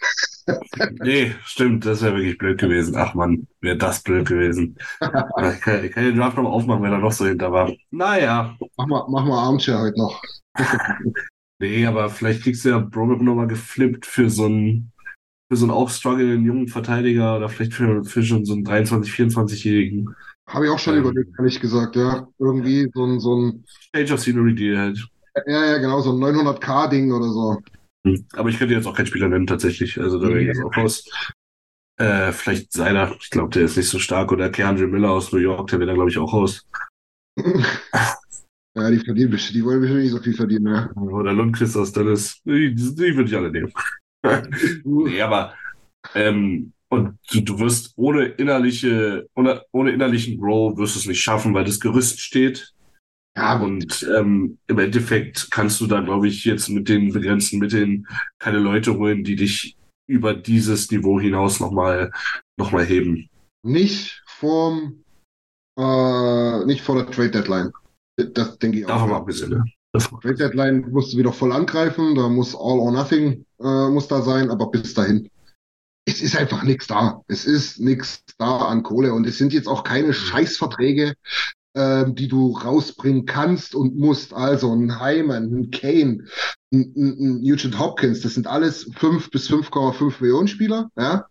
Nee, 1.02 1.34
stimmt, 1.44 1.84
das 1.86 2.02
wäre 2.02 2.16
wirklich 2.16 2.38
blöd 2.38 2.58
gewesen. 2.58 2.94
Ach 2.96 3.14
man, 3.14 3.46
wäre 3.60 3.76
das 3.76 4.02
blöd 4.02 4.26
gewesen. 4.28 4.76
Ich, 5.54 5.60
kann, 5.60 5.84
ich 5.84 5.92
kann 5.92 6.04
den 6.04 6.16
Draft 6.16 6.36
noch 6.36 6.50
aufmachen, 6.50 6.82
wenn 6.82 6.92
er 6.92 6.98
noch 6.98 7.12
so 7.12 7.26
hinter 7.26 7.52
war. 7.52 7.72
Naja, 7.90 8.56
Mach 8.76 8.86
mal, 8.86 9.04
mach 9.08 9.24
mal 9.24 9.38
Armchair 9.46 9.78
heute 9.80 9.98
noch. 9.98 10.20
nee, 11.60 11.86
aber 11.86 12.10
vielleicht 12.10 12.42
kriegst 12.42 12.64
du 12.64 12.70
ja 12.70 12.78
Broberg 12.78 13.20
nochmal 13.22 13.46
geflippt 13.46 14.06
für 14.06 14.30
so 14.30 14.46
einen, 14.46 14.92
für 15.50 15.56
so 15.56 15.64
einen 15.66 15.72
auch 15.72 15.90
strugglenden 15.90 16.44
jungen 16.44 16.68
Verteidiger 16.68 17.36
oder 17.36 17.48
vielleicht 17.48 17.74
für, 17.74 18.04
für 18.04 18.22
schon 18.22 18.44
so 18.44 18.54
einen 18.54 18.64
23-, 18.66 19.06
24-Jährigen. 19.32 20.14
Habe 20.48 20.66
ich 20.66 20.70
auch 20.72 20.78
schon 20.78 20.94
Ähm. 20.94 21.00
überlegt, 21.00 21.30
ehrlich 21.38 21.60
gesagt, 21.60 21.96
ja. 21.96 22.26
Irgendwie 22.38 22.90
so 22.94 23.04
ein, 23.04 23.20
so 23.20 23.36
ein, 23.36 23.64
Change 23.94 24.14
of 24.14 24.20
Scenery 24.20 24.54
Deal 24.54 24.78
halt. 24.78 25.06
ja, 25.46 25.64
ja, 25.66 25.78
genau, 25.78 26.00
so 26.00 26.12
ein 26.12 26.18
900k-Ding 26.18 27.12
oder 27.12 27.28
so. 27.30 27.58
Hm. 28.14 28.26
Aber 28.32 28.48
ich 28.48 28.58
könnte 28.58 28.74
jetzt 28.74 28.86
auch 28.86 28.96
keinen 28.96 29.06
Spieler 29.06 29.28
nennen, 29.28 29.46
tatsächlich. 29.46 30.00
Also 30.00 30.18
da 30.18 30.28
wäre 30.28 30.40
ich 30.40 30.46
jetzt 30.48 30.62
auch 30.62 30.76
raus. 30.76 31.04
Äh, 32.00 32.32
vielleicht 32.32 32.72
Seiler, 32.72 33.16
ich 33.20 33.30
glaube, 33.30 33.50
der 33.50 33.64
ist 33.64 33.76
nicht 33.76 33.88
so 33.88 33.98
stark. 33.98 34.32
Oder 34.32 34.50
Keandre 34.50 34.86
Miller 34.86 35.10
aus 35.10 35.32
New 35.32 35.38
York, 35.38 35.68
der 35.70 35.80
wäre 35.80 35.88
da, 35.88 35.94
glaube 35.94 36.10
ich, 36.10 36.18
auch 36.18 36.32
raus. 36.32 36.66
Ja, 38.78 38.90
die 38.92 38.98
verdienen 39.00 39.30
bestimmt, 39.30 39.56
die 39.56 39.64
wollen 39.64 39.80
bestimmt 39.80 40.02
nicht 40.02 40.12
so 40.12 40.20
viel 40.20 40.34
verdienen, 40.34 40.64
ne? 40.64 40.92
Oder 40.94 41.32
Lundqvist 41.32 41.76
aus 41.76 41.90
Dallas. 41.90 42.40
Die, 42.44 42.72
die 42.74 43.16
würde 43.16 43.24
ich 43.24 43.36
alle 43.36 43.50
nehmen. 43.50 43.72
nee, 44.84 45.20
aber 45.20 45.54
ähm, 46.14 46.72
und 46.88 47.18
du, 47.30 47.40
du 47.40 47.58
wirst 47.58 47.92
ohne 47.96 48.26
innerliche, 48.26 49.28
ohne, 49.34 49.62
ohne 49.72 49.90
innerlichen 49.90 50.38
Grow 50.38 50.76
wirst 50.76 50.94
du 50.94 51.00
es 51.00 51.06
nicht 51.06 51.20
schaffen, 51.20 51.54
weil 51.54 51.64
das 51.64 51.80
Gerüst 51.80 52.20
steht. 52.20 52.72
Ja, 53.38 53.60
Und 53.60 54.06
ähm, 54.16 54.58
im 54.66 54.78
Endeffekt 54.78 55.50
kannst 55.50 55.80
du 55.80 55.86
da, 55.86 56.00
glaube 56.00 56.28
ich, 56.28 56.44
jetzt 56.44 56.68
mit 56.68 56.88
den 56.88 57.12
begrenzten 57.12 57.58
Mitteln 57.58 58.06
keine 58.38 58.58
Leute 58.58 58.96
holen, 58.98 59.24
die 59.24 59.36
dich 59.36 59.76
über 60.08 60.34
dieses 60.34 60.90
Niveau 60.90 61.20
hinaus 61.20 61.60
nochmal 61.60 62.10
noch 62.58 62.72
mal 62.72 62.84
heben. 62.84 63.28
nicht 63.64 64.22
vorm, 64.26 65.04
äh, 65.78 66.64
nicht 66.64 66.82
vor 66.82 66.96
der 66.96 67.10
Trade 67.10 67.30
Deadline. 67.30 67.72
Das 68.32 68.58
denke 68.58 68.78
ich 68.78 68.84
auch. 68.86 68.90
Davon 68.90 69.10
mal 69.10 69.16
abgesehen. 69.18 69.50
Ne? 69.50 69.64
Trade 70.22 70.34
Deadline 70.34 70.90
musst 70.90 71.12
du 71.12 71.18
wieder 71.18 71.32
voll 71.32 71.52
angreifen, 71.52 72.14
da 72.14 72.28
muss 72.28 72.54
All 72.54 72.78
or 72.78 72.92
Nothing 72.92 73.44
äh, 73.60 73.88
muss 73.88 74.08
da 74.08 74.22
sein, 74.22 74.50
aber 74.50 74.70
bis 74.70 74.94
dahin. 74.94 75.28
Es 76.06 76.22
ist 76.22 76.36
einfach 76.36 76.62
nichts 76.62 76.86
da. 76.86 77.22
Es 77.28 77.44
ist 77.44 77.80
nichts 77.80 78.22
da 78.38 78.58
an 78.68 78.82
Kohle 78.82 79.12
und 79.12 79.26
es 79.26 79.38
sind 79.38 79.52
jetzt 79.52 79.68
auch 79.68 79.84
keine 79.84 80.12
Scheißverträge, 80.14 81.14
ähm, 81.78 82.16
die 82.16 82.26
du 82.26 82.50
rausbringen 82.50 83.24
kannst 83.24 83.76
und 83.76 83.96
musst. 83.96 84.34
Also 84.34 84.74
ein 84.74 85.00
Hyman, 85.00 85.44
ein 85.44 85.70
Kane, 85.70 86.24
ein, 86.72 86.92
ein, 86.96 87.16
ein 87.20 87.40
Nugent 87.40 87.78
Hopkins, 87.78 88.20
das 88.20 88.34
sind 88.34 88.48
alles 88.48 88.90
5 88.96 89.30
bis 89.30 89.48
5,5 89.48 90.20
Millionen 90.20 90.48
Spieler. 90.48 90.90
Ja? 90.98 91.26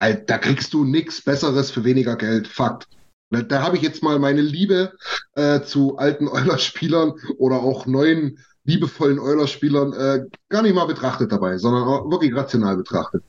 Da 0.00 0.38
kriegst 0.38 0.74
du 0.74 0.84
nichts 0.84 1.22
Besseres 1.22 1.70
für 1.70 1.82
weniger 1.82 2.16
Geld. 2.16 2.46
Fakt. 2.46 2.88
Da, 3.30 3.40
da 3.40 3.62
habe 3.62 3.76
ich 3.76 3.82
jetzt 3.82 4.02
mal 4.02 4.18
meine 4.18 4.42
Liebe 4.42 4.92
äh, 5.32 5.62
zu 5.62 5.96
alten 5.96 6.28
Euler-Spielern 6.32 7.14
oder 7.38 7.62
auch 7.62 7.86
neuen 7.86 8.38
liebevollen 8.64 9.18
Euler-Spielern 9.18 9.92
äh, 9.94 10.24
gar 10.50 10.62
nicht 10.62 10.74
mal 10.74 10.86
betrachtet 10.86 11.32
dabei, 11.32 11.56
sondern 11.56 12.10
wirklich 12.10 12.34
rational 12.34 12.76
betrachtet. 12.76 13.24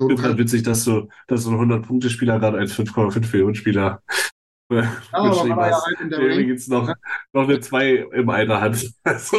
Ich 0.00 0.08
du 0.08 0.08
finde 0.08 0.22
halt 0.24 0.38
witzig, 0.38 0.64
dass 0.64 0.82
so, 0.82 1.08
dass 1.28 1.44
so 1.44 1.50
ein 1.50 1.70
100-Punkte-Spieler 1.70 2.40
gerade 2.40 2.58
als 2.58 2.72
5,5 2.72 3.32
Millionen 3.32 3.54
Aber 5.12 5.28
beschrieben 5.30 5.56
hast, 5.60 5.86
in 6.00 6.10
der 6.10 6.18
der 6.20 6.28
übrigens 6.30 6.68
noch, 6.68 6.92
noch 7.32 7.44
eine 7.44 7.60
2 7.60 8.06
im 8.12 8.30
Einer 8.30 8.60
hat. 8.60 8.84
Also, 9.04 9.36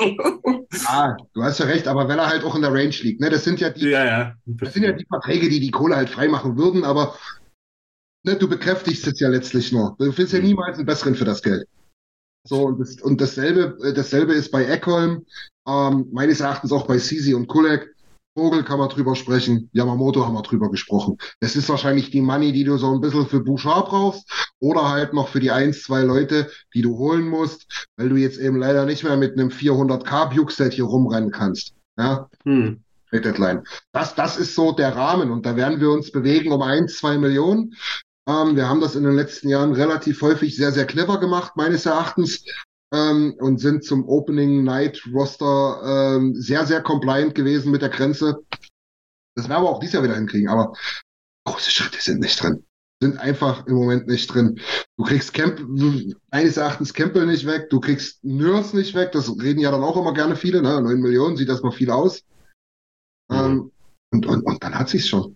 ah, 0.85 1.15
du 1.33 1.43
hast 1.43 1.59
ja 1.59 1.65
recht, 1.65 1.87
aber 1.87 2.07
wenn 2.07 2.19
er 2.19 2.27
halt 2.27 2.43
auch 2.43 2.55
in 2.55 2.61
der 2.61 2.71
Range 2.73 2.95
liegt, 3.01 3.21
ne, 3.21 3.29
das 3.29 3.43
sind 3.43 3.59
ja 3.59 3.69
die, 3.69 3.89
ja, 3.89 4.05
ja. 4.05 4.35
das 4.45 4.73
sind 4.73 4.83
ja 4.83 4.91
die 4.91 5.05
Verträge, 5.05 5.49
die 5.49 5.59
die 5.59 5.71
Kohle 5.71 5.95
halt 5.95 6.09
freimachen 6.09 6.57
würden, 6.57 6.83
aber 6.83 7.15
ne, 8.23 8.35
du 8.35 8.47
bekräftigst 8.47 9.07
es 9.07 9.19
ja 9.19 9.29
letztlich 9.29 9.71
nur. 9.71 9.95
Du 9.97 10.11
findest 10.11 10.33
ja 10.33 10.39
Mhm. 10.39 10.45
niemals 10.45 10.77
einen 10.77 10.85
besseren 10.85 11.15
für 11.15 11.25
das 11.25 11.41
Geld. 11.41 11.67
So, 12.47 12.67
und, 12.67 12.79
das, 12.79 13.01
und 13.01 13.19
dasselbe, 13.19 13.77
äh, 13.83 13.93
dasselbe 13.93 14.33
ist 14.33 14.51
bei 14.51 14.65
Eckholm, 14.65 15.25
ähm, 15.67 16.07
meines 16.11 16.41
Erachtens 16.41 16.71
auch 16.71 16.85
bei 16.85 16.99
Sisi 16.99 17.33
und 17.33 17.47
Kulek. 17.47 17.94
Vogel 18.37 18.63
kann 18.63 18.79
man 18.79 18.89
drüber 18.89 19.15
sprechen, 19.15 19.69
Yamamoto 19.71 20.25
haben 20.25 20.33
wir 20.33 20.41
drüber 20.41 20.69
gesprochen. 20.69 21.17
Das 21.39 21.55
ist 21.55 21.69
wahrscheinlich 21.69 22.11
die 22.11 22.21
Money, 22.21 22.51
die 22.51 22.65
du 22.65 22.77
so 22.77 22.93
ein 22.93 22.99
bisschen 22.99 23.27
für 23.27 23.39
Bouchard 23.39 23.87
brauchst 23.87 24.29
oder 24.59 24.89
halt 24.89 25.13
noch 25.13 25.29
für 25.29 25.39
die 25.39 25.51
ein, 25.51 25.73
zwei 25.73 26.01
Leute, 26.01 26.49
die 26.73 26.81
du 26.81 26.97
holen 26.97 27.29
musst, 27.29 27.87
weil 27.95 28.09
du 28.09 28.17
jetzt 28.17 28.37
eben 28.37 28.57
leider 28.57 28.85
nicht 28.85 29.03
mehr 29.03 29.15
mit 29.15 29.33
einem 29.39 29.49
400k 29.51 30.35
Buke-Set 30.35 30.73
hier 30.73 30.83
rumrennen 30.85 31.31
kannst. 31.31 31.73
Ja, 31.97 32.29
Hm. 32.43 32.81
Deadline. 33.13 33.63
Das, 33.93 34.13
das 34.15 34.35
ist 34.35 34.55
so 34.55 34.73
der 34.73 34.93
Rahmen 34.93 35.31
und 35.31 35.45
da 35.45 35.55
werden 35.55 35.79
wir 35.79 35.89
uns 35.89 36.11
bewegen 36.11 36.51
um 36.51 36.61
ein, 36.61 36.89
zwei 36.89 37.17
Millionen. 37.17 37.73
Ähm, 38.27 38.57
wir 38.57 38.67
haben 38.67 38.81
das 38.81 38.95
in 38.95 39.03
den 39.03 39.15
letzten 39.15 39.47
Jahren 39.47 39.71
relativ 39.73 40.21
häufig 40.21 40.57
sehr, 40.57 40.73
sehr 40.73 40.85
clever 40.85 41.19
gemacht, 41.19 41.53
meines 41.55 41.85
Erachtens, 41.85 42.43
ähm, 42.95 43.35
und 43.39 43.59
sind 43.59 43.83
zum 43.83 44.07
Opening 44.07 44.63
Night 44.63 45.01
Roster 45.13 46.15
ähm, 46.17 46.33
sehr, 46.35 46.65
sehr 46.65 46.81
compliant 46.81 47.35
gewesen 47.35 47.71
mit 47.71 47.81
der 47.81 47.89
Grenze. 47.89 48.43
Das 49.35 49.49
werden 49.49 49.63
wir 49.63 49.69
auch 49.69 49.79
dieses 49.79 49.93
Jahr 49.93 50.03
wieder 50.03 50.15
hinkriegen, 50.15 50.47
aber 50.47 50.73
große 51.45 51.71
Schritte 51.71 52.01
sind 52.01 52.21
nicht 52.21 52.41
drin. 52.41 52.65
Sind 53.01 53.17
einfach 53.17 53.67
im 53.67 53.75
Moment 53.75 54.07
nicht 54.07 54.33
drin. 54.33 54.59
Du 54.97 55.03
kriegst 55.03 55.33
Camp, 55.33 55.59
meines 56.31 56.55
Erachtens 56.55 56.93
Campbell 56.93 57.25
nicht 57.25 57.45
weg, 57.45 57.69
du 57.69 57.81
kriegst 57.81 58.23
Nurse 58.23 58.75
nicht 58.75 58.95
weg, 58.95 59.11
das 59.11 59.29
reden 59.41 59.59
ja 59.59 59.71
dann 59.71 59.83
auch 59.83 59.97
immer 59.97 60.13
gerne 60.13 60.37
viele, 60.37 60.61
ne? 60.61 60.81
9 60.81 61.01
Millionen 61.01 61.35
sieht 61.35 61.49
erstmal 61.49 61.73
viel 61.73 61.91
aus. 61.91 62.23
Ähm, 63.29 63.71
und, 64.13 64.25
und, 64.25 64.43
und 64.43 64.63
dann 64.63 64.75
hat 64.75 64.87
sie's 64.87 65.07
schon. 65.07 65.35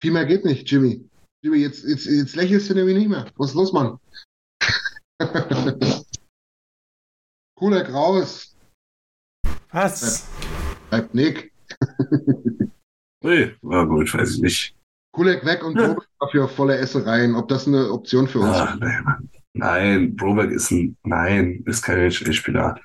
Viel 0.00 0.12
mehr 0.12 0.24
geht 0.24 0.44
nicht, 0.44 0.70
Jimmy. 0.70 1.06
Jimmy, 1.42 1.58
jetzt, 1.58 1.84
jetzt, 1.84 2.06
jetzt 2.06 2.36
lächelst 2.36 2.70
du 2.70 2.74
nämlich 2.74 2.96
nicht 2.96 3.08
mehr. 3.08 3.30
Was 3.36 3.50
ist 3.50 3.56
los, 3.56 3.72
Mann? 3.72 3.98
Kulek 7.58 7.92
raus. 7.92 8.56
Was? 9.72 10.28
Bleibt 10.90 11.14
Nick. 11.14 11.52
Nee, 13.20 13.50
na 13.62 13.82
gut, 13.82 14.14
weiß 14.14 14.36
ich 14.36 14.40
nicht. 14.40 14.76
Kulek 15.12 15.44
weg 15.44 15.64
und. 15.64 15.74
Broberg 15.74 16.06
dafür 16.20 16.46
volle 16.48 16.76
Essereien. 16.78 17.34
Ob 17.34 17.48
das 17.48 17.66
eine 17.66 17.90
Option 17.90 18.28
für 18.28 18.38
uns 18.38 18.56
Ah, 18.56 18.74
ist? 18.74 18.80
nein, 18.80 19.28
nein, 19.54 20.14
Broberg 20.16 20.52
ist 20.52 20.70
ein, 20.70 20.96
nein, 21.02 21.64
ist 21.66 21.82
kein 21.82 21.98
NHL-Spieler. 21.98 22.78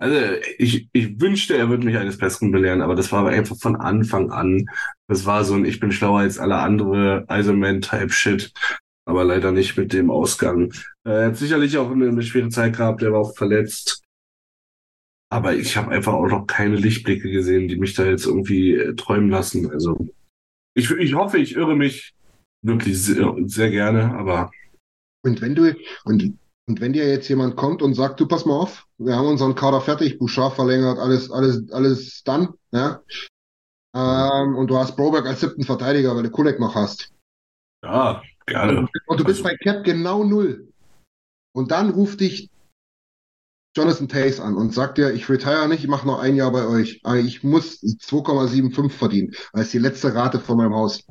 Also, 0.00 0.36
ich, 0.58 0.88
ich 0.92 1.20
wünschte, 1.20 1.56
er 1.56 1.68
würde 1.68 1.84
mich 1.84 1.96
eines 1.96 2.18
Besseren 2.18 2.52
belehren, 2.52 2.82
aber 2.82 2.94
das 2.94 3.10
war 3.10 3.18
aber 3.18 3.30
einfach 3.30 3.56
von 3.56 3.74
Anfang 3.74 4.30
an. 4.30 4.64
Das 5.08 5.26
war 5.26 5.42
so 5.42 5.54
ein, 5.56 5.64
ich 5.64 5.80
bin 5.80 5.90
schlauer 5.90 6.20
als 6.20 6.38
alle 6.38 6.58
andere 6.58 7.24
Eisenman-Type-Shit, 7.26 8.52
aber 9.08 9.24
leider 9.24 9.52
nicht 9.52 9.76
mit 9.76 9.92
dem 9.92 10.10
Ausgang. 10.10 10.72
Äh, 11.04 11.10
Er 11.10 11.26
hat 11.28 11.36
sicherlich 11.36 11.78
auch 11.78 11.90
eine, 11.90 12.08
eine 12.08 12.22
schwere 12.22 12.50
Zeit 12.50 12.76
gehabt, 12.76 13.02
er 13.02 13.12
war 13.12 13.20
auch 13.20 13.36
verletzt. 13.36 14.02
Aber 15.30 15.54
ich 15.54 15.76
habe 15.76 15.90
einfach 15.90 16.14
auch 16.14 16.26
noch 16.26 16.46
keine 16.46 16.76
Lichtblicke 16.76 17.30
gesehen, 17.30 17.68
die 17.68 17.76
mich 17.76 17.94
da 17.94 18.04
jetzt 18.04 18.26
irgendwie 18.26 18.72
äh, 18.74 18.94
träumen 18.94 19.30
lassen. 19.30 19.70
Also, 19.70 19.96
ich, 20.74 20.90
ich 20.90 21.14
hoffe, 21.14 21.38
ich 21.38 21.56
irre 21.56 21.76
mich 21.76 22.14
wirklich 22.62 23.02
sehr, 23.02 23.34
sehr 23.46 23.70
gerne, 23.70 24.14
aber 24.14 24.50
Und 25.24 25.40
wenn 25.40 25.54
du, 25.54 25.74
und, 26.04 26.38
und 26.66 26.80
wenn 26.80 26.92
dir 26.92 27.08
jetzt 27.08 27.28
jemand 27.28 27.56
kommt 27.56 27.82
und 27.82 27.94
sagt, 27.94 28.20
du 28.20 28.26
pass 28.26 28.44
mal 28.46 28.58
auf, 28.58 28.86
wir 28.98 29.16
haben 29.16 29.28
unseren 29.28 29.54
Kader 29.54 29.80
fertig, 29.80 30.18
Bouchard 30.18 30.54
verlängert, 30.54 30.98
alles, 30.98 31.30
alles, 31.30 31.70
alles 31.70 32.22
dann, 32.24 32.54
ja. 32.72 33.02
Ähm, 33.94 34.56
und 34.56 34.68
du 34.68 34.78
hast 34.78 34.96
Broberg 34.96 35.26
als 35.26 35.40
siebten 35.40 35.64
Verteidiger, 35.64 36.16
weil 36.16 36.22
du 36.22 36.30
Kulek 36.30 36.58
noch 36.60 36.74
hast. 36.74 37.12
ja, 37.82 38.22
gerne. 38.48 38.88
Und 39.06 39.20
du 39.20 39.24
bist 39.24 39.44
Also- 39.44 39.44
bei 39.44 39.56
Cap 39.56 39.84
genau 39.84 40.24
null. 40.24 40.68
Und 41.54 41.70
dann 41.70 41.90
ruft 41.90 42.20
dich 42.20 42.50
Jonathan 43.76 44.08
Tays 44.08 44.40
an 44.40 44.54
und 44.56 44.74
sagt 44.74 44.98
dir, 44.98 45.12
ich 45.12 45.28
retire 45.28 45.68
nicht, 45.68 45.82
ich 45.84 45.88
mache 45.88 46.06
noch 46.06 46.18
ein 46.20 46.34
Jahr 46.36 46.50
bei 46.52 46.66
euch. 46.66 47.00
Aber 47.04 47.16
ich 47.16 47.44
muss 47.44 47.80
2,75 47.80 48.90
verdienen, 48.92 49.34
als 49.52 49.70
die 49.70 49.78
letzte 49.78 50.14
Rate 50.14 50.40
von 50.40 50.56
meinem 50.56 50.74
Haus. 50.74 51.04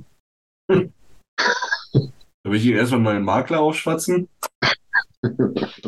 Da 0.68 2.52
will 2.52 2.56
ich 2.56 2.66
ihn 2.66 2.76
erstmal 2.76 3.02
meinen 3.02 3.26
Makler 3.26 3.60
aufschwatzen 3.60 4.30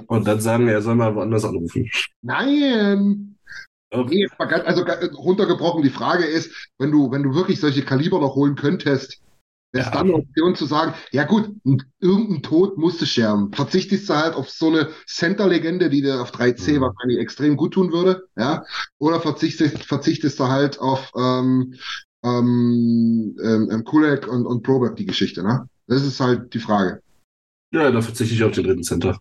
und 0.07 0.27
dann 0.27 0.41
sagen, 0.41 0.67
er 0.67 0.81
soll 0.81 0.95
mal 0.95 1.15
woanders 1.15 1.45
anrufen. 1.45 1.89
Nein! 2.21 3.38
Nee, 3.93 4.27
ganz- 4.38 4.65
also 4.67 4.84
runtergebrochen, 5.17 5.81
die 5.84 5.89
Frage 5.89 6.26
ist, 6.26 6.69
wenn 6.77 6.91
du, 6.91 7.11
wenn 7.11 7.23
du 7.23 7.34
wirklich 7.34 7.59
solche 7.59 7.84
Kaliber 7.84 8.19
noch 8.19 8.35
holen 8.35 8.55
könntest, 8.55 9.21
wäre 9.72 9.86
es 9.88 9.94
Ja. 9.94 10.00
dann 10.00 10.08
eine 10.08 10.16
Option 10.16 10.56
zu 10.56 10.66
sagen, 10.66 10.94
ja 11.12 11.26
gut, 11.26 11.52
irgendein 12.00 12.41
Tod 12.41 12.78
musst 12.78 13.02
du 13.02 13.06
sterben. 13.06 13.52
Verzichtest 13.54 14.10
du 14.10 14.16
halt 14.16 14.34
auf 14.36 14.50
so 14.50 14.68
eine 14.70 14.90
Center-Legende, 15.08 15.90
die 15.90 16.02
dir 16.02 16.22
auf 16.22 16.32
3C 16.32 16.78
Mhm. 16.78 16.82
wahrscheinlich 16.82 17.20
extrem 17.20 17.56
gut 17.58 17.74
tun 17.74 17.91
würde, 17.91 18.28
ja? 18.38 18.64
Oder 18.98 19.20
verzichtest, 19.22 19.84
verzichtest 19.84 20.40
du 20.40 20.48
halt 20.48 20.80
auf 20.80 21.12
ähm, 21.16 21.76
ähm, 22.24 23.36
ähm, 23.44 23.70
ähm, 23.72 23.84
Kulak 23.86 24.28
und, 24.28 24.46
und 24.46 24.64
Probert 24.64 24.98
die 25.00 25.06
Geschichte, 25.06 25.44
ne? 25.44 25.70
Das 25.88 26.04
ist 26.04 26.20
halt 26.20 26.54
die 26.54 26.60
Frage. 26.60 27.02
Ja, 27.74 27.91
da 27.91 28.02
verzichte 28.02 28.34
ich 28.34 28.44
auf 28.44 28.52
den 28.52 28.64
dritten 28.66 28.84
Center. 28.84 29.18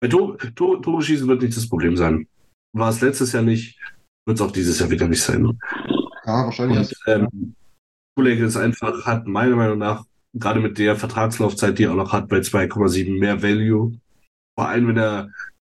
Bei 0.00 0.08
Tore, 0.08 0.36
Tore, 0.54 0.80
Tore 0.80 1.02
schießen 1.02 1.28
wird 1.28 1.42
nicht 1.42 1.56
das 1.56 1.68
Problem 1.68 1.96
sein. 1.96 2.26
War 2.74 2.90
es 2.90 3.00
letztes 3.00 3.32
Jahr 3.32 3.42
nicht, 3.42 3.78
wird 4.26 4.38
es 4.38 4.40
auch 4.40 4.50
dieses 4.50 4.78
Jahr 4.80 4.90
wieder 4.90 5.06
nicht 5.08 5.22
sein. 5.22 5.58
Ja, 6.26 6.44
wahrscheinlich. 6.44 6.78
Und, 6.78 6.94
ähm, 7.06 7.54
Kulak 8.16 8.38
ist 8.38 8.56
einfach, 8.56 9.06
hat 9.06 9.26
meiner 9.26 9.56
Meinung 9.56 9.78
nach, 9.78 10.04
gerade 10.34 10.60
mit 10.60 10.78
der 10.78 10.96
Vertragslaufzeit, 10.96 11.78
die 11.78 11.84
er 11.84 11.92
auch 11.92 11.96
noch 11.96 12.12
hat, 12.12 12.28
bei 12.28 12.38
2,7 12.38 13.18
mehr 13.18 13.42
Value. 13.42 13.98
Vor 14.58 14.68
allem, 14.68 14.88
wenn 14.88 14.98
er, 14.98 15.30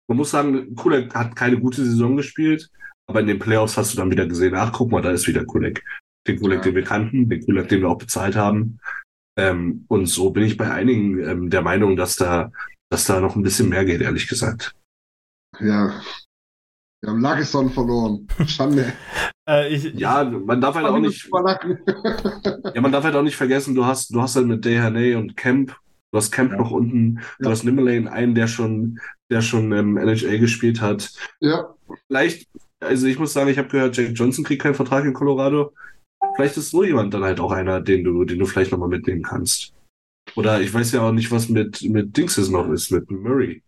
man 0.07 0.18
muss 0.18 0.31
sagen, 0.31 0.76
Kulak 0.76 1.13
hat 1.13 1.35
keine 1.35 1.59
gute 1.59 1.84
Saison 1.84 2.18
gespielt, 2.18 2.69
aber 3.07 3.19
in 3.22 3.27
den 3.27 3.39
Playoffs 3.39 3.77
hast 3.77 3.93
du 3.93 3.97
dann 3.97 4.11
wieder 4.11 4.26
gesehen, 4.27 4.55
ach, 4.55 4.72
guck 4.72 4.91
mal, 4.91 5.01
da 5.01 5.11
ist 5.11 5.27
wieder 5.27 5.45
Kulak. 5.45 5.81
Den 6.27 6.39
Kulak, 6.39 6.59
Ja. 6.59 6.63
den 6.65 6.76
wir 6.76 6.84
kannten, 6.84 7.30
den 7.30 7.43
Kulak, 7.43 7.69
den 7.69 7.81
wir 7.81 7.89
auch 7.89 7.97
bezahlt 7.97 8.35
haben. 8.35 8.80
Ähm, 9.38 9.85
und 9.88 10.07
so 10.07 10.31
bin 10.31 10.43
ich 10.43 10.57
bei 10.57 10.72
einigen 10.72 11.19
ähm, 11.23 11.49
der 11.49 11.61
Meinung, 11.61 11.95
dass 11.95 12.15
da, 12.15 12.51
dass 12.89 13.05
da 13.05 13.19
noch 13.22 13.35
ein 13.35 13.43
bisschen 13.43 13.69
mehr 13.69 13.85
geht, 13.85 14.01
ehrlich 14.01 14.27
gesagt. 14.27 14.76
Ja. 15.59 16.01
Wir 17.02 17.10
haben 17.10 17.22
Lagesson 17.22 17.69
verloren. 17.69 18.28
Schande. 18.48 18.94
Äh, 19.49 19.73
ich, 19.73 19.84
Ja, 19.95 20.23
man 20.23 20.61
darf 20.61 20.76
halt 20.76 20.86
auch 20.86 20.99
nicht, 20.99 21.28
ja, 22.76 22.80
man 22.82 22.91
darf 22.91 23.03
halt 23.03 23.15
auch 23.15 23.23
nicht 23.23 23.36
vergessen, 23.36 23.73
du 23.73 23.84
hast, 23.86 24.14
du 24.14 24.22
hast 24.22 24.36
halt 24.36 24.45
mit 24.45 24.64
Dehaney 24.64 25.15
und 25.15 25.36
Camp, 25.36 25.76
du 26.11 26.18
hast 26.18 26.32
Camp 26.32 26.56
noch 26.56 26.69
unten, 26.69 27.15
du 27.40 27.45
Ja. 27.45 27.49
hast 27.49 27.64
Nimmerlane, 27.64 28.10
einen, 28.11 28.36
der 28.36 28.45
schon, 28.48 28.99
der 29.32 29.41
schon 29.41 29.72
ähm, 29.72 29.98
NHL 29.98 30.38
gespielt 30.38 30.80
hat. 30.80 31.11
Ja. 31.40 31.73
Vielleicht, 32.07 32.48
also 32.80 33.07
ich 33.07 33.18
muss 33.18 33.34
sagen, 33.34 33.49
ich 33.49 33.57
habe 33.57 33.68
gehört, 33.68 33.98
Jack 33.98 34.11
Johnson 34.14 34.45
kriegt 34.45 34.61
keinen 34.61 34.76
Vertrag 34.76 35.06
in 35.06 35.14
Colorado. 35.14 35.73
Vielleicht 36.36 36.56
ist 36.57 36.69
so 36.69 36.84
jemand 36.84 37.11
dann 37.15 37.23
halt 37.23 37.40
auch 37.40 37.52
einer, 37.52 37.82
den 37.82 38.03
du, 38.03 38.23
den 38.26 38.38
du 38.38 38.45
vielleicht 38.45 38.72
nochmal 38.72 38.90
mitnehmen 38.90 39.23
kannst. 39.23 39.73
Oder 40.36 40.61
ich 40.61 40.72
weiß 40.72 40.91
ja 40.91 41.02
auch 41.02 41.11
nicht, 41.11 41.32
was 41.32 41.49
mit, 41.49 41.82
mit 41.82 42.15
Dingses 42.15 42.49
noch 42.49 42.69
ist, 42.69 42.91
mit 42.91 43.10
Murray. 43.10 43.64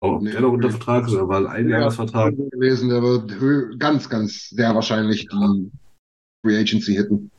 Ob 0.00 0.22
Nee, 0.22 0.30
der 0.32 0.40
noch 0.42 0.52
unter. 0.52 0.70
Vertrag 0.70 1.06
ist, 1.06 1.14
oder 1.14 1.28
war 1.28 1.48
ein 1.50 1.68
Ja, 1.68 1.78
Jahresvertrag. 1.80 2.34
gewesen, 2.36 2.88
der 2.90 3.02
wird 3.02 3.78
ganz, 3.80 4.08
ganz 4.08 4.50
sehr 4.50 4.74
wahrscheinlich 4.74 5.26
die 5.28 5.70
Free 6.44 6.58
Agency 6.58 6.94
hitten. 6.94 7.30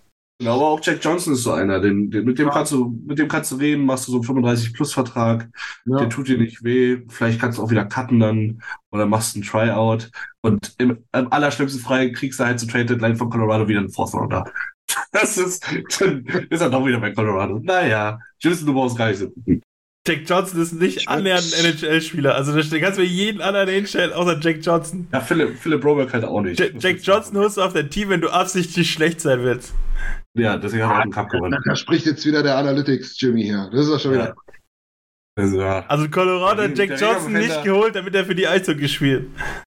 Ja, 0.42 0.54
aber 0.54 0.68
auch 0.68 0.80
Jack 0.84 1.04
Johnson 1.04 1.34
ist 1.34 1.42
so 1.44 1.54
einer, 1.54 1.80
den, 1.80 2.12
den, 2.12 2.24
mit 2.26 2.38
dem 2.38 2.48
Ja. 2.48 2.54
kannst 2.54 2.72
du, 2.72 2.96
mit 3.08 3.18
dem 3.18 3.28
kannst 3.28 3.52
du 3.52 3.56
reden, 3.56 3.86
machst 3.86 4.08
du 4.08 4.12
so 4.12 4.18
einen 4.18 4.24
35 4.26 4.74
Plus 4.74 4.94
Vertrag, 4.94 5.50
Ja. 5.86 5.98
der 5.98 6.10
tut 6.10 6.28
dir 6.28 6.38
nicht 6.38 6.64
weh, 6.64 7.02
vielleicht 7.10 7.40
kannst 7.42 7.58
du 7.58 7.64
auch 7.64 7.72
wieder 7.72 7.86
cutten 7.86 8.20
dann 8.20 8.62
oder 8.92 9.08
machst 9.08 9.36
einen 9.36 9.44
Tryout 9.46 10.12
und 10.42 10.76
im, 10.78 11.04
am 11.12 11.28
allerschlimmsten 11.32 11.82
Fall 11.82 12.12
kriegst 12.12 12.40
du 12.40 12.46
halt 12.46 12.60
zur 12.60 12.70
Trade 12.70 12.86
Deadline 12.86 13.16
von 13.18 13.32
Colorado 13.32 13.68
wieder 13.68 13.80
einen 13.80 13.90
Fourth 13.90 14.14
Rounder. 14.14 14.44
Das 15.12 15.38
ist, 15.38 15.66
dann 16.00 16.24
ist 16.50 16.62
er 16.62 16.70
doch 16.70 16.86
wieder 16.86 17.00
bei 17.00 17.12
Colorado. 17.12 17.60
Naja, 17.62 18.20
Jason, 18.40 18.68
du 18.68 18.74
brauchst 18.74 18.98
gar 18.98 19.10
nicht 19.10 19.18
so. 19.20 19.32
Jack 20.08 20.22
Johnson 20.26 20.62
ist 20.62 20.74
nicht 20.74 21.08
annähernd 21.10 21.54
ein 21.58 21.66
NHL-Spieler. 21.66 22.36
Also 22.36 22.54
da 22.54 22.80
kannst 22.80 22.98
du 22.98 23.02
mir 23.02 23.08
jeden 23.08 23.42
anderen 23.42 23.68
hinstellen, 23.68 24.14
außer 24.14 24.40
Jack 24.40 24.60
Johnson. 24.62 25.08
Ja, 25.12 25.20
Philipp, 25.20 25.58
Philipp 25.58 25.82
Broberg 25.82 26.14
halt 26.14 26.24
auch 26.24 26.42
nicht. 26.42 26.60
Jack, 26.60 26.72
Jack 26.80 27.00
Johnson 27.02 27.38
holst 27.38 27.58
du 27.58 27.62
auf 27.62 27.74
dein 27.74 27.90
Team, 27.90 28.10
wenn 28.10 28.22
du 28.22 28.30
absichtlich 28.30 28.92
schlecht 28.92 29.20
sein 29.20 29.44
willst. 29.44 29.74
Ja, 30.34 30.58
deswegen 30.58 30.84
hat 30.84 30.92
er 30.92 30.98
auch 30.98 31.02
einen 31.02 31.12
Cup 31.12 31.30
gewonnen. 31.30 31.60
Da 31.66 31.76
spricht 31.76 32.06
jetzt 32.06 32.26
wieder 32.26 32.44
der 32.44 32.58
Analytics 32.58 33.20
Jimmy 33.20 33.44
hier. 33.44 33.70
Das 33.72 33.86
ist 33.86 33.92
ja 33.92 34.00
schon 34.00 34.14
wieder. 34.14 34.28
Ja. 34.28 34.36
Also, 35.38 35.60
ja. 35.60 35.86
Also 35.88 36.10
Colorado 36.10 36.64
hat 36.64 36.78
Jack 36.78 37.00
Johnson 37.00 37.34
nicht 37.34 37.64
geholt, 37.64 37.96
damit 37.96 38.16
er 38.16 38.26
für 38.26 38.36
die 38.36 38.48
Eishockey 38.48 38.88
spielt. 38.88 39.28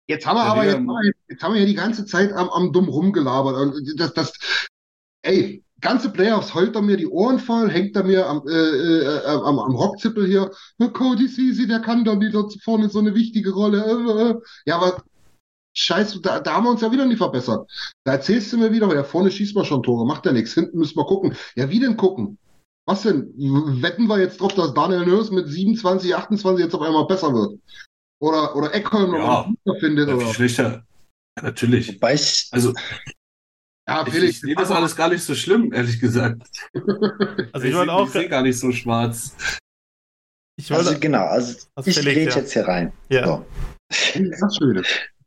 Jetzt 0.07 0.26
haben 0.26 0.35
wir 0.35 0.43
aber 0.43 0.65
jetzt, 0.65 0.81
jetzt 1.30 1.41
haben 1.43 1.53
wir 1.53 1.60
hier 1.60 1.68
die 1.68 1.76
ganze 1.76 2.05
Zeit 2.05 2.34
am, 2.34 2.49
am 2.49 2.73
dumm 2.73 2.89
rumgelabert. 2.89 3.55
Und 3.55 3.99
Das, 3.99 4.14
das, 4.14 4.34
ey, 5.22 5.62
ganze 5.84 6.10
Playoffs 6.10 6.55
heult 6.55 6.76
er 6.76 6.81
mir 6.81 6.97
die 6.97 7.07
Ohren 7.07 7.38
voll, 7.39 7.69
hängt 7.69 7.95
er 7.95 8.03
mir 8.03 8.26
am, 8.27 8.41
äh, 8.47 8.51
äh, 8.51 9.26
am, 9.27 9.60
am 9.60 9.76
Rockzippel 9.76 10.26
hier. 10.26 10.49
"Oh, 10.80 10.89
Cody 10.89 11.27
Ceci, 11.27 11.68
der 11.68 11.80
kann 11.81 12.03
doch 12.03 12.15
nicht 12.15 12.34
dort 12.34 12.55
vorne 12.64 12.89
so 12.89 12.97
eine 12.99 13.14
wichtige 13.14 13.51
Rolle. 13.51 13.84
Äh, 13.85 14.31
äh. 14.31 14.35
Ja, 14.65 14.77
aber 14.77 15.03
scheiße, 15.77 16.22
da, 16.22 16.39
da 16.39 16.53
haben 16.55 16.64
wir 16.65 16.72
uns 16.72 16.81
ja 16.81 16.91
wieder 16.91 17.05
nicht 17.05 17.18
verbessert. 17.19 17.69
Da 18.05 18.14
erzählst 18.14 18.51
du 18.53 18.57
mir 18.57 18.72
wieder, 18.72 18.93
ja, 18.95 19.03
vorne 19.03 19.30
schießt 19.30 19.55
man 19.55 19.65
schon 19.65 19.84
Tore, 19.84 20.05
macht 20.07 20.26
ja 20.26 20.31
nichts. 20.31 20.53
Hinten 20.53 20.80
müssen 20.80 20.97
wir 20.97 21.05
gucken. 21.05 21.35
Ja, 21.55 21.69
wie 21.69 21.80
denn 21.80 21.97
gucken? 21.97 22.38
Was 22.85 23.03
denn? 23.03 23.34
Wetten 23.81 24.07
wir 24.07 24.19
jetzt 24.19 24.41
drauf, 24.41 24.53
dass 24.55 24.73
Daniel 24.73 25.05
Nurse 25.05 25.34
mit 25.34 25.47
27, 25.47 26.15
28 26.15 26.65
jetzt 26.65 26.76
auf 26.76 26.81
einmal 26.81 27.05
besser 27.07 27.34
wird? 27.34 27.60
Oder, 28.22 28.55
oder 28.55 28.73
Eckholm 28.73 29.14
Ja. 29.14 29.49
noch 29.65 29.80
findet? 29.80 30.10
Ja, 30.10 30.15
Oder? 30.15 30.34
schlechter. 30.34 30.84
Natürlich. 31.41 31.95
Wobei 31.95 32.14
ich, 32.15 32.47
Also, 32.51 32.73
Ja, 33.88 34.05
ich, 34.07 34.14
Felix, 34.14 34.35
ich 34.35 34.41
sehe 34.41 34.55
das 34.55 34.72
alles 34.72 34.95
gar 34.95 35.10
nicht 35.10 35.23
so 35.23 35.35
schlimm, 35.35 35.73
ehrlich 35.73 35.99
gesagt. 35.99 36.41
Also 37.51 37.68
ich 37.68 37.76
wollte 37.76 37.91
auch. 37.91 38.07
Ich 38.07 38.14
sehe 38.14 38.30
gar 38.30 38.41
nicht 38.41 38.57
so 38.57 38.72
schwarz. 38.72 39.35
Ich 40.55 40.69
wollte. 40.69 40.89
also 40.89 40.99
genau, 40.99 41.26
also 41.26 41.57
ich 41.85 42.01
gehe 42.01 42.30
ja. 42.30 42.35
jetzt 42.35 42.53
hier 42.53 42.68
rein. 42.68 42.93
ja, 43.10 43.26
So. 43.26 43.45
Das 43.89 44.60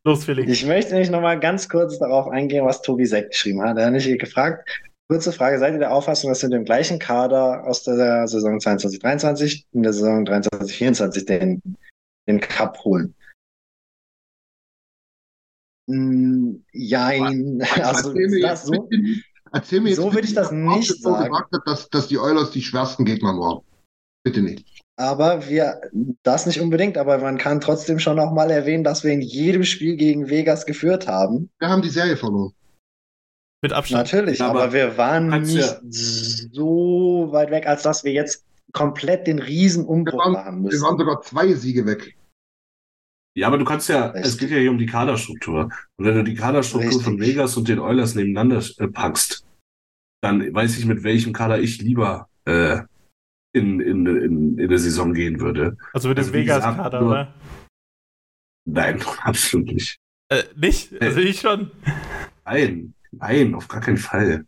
los, 0.05 0.25
Felix. 0.25 0.51
Ich 0.51 0.65
möchte 0.65 0.93
nämlich 0.93 1.11
nochmal 1.11 1.39
ganz 1.39 1.69
kurz 1.69 1.99
darauf 1.99 2.29
eingehen, 2.29 2.65
was 2.65 2.81
Tobi 2.83 3.07
Seck 3.07 3.31
geschrieben 3.31 3.63
hat. 3.63 3.77
Er 3.77 3.87
hat 3.87 3.93
mich 3.93 4.07
gefragt, 4.19 4.69
kurze 5.09 5.33
Frage, 5.33 5.59
seid 5.59 5.75
ihr 5.75 5.81
der 5.81 5.93
Auffassung, 5.93 6.31
dass 6.31 6.43
wir 6.43 6.49
mit 6.49 6.59
dem 6.59 6.65
gleichen 6.65 6.99
Kader 6.99 7.65
aus 7.67 7.83
der 7.83 8.27
Saison 8.29 8.59
22-23 8.59 9.65
in 9.73 9.83
der 9.83 9.93
Saison 9.93 10.25
23-24 10.25 11.27
den, 11.27 11.63
den 12.29 12.41
Cup 12.41 12.79
holen? 12.85 13.15
Mm, 15.87 16.57
Jein. 16.73 17.63
Also, 17.83 18.11
erzähl, 18.11 18.29
mir 18.29 18.57
so? 18.57 18.71
bitte, 18.89 19.21
erzähl 19.53 19.81
mir 19.81 19.89
jetzt 19.91 19.99
So 19.99 20.13
würde 20.13 20.27
ich 20.27 20.35
das 20.35 20.51
nicht 20.53 21.03
sagen. 21.03 21.25
gesagt 21.31 21.53
hat, 21.53 21.63
dass, 21.67 21.89
dass 21.89 22.09
die 22.09 22.19
Oilers 22.19 22.51
die 22.51 22.63
schwersten 22.63 23.05
Gegner 23.05 23.31
waren. 23.39 23.63
Bitte 24.25 24.43
nicht. 24.43 24.65
Aber 24.99 25.47
wir, 25.49 25.81
das 26.23 26.47
nicht 26.47 26.61
unbedingt, 26.61 26.97
aber 26.99 27.19
man 27.19 27.37
kann 27.39 27.61
trotzdem 27.61 27.99
schon 27.99 28.17
noch 28.17 28.33
mal 28.33 28.51
erwähnen, 28.51 28.83
dass 28.83 29.05
wir 29.05 29.13
in 29.13 29.21
jedem 29.21 29.63
Spiel 29.63 29.95
gegen 29.97 30.29
Vegas 30.31 30.65
geführt 30.67 31.07
haben. 31.07 31.51
Wir 31.59 31.69
haben 31.69 31.83
die 31.83 31.91
Serie 31.91 32.17
verloren. 32.17 32.53
Mit 33.63 33.73
Abstand. 33.73 34.05
Natürlich, 34.13 34.41
aber 34.43 34.63
aber 34.65 34.73
wir 34.73 34.97
waren 34.99 35.29
nicht 35.43 35.55
ja- 35.57 35.81
so 35.91 37.29
weit 37.31 37.51
weg, 37.51 37.67
als 37.67 37.83
dass 37.83 38.05
wir 38.05 38.13
jetzt 38.13 38.45
komplett 38.73 39.27
den 39.27 39.39
riesen 39.39 39.85
Wir 39.85 39.91
Umbruch 39.91 40.19
waren, 40.19 40.33
machen 40.33 40.57
wir 40.63 40.71
müssen. 40.71 40.83
waren 40.83 40.99
sogar 40.99 41.21
zwei 41.23 41.53
Siege 41.55 41.87
weg. 41.87 42.17
Ja, 43.37 43.49
aber 43.49 43.59
du 43.59 43.67
kannst 43.67 43.91
ja, 43.91 44.07
Richtig. 44.07 44.25
es 44.25 44.39
geht 44.39 44.51
ja 44.51 44.57
hier 44.57 44.71
um 44.71 44.79
die 44.79 44.87
Kaderstruktur. 44.87 45.69
Und 45.97 46.05
wenn 46.07 46.15
du 46.15 46.25
die 46.25 46.35
Kaderstruktur 46.35 46.89
Richtig. 46.89 47.05
von 47.05 47.21
Vegas 47.21 47.57
und 47.59 47.69
den 47.69 47.79
Oilers 47.79 48.15
nebeneinander 48.15 48.65
äh, 48.79 48.89
packst, 48.89 49.45
dann 50.23 50.55
weiß 50.55 50.79
ich, 50.79 50.87
mit 50.87 51.03
welchem 51.03 51.35
Kader 51.35 51.61
ich 51.61 51.83
lieber 51.83 52.31
äh, 52.47 52.79
in, 53.53 53.81
in, 53.81 54.07
in, 54.07 54.59
in 54.59 54.69
der 54.69 54.79
Saison 54.79 55.13
gehen 55.13 55.39
würde. 55.39 55.77
Also 55.93 56.09
mit 56.09 56.17
dem 56.17 56.23
Also 56.23 56.33
Vegas-Kader, 56.33 57.07
oder? 57.07 57.35
Nein, 58.65 59.03
absolut 59.23 59.67
nicht. 59.67 59.99
Äh, 60.31 60.45
nicht? 60.57 60.99
Also 61.01 61.21
ich 61.21 61.41
schon. 61.41 61.71
Nein, 62.47 62.95
nein, 63.13 63.55
auf 63.55 63.69
gar 63.69 63.83
keinen 63.83 63.99
Fall. 63.99 64.47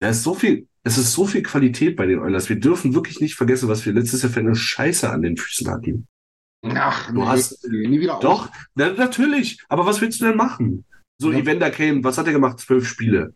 Da 0.00 0.08
ist 0.08 0.24
so 0.24 0.34
viel, 0.34 0.66
es 0.82 0.98
ist 0.98 1.12
so 1.12 1.26
viel 1.26 1.44
Qualität 1.44 1.94
bei 1.94 2.06
den 2.06 2.18
Oilers. 2.18 2.48
Wir 2.48 2.58
dürfen 2.58 2.92
wirklich 2.92 3.20
nicht 3.20 3.36
vergessen, 3.36 3.68
was 3.68 3.86
wir 3.86 3.92
letztes 3.92 4.22
Jahr 4.22 4.32
für 4.32 4.40
eine 4.40 4.56
Scheiße 4.56 5.08
an 5.08 5.22
den 5.22 5.36
Füßen 5.36 5.70
hatten. 5.70 6.08
Ach, 6.62 7.10
Du 7.12 7.26
hast- 7.26 7.66
nie 7.68 8.00
wieder 8.00 8.18
Doch, 8.20 8.50
na, 8.74 8.92
natürlich. 8.92 9.58
Aber 9.68 9.86
was 9.86 10.00
willst 10.00 10.20
du 10.20 10.26
denn 10.26 10.36
machen? 10.36 10.84
So, 11.20 11.32
Ja. 11.32 11.38
Evander 11.38 11.70
Kane, 11.70 12.02
was 12.04 12.18
hat 12.18 12.26
er 12.26 12.32
gemacht? 12.32 12.60
Zwölf 12.60 12.86
Spiele. 12.86 13.34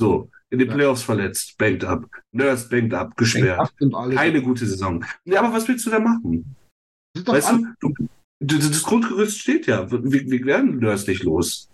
So, 0.00 0.30
in 0.50 0.58
den 0.58 0.68
Ja. 0.68 0.74
Playoffs 0.74 1.02
verletzt, 1.02 1.56
banked 1.58 1.84
up. 1.84 2.08
Nurse 2.32 2.68
banked 2.68 2.94
up, 2.94 3.16
gesperrt. 3.16 3.72
Keine 4.14 4.42
gute 4.42 4.66
Saison. 4.66 5.04
Ja, 5.24 5.40
aber 5.40 5.52
was 5.54 5.66
willst 5.66 5.86
du 5.86 5.90
denn 5.90 6.04
machen? 6.04 6.56
Weißt 7.24 7.50
du, 7.50 7.66
du, 7.80 7.94
das 8.40 8.70
das 8.70 8.82
Grundgerüst 8.82 9.38
steht 9.40 9.66
ja. 9.66 9.90
Wir, 9.90 10.04
wir 10.04 10.44
werden 10.46 10.78
Nurse 10.78 11.10
nicht 11.10 11.22
los. 11.24 11.68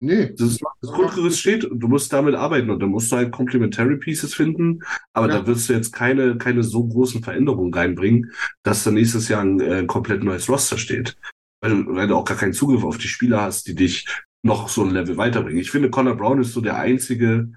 Nee. 0.00 0.32
Das, 0.36 0.58
das 0.80 0.92
Grundgerüst 0.92 1.40
steht 1.40 1.64
und 1.64 1.80
du 1.80 1.88
musst 1.88 2.12
damit 2.12 2.34
arbeiten 2.36 2.70
und 2.70 2.80
dann 2.80 2.90
musst 2.90 3.10
du 3.10 3.16
halt 3.16 3.32
Complementary 3.32 3.96
Pieces 3.96 4.32
finden, 4.34 4.80
aber 5.12 5.28
Ja. 5.28 5.38
da 5.40 5.46
wirst 5.46 5.68
du 5.68 5.72
jetzt 5.72 5.92
keine, 5.92 6.38
keine 6.38 6.62
so 6.62 6.86
großen 6.86 7.22
Veränderungen 7.24 7.74
reinbringen, 7.74 8.32
dass 8.62 8.84
dann 8.84 8.94
nächstes 8.94 9.28
Jahr 9.28 9.42
ein 9.42 9.60
äh, 9.60 9.84
komplett 9.86 10.22
neues 10.22 10.48
Roster 10.48 10.78
steht. 10.78 11.16
Weil, 11.60 11.70
du- 11.82 11.94
weil 11.96 12.06
du 12.06 12.14
auch 12.14 12.24
gar 12.24 12.36
keinen 12.36 12.52
Zugriff 12.52 12.84
auf 12.84 12.98
die 12.98 13.08
Spieler 13.08 13.42
hast, 13.42 13.66
die 13.66 13.74
dich 13.74 14.06
noch 14.44 14.68
so 14.68 14.84
ein 14.84 14.92
Level 14.92 15.16
weiterbringen. 15.16 15.60
Ich 15.60 15.72
finde, 15.72 15.90
Connor 15.90 16.14
Brown 16.16 16.40
ist 16.40 16.52
so 16.52 16.60
der 16.60 16.76
einzige, 16.76 17.50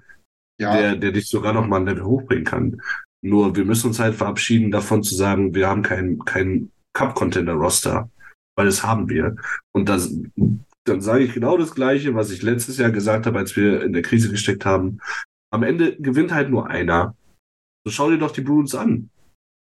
Ja. 0.60 0.76
der, 0.76 0.96
der 0.96 1.12
dich 1.12 1.28
sogar 1.28 1.52
noch 1.52 1.68
mal 1.68 1.76
ein 1.80 1.86
Level 1.86 2.04
hochbringen 2.04 2.44
kann. 2.44 2.82
Nur 3.24 3.54
wir 3.54 3.64
müssen 3.64 3.86
uns 3.86 4.00
halt 4.00 4.16
verabschieden 4.16 4.72
davon 4.72 5.04
zu 5.04 5.14
sagen, 5.14 5.54
wir 5.54 5.68
haben 5.68 5.82
kein, 5.82 6.18
kein 6.24 6.72
Cup-Contender-Roster, 6.94 8.10
weil 8.56 8.66
das 8.66 8.82
haben 8.82 9.08
wir. 9.08 9.36
Und 9.72 9.88
das, 9.88 10.12
dann 10.84 11.00
sage 11.00 11.24
ich 11.24 11.32
genau 11.32 11.56
das 11.56 11.74
Gleiche, 11.74 12.14
was 12.14 12.30
ich 12.30 12.42
letztes 12.42 12.78
Jahr 12.78 12.90
gesagt 12.90 13.26
habe, 13.26 13.38
als 13.38 13.56
wir 13.56 13.82
in 13.82 13.92
der 13.92 14.02
Krise 14.02 14.30
gesteckt 14.30 14.64
haben. 14.64 14.98
Am 15.52 15.62
Ende 15.62 15.96
gewinnt 15.96 16.32
halt 16.32 16.50
nur 16.50 16.68
einer. 16.68 17.14
So 17.84 17.92
schau 17.92 18.10
dir 18.10 18.18
doch 18.18 18.32
die 18.32 18.40
Bruins 18.40 18.74
an. 18.74 19.10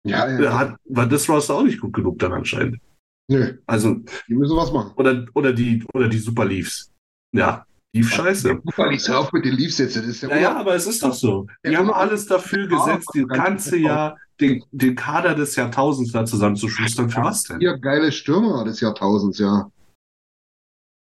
ja, 0.05 0.29
ja. 0.29 0.37
Da 0.39 0.59
Hat, 0.59 0.75
war 0.85 1.07
das 1.07 1.27
Roster 1.29 1.55
auch 1.55 1.63
nicht 1.63 1.79
gut 1.79 1.93
genug 1.93 2.19
dann 2.19 2.33
anscheinend. 2.33 2.79
Nö, 3.27 3.57
Also, 3.65 4.01
die 4.27 4.35
müssen 4.35 4.55
was 4.55 4.71
machen. 4.71 4.93
oder, 4.97 5.25
oder 5.33 5.51
die, 5.51 5.83
oder 5.93 6.07
die 6.07 6.19
Super 6.19 6.45
Leafs. 6.45 6.91
Ja, 7.33 7.65
Lief 7.95 8.13
scheiße. 8.13 8.61
Guck 8.75 8.89
nicht 8.89 9.05
so 9.05 9.13
auf 9.13 9.31
mit 9.31 9.45
den 9.45 9.53
Leafs 9.53 9.77
jetzt. 9.77 9.95
Das 9.95 10.05
ist 10.05 10.21
ja, 10.21 10.27
Naja, 10.27 10.57
aber 10.57 10.75
es 10.75 10.85
ist 10.85 11.01
doch 11.01 11.13
so. 11.13 11.47
Die 11.65 11.77
haben 11.77 11.89
alles 11.89 12.25
dafür 12.25 12.67
gesetzt, 12.67 13.09
das 13.13 13.27
ganze 13.29 13.77
Jahr 13.77 14.17
den, 14.41 14.61
den 14.71 14.95
Kader 14.95 15.33
des 15.33 15.55
Jahrtausends 15.55 16.11
da 16.11 16.25
zusammenzuschustern. 16.25 17.09
Für 17.09 17.21
was 17.23 17.43
denn? 17.43 17.59
Vier 17.59 17.77
geile 17.77 18.11
Stürmer 18.11 18.65
des 18.65 18.81
Jahrtausends, 18.81 19.39
ja. 19.39 19.71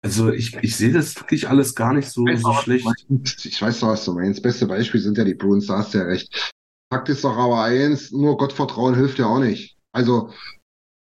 Also 0.03 0.31
ich, 0.31 0.55
ich 0.61 0.75
sehe 0.75 0.93
das 0.93 1.15
wirklich 1.15 1.49
alles 1.49 1.75
gar 1.75 1.93
nicht 1.93 2.09
so, 2.09 2.25
so 2.35 2.53
schlecht. 2.53 2.87
Ich 3.43 3.61
weiß 3.61 3.79
doch, 3.79 3.89
was 3.89 4.05
du 4.05 4.13
meinst. 4.13 4.39
Das 4.39 4.43
beste 4.43 4.67
Beispiel 4.67 5.01
sind 5.01 5.17
ja 5.17 5.23
die 5.23 5.33
Bruins, 5.33 5.67
da 5.67 5.79
hast 5.79 5.93
du 5.93 5.97
ja 5.97 6.05
recht. 6.05 6.53
Fakt 6.91 7.09
ist 7.09 7.23
doch 7.23 7.35
aber 7.35 7.63
eins, 7.63 8.11
nur 8.11 8.37
Gottvertrauen 8.37 8.95
hilft 8.95 9.19
ja 9.19 9.25
auch 9.25 9.39
nicht. 9.39 9.75
Also, 9.91 10.31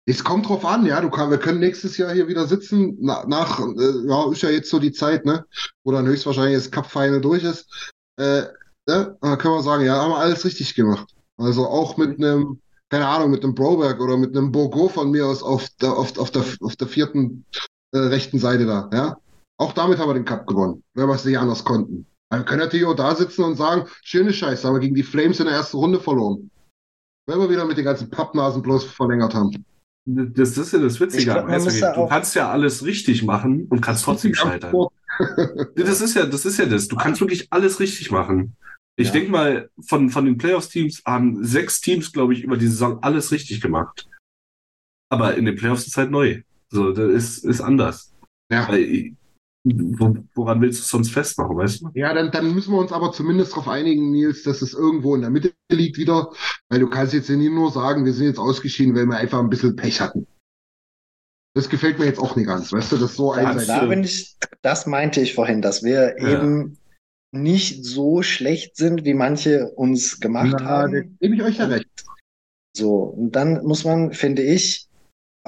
es 0.06 0.24
kommt 0.24 0.48
drauf 0.48 0.65
an, 0.65 0.86
ja. 0.86 1.01
Du 1.01 1.10
kann, 1.10 1.31
wir 1.31 1.39
können 1.39 1.60
nächstes 1.60 1.98
Jahr 1.98 2.12
hier 2.12 2.28
wieder 2.28 2.47
sitzen. 2.47 2.97
Na, 3.01 3.27
nach, 3.27 3.60
äh, 3.60 4.09
ja, 4.09 4.32
ist 4.32 4.43
ja 4.43 4.51
jetzt 4.51 4.70
so 4.70 4.78
die 4.78 4.93
Zeit, 4.93 5.27
ne? 5.27 5.44
Wo 5.85 5.93
dann 5.93 6.06
höchstwahrscheinlich 6.06 6.56
das 6.56 6.70
Cup-Final 6.70 7.20
durch 7.20 7.44
ist. 7.44 7.93
Äh, 8.16 8.44
ne? 8.86 9.16
Dann 9.20 9.39
können 9.39 9.55
wir 9.55 9.62
sagen, 9.62 9.85
ja, 9.85 9.97
haben 9.97 10.12
wir 10.12 10.19
alles 10.19 10.44
richtig 10.44 10.74
gemacht. 10.74 11.15
Also 11.36 11.66
auch 11.66 11.98
mit 11.98 12.19
einem, 12.19 12.60
keine 12.89 13.06
Ahnung, 13.06 13.31
mit 13.31 13.44
einem 13.44 13.55
Broberg 13.55 14.01
oder 14.01 14.16
mit 14.16 14.35
einem 14.35 14.51
Bogo 14.51 14.89
von 14.89 15.10
mir 15.10 15.27
aus 15.27 15.43
auf 15.43 15.69
der, 15.81 15.93
auf, 15.93 16.19
auf 16.19 16.31
der, 16.31 16.44
auf 16.60 16.74
der 16.74 16.89
vierten 16.89 17.44
äh, 17.93 17.98
rechten 17.98 18.39
Seite 18.39 18.66
da, 18.66 18.90
ja. 18.93 19.16
Auch 19.60 19.73
damit 19.73 19.98
haben 19.98 20.09
wir 20.09 20.15
den 20.15 20.24
Cup 20.24 20.47
gewonnen, 20.47 20.82
wenn 20.94 21.09
wir 21.09 21.15
es 21.15 21.24
nicht 21.24 21.39
anders 21.39 21.65
konnten. 21.65 22.06
Wir 22.31 22.44
können 22.44 22.60
natürlich 22.60 22.86
auch 22.86 22.94
da 22.94 23.15
sitzen 23.15 23.43
und 23.43 23.56
sagen, 23.56 23.89
schöne 24.02 24.32
Scheiße, 24.32 24.66
haben 24.66 24.74
wir 24.74 24.81
gegen 24.81 24.94
die 24.94 25.02
Flames 25.02 25.40
in 25.40 25.47
der 25.47 25.55
ersten 25.55 25.78
Runde 25.78 25.98
verloren. 25.98 26.51
Wenn 27.27 27.39
wir 27.40 27.51
wieder 27.51 27.65
mit 27.65 27.77
den 27.77 27.85
ganzen 27.85 28.10
Pappnasen 28.10 28.62
bloß 28.62 28.85
verlängert 28.85 29.35
haben. 29.35 29.65
Das 30.06 30.56
ist 30.56 30.73
ja 30.73 30.78
das 30.78 31.01
Witzige. 31.01 31.24
glaub, 31.24 31.48
da 31.48 31.93
Du 31.94 32.06
kannst 32.06 32.35
ja 32.35 32.51
alles 32.51 32.85
richtig 32.85 33.23
machen 33.24 33.66
und 33.69 33.81
kannst 33.82 34.05
trotzdem 34.05 34.35
scheitern. 34.35 34.89
Das 35.77 36.01
ist 36.01 36.15
ja, 36.15 36.24
das 36.24 36.47
ist 36.47 36.59
ja 36.59 36.66
das. 36.66 36.89
Du 36.89 36.97
kannst 36.97 37.20
wirklich 37.20 37.48
alles 37.51 37.81
richtig 37.81 38.10
machen. 38.10 38.56
Ich 38.97 39.09
Ja. 39.09 39.12
denke 39.12 39.31
mal, 39.31 39.70
von, 39.86 40.10
von 40.10 40.24
den 40.24 40.39
Playoffs-Teams 40.39 41.02
haben 41.05 41.44
sechs 41.44 41.81
Teams, 41.81 42.12
glaube 42.12 42.32
ich, 42.32 42.43
über 42.43 42.56
die 42.56 42.66
Saison 42.66 43.02
alles 43.02 43.31
richtig 43.32 43.60
gemacht. 43.60 44.09
Aber 45.10 45.36
in 45.36 45.44
den 45.44 45.56
Playoffs 45.56 45.86
ist 45.86 45.97
halt 45.97 46.10
neu. 46.10 46.43
So, 46.70 46.93
das 46.93 47.11
ist, 47.12 47.45
ist 47.45 47.61
anders. 47.61 48.15
Ja. 48.53 48.69
Weil, 48.69 49.15
wo, 49.65 50.16
woran 50.35 50.61
willst 50.61 50.78
du 50.78 50.82
es 50.82 50.89
sonst 50.89 51.11
festmachen, 51.11 51.57
weißt 51.57 51.82
du? 51.82 51.90
Ja, 51.95 52.15
dann, 52.15 52.31
dann 52.31 52.55
müssen 52.55 52.73
wir 52.73 52.78
uns 52.78 52.93
aber 52.93 53.12
zumindest 53.12 53.53
darauf 53.53 53.69
einigen, 53.69 54.11
Nils, 54.11 54.43
dass 54.43 54.62
es 54.62 54.73
irgendwo 54.74 55.15
in 55.15 55.20
der 55.23 55.31
Mitte 55.31 55.53
liegt 55.70 55.99
wieder. 55.99 56.31
Weil 56.69 56.81
du 56.81 56.89
kannst 56.89 57.12
jetzt 57.15 57.28
ja 57.28 57.36
nie 57.36 57.51
nur 57.51 57.70
sagen, 57.70 58.05
wir 58.05 58.12
sind 58.12 58.27
jetzt 58.27 58.39
ausgeschieden, 58.39 58.95
weil 58.95 59.07
wir 59.07 59.16
einfach 59.16 59.39
ein 59.40 59.51
bisschen 59.51 59.77
Pech 59.77 60.01
hatten. 60.01 60.27
Das 61.55 61.69
gefällt 61.69 61.99
mir 61.99 62.05
jetzt 62.07 62.20
auch 62.20 62.36
nicht 62.36 62.47
ganz, 62.47 62.73
weißt 62.73 62.93
du, 62.93 62.99
das 62.99 63.16
so 63.16 63.35
Da, 63.35 63.40
einseitig. 63.49 63.66
da 63.69 63.85
bin 63.86 64.05
ich, 64.05 64.36
das 64.62 64.86
meinte 64.86 65.20
ich 65.20 65.35
vorhin, 65.35 65.61
dass 65.61 65.82
wir 65.82 66.16
Ja. 66.20 66.43
eben 66.43 66.78
nicht 67.32 67.85
so 67.85 68.23
schlecht 68.23 68.77
sind, 68.77 69.05
wie 69.05 69.15
manche 69.15 69.69
uns 69.70 70.20
gemacht 70.20 70.57
Na, 70.61 70.65
haben. 70.65 71.19
gebe 71.20 71.35
ich 71.35 71.43
euch 71.43 71.59
ja 71.59 71.66
recht. 71.66 72.05
So, 72.77 73.03
und 73.03 73.32
dann 73.32 73.65
muss 73.65 73.85
man, 73.85 74.12
finde 74.12 74.43
ich, 74.43 74.88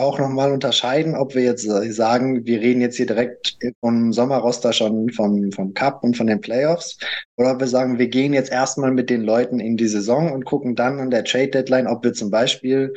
auch 0.00 0.18
nochmal 0.18 0.52
unterscheiden, 0.52 1.14
ob 1.14 1.34
wir 1.34 1.42
jetzt 1.42 1.66
äh, 1.66 1.92
sagen, 1.92 2.44
wir 2.46 2.60
reden 2.60 2.80
jetzt 2.80 2.96
hier 2.96 3.06
direkt 3.06 3.56
vom 3.80 4.12
Sommerroster 4.12 4.72
schon 4.72 5.10
vom, 5.10 5.52
vom 5.52 5.74
Cup 5.74 6.02
und 6.02 6.16
von 6.16 6.26
den 6.26 6.40
Playoffs, 6.40 6.98
oder 7.36 7.52
ob 7.52 7.60
wir 7.60 7.68
sagen, 7.68 7.98
wir 7.98 8.08
gehen 8.08 8.32
jetzt 8.32 8.50
erstmal 8.50 8.90
mit 8.90 9.10
den 9.10 9.22
Leuten 9.22 9.60
in 9.60 9.76
die 9.76 9.88
Saison 9.88 10.32
und 10.32 10.44
gucken 10.44 10.74
dann 10.74 10.98
an 10.98 11.10
der 11.10 11.24
Trade 11.24 11.48
Deadline, 11.48 11.86
ob 11.86 12.02
wir 12.02 12.12
zum 12.12 12.30
Beispiel 12.30 12.94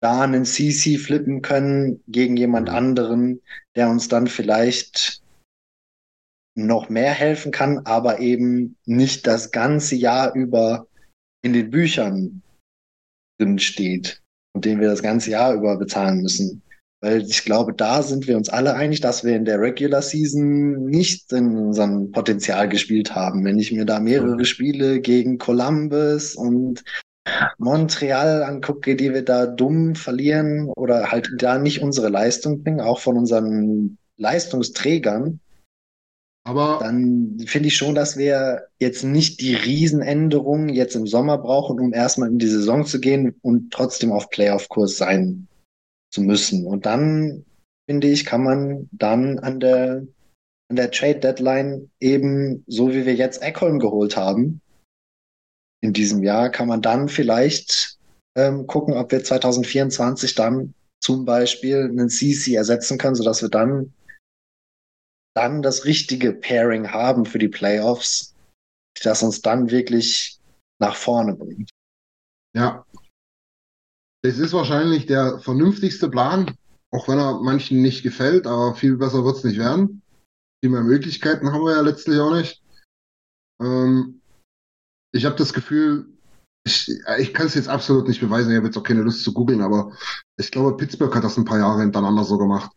da 0.00 0.22
einen 0.22 0.44
CC 0.44 0.98
flippen 0.98 1.42
können 1.42 2.02
gegen 2.08 2.36
jemand 2.36 2.68
Mhm. 2.68 2.74
anderen, 2.74 3.40
der 3.76 3.88
uns 3.88 4.08
dann 4.08 4.26
vielleicht 4.26 5.22
noch 6.56 6.88
mehr 6.88 7.12
helfen 7.12 7.52
kann, 7.52 7.80
aber 7.80 8.20
eben 8.20 8.76
nicht 8.86 9.26
das 9.26 9.50
ganze 9.50 9.96
Jahr 9.96 10.34
über 10.34 10.86
in 11.42 11.52
den 11.52 11.70
Büchern 11.70 12.42
drin 13.38 13.58
steht 13.58 14.23
den 14.54 14.80
wir 14.80 14.88
das 14.88 15.02
ganze 15.02 15.30
Jahr 15.30 15.54
über 15.54 15.76
bezahlen 15.76 16.22
müssen. 16.22 16.62
Weil 17.00 17.22
ich 17.22 17.44
glaube, 17.44 17.74
da 17.74 18.02
sind 18.02 18.26
wir 18.26 18.36
uns 18.36 18.48
alle 18.48 18.74
einig, 18.74 19.00
dass 19.00 19.24
wir 19.24 19.36
in 19.36 19.44
der 19.44 19.60
Regular 19.60 20.00
Season 20.00 20.86
nicht 20.86 21.30
in 21.32 21.54
unserem 21.56 22.12
Potenzial 22.12 22.68
gespielt 22.68 23.14
haben. 23.14 23.44
Wenn 23.44 23.58
ich 23.58 23.72
mir 23.72 23.84
da 23.84 24.00
mehrere 24.00 24.44
Spiele 24.46 25.00
gegen 25.00 25.36
Columbus 25.36 26.34
und 26.34 26.82
Montreal 27.58 28.42
angucke, 28.42 28.96
die 28.96 29.12
wir 29.12 29.22
da 29.22 29.46
dumm 29.46 29.94
verlieren 29.94 30.70
oder 30.76 31.10
halt 31.10 31.30
da 31.38 31.58
nicht 31.58 31.82
unsere 31.82 32.08
Leistung 32.08 32.62
bringen, 32.62 32.80
auch 32.80 33.00
von 33.00 33.18
unseren 33.18 33.98
Leistungsträgern, 34.16 35.40
Aber 36.46 36.78
dann 36.82 37.38
finde 37.46 37.68
ich 37.68 37.76
schon, 37.76 37.94
dass 37.94 38.18
wir 38.18 38.68
jetzt 38.78 39.02
nicht 39.02 39.40
die 39.40 39.54
Riesenänderungen 39.54 40.68
jetzt 40.68 40.94
im 40.94 41.06
Sommer 41.06 41.38
brauchen, 41.38 41.80
um 41.80 41.94
erstmal 41.94 42.28
in 42.28 42.38
die 42.38 42.48
Saison 42.48 42.84
zu 42.84 43.00
gehen 43.00 43.34
und 43.40 43.72
trotzdem 43.72 44.12
auf 44.12 44.28
Playoff-Kurs 44.28 44.98
sein 44.98 45.48
zu 46.12 46.20
müssen. 46.20 46.66
Und 46.66 46.84
dann, 46.84 47.46
finde 47.88 48.08
ich, 48.08 48.26
kann 48.26 48.42
man 48.42 48.88
dann 48.92 49.38
an 49.38 49.58
der, 49.58 50.06
an 50.68 50.76
der 50.76 50.90
Trade-Deadline 50.90 51.90
eben, 51.98 52.62
so 52.66 52.92
wie 52.92 53.06
wir 53.06 53.14
jetzt 53.14 53.40
Eckholm 53.40 53.78
geholt 53.78 54.16
haben, 54.16 54.60
in 55.80 55.94
diesem 55.94 56.22
Jahr, 56.22 56.50
kann 56.50 56.68
man 56.68 56.82
dann 56.82 57.08
vielleicht 57.08 57.98
ähm, 58.36 58.66
gucken, 58.66 58.94
ob 58.94 59.12
wir 59.12 59.24
2024 59.24 60.34
dann 60.34 60.74
zum 61.00 61.24
Beispiel 61.24 61.84
einen 61.84 62.10
CC 62.10 62.54
ersetzen 62.54 62.98
können, 62.98 63.14
sodass 63.14 63.40
wir 63.40 63.50
dann 63.50 63.94
dann 65.34 65.62
das 65.62 65.84
richtige 65.84 66.32
Pairing 66.32 66.90
haben 66.90 67.26
für 67.26 67.38
die 67.38 67.48
Playoffs, 67.48 68.34
das 69.02 69.22
uns 69.22 69.42
dann 69.42 69.70
wirklich 69.70 70.38
nach 70.80 70.96
vorne 70.96 71.34
bringt. 71.34 71.70
Ja. 72.56 72.86
Es 74.24 74.38
ist 74.38 74.52
wahrscheinlich 74.52 75.06
der 75.06 75.38
vernünftigste 75.40 76.08
Plan, 76.08 76.56
auch 76.92 77.08
wenn 77.08 77.18
er 77.18 77.40
manchen 77.40 77.82
nicht 77.82 78.02
gefällt, 78.02 78.46
aber 78.46 78.74
viel 78.74 78.96
besser 78.96 79.24
wird 79.24 79.36
es 79.36 79.44
nicht 79.44 79.58
werden. 79.58 80.02
Viel 80.62 80.70
mehr 80.70 80.82
Möglichkeiten 80.82 81.52
haben 81.52 81.64
wir 81.64 81.72
ja 81.72 81.80
letztlich 81.82 82.18
auch 82.20 82.34
nicht. 82.34 82.62
Ähm, 83.60 84.22
ich 85.12 85.24
habe 85.24 85.36
das 85.36 85.52
Gefühl, 85.52 86.06
ich, 86.66 86.88
ich 87.18 87.34
kann 87.34 87.46
es 87.46 87.54
jetzt 87.54 87.68
absolut 87.68 88.08
nicht 88.08 88.20
beweisen, 88.20 88.50
ich 88.50 88.56
habe 88.56 88.66
jetzt 88.66 88.78
auch 88.78 88.82
keine 88.82 89.02
Lust 89.02 89.22
zu 89.22 89.34
googeln, 89.34 89.60
aber 89.60 89.94
ich 90.38 90.50
glaube, 90.50 90.76
Pittsburgh 90.76 91.14
hat 91.14 91.24
das 91.24 91.36
ein 91.36 91.44
paar 91.44 91.58
Jahre 91.58 91.82
hintereinander 91.82 92.24
so 92.24 92.38
gemacht. 92.38 92.70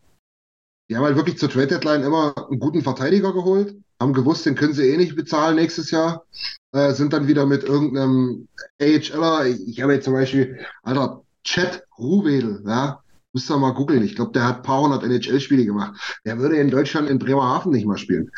Die 0.88 0.96
haben 0.96 1.04
halt 1.04 1.16
wirklich 1.16 1.38
zur 1.38 1.50
Trade 1.50 1.66
Deadline 1.66 2.02
immer 2.02 2.34
einen 2.48 2.60
guten 2.60 2.82
Verteidiger 2.82 3.32
geholt, 3.32 3.76
haben 4.00 4.12
gewusst, 4.14 4.46
den 4.46 4.54
können 4.54 4.72
sie 4.72 4.88
eh 4.88 4.96
nicht 4.96 5.16
bezahlen 5.16 5.56
nächstes 5.56 5.90
Jahr, 5.90 6.24
äh, 6.72 6.92
sind 6.92 7.12
dann 7.12 7.28
wieder 7.28 7.44
mit 7.46 7.62
irgendeinem 7.64 8.48
AHLer, 8.80 9.46
ich 9.46 9.82
habe 9.82 9.94
jetzt 9.94 10.04
zum 10.04 10.14
Beispiel, 10.14 10.58
Alter, 10.82 11.22
Chad 11.44 11.84
Ruhwedel, 11.98 12.62
ja, 12.66 13.02
müsst 13.32 13.50
ihr 13.50 13.58
mal 13.58 13.74
googeln. 13.74 14.02
Ich 14.02 14.16
glaube, 14.16 14.32
der 14.32 14.46
hat 14.46 14.56
ein 14.56 14.62
paar 14.62 14.80
hundert 14.80 15.04
NHL-Spiele 15.04 15.64
gemacht. 15.64 16.18
Der 16.24 16.38
würde 16.38 16.56
in 16.56 16.70
Deutschland 16.70 17.08
in 17.10 17.18
Bremerhaven 17.18 17.72
nicht 17.72 17.86
mal 17.86 17.98
spielen. 17.98 18.30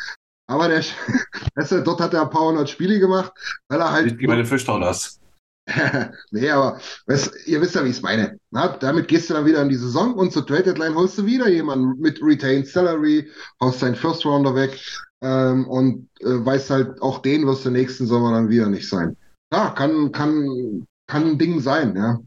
Aber 0.47 0.67
der, 0.67 0.83
weißt 1.55 1.71
du, 1.71 1.83
dort 1.83 2.01
hat 2.01 2.13
er 2.13 2.23
ein 2.23 2.29
paar 2.29 2.47
hundert 2.47 2.69
Spiele 2.69 2.99
gemacht, 2.99 3.31
weil 3.69 3.79
er 3.79 3.91
halt. 3.91 4.07
Ich 4.07 4.17
gehe 4.17 4.27
meine 4.27 4.45
Fischdollars. 4.45 5.20
nee, 6.31 6.49
aber 6.49 6.79
weißt, 7.05 7.47
ihr 7.47 7.61
wisst 7.61 7.75
ja, 7.75 7.83
wie 7.83 7.89
ich 7.89 7.97
es 7.97 8.01
meine. 8.01 8.39
Na, 8.49 8.67
damit 8.77 9.07
gehst 9.07 9.29
du 9.29 9.33
dann 9.33 9.45
wieder 9.45 9.61
in 9.61 9.69
die 9.69 9.75
Saison 9.75 10.15
und 10.15 10.33
zur 10.33 10.45
Trade 10.45 10.63
Deadline 10.63 10.95
holst 10.95 11.17
du 11.17 11.25
wieder 11.25 11.49
jemanden 11.49 11.99
mit 11.99 12.21
Retained 12.21 12.67
Salary, 12.67 13.29
haust 13.61 13.79
seinen 13.79 13.95
First 13.95 14.25
Rounder 14.25 14.55
weg 14.55 14.79
ähm, 15.21 15.67
und 15.67 16.09
äh, 16.21 16.45
weißt 16.45 16.69
halt, 16.71 17.01
auch 17.01 17.19
den 17.19 17.45
wirst 17.45 17.65
du 17.65 17.69
nächsten 17.69 18.07
Sommer 18.07 18.31
dann 18.31 18.49
wieder 18.49 18.67
nicht 18.67 18.89
sein. 18.89 19.15
Ja, 19.53 19.69
kann, 19.69 20.11
kann, 20.11 20.87
kann 21.07 21.23
ein 21.27 21.37
Ding 21.37 21.59
sein, 21.59 21.95
ja. 21.95 22.19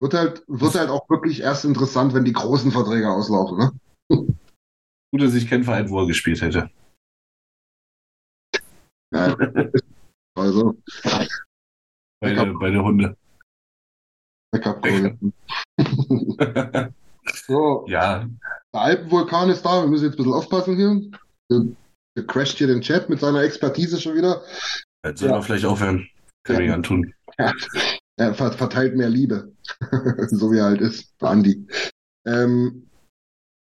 Wird 0.00 0.14
halt, 0.14 0.44
wird 0.48 0.74
halt 0.74 0.90
auch 0.90 1.08
wirklich 1.08 1.40
erst 1.40 1.64
interessant, 1.64 2.12
wenn 2.12 2.24
die 2.24 2.32
großen 2.32 2.72
Verträge 2.72 3.08
auslaufen, 3.08 3.58
ne? 3.58 3.72
Gut, 5.12 5.22
dass 5.22 5.34
ich 5.34 5.48
keinen 5.48 5.64
Verein, 5.64 5.88
wo 5.90 6.00
er 6.00 6.06
gespielt 6.08 6.42
hätte. 6.42 6.70
Ja, 9.14 9.36
also, 10.34 10.76
Beide, 12.20 12.54
beide 12.54 12.82
Hunde. 12.82 13.16
Backup 14.52 14.84
So, 17.46 17.84
ja, 17.88 18.28
der 18.74 18.80
Alpenvulkan 18.80 19.50
ist 19.50 19.62
da, 19.62 19.82
wir 19.82 19.88
müssen 19.88 20.04
jetzt 20.04 20.14
ein 20.14 20.18
bisschen 20.18 20.32
aufpassen 20.32 20.76
hier. 20.76 21.00
Der, 21.50 21.66
der 22.16 22.26
crasht 22.26 22.58
hier 22.58 22.66
den 22.66 22.80
Chat 22.80 23.08
mit 23.08 23.20
seiner 23.20 23.42
Expertise 23.42 24.00
schon 24.00 24.14
wieder. 24.14 24.42
jetzt 25.04 25.20
sollen 25.20 25.32
wir 25.32 25.42
vielleicht 25.42 25.64
aufhören. 25.64 26.08
Können 26.44 26.58
wir 26.58 26.66
Ja. 26.66 26.70
ja 26.72 26.76
antun. 26.76 27.14
Er 28.16 28.34
ver 28.34 28.52
verteilt 28.52 28.94
mehr 28.94 29.08
Liebe. 29.08 29.52
so 30.28 30.52
wie 30.52 30.58
er 30.58 30.66
halt 30.66 30.80
ist, 30.80 31.14
der 31.20 31.30
Andi. 31.30 31.66
Ähm, 32.26 32.88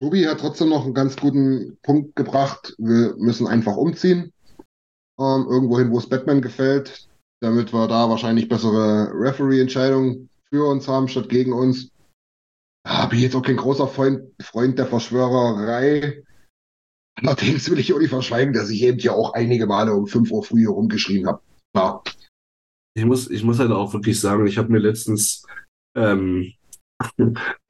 Ruby 0.03 0.23
hat 0.25 0.41
trotzdem 0.41 0.71
noch 0.71 0.85
einen 0.85 0.95
ganz 0.95 1.17
guten 1.17 1.79
Punkt 1.83 2.17
gebracht. 2.17 2.75
Wir 2.79 3.15
müssen 3.17 3.47
einfach 3.47 3.77
umziehen. 3.77 4.33
Ähm, 5.21 5.47
irgendwo 5.49 5.79
hin, 5.79 5.93
wo 5.93 5.99
es 5.99 6.09
Batman 6.09 6.41
gefällt. 6.41 7.07
Damit 7.43 7.73
wir 7.73 7.89
da 7.89 8.09
wahrscheinlich 8.09 8.49
bessere 8.49 9.13
Referee-Entscheidungen 9.15 10.29
für 10.51 10.67
uns 10.67 10.87
haben, 10.89 11.09
statt 11.09 11.29
gegen 11.29 11.53
uns. 11.53 11.91
Bin 12.85 13.19
ich 13.19 13.23
jetzt 13.23 13.37
auch 13.37 13.43
kein 13.43 13.57
großer 13.57 13.89
Freund, 13.89 14.23
Freund 14.43 14.79
der 14.79 14.87
Verschwörerei. 14.87 16.23
Allerdings 17.17 17.71
will 17.71 17.79
ich 17.79 17.93
auch 17.93 17.99
nicht 17.99 18.11
verschweigen, 18.11 18.55
dass 18.55 18.71
ich 18.71 18.83
eben 18.83 18.99
ja 18.99 19.13
auch 19.13 19.35
einige 19.35 19.67
Male 19.67 19.95
um 19.95 20.07
5 20.07 20.31
Uhr 20.31 20.43
früh 20.43 20.67
rumgeschrien 20.67 21.27
habe. 21.27 21.43
Klar. 21.75 22.03
Ich 22.95 23.05
muss, 23.05 23.31
ich 23.31 23.45
muss 23.45 23.59
halt 23.59 23.71
auch 23.71 23.93
wirklich 23.93 24.19
sagen, 24.19 24.47
ich 24.47 24.59
habe 24.59 24.73
mir 24.73 24.79
letztens, 24.79 25.47
ähm, 25.97 26.53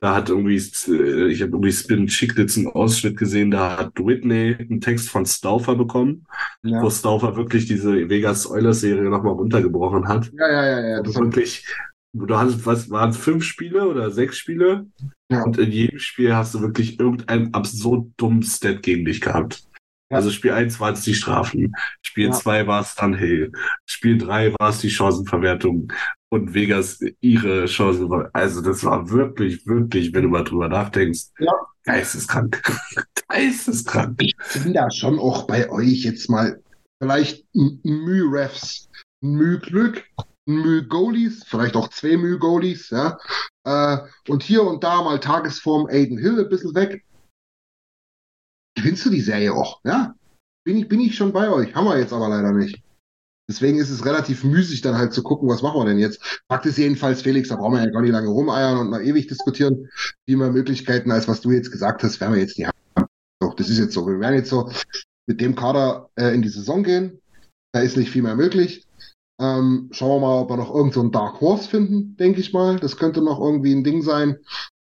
da 0.00 0.14
hat 0.14 0.28
irgendwie, 0.28 0.56
äh, 0.56 1.28
ich 1.28 1.42
habe 1.42 1.52
irgendwie 1.52 1.72
Spin 1.72 2.06
Chicklets 2.06 2.56
einen 2.56 2.68
Ausschnitt 2.68 3.16
gesehen, 3.16 3.50
da 3.50 3.78
hat 3.78 3.92
Whitney 3.98 4.56
einen 4.58 4.80
Text 4.80 5.08
von 5.10 5.26
Stauffer 5.26 5.76
bekommen, 5.76 6.26
Ja. 6.62 6.82
wo 6.82 6.90
Stauffer 6.90 7.36
wirklich 7.36 7.66
diese 7.66 8.08
Vegas 8.08 8.48
Oilers 8.50 8.80
Serie 8.80 9.08
nochmal 9.08 9.34
runtergebrochen 9.34 10.08
hat. 10.08 10.30
Ja, 10.38 10.50
ja, 10.50 10.64
ja, 10.80 10.88
ja. 10.96 11.02
Das 11.02 11.14
wirklich, 11.14 11.66
du 12.12 12.36
hast, 12.36 12.64
was 12.66 12.90
waren 12.90 13.10
es, 13.10 13.16
fünf 13.16 13.44
Spiele 13.44 13.88
oder 13.88 14.10
sechs 14.10 14.38
Spiele? 14.38 14.86
Ja. 15.30 15.42
Und 15.44 15.58
in 15.58 15.70
jedem 15.70 15.98
Spiel 15.98 16.34
hast 16.34 16.54
du 16.54 16.60
wirklich 16.60 16.98
irgendeinen 16.98 17.54
absurd 17.54 18.08
dummen 18.16 18.42
Stat 18.42 18.82
gegen 18.82 19.04
dich 19.04 19.20
gehabt. 19.20 19.62
Ja. 20.10 20.16
Also 20.16 20.30
Spiel 20.30 20.50
1 20.50 20.80
waren 20.80 20.94
es 20.94 21.02
die 21.02 21.14
Strafen, 21.14 21.72
Spiel 22.02 22.26
Ja. 22.26 22.32
2 22.32 22.66
war 22.66 22.80
es 22.80 22.96
dann 22.96 23.14
Hill, 23.14 23.52
Spiel 23.86 24.18
3 24.18 24.52
war 24.58 24.70
es 24.70 24.80
die 24.80 24.90
Chancenverwertung 24.90 25.92
und 26.30 26.54
Vegas 26.54 27.00
ihre 27.20 27.66
Chancenverwertung. 27.68 28.34
Also 28.34 28.62
das 28.62 28.84
war 28.84 29.10
wirklich, 29.10 29.66
wirklich, 29.66 30.14
wenn 30.14 30.22
du 30.24 30.28
mal 30.28 30.44
drüber 30.44 30.68
nachdenkst, 30.68 31.30
Ja. 31.38 31.52
geisteskrank. 31.84 32.62
geisteskrank. 33.28 34.16
ich 34.22 34.36
bin 34.62 34.72
da 34.72 34.90
schon 34.90 35.18
auch 35.18 35.46
bei 35.46 35.68
euch 35.70 36.04
jetzt 36.04 36.30
mal 36.30 36.62
vielleicht 37.02 37.44
Mühe 37.54 38.30
Refs, 38.32 38.88
Mühe 39.22 39.58
Glück, 39.58 40.04
Mühe 40.46 40.86
Goalies, 40.86 41.44
vielleicht 41.46 41.76
auch 41.76 41.88
zwei 41.88 42.16
Mühe 42.16 42.38
Goalies, 42.38 42.90
ja. 42.90 43.18
Äh, 43.64 43.98
und 44.28 44.42
hier 44.42 44.62
und 44.62 44.82
da 44.84 45.02
mal 45.02 45.18
Tagesform 45.20 45.86
Aiden 45.86 46.18
Hill 46.18 46.40
ein 46.40 46.48
bisschen 46.48 46.74
weg. 46.74 47.04
Gewinnst 48.76 49.04
du 49.04 49.10
die 49.10 49.20
Serie 49.20 49.52
auch, 49.52 49.80
ja? 49.84 50.14
Bin 50.64 50.76
ich, 50.76 50.88
bin 50.88 51.00
ich 51.00 51.16
schon 51.16 51.32
bei 51.32 51.50
euch. 51.50 51.74
Haben 51.74 51.86
wir 51.86 51.98
jetzt 51.98 52.12
aber 52.12 52.28
leider 52.28 52.52
nicht. 52.52 52.80
Deswegen 53.50 53.78
ist 53.78 53.90
es 53.90 54.04
relativ 54.04 54.44
müßig, 54.44 54.80
dann 54.80 54.96
halt 54.96 55.12
zu 55.12 55.24
gucken, 55.24 55.48
was 55.48 55.60
machen 55.60 55.80
wir 55.80 55.84
denn 55.84 55.98
jetzt. 55.98 56.40
Fakt 56.48 56.66
ist 56.66 56.78
jedenfalls, 56.78 57.22
Felix, 57.22 57.48
da 57.48 57.56
brauchen 57.56 57.74
wir 57.74 57.82
ja 57.82 57.90
gar 57.90 58.00
nicht 58.00 58.12
lange 58.12 58.28
rumeiern 58.28 58.78
und 58.78 58.90
mal 58.90 59.04
ewig 59.04 59.26
diskutieren. 59.26 59.88
Viel 60.24 60.36
mehr 60.36 60.52
Möglichkeiten, 60.52 61.10
als 61.10 61.26
was 61.26 61.40
du 61.40 61.50
jetzt 61.50 61.72
gesagt 61.72 62.04
hast, 62.04 62.20
werden 62.20 62.34
wir 62.34 62.40
jetzt 62.40 62.56
nicht 62.56 62.68
haben. 62.68 63.08
Doch, 63.40 63.54
das 63.54 63.68
ist 63.68 63.80
jetzt 63.80 63.92
so. 63.92 64.06
Wir 64.06 64.20
werden 64.20 64.36
jetzt 64.36 64.50
so 64.50 64.70
mit 65.26 65.40
dem 65.40 65.56
Kader 65.56 66.10
äh, 66.14 66.32
in 66.32 66.42
die 66.42 66.48
Saison 66.48 66.84
gehen. 66.84 67.18
Da 67.72 67.80
ist 67.80 67.96
nicht 67.96 68.12
viel 68.12 68.22
mehr 68.22 68.36
möglich. 68.36 68.86
Ähm, 69.40 69.88
schauen 69.90 70.20
wir 70.20 70.28
mal, 70.28 70.42
ob 70.42 70.50
wir 70.50 70.56
noch 70.56 70.72
irgendeinen 70.72 71.06
so 71.06 71.10
Dark 71.10 71.40
Horse 71.40 71.68
finden, 71.68 72.16
denke 72.18 72.38
ich 72.38 72.52
mal. 72.52 72.78
Das 72.78 72.98
könnte 72.98 73.20
noch 73.20 73.40
irgendwie 73.40 73.74
ein 73.74 73.82
Ding 73.82 74.02
sein. 74.02 74.36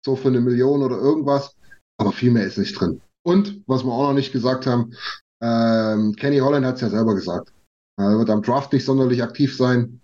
So 0.07 0.16
für 0.16 0.28
eine 0.28 0.41
Million 0.41 0.82
oder 0.82 0.97
irgendwas. 0.97 1.55
Aber 1.99 2.12
viel 2.12 2.31
mehr 2.31 2.47
ist 2.47 2.57
nicht 2.57 2.81
drin. 2.81 3.03
Und, 3.27 3.62
was 3.66 3.85
wir 3.85 3.93
auch 3.93 4.09
noch 4.09 4.15
nicht 4.15 4.32
gesagt 4.32 4.66
haben, 4.66 4.95
ähm, 5.43 6.16
Kenny 6.16 6.39
Holland 6.39 6.65
hat 6.65 6.77
es 6.77 6.81
ja 6.81 6.89
selber 6.89 7.15
gesagt. 7.15 7.53
Er 7.97 8.19
wird 8.19 8.31
am 8.31 8.43
Draft 8.43 8.73
nicht 8.73 8.85
sonderlich 8.85 9.23
aktiv 9.23 9.57
sein. 9.57 10.01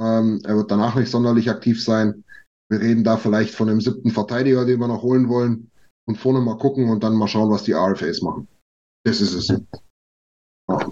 Ähm, 0.00 0.40
er 0.44 0.56
wird 0.56 0.70
danach 0.70 0.96
nicht 0.96 1.10
sonderlich 1.10 1.50
aktiv 1.50 1.82
sein. 1.82 2.24
Wir 2.70 2.80
reden 2.80 3.04
da 3.04 3.16
vielleicht 3.16 3.54
von 3.54 3.68
einem 3.68 3.80
siebten 3.80 4.10
Verteidiger, 4.10 4.64
den 4.64 4.80
wir 4.80 4.88
noch 4.88 5.02
holen 5.02 5.28
wollen. 5.28 5.70
Und 6.08 6.16
vorne 6.16 6.40
mal 6.40 6.58
gucken 6.58 6.90
und 6.90 7.04
dann 7.04 7.14
mal 7.14 7.28
schauen, 7.28 7.50
was 7.50 7.62
die 7.62 7.74
RFAs 7.74 8.22
machen. 8.22 8.48
Das 9.04 9.20
ist 9.20 9.34
es. 9.34 9.48
Ja. 9.48 10.90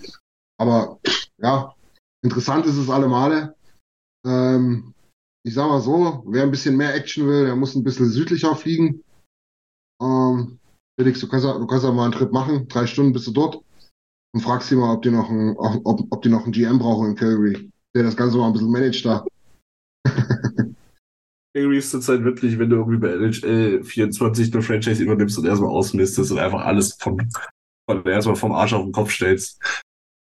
Aber 0.60 1.00
ja, 1.38 1.74
interessant 2.22 2.66
ist 2.66 2.76
es 2.76 2.90
alle 2.90 3.08
Male. 3.08 3.56
Ähm, 4.26 4.94
ich 5.44 5.54
sag 5.54 5.68
mal 5.68 5.80
so, 5.80 6.22
wer 6.26 6.42
ein 6.42 6.50
bisschen 6.50 6.76
mehr 6.76 6.94
Action 6.94 7.26
will, 7.26 7.46
der 7.46 7.56
muss 7.56 7.74
ein 7.74 7.82
bisschen 7.82 8.10
südlicher 8.10 8.54
fliegen. 8.54 9.02
Ähm, 10.02 10.58
Felix, 10.98 11.20
du 11.20 11.28
kannst, 11.28 11.46
du 11.46 11.66
kannst 11.66 11.84
ja 11.84 11.92
mal 11.92 12.04
einen 12.04 12.12
Trip 12.12 12.30
machen. 12.30 12.68
Drei 12.68 12.86
Stunden 12.86 13.12
bist 13.12 13.26
du 13.26 13.32
dort. 13.32 13.64
Und 14.32 14.40
fragst 14.42 14.68
sie 14.68 14.76
mal, 14.76 14.94
ob 14.94 15.02
die 15.02 15.10
noch 15.10 15.28
einen, 15.28 15.56
ob, 15.56 16.06
ob 16.10 16.22
die 16.22 16.28
noch 16.28 16.44
einen 16.44 16.52
GM 16.52 16.78
brauchen 16.78 17.10
in 17.10 17.16
Calgary. 17.16 17.70
Der 17.94 18.04
das 18.04 18.16
Ganze 18.16 18.36
mal 18.36 18.46
ein 18.46 18.52
bisschen 18.52 18.70
managt 18.70 19.04
da. 19.04 19.24
Irgendwie 21.52 21.78
ist 21.78 22.08
halt 22.08 22.22
wirklich, 22.22 22.56
wenn 22.60 22.70
du 22.70 22.76
irgendwie 22.76 22.98
bei 22.98 23.08
NHL 23.08 23.82
24 23.82 24.52
eine 24.52 24.62
Franchise 24.62 25.02
übernimmst 25.02 25.36
und 25.36 25.46
erstmal 25.46 25.70
ausmistest 25.70 26.30
und 26.30 26.38
einfach 26.38 26.64
alles 26.64 26.94
vom, 26.94 27.18
von, 27.88 28.06
erstmal 28.06 28.36
vom 28.36 28.52
Arsch 28.52 28.72
auf 28.72 28.84
den 28.84 28.92
Kopf 28.92 29.10
stellst. 29.10 29.60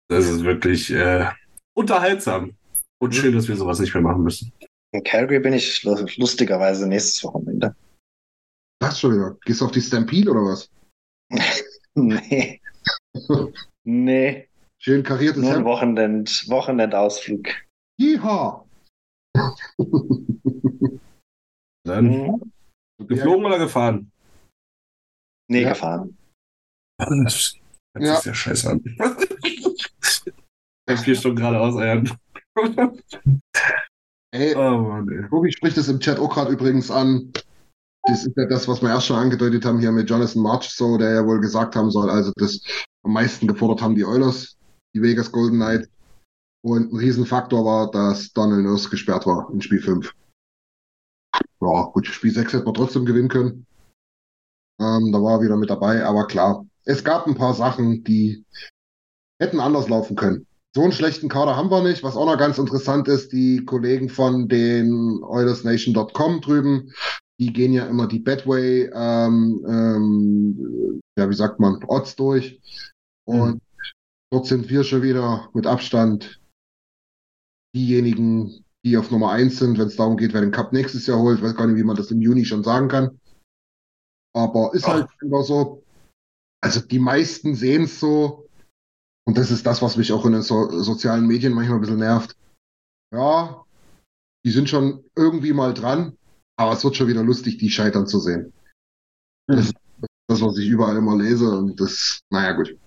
Das 0.08 0.30
ist 0.30 0.44
wirklich 0.44 0.92
äh, 0.92 1.28
unterhaltsam. 1.76 2.56
Und 3.02 3.16
schön, 3.16 3.34
dass 3.34 3.48
wir 3.48 3.58
sowas 3.58 3.80
nicht 3.80 3.96
mehr 3.96 4.04
machen 4.04 4.22
müssen. 4.22 4.54
In 4.92 5.04
Calgary 5.04 5.40
bin 5.40 5.54
ich 5.54 5.84
lu- 5.84 6.06
lustigerweise 6.18 6.88
nächstes 6.88 7.24
Wochenende. 7.24 7.76
Das 8.80 9.00
schon 9.00 9.16
wieder. 9.16 9.36
Gehst 9.46 9.62
du 9.62 9.66
auf 9.66 9.72
die 9.72 9.82
Stampede 9.82 10.30
oder 10.30 10.42
was? 10.42 10.70
Nee. 11.98 12.62
nee. 13.86 14.50
Schön 14.78 15.04
kariertes 15.04 15.42
Nur 15.42 15.50
ein 15.52 15.56
Hemd. 15.58 15.66
Wochenend, 15.68 16.46
Wochenendausflug. 16.50 17.48
Yeehaw! 18.00 18.68
Dann 21.88 22.06
Mhm. 22.06 22.52
geflogen 23.08 23.46
oder 23.46 23.58
gefahren? 23.60 24.12
Nee, 25.50 25.62
Ja. 25.64 25.70
gefahren. 25.70 26.18
Das 26.98 27.56
hört 27.98 28.18
sich 28.18 28.26
Ja. 28.26 28.34
scheiße 28.34 28.70
an. 28.72 28.82
Vier 31.04 31.16
Stunden 31.16 31.38
geradeaus 31.38 31.76
eiern. 31.78 32.10
Ey, 34.34 34.56
Oh 34.56 34.78
Mann, 34.82 35.08
ey. 35.10 35.30
Tobi 35.30 35.52
spricht 35.52 35.78
es 35.78 35.88
im 35.88 36.00
Chat 36.00 36.20
auch 36.20 36.34
gerade 36.34 36.52
übrigens 36.54 36.90
an. 36.92 37.32
Das 38.08 38.26
ist 38.26 38.36
ja 38.38 38.46
das, 38.46 38.68
was 38.68 38.82
wir 38.82 38.90
erst 38.90 39.08
schon 39.08 39.18
angedeutet 39.18 39.66
haben 39.66 39.80
hier 39.80 39.92
mit 39.92 40.10
Jonathan 40.10 40.42
March, 40.44 40.70
so, 40.70 40.98
der 40.98 41.14
ja 41.16 41.26
wohl 41.26 41.40
gesagt 41.40 41.76
haben 41.76 41.90
soll, 41.92 42.10
also 42.10 42.32
das 42.36 42.62
am 43.06 43.14
meisten 43.14 43.48
gefordert 43.48 43.82
haben 43.82 43.96
die 43.96 44.04
Oilers, 44.04 44.58
die 44.94 45.02
Vegas 45.02 45.32
Golden 45.32 45.58
Knights. 45.58 45.88
Und 46.64 46.92
ein 46.92 46.98
Riesenfaktor 46.98 47.64
war, 47.64 47.92
dass 47.92 48.34
Donald 48.34 48.64
Nurse 48.64 48.90
gesperrt 48.90 49.28
war 49.28 49.50
in 49.54 49.62
Spiel 49.62 49.82
5. 49.82 50.12
Ja, 51.62 51.84
gut, 51.94 52.08
Spiel 52.08 52.32
6 52.32 52.54
hätten 52.54 52.66
wir 52.66 52.74
trotzdem 52.74 53.06
gewinnen 53.06 53.30
können. 53.30 53.68
Ähm, 54.82 55.12
da 55.12 55.22
war 55.22 55.38
er 55.38 55.42
wieder 55.42 55.58
mit 55.58 55.70
dabei, 55.70 56.04
aber 56.04 56.26
klar, 56.26 56.66
es 56.84 57.04
gab 57.04 57.28
ein 57.28 57.36
paar 57.36 57.54
Sachen, 57.54 58.04
die 58.04 58.44
hätten 59.40 59.60
anders 59.60 59.88
laufen 59.88 60.16
können. 60.16 60.48
So 60.76 60.82
einen 60.82 60.92
schlechten 60.92 61.30
Kader 61.30 61.56
haben 61.56 61.70
wir 61.70 61.84
nicht. 61.84 62.04
Was 62.04 62.18
auch 62.18 62.26
noch 62.26 62.38
ganz 62.38 62.58
interessant 62.58 63.08
ist, 63.08 63.32
die 63.32 63.64
Kollegen 63.64 64.10
von 64.10 64.48
den 64.48 65.24
OilersNation.com 65.24 66.42
drüben, 66.42 66.92
die 67.40 67.54
gehen 67.54 67.74
ja 67.74 67.86
immer 67.86 68.08
die 68.08 68.20
Betway, 68.20 68.90
ähm, 68.94 69.64
ähm, 69.68 71.02
ja, 71.18 71.30
wie 71.30 71.36
sagt 71.36 71.60
man, 71.60 71.84
Odds 71.88 72.16
durch. 72.16 72.60
Und 73.28 73.62
dort 74.32 74.48
sind 74.48 74.70
wir 74.70 74.84
schon 74.84 75.02
wieder 75.02 75.50
mit 75.54 75.68
Abstand 75.68 76.40
diejenigen, 77.76 78.64
die 78.86 78.98
auf 78.98 79.12
Nummer 79.12 79.32
eins 79.32 79.58
sind, 79.58 79.78
wenn 79.78 79.88
es 79.88 79.96
darum 79.96 80.18
geht, 80.18 80.34
wer 80.34 80.42
den 80.42 80.52
Cup 80.52 80.72
nächstes 80.72 81.08
Jahr 81.08 81.20
holt. 81.20 81.40
Ich 81.40 81.44
weiß 81.44 81.56
gar 81.56 81.68
nicht, 81.68 81.78
wie 81.78 81.84
man 81.84 81.96
das 81.96 82.12
im 82.12 82.22
Juni 82.22 82.46
schon 82.46 82.64
sagen 82.64 82.88
kann. 82.88 83.20
Aber 84.36 84.74
ist 84.74 84.88
halt 84.88 85.10
immer 85.22 85.44
so. 85.44 85.84
Also 86.64 86.82
die 86.82 87.00
meisten 87.00 87.56
sehen 87.56 87.84
es 87.84 88.00
so. 88.00 88.48
Und 89.28 89.38
das 89.38 89.50
ist 89.50 89.66
das, 89.66 89.82
was 89.82 89.98
mich 89.98 90.12
auch 90.12 90.26
in 90.26 90.34
den 90.34 90.42
so 90.44 90.70
sozialen 90.82 91.26
Medien 91.26 91.54
manchmal 91.54 91.78
ein 91.78 91.82
bisschen 91.82 92.00
nervt. 92.00 92.38
Ja, 93.14 93.66
die 94.46 94.52
sind 94.52 94.70
schon 94.70 95.04
irgendwie 95.16 95.54
mal 95.54 95.74
dran, 95.74 96.16
aber 96.58 96.74
es 96.74 96.84
wird 96.84 96.96
schon 96.96 97.08
wieder 97.08 97.24
lustig, 97.24 97.58
die 97.58 97.72
scheitern 97.72 98.06
zu 98.06 98.20
sehen. 98.20 98.54
Das 99.48 99.68
ist 99.68 99.76
das, 100.28 100.42
was 100.42 100.58
ich 100.58 100.68
überall 100.68 100.98
immer 100.98 101.18
lese 101.18 101.50
und 101.58 101.80
das, 101.80 102.22
naja, 102.30 102.52
gut. 102.54 102.78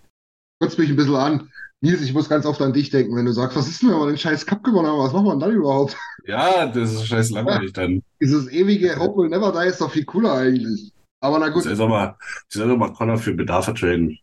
Kotzt 0.61 0.79
mich 0.79 0.91
ein 0.91 0.97
bisschen 0.97 1.15
an. 1.15 1.51
Nils, 1.81 2.03
ich 2.03 2.13
muss 2.13 2.29
ganz 2.29 2.45
oft 2.45 2.61
an 2.61 2.73
dich 2.73 2.91
denken, 2.91 3.15
wenn 3.15 3.25
du 3.25 3.33
sagst, 3.33 3.57
was 3.57 3.69
ist 3.69 3.83
denn, 3.83 3.91
wenn 3.91 3.99
wir 3.99 4.07
den 4.09 4.19
scheiß 4.19 4.45
Cup 4.47 4.65
gewonnen 4.65 4.89
haben? 4.89 4.99
Was 4.99 5.13
machen 5.13 5.27
wir 5.27 5.31
denn 5.33 5.41
dann 5.41 5.53
überhaupt? 5.53 5.97
Ja, 6.25 6.67
das 6.67 6.93
ist 6.93 7.07
scheiß 7.07 7.31
langweilig 7.31 7.73
dann. 7.73 8.03
Dieses 8.21 8.51
ewige 8.51 8.99
Hope 8.99 9.23
will 9.23 9.29
never 9.29 9.53
die 9.53 9.69
ist 9.69 9.81
doch 9.81 9.91
viel 9.91 10.05
cooler 10.05 10.35
eigentlich. 10.35 10.93
Aber 11.21 11.39
na 11.39 11.49
gut. 11.49 11.63
soll 11.63 11.89
mal, 11.89 12.17
ich 12.49 12.57
soll 12.57 12.69
doch 12.69 12.77
mal 12.77 12.93
Connor 12.93 13.19
für 13.19 13.35
Bedarf 13.35 13.67
vertraden. 13.67 14.19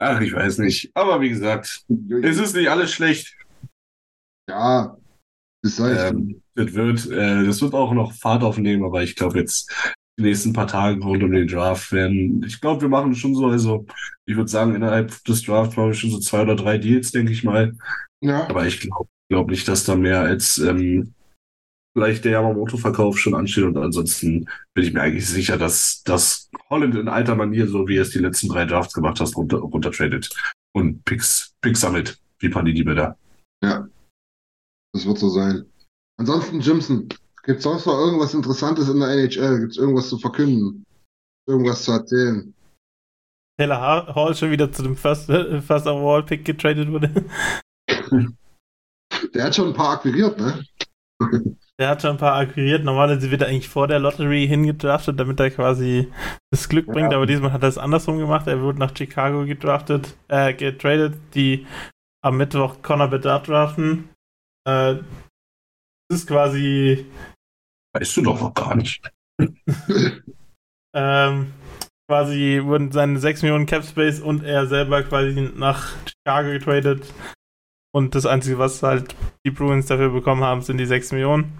Ach, 0.00 0.20
ich 0.20 0.32
weiß 0.32 0.58
nicht. 0.58 0.90
Aber 0.94 1.20
wie 1.20 1.30
gesagt, 1.30 1.84
es 2.22 2.38
ist 2.38 2.56
nicht 2.56 2.68
alles 2.68 2.92
schlecht. 2.92 3.36
Ja, 4.48 4.96
das 5.62 5.76
soll 5.76 5.92
ich. 5.92 5.98
Ähm, 5.98 6.42
das 6.54 6.74
wird, 6.74 7.06
äh, 7.10 7.44
das 7.46 7.62
wird 7.62 7.74
auch 7.74 7.92
noch 7.92 8.12
Fahrt 8.12 8.42
aufnehmen, 8.42 8.84
aber 8.84 9.02
ich 9.02 9.16
glaube 9.16 9.38
jetzt 9.38 9.72
die 10.18 10.22
nächsten 10.22 10.52
paar 10.52 10.66
Tage 10.66 11.02
rund 11.02 11.22
um 11.22 11.32
den 11.32 11.48
Draft 11.48 11.92
werden. 11.92 12.42
Ich 12.46 12.60
glaube, 12.60 12.82
wir 12.82 12.88
machen 12.88 13.14
schon 13.14 13.34
so, 13.34 13.46
also 13.46 13.86
ich 14.26 14.36
würde 14.36 14.50
sagen, 14.50 14.74
innerhalb 14.74 15.24
des 15.24 15.42
Drafts 15.42 15.76
machen 15.76 15.88
wir 15.88 15.94
schon 15.94 16.10
so 16.10 16.18
zwei 16.20 16.42
oder 16.42 16.56
drei 16.56 16.78
Deals, 16.78 17.10
denke 17.12 17.32
ich 17.32 17.44
mal. 17.44 17.76
ja. 18.20 18.48
Aber 18.48 18.66
ich 18.66 18.80
glaube 18.80 19.08
glaub 19.28 19.50
nicht, 19.50 19.66
dass 19.66 19.84
da 19.84 19.96
mehr 19.96 20.20
als 20.20 20.58
ähm, 20.58 21.14
vielleicht 21.96 22.24
der 22.24 22.32
Yamamoto-Verkauf 22.32 23.18
schon 23.18 23.34
ansteht. 23.34 23.64
Und 23.64 23.76
ansonsten 23.76 24.46
bin 24.74 24.84
ich 24.84 24.92
mir 24.92 25.00
eigentlich 25.00 25.28
sicher, 25.28 25.56
dass, 25.56 26.02
dass 26.04 26.50
Holland 26.68 26.94
in 26.94 27.08
alter 27.08 27.34
Manier, 27.34 27.66
so 27.68 27.88
wie 27.88 27.96
er 27.96 28.02
es 28.02 28.10
die 28.10 28.18
letzten 28.18 28.48
drei 28.48 28.64
Drafts 28.64 28.94
gemacht 28.94 29.20
hat, 29.20 29.34
runter, 29.36 29.58
runtertradet 29.58 30.30
und 30.72 31.04
Picks, 31.04 31.54
Picks 31.60 31.80
sammelt, 31.80 32.18
wie 32.40 32.48
Panini 32.48 32.84
da. 32.84 33.16
Ja, 33.62 33.88
das 34.92 35.06
wird 35.06 35.18
so 35.18 35.28
sein. 35.28 35.64
Ansonsten, 36.18 36.60
Jimson, 36.60 37.08
gibt 37.44 37.58
es 37.58 37.64
sonst 37.64 37.86
noch 37.86 37.98
irgendwas 37.98 38.34
Interessantes 38.34 38.88
in 38.88 39.00
der 39.00 39.10
NHL? 39.10 39.60
Gibt 39.60 39.72
es 39.72 39.78
irgendwas 39.78 40.08
zu 40.08 40.18
verkünden? 40.18 40.84
Irgendwas 41.46 41.84
zu 41.84 41.92
erzählen? 41.92 42.54
Taylor 43.58 44.14
Hall 44.14 44.34
schon 44.34 44.50
wieder 44.50 44.72
zu 44.72 44.82
dem 44.82 44.96
First, 44.96 45.26
First 45.26 45.86
Overall 45.86 46.24
Pick 46.24 46.44
getradet 46.44 46.90
wurde. 46.90 47.10
Der 49.34 49.44
hat 49.44 49.54
schon 49.54 49.68
ein 49.68 49.74
paar 49.74 49.94
akquiriert, 49.94 50.38
ne? 50.38 50.64
Der 51.78 51.88
hat 51.88 52.02
schon 52.02 52.12
ein 52.12 52.18
paar 52.18 52.36
akquiriert. 52.36 52.84
Normalerweise 52.84 53.30
wird 53.30 53.42
er 53.42 53.48
eigentlich 53.48 53.68
vor 53.68 53.88
der 53.88 53.98
Lottery 53.98 54.46
hingedraftet, 54.46 55.18
damit 55.18 55.40
er 55.40 55.50
quasi 55.50 56.12
das 56.52 56.68
Glück 56.68 56.86
bringt, 56.86 57.10
ja. 57.10 57.16
aber 57.16 57.26
diesmal 57.26 57.52
hat 57.52 57.62
er 57.62 57.68
es 57.68 57.78
andersrum 57.78 58.18
gemacht. 58.18 58.46
Er 58.46 58.60
wurde 58.60 58.78
nach 58.78 58.96
Chicago 58.96 59.44
gedraftet, 59.44 60.16
äh, 60.28 60.54
getradet, 60.54 61.16
die 61.34 61.66
am 62.22 62.36
Mittwoch 62.36 62.80
Connor 62.82 63.08
Bedard 63.08 63.48
draften. 63.48 64.08
Äh, 64.66 64.96
das 66.08 66.20
ist 66.20 66.28
quasi. 66.28 67.06
Weißt 67.94 68.16
du 68.16 68.22
doch 68.22 68.40
noch 68.40 68.54
gar 68.54 68.74
nicht. 68.74 69.08
ähm, 70.94 71.52
quasi 72.08 72.60
wurden 72.62 72.92
seine 72.92 73.18
6 73.18 73.42
Millionen 73.42 73.66
Cap 73.66 73.84
Space 73.84 74.20
und 74.20 74.42
er 74.44 74.66
selber 74.66 75.02
quasi 75.02 75.50
nach 75.54 75.92
Chicago 76.06 76.50
getradet. 76.50 77.12
Und 77.94 78.14
das 78.16 78.26
Einzige, 78.26 78.58
was 78.58 78.82
halt 78.82 79.14
die 79.46 79.52
Bruins 79.52 79.86
dafür 79.86 80.10
bekommen 80.10 80.42
haben, 80.42 80.62
sind 80.62 80.78
die 80.78 80.86
6 80.86 81.12
Millionen. 81.12 81.56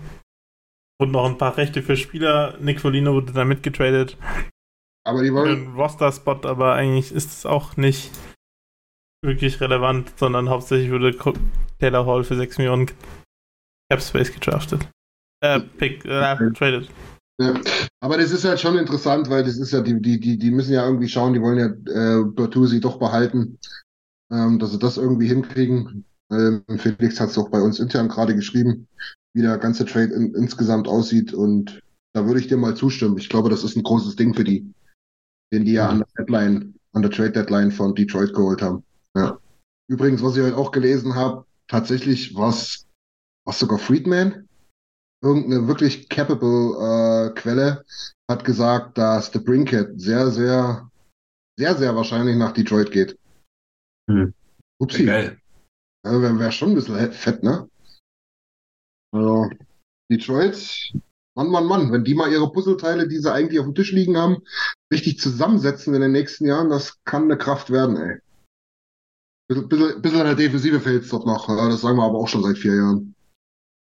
Und 1.00 1.12
noch 1.12 1.26
ein 1.26 1.38
paar 1.38 1.56
Rechte 1.56 1.82
für 1.82 1.96
Spieler. 1.96 2.58
Nick 2.60 2.80
Folino 2.80 3.14
wurde 3.14 3.32
da 3.32 3.44
mitgetradet. 3.44 4.16
Aber 5.06 5.22
die 5.22 5.32
wollen. 5.32 5.68
Ein 5.68 5.74
Roster-Spot, 5.74 6.40
aber 6.48 6.74
eigentlich 6.74 7.12
ist 7.12 7.30
es 7.30 7.46
auch 7.46 7.76
nicht 7.76 8.10
wirklich 9.22 9.60
relevant, 9.60 10.12
sondern 10.18 10.48
hauptsächlich 10.48 10.90
wurde 10.90 11.16
Taylor 11.78 12.06
Hall 12.06 12.24
für 12.24 12.36
6 12.36 12.58
Millionen 12.58 12.86
Cap 13.90 14.02
Space 14.02 14.32
gedraftet. 14.32 14.88
Äh, 15.40 15.60
pick, 15.60 16.04
äh, 16.04 16.52
traded. 16.52 16.88
Ja. 17.40 17.54
Aber 18.00 18.18
das 18.18 18.30
ist 18.30 18.44
halt 18.44 18.60
schon 18.60 18.78
interessant, 18.78 19.28
weil 19.28 19.44
das 19.44 19.58
ist 19.58 19.72
ja, 19.72 19.80
die, 19.80 20.00
die, 20.00 20.20
die, 20.20 20.38
die 20.38 20.50
müssen 20.50 20.72
ja 20.72 20.86
irgendwie 20.86 21.08
schauen, 21.08 21.32
die 21.32 21.40
wollen 21.40 21.58
ja 21.58 22.20
äh, 22.20 22.24
Bertuzzi 22.24 22.80
doch 22.80 22.98
behalten, 22.98 23.58
ähm, 24.30 24.58
dass 24.58 24.70
sie 24.72 24.78
das 24.78 24.96
irgendwie 24.96 25.26
hinkriegen. 25.26 26.04
Ähm, 26.30 26.62
Felix 26.76 27.20
hat 27.20 27.30
es 27.30 27.38
auch 27.38 27.50
bei 27.50 27.60
uns 27.60 27.80
intern 27.80 28.08
gerade 28.08 28.34
geschrieben, 28.34 28.86
wie 29.34 29.42
der 29.42 29.58
ganze 29.58 29.84
Trade 29.84 30.14
in, 30.14 30.34
insgesamt 30.34 30.86
aussieht 30.86 31.34
und 31.34 31.80
da 32.14 32.26
würde 32.26 32.40
ich 32.40 32.46
dir 32.46 32.56
mal 32.56 32.76
zustimmen. 32.76 33.18
Ich 33.18 33.28
glaube, 33.28 33.50
das 33.50 33.64
ist 33.64 33.76
ein 33.76 33.82
großes 33.82 34.16
Ding 34.16 34.34
für 34.34 34.44
die, 34.44 34.72
den 35.52 35.64
die 35.64 35.72
ja 35.72 35.88
an 35.88 35.98
der 35.98 36.08
Deadline, 36.18 36.74
an 36.92 37.02
der 37.02 37.10
Trade 37.10 37.32
Deadline 37.32 37.72
von 37.72 37.94
Detroit 37.94 38.32
geholt 38.32 38.62
haben. 38.62 38.84
Ja. 39.16 39.38
Übrigens, 39.88 40.22
was 40.22 40.36
ich 40.36 40.42
heute 40.42 40.56
auch 40.56 40.70
gelesen 40.70 41.14
habe, 41.16 41.44
tatsächlich 41.66 42.36
was, 42.36 42.86
was 43.44 43.58
sogar 43.58 43.78
Friedman, 43.78 44.48
irgendeine 45.24 45.66
wirklich 45.66 46.08
capable 46.08 46.76
äh, 46.78 47.34
Quelle, 47.34 47.84
hat 48.30 48.44
gesagt, 48.44 48.98
dass 48.98 49.32
The 49.32 49.38
Brinkhead 49.38 50.00
sehr, 50.00 50.30
sehr, 50.30 50.90
sehr, 51.58 51.74
sehr 51.76 51.96
wahrscheinlich 51.96 52.36
nach 52.36 52.52
Detroit 52.52 52.92
geht. 52.92 53.18
Hm. 54.08 54.34
Upsi. 54.78 55.06
Geil. 55.06 55.40
Ja, 56.06 56.20
Wäre 56.20 56.38
wär 56.38 56.52
schon 56.52 56.70
ein 56.70 56.74
bisschen 56.74 57.12
fett, 57.12 57.42
ne? 57.42 57.68
Also, 59.12 59.50
Detroit, 60.10 60.92
Mann, 61.36 61.48
Mann, 61.48 61.66
Mann, 61.66 61.92
wenn 61.92 62.04
die 62.04 62.14
mal 62.14 62.30
ihre 62.30 62.50
Puzzleteile, 62.52 63.08
die 63.08 63.18
sie 63.18 63.32
eigentlich 63.32 63.58
auf 63.58 63.66
dem 63.66 63.74
Tisch 63.74 63.92
liegen 63.92 64.16
haben, 64.16 64.42
richtig 64.92 65.18
zusammensetzen 65.18 65.94
in 65.94 66.02
den 66.02 66.12
nächsten 66.12 66.46
Jahren, 66.46 66.68
das 66.68 67.02
kann 67.04 67.24
eine 67.24 67.38
Kraft 67.38 67.70
werden, 67.70 67.96
ey. 67.96 68.20
Bisschen, 69.48 69.68
bisschen, 69.68 70.02
bisschen 70.02 70.20
an 70.20 70.26
der 70.26 70.34
Defensive 70.36 70.80
fehlt 70.80 71.04
es 71.04 71.10
dort 71.10 71.26
noch. 71.26 71.46
Das 71.46 71.80
sagen 71.80 71.96
wir 71.96 72.04
aber 72.04 72.18
auch 72.18 72.28
schon 72.28 72.42
seit 72.42 72.58
vier 72.58 72.76
Jahren. 72.76 73.14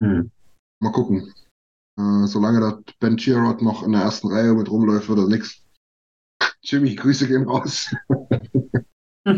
Hm. 0.01 0.31
Mal 0.81 0.91
gucken. 0.91 1.33
Äh, 1.97 2.27
solange 2.27 2.59
der 2.59 2.83
Ben 2.99 3.17
Chirot 3.17 3.61
noch 3.61 3.83
in 3.83 3.91
der 3.91 4.03
ersten 4.03 4.31
Reihe 4.31 4.53
mit 4.53 4.69
rumläuft, 4.69 5.09
wird 5.09 5.19
das 5.19 5.27
nix. 5.27 5.61
Jimmy, 6.61 6.95
Grüße 6.95 7.27
gehen 7.27 7.47
raus. 7.47 7.93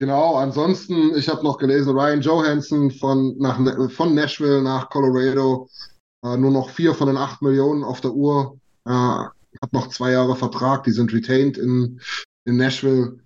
genau, 0.00 0.36
ansonsten, 0.36 1.14
ich 1.16 1.28
habe 1.28 1.44
noch 1.44 1.58
gelesen, 1.58 1.96
Ryan 1.96 2.20
Johansson 2.20 2.90
von, 2.90 3.36
nach, 3.38 3.60
von 3.92 4.14
Nashville 4.14 4.62
nach 4.62 4.90
Colorado. 4.90 5.68
Äh, 6.24 6.36
nur 6.36 6.50
noch 6.50 6.70
vier 6.70 6.94
von 6.94 7.06
den 7.06 7.16
acht 7.16 7.42
Millionen 7.42 7.84
auf 7.84 8.00
der 8.00 8.12
Uhr. 8.12 8.58
Äh, 8.84 8.90
hat 8.90 9.72
noch 9.72 9.88
zwei 9.88 10.12
Jahre 10.12 10.36
Vertrag, 10.36 10.84
die 10.84 10.92
sind 10.92 11.12
retained 11.12 11.56
in, 11.56 12.00
in 12.44 12.56
Nashville 12.56 13.18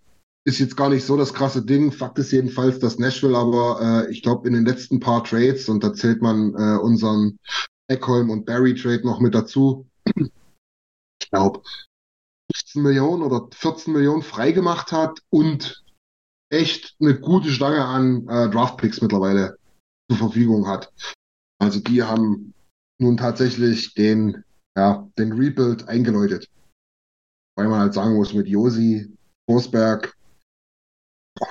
ist 0.50 0.58
jetzt 0.58 0.76
gar 0.76 0.88
nicht 0.90 1.04
so 1.04 1.16
das 1.16 1.32
krasse 1.32 1.64
Ding. 1.64 1.92
Fakt 1.92 2.18
ist 2.18 2.32
jedenfalls, 2.32 2.78
dass 2.78 2.98
Nashville 2.98 3.36
aber, 3.36 3.80
äh, 3.80 4.10
ich 4.10 4.22
glaube, 4.22 4.46
in 4.48 4.54
den 4.54 4.66
letzten 4.66 5.00
paar 5.00 5.24
Trades, 5.24 5.68
und 5.68 5.82
da 5.84 5.94
zählt 5.94 6.20
man 6.20 6.54
äh, 6.54 6.76
unseren 6.78 7.38
Eckholm 7.88 8.30
und 8.30 8.46
Barry 8.46 8.74
Trade 8.74 9.04
noch 9.04 9.20
mit 9.20 9.34
dazu, 9.34 9.86
ich 10.16 11.30
glaube, 11.30 11.62
15 12.52 12.82
Millionen 12.82 13.22
oder 13.22 13.48
14 13.52 13.92
Millionen 13.92 14.22
freigemacht 14.22 14.92
hat 14.92 15.20
und 15.30 15.84
echt 16.52 16.96
eine 17.00 17.18
gute 17.18 17.50
Stange 17.50 17.84
an 17.84 18.26
äh, 18.28 18.50
Draftpicks 18.50 19.00
mittlerweile 19.00 19.56
zur 20.10 20.18
Verfügung 20.18 20.66
hat. 20.66 20.92
Also 21.60 21.78
die 21.78 22.02
haben 22.02 22.54
nun 23.00 23.16
tatsächlich 23.16 23.94
den, 23.94 24.42
ja, 24.76 25.08
den 25.16 25.32
Rebuild 25.32 25.88
eingeläutet. 25.88 26.48
Weil 27.56 27.68
man 27.68 27.80
halt 27.80 27.94
sagen 27.94 28.16
muss, 28.16 28.34
mit 28.34 28.48
Josi, 28.48 29.16
Forsberg, 29.48 30.16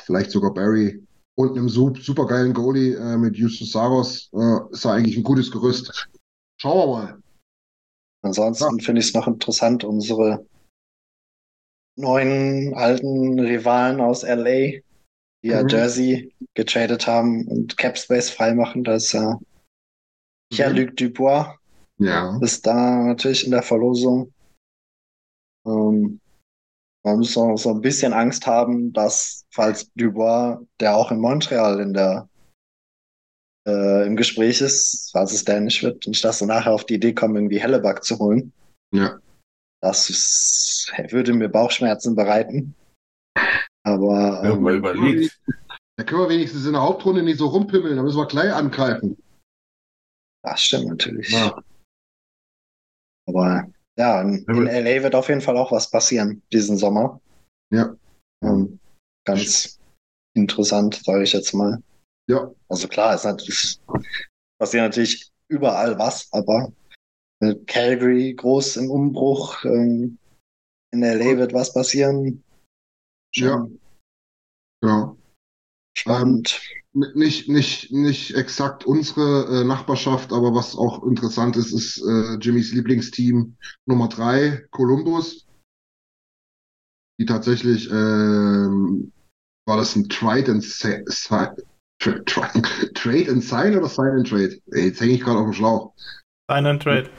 vielleicht 0.04 0.32
sogar 0.32 0.54
Barry 0.54 1.04
und 1.36 1.58
einem 1.58 1.70
super 1.70 2.26
geilen 2.26 2.54
Goalie 2.54 2.96
äh, 2.96 3.18
mit 3.18 3.38
Justus 3.38 3.72
Saros 3.72 4.30
äh, 4.34 4.74
ist 4.74 4.84
da 4.84 4.94
eigentlich 4.94 5.18
ein 5.18 5.24
gutes 5.24 5.52
Gerüst. 5.52 6.10
Schauen 6.58 6.78
wir 6.78 6.88
mal. 6.88 7.24
Ansonsten 8.22 8.78
ja. 8.78 8.84
finde 8.84 9.00
ich 9.00 9.08
es 9.08 9.14
noch 9.14 9.28
interessant, 9.28 9.84
unsere 9.84 10.46
neuen 11.98 12.74
alten 12.74 13.40
Rivalen 13.40 14.02
aus 14.02 14.24
LA, 14.24 14.44
die 14.44 14.82
ja 15.44 15.64
mhm. 15.64 15.70
Jersey 15.70 16.34
getradet 16.54 17.08
haben 17.08 17.48
und 17.48 17.78
Capspace 17.78 18.30
freimachen. 18.30 18.84
Da 18.84 18.96
ist 18.96 19.14
ja 19.14 19.40
Pierre-Luc 20.54 20.92
mhm. 20.92 20.96
Dubois. 20.96 21.56
Ja. 22.00 22.38
Ist 22.42 22.66
da 22.66 23.04
natürlich 23.04 23.46
in 23.46 23.52
der 23.52 23.64
Verlosung. 23.64 24.34
Ähm, 25.66 26.20
man 27.04 27.18
muss 27.18 27.38
auch 27.38 27.56
so 27.58 27.74
ein 27.74 27.82
bisschen 27.82 28.14
Angst 28.14 28.46
haben, 28.46 28.92
dass, 28.94 29.46
falls 29.52 29.92
Dubois, 29.94 30.60
der 30.80 30.96
auch 30.96 31.12
in 31.12 31.20
Montreal 31.20 31.80
in 31.80 31.94
der, 31.94 32.30
äh, 33.68 34.06
im 34.06 34.16
Gespräch 34.16 34.62
ist, 34.62 35.10
falls 35.12 35.34
es 35.34 35.46
der 35.46 35.62
nicht 35.62 35.82
wird, 35.84 36.06
nicht, 36.08 36.24
dass 36.24 36.40
sie 36.40 36.46
nachher 36.46 36.74
auf 36.74 36.86
die 36.86 36.96
Idee 36.96 37.14
kommen, 37.14 37.36
irgendwie 37.36 37.62
Helleback 37.62 38.04
zu 38.04 38.20
holen. 38.20 38.52
Ja. 38.94 39.20
Das 39.82 40.10
ist, 40.10 40.92
würde 41.10 41.34
mir 41.34 41.48
Bauchschmerzen 41.48 42.16
bereiten. 42.16 42.76
Aber. 43.84 44.44
Ja, 44.44 44.52
ähm, 44.52 44.62
mal 44.62 44.76
überlegt. 44.76 45.40
Da 45.96 46.04
können 46.04 46.22
wir 46.22 46.30
wenigstens 46.30 46.66
in 46.66 46.74
der 46.74 46.82
Hauptrunde 46.82 47.24
nicht 47.24 47.40
so 47.40 47.48
rumpimmeln, 47.48 47.96
da 47.96 48.04
müssen 48.04 48.18
wir 48.18 48.28
gleich 48.28 48.54
angreifen. 48.54 49.18
Das 50.44 50.62
stimmt 50.62 50.88
natürlich. 50.88 51.30
Ja. 51.30 51.62
Aber 53.28 53.70
ja, 54.00 54.22
in, 54.22 54.46
in 54.46 54.64
LA 54.64 55.04
wird 55.04 55.14
auf 55.14 55.28
jeden 55.28 55.42
Fall 55.42 55.58
auch 55.58 55.74
was 55.74 55.92
passieren 55.92 56.42
diesen 56.54 56.78
Sommer. 56.78 57.20
Ja. 57.72 57.94
Ähm, 58.42 58.80
ganz 59.26 59.78
interessant, 60.34 61.02
sage 61.04 61.24
ich 61.24 61.34
jetzt 61.34 61.54
mal. 61.54 61.84
Ja. 62.30 62.50
Also 62.70 62.88
klar, 62.88 63.14
es 63.14 63.26
natürlich, 63.26 63.78
passiert 64.58 64.84
natürlich 64.84 65.30
überall 65.50 66.00
was, 66.00 66.32
aber 66.32 66.72
Calgary 67.68 68.34
groß 68.34 68.78
im 68.78 68.90
Umbruch, 68.90 69.66
ähm, 69.66 70.18
in 70.92 71.02
LA 71.02 71.38
wird 71.38 71.54
was 71.54 71.74
passieren. 71.74 72.42
Schon 73.36 73.80
ja. 74.82 74.88
Ja. 74.88 75.16
Spannend. 75.98 76.62
Nicht, 77.14 77.48
nicht, 77.48 77.92
nicht 77.92 78.36
exakt 78.36 78.86
unsere 78.86 79.62
äh, 79.62 79.64
Nachbarschaft, 79.64 80.34
aber 80.34 80.54
was 80.54 80.76
auch 80.76 81.04
interessant 81.04 81.56
ist, 81.56 81.72
ist 81.72 81.98
äh, 82.00 82.36
Jimmys 82.36 82.74
Lieblingsteam 82.74 83.56
Nummer 83.86 84.10
drei, 84.10 84.66
Columbus. 84.72 85.46
Die 87.20 87.26
tatsächlich, 87.26 87.90
ähm, 87.90 89.14
war 89.66 89.78
das 89.78 89.96
ein 89.96 90.10
Trade 90.10 90.52
and 90.52 90.64
Sign, 90.64 91.06
Trade 92.00 93.32
and 93.32 93.44
Sign 93.44 93.78
oder 93.78 93.88
Sign 93.88 94.18
and 94.18 94.28
Trade? 94.28 94.60
Ey, 94.72 94.88
jetzt 94.88 95.00
hänge 95.00 95.14
ich 95.14 95.22
gerade 95.22 95.40
auf 95.40 95.46
dem 95.46 95.54
Schlauch. 95.54 95.94
Sign 96.50 96.66
and 96.66 96.82
Trade. 96.82 97.10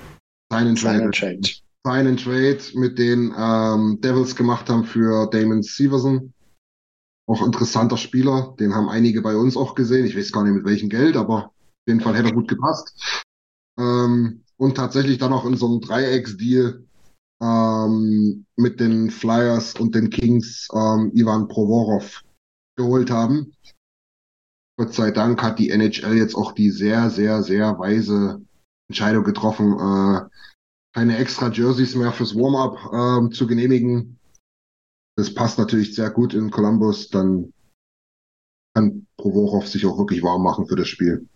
Sign 0.52 0.66
and 0.66 0.78
Trade. 0.78 0.96
Sign 0.98 1.06
and 1.06 1.14
Trade, 1.14 1.62
Sign 1.86 2.06
and 2.06 2.22
Trade 2.22 2.58
mit 2.74 2.98
den 2.98 3.34
ähm, 3.38 3.98
Devils 4.00 4.36
gemacht 4.36 4.68
haben 4.68 4.84
für 4.84 5.30
Damon 5.30 5.62
Severson 5.62 6.34
auch 7.30 7.44
interessanter 7.44 7.96
Spieler. 7.96 8.54
Den 8.58 8.74
haben 8.74 8.88
einige 8.88 9.22
bei 9.22 9.36
uns 9.36 9.56
auch 9.56 9.74
gesehen. 9.74 10.04
Ich 10.04 10.16
weiß 10.16 10.32
gar 10.32 10.44
nicht 10.44 10.54
mit 10.54 10.64
welchem 10.64 10.88
Geld, 10.88 11.16
aber 11.16 11.46
auf 11.46 11.86
jeden 11.86 12.00
Fall 12.00 12.14
hätte 12.16 12.28
er 12.28 12.34
gut 12.34 12.48
gepasst. 12.48 13.24
Ähm, 13.78 14.42
und 14.56 14.76
tatsächlich 14.76 15.18
dann 15.18 15.32
auch 15.32 15.46
in 15.46 15.56
so 15.56 15.66
einem 15.66 15.80
Dreiecksdeal 15.80 16.84
ähm, 17.40 18.46
mit 18.56 18.80
den 18.80 19.10
Flyers 19.10 19.74
und 19.74 19.94
den 19.94 20.10
Kings 20.10 20.68
ähm, 20.74 21.12
Ivan 21.14 21.48
Provorov 21.48 22.22
geholt 22.76 23.10
haben. 23.10 23.52
Gott 24.76 24.94
sei 24.94 25.10
Dank 25.10 25.42
hat 25.42 25.58
die 25.58 25.70
NHL 25.70 26.16
jetzt 26.16 26.34
auch 26.34 26.52
die 26.52 26.70
sehr, 26.70 27.10
sehr, 27.10 27.42
sehr 27.42 27.78
weise 27.78 28.42
Entscheidung 28.88 29.24
getroffen, 29.24 29.72
äh, 29.78 30.28
keine 30.94 31.18
extra 31.18 31.48
Jerseys 31.48 31.94
mehr 31.94 32.12
fürs 32.12 32.34
Warm-up 32.34 33.30
äh, 33.30 33.34
zu 33.34 33.46
genehmigen, 33.46 34.18
das 35.16 35.32
passt 35.34 35.58
natürlich 35.58 35.94
sehr 35.94 36.10
gut 36.10 36.34
in 36.34 36.50
Columbus, 36.50 37.08
dann 37.08 37.52
kann 38.74 39.06
Provorov 39.16 39.66
sich 39.68 39.84
auch 39.86 39.98
wirklich 39.98 40.22
warm 40.22 40.42
machen 40.42 40.66
für 40.66 40.76
das 40.76 40.88
Spiel. 40.88 41.28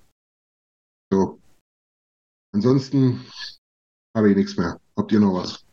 So. 1.13 1.41
Ansonsten 2.55 3.25
habe 4.17 4.31
ich 4.31 4.37
nichts 4.37 4.57
mehr. 4.57 4.81
Habt 4.97 5.11
ihr 5.13 5.21
noch 5.21 5.35
was? 5.35 5.65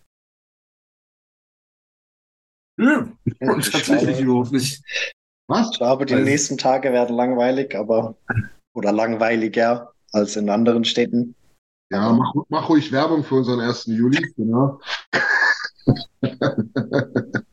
Ja, 2.79 3.11
Ich 3.25 3.37
tatsächlich 3.69 4.17
glaube- 4.17 4.21
überhaupt 4.23 4.51
nicht. 4.51 4.83
Was? 5.47 5.69
Ich 5.71 5.77
glaube, 5.77 6.05
die 6.05 6.13
Also- 6.15 6.25
nächsten 6.25 6.57
Tage 6.57 6.91
werden 6.91 7.15
langweilig, 7.15 7.75
aber 7.75 8.17
oder 8.73 8.91
langweiliger 8.91 9.93
als 10.11 10.35
in 10.35 10.49
anderen 10.49 10.85
Städten. 10.85 11.35
Ja, 11.91 12.13
mach, 12.13 12.34
mach 12.49 12.69
ruhig 12.69 12.91
Werbung 12.91 13.23
für 13.23 13.35
unseren 13.35 13.59
1. 13.59 13.88
Juli, 13.88 14.34
genau. 14.35 14.80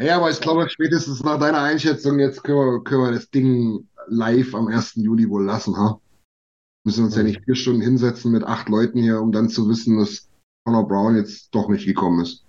Ja, 0.00 0.16
aber 0.16 0.28
ich 0.30 0.40
glaube, 0.40 0.68
spätestens 0.68 1.22
nach 1.22 1.38
deiner 1.38 1.60
Einschätzung, 1.60 2.18
jetzt 2.18 2.42
können 2.42 2.58
wir, 2.58 2.82
können 2.82 3.04
wir 3.04 3.12
das 3.12 3.30
Ding 3.30 3.88
live 4.08 4.52
am 4.54 4.66
1. 4.66 4.96
Juli 4.96 5.30
wohl 5.30 5.44
lassen, 5.44 5.76
ha? 5.76 6.00
Müssen 6.84 7.04
uns 7.04 7.14
ja 7.16 7.22
nicht 7.22 7.44
vier 7.44 7.54
Stunden 7.54 7.80
hinsetzen 7.80 8.32
mit 8.32 8.42
acht 8.42 8.68
Leuten 8.68 8.98
hier, 8.98 9.20
um 9.20 9.30
dann 9.30 9.48
zu 9.48 9.68
wissen, 9.68 9.98
dass 9.98 10.28
Conor 10.66 10.88
Brown 10.88 11.16
jetzt 11.16 11.54
doch 11.54 11.68
nicht 11.68 11.86
gekommen 11.86 12.22
ist. 12.22 12.44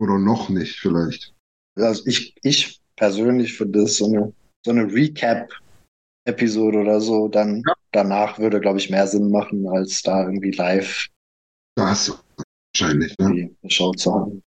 Oder 0.00 0.18
noch 0.18 0.48
nicht, 0.48 0.80
vielleicht. 0.80 1.34
Also 1.76 2.04
ich, 2.06 2.34
ich 2.42 2.80
persönlich 2.96 3.56
finde 3.56 3.82
das 3.82 3.96
so 3.96 4.06
eine, 4.06 4.34
so 4.64 4.72
eine 4.72 4.92
Recap-Episode 6.26 6.78
oder 6.78 7.00
so, 7.00 7.28
dann 7.28 7.62
danach 7.92 8.38
würde, 8.38 8.60
glaube 8.60 8.78
ich, 8.78 8.90
mehr 8.90 9.06
Sinn 9.06 9.30
machen, 9.30 9.66
als 9.68 10.02
da 10.02 10.24
irgendwie 10.24 10.50
live 10.50 11.06
Das 11.76 12.18
wahrscheinlich, 12.74 13.14
ne? 13.18 13.50
die 13.62 13.70
Show 13.70 13.92
zu 13.92 14.14
haben. 14.14 14.42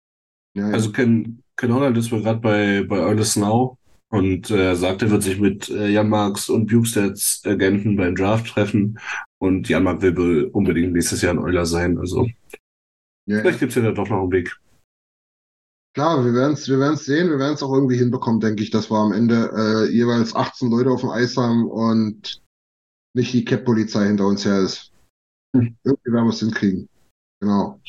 Ja, 0.55 0.67
ja. 0.67 0.73
Also 0.73 0.91
Ken, 0.91 1.43
Ken 1.57 1.73
Holland 1.73 1.97
ist 1.97 2.11
wohl 2.11 2.21
gerade 2.21 2.39
bei, 2.39 2.83
bei 2.83 2.99
Earnest 2.99 3.37
Now 3.37 3.77
und 4.09 4.49
äh, 4.51 4.75
sagt, 4.75 5.01
er 5.01 5.11
wird 5.11 5.23
sich 5.23 5.39
mit 5.39 5.69
äh, 5.69 5.89
Jan 5.89 6.09
Marks 6.09 6.49
und 6.49 6.67
Bukestads 6.67 7.41
Agenten 7.45 7.95
beim 7.97 8.15
Draft 8.15 8.47
treffen 8.47 8.99
und 9.39 9.67
Jan 9.67 9.83
Mark 9.83 10.01
will 10.01 10.17
wohl 10.17 10.43
unbedingt 10.53 10.93
nächstes 10.93 11.21
Jahr 11.21 11.33
ein 11.33 11.39
Euler 11.39 11.65
sein. 11.65 11.97
Also 11.97 12.25
ja, 13.25 13.35
ja. 13.35 13.41
vielleicht 13.41 13.59
gibt's 13.59 13.75
ja 13.75 13.81
da 13.81 13.91
doch 13.91 14.09
noch 14.09 14.21
einen 14.21 14.31
Weg. 14.31 14.55
Klar, 15.95 16.25
wir 16.25 16.33
werden 16.33 16.53
es 16.53 16.67
wir 16.67 16.77
werden's 16.77 17.05
sehen, 17.05 17.29
wir 17.29 17.39
werden 17.39 17.53
es 17.53 17.63
auch 17.63 17.73
irgendwie 17.73 17.97
hinbekommen, 17.97 18.41
denke 18.41 18.61
ich, 18.61 18.69
dass 18.69 18.91
wir 18.91 18.97
am 18.97 19.13
Ende 19.13 19.49
äh, 19.55 19.89
jeweils 19.89 20.35
18 20.35 20.69
Leute 20.69 20.89
auf 20.89 20.99
dem 20.99 21.09
Eis 21.09 21.37
haben 21.37 21.69
und 21.69 22.41
nicht 23.15 23.33
die 23.33 23.45
Cap-Polizei 23.45 24.07
hinter 24.07 24.27
uns 24.27 24.43
her 24.43 24.59
ist. 24.59 24.91
Hm. 25.55 25.73
Irgendwie 25.85 26.11
werden 26.11 26.25
wir 26.25 26.33
es 26.33 26.41
hinkriegen. 26.41 26.89
Genau. 27.39 27.79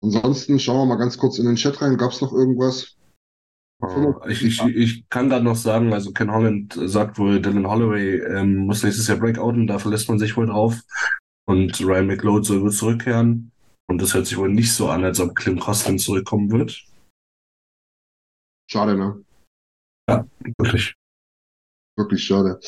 Ansonsten 0.00 0.60
schauen 0.60 0.78
wir 0.78 0.94
mal 0.94 1.02
ganz 1.02 1.18
kurz 1.18 1.40
in 1.40 1.46
den 1.46 1.56
Chat 1.56 1.82
rein. 1.82 1.96
Gab 1.96 2.12
es 2.12 2.20
noch 2.20 2.32
irgendwas? 2.32 2.94
Äh, 3.82 4.30
Ich, 4.30 4.44
ich, 4.44 4.62
ich 4.62 5.08
kann 5.08 5.28
gerade 5.28 5.44
noch 5.44 5.56
sagen, 5.56 5.92
also 5.92 6.12
Ken 6.12 6.30
Holland 6.30 6.78
sagt 6.84 7.18
wohl, 7.18 7.42
Dylan 7.42 7.66
Holloway 7.66 8.20
ähm, 8.20 8.66
muss 8.66 8.84
nächstes 8.84 9.08
Jahr 9.08 9.18
breakouten, 9.18 9.66
da 9.66 9.80
verlässt 9.80 10.08
man 10.08 10.20
sich 10.20 10.36
wohl 10.36 10.46
drauf. 10.46 10.80
Und 11.46 11.80
Ryan 11.80 12.06
McLeod 12.06 12.46
soll 12.46 12.62
wohl 12.62 12.70
zurückkehren. 12.70 13.50
Und 13.88 14.00
das 14.00 14.14
hört 14.14 14.26
sich 14.26 14.36
wohl 14.38 14.50
nicht 14.50 14.72
so 14.72 14.88
an, 14.88 15.02
als 15.02 15.18
ob 15.18 15.34
Clem 15.34 15.58
Costin 15.58 15.98
zurückkommen 15.98 16.52
wird. 16.52 16.84
Schade, 18.70 18.96
ne? 18.96 19.24
Wirklich. 20.58 20.94
Wirklich 21.96 22.24
schade. 22.24 22.60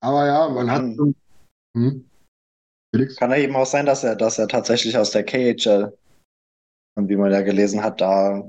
Aber 0.00 0.26
ja, 0.26 0.48
man 0.48 0.70
hat. 0.70 0.80
Kann, 0.80 1.14
Hm? 1.76 2.08
Felix? 2.94 3.16
kann 3.16 3.30
ja 3.30 3.36
eben 3.36 3.54
auch 3.56 3.66
sein, 3.66 3.84
dass 3.86 4.02
er, 4.04 4.16
dass 4.16 4.38
er 4.38 4.48
tatsächlich 4.48 4.96
aus 4.96 5.10
der 5.10 5.24
KHL, 5.24 5.96
und 6.96 7.08
wie 7.08 7.16
man 7.16 7.30
ja 7.30 7.42
gelesen 7.42 7.82
hat, 7.82 8.00
da 8.00 8.48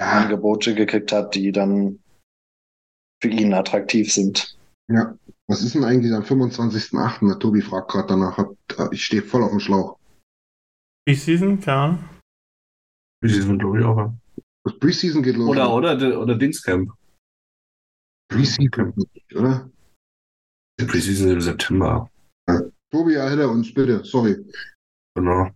Ja, 0.00 0.12
Angebote 0.22 0.74
gekriegt 0.74 1.12
hat, 1.12 1.34
die 1.34 1.52
dann 1.52 2.02
für 3.22 3.28
ihn 3.30 3.54
attraktiv 3.54 4.12
sind. 4.12 4.58
ja. 4.90 5.16
Was 5.50 5.62
ist 5.62 5.74
denn 5.74 5.84
eigentlich 5.84 6.12
am 6.12 6.24
25.08.? 6.24 7.26
Der 7.26 7.38
Tobi 7.38 7.62
fragt 7.62 7.90
gerade 7.90 8.08
danach. 8.08 8.36
Hat, 8.36 8.50
äh, 8.78 8.88
ich 8.92 9.02
stehe 9.02 9.22
voll 9.22 9.42
auf 9.42 9.48
dem 9.50 9.60
Schlauch. 9.60 9.98
Preseason, 11.06 11.58
keine 11.58 11.78
Ahnung. 11.78 12.04
Wie 13.22 13.30
sie 13.30 13.40
sind, 13.40 13.58
glaube 13.58 13.78
ich, 13.78 13.84
auch. 13.86 14.12
Ja. 14.64 14.70
Das 14.70 14.78
Preseason 14.78 15.22
geht 15.22 15.36
los. 15.36 15.48
Oder, 15.48 15.72
oder, 15.72 16.20
oder 16.20 16.34
Dingscamp. 16.34 16.92
Preseason, 18.30 18.94
oder? 19.34 19.70
Die 20.80 20.84
Preseason 20.84 21.30
im 21.30 21.40
September. 21.40 22.10
Tobi, 22.90 23.14
erhelle 23.14 23.48
uns 23.48 23.72
bitte. 23.72 24.04
Sorry. 24.04 24.36
Genau. 25.14 25.50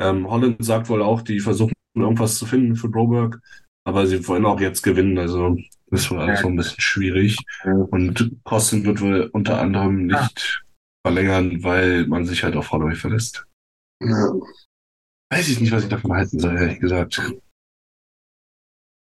Ähm, 0.00 0.28
Holland 0.28 0.64
sagt 0.64 0.88
wohl 0.88 1.02
auch, 1.02 1.22
die 1.22 1.40
versuchen 1.40 1.72
irgendwas 1.96 2.36
zu 2.36 2.46
finden 2.46 2.76
für 2.76 2.88
Broberg, 2.88 3.40
aber 3.84 4.06
sie 4.06 4.26
wollen 4.28 4.44
auch 4.44 4.60
jetzt 4.60 4.82
gewinnen, 4.82 5.18
also 5.18 5.56
das 5.86 6.10
wohl 6.10 6.20
alles 6.20 6.40
so 6.40 6.48
ein 6.48 6.56
bisschen 6.56 6.80
schwierig. 6.80 7.36
Ja. 7.64 7.72
Und 7.72 8.36
Costin 8.44 8.84
wird 8.84 9.00
wohl 9.00 9.30
unter 9.32 9.60
anderem 9.60 10.06
nicht 10.06 10.64
verlängern, 11.06 11.62
weil 11.62 12.06
man 12.06 12.26
sich 12.26 12.44
halt 12.44 12.56
auf 12.56 12.70
Holloway 12.70 12.94
verlässt. 12.94 13.46
Ja. 14.02 14.34
Weiß 15.32 15.48
ich 15.48 15.60
nicht, 15.60 15.72
was 15.72 15.84
ich 15.84 15.88
davon 15.88 16.12
halten 16.12 16.38
soll, 16.38 16.56
ehrlich 16.56 16.80
gesagt. 16.80 17.20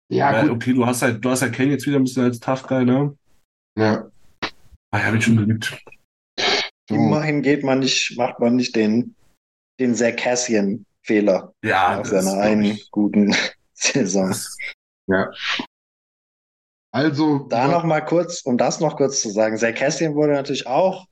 Ja, 0.08 0.32
Weil, 0.32 0.48
gut. 0.48 0.56
okay, 0.56 0.72
du 0.74 0.86
hast 0.86 1.02
halt, 1.02 1.24
du 1.24 1.30
hast 1.30 1.42
halt 1.42 1.52
Ken 1.54 1.70
jetzt 1.70 1.86
wieder 1.86 1.96
ein 1.96 2.04
bisschen 2.04 2.24
als 2.24 2.38
Tough 2.40 2.66
Guy, 2.66 2.84
ne? 2.84 3.16
Ja. 3.76 4.08
Ah, 4.92 4.98
ja, 5.00 5.14
ich 5.14 5.24
schon 5.24 5.36
geliebt. 5.36 5.76
Immerhin 6.88 7.42
geht 7.42 7.64
man 7.64 7.80
nicht, 7.80 8.16
macht 8.16 8.38
man 8.38 8.54
nicht 8.56 8.76
den, 8.76 9.16
den 9.80 9.94
Sarkassian-Fehler 9.94 11.52
Ja, 11.64 11.96
nach 11.96 12.02
das 12.08 12.10
seiner 12.24 12.40
einen 12.40 12.64
ich. 12.64 12.90
guten 12.90 13.34
Saison. 13.74 14.28
Das- 14.28 14.56
Also, 16.92 17.40
Da 17.48 17.68
noch 17.68 17.84
mal 17.84 18.00
kurz, 18.00 18.40
um 18.42 18.56
das 18.56 18.80
noch 18.80 18.96
kurz 18.96 19.20
zu 19.20 19.30
sagen, 19.30 19.56
Sarkassian 19.58 20.14
wurde 20.14 20.32
natürlich 20.32 20.66
auch 20.66 21.06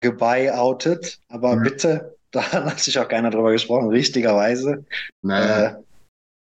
gebuyoutet, 0.00 1.20
aber 1.28 1.54
Ja. 1.54 1.60
bitte, 1.62 2.16
da 2.32 2.50
hat 2.52 2.80
sich 2.80 2.98
auch 2.98 3.08
keiner 3.08 3.30
drüber 3.30 3.52
gesprochen, 3.52 3.88
richtigerweise. 3.90 4.84
nee, 5.22 5.34
Äh, 5.34 5.76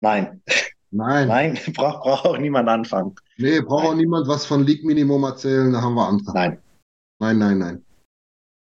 nein, 0.02 0.42
nein. 0.92 1.28
nein, 1.28 1.60
braucht 1.74 2.02
braucht 2.02 2.26
auch 2.26 2.38
niemand 2.38 2.70
anfangen. 2.70 3.16
Nee, 3.38 3.62
braucht 3.62 3.86
auch 3.86 3.96
niemand 3.96 4.28
was 4.28 4.46
von 4.46 4.66
League 4.66 4.84
Minimum 4.84 5.24
erzählen, 5.24 5.72
da 5.72 5.82
haben 5.82 5.96
wir 5.96 6.08
andere. 6.08 6.34
Nein. 6.34 6.62
Nein, 7.20 7.38
nein, 7.38 7.58
nein. 7.58 7.86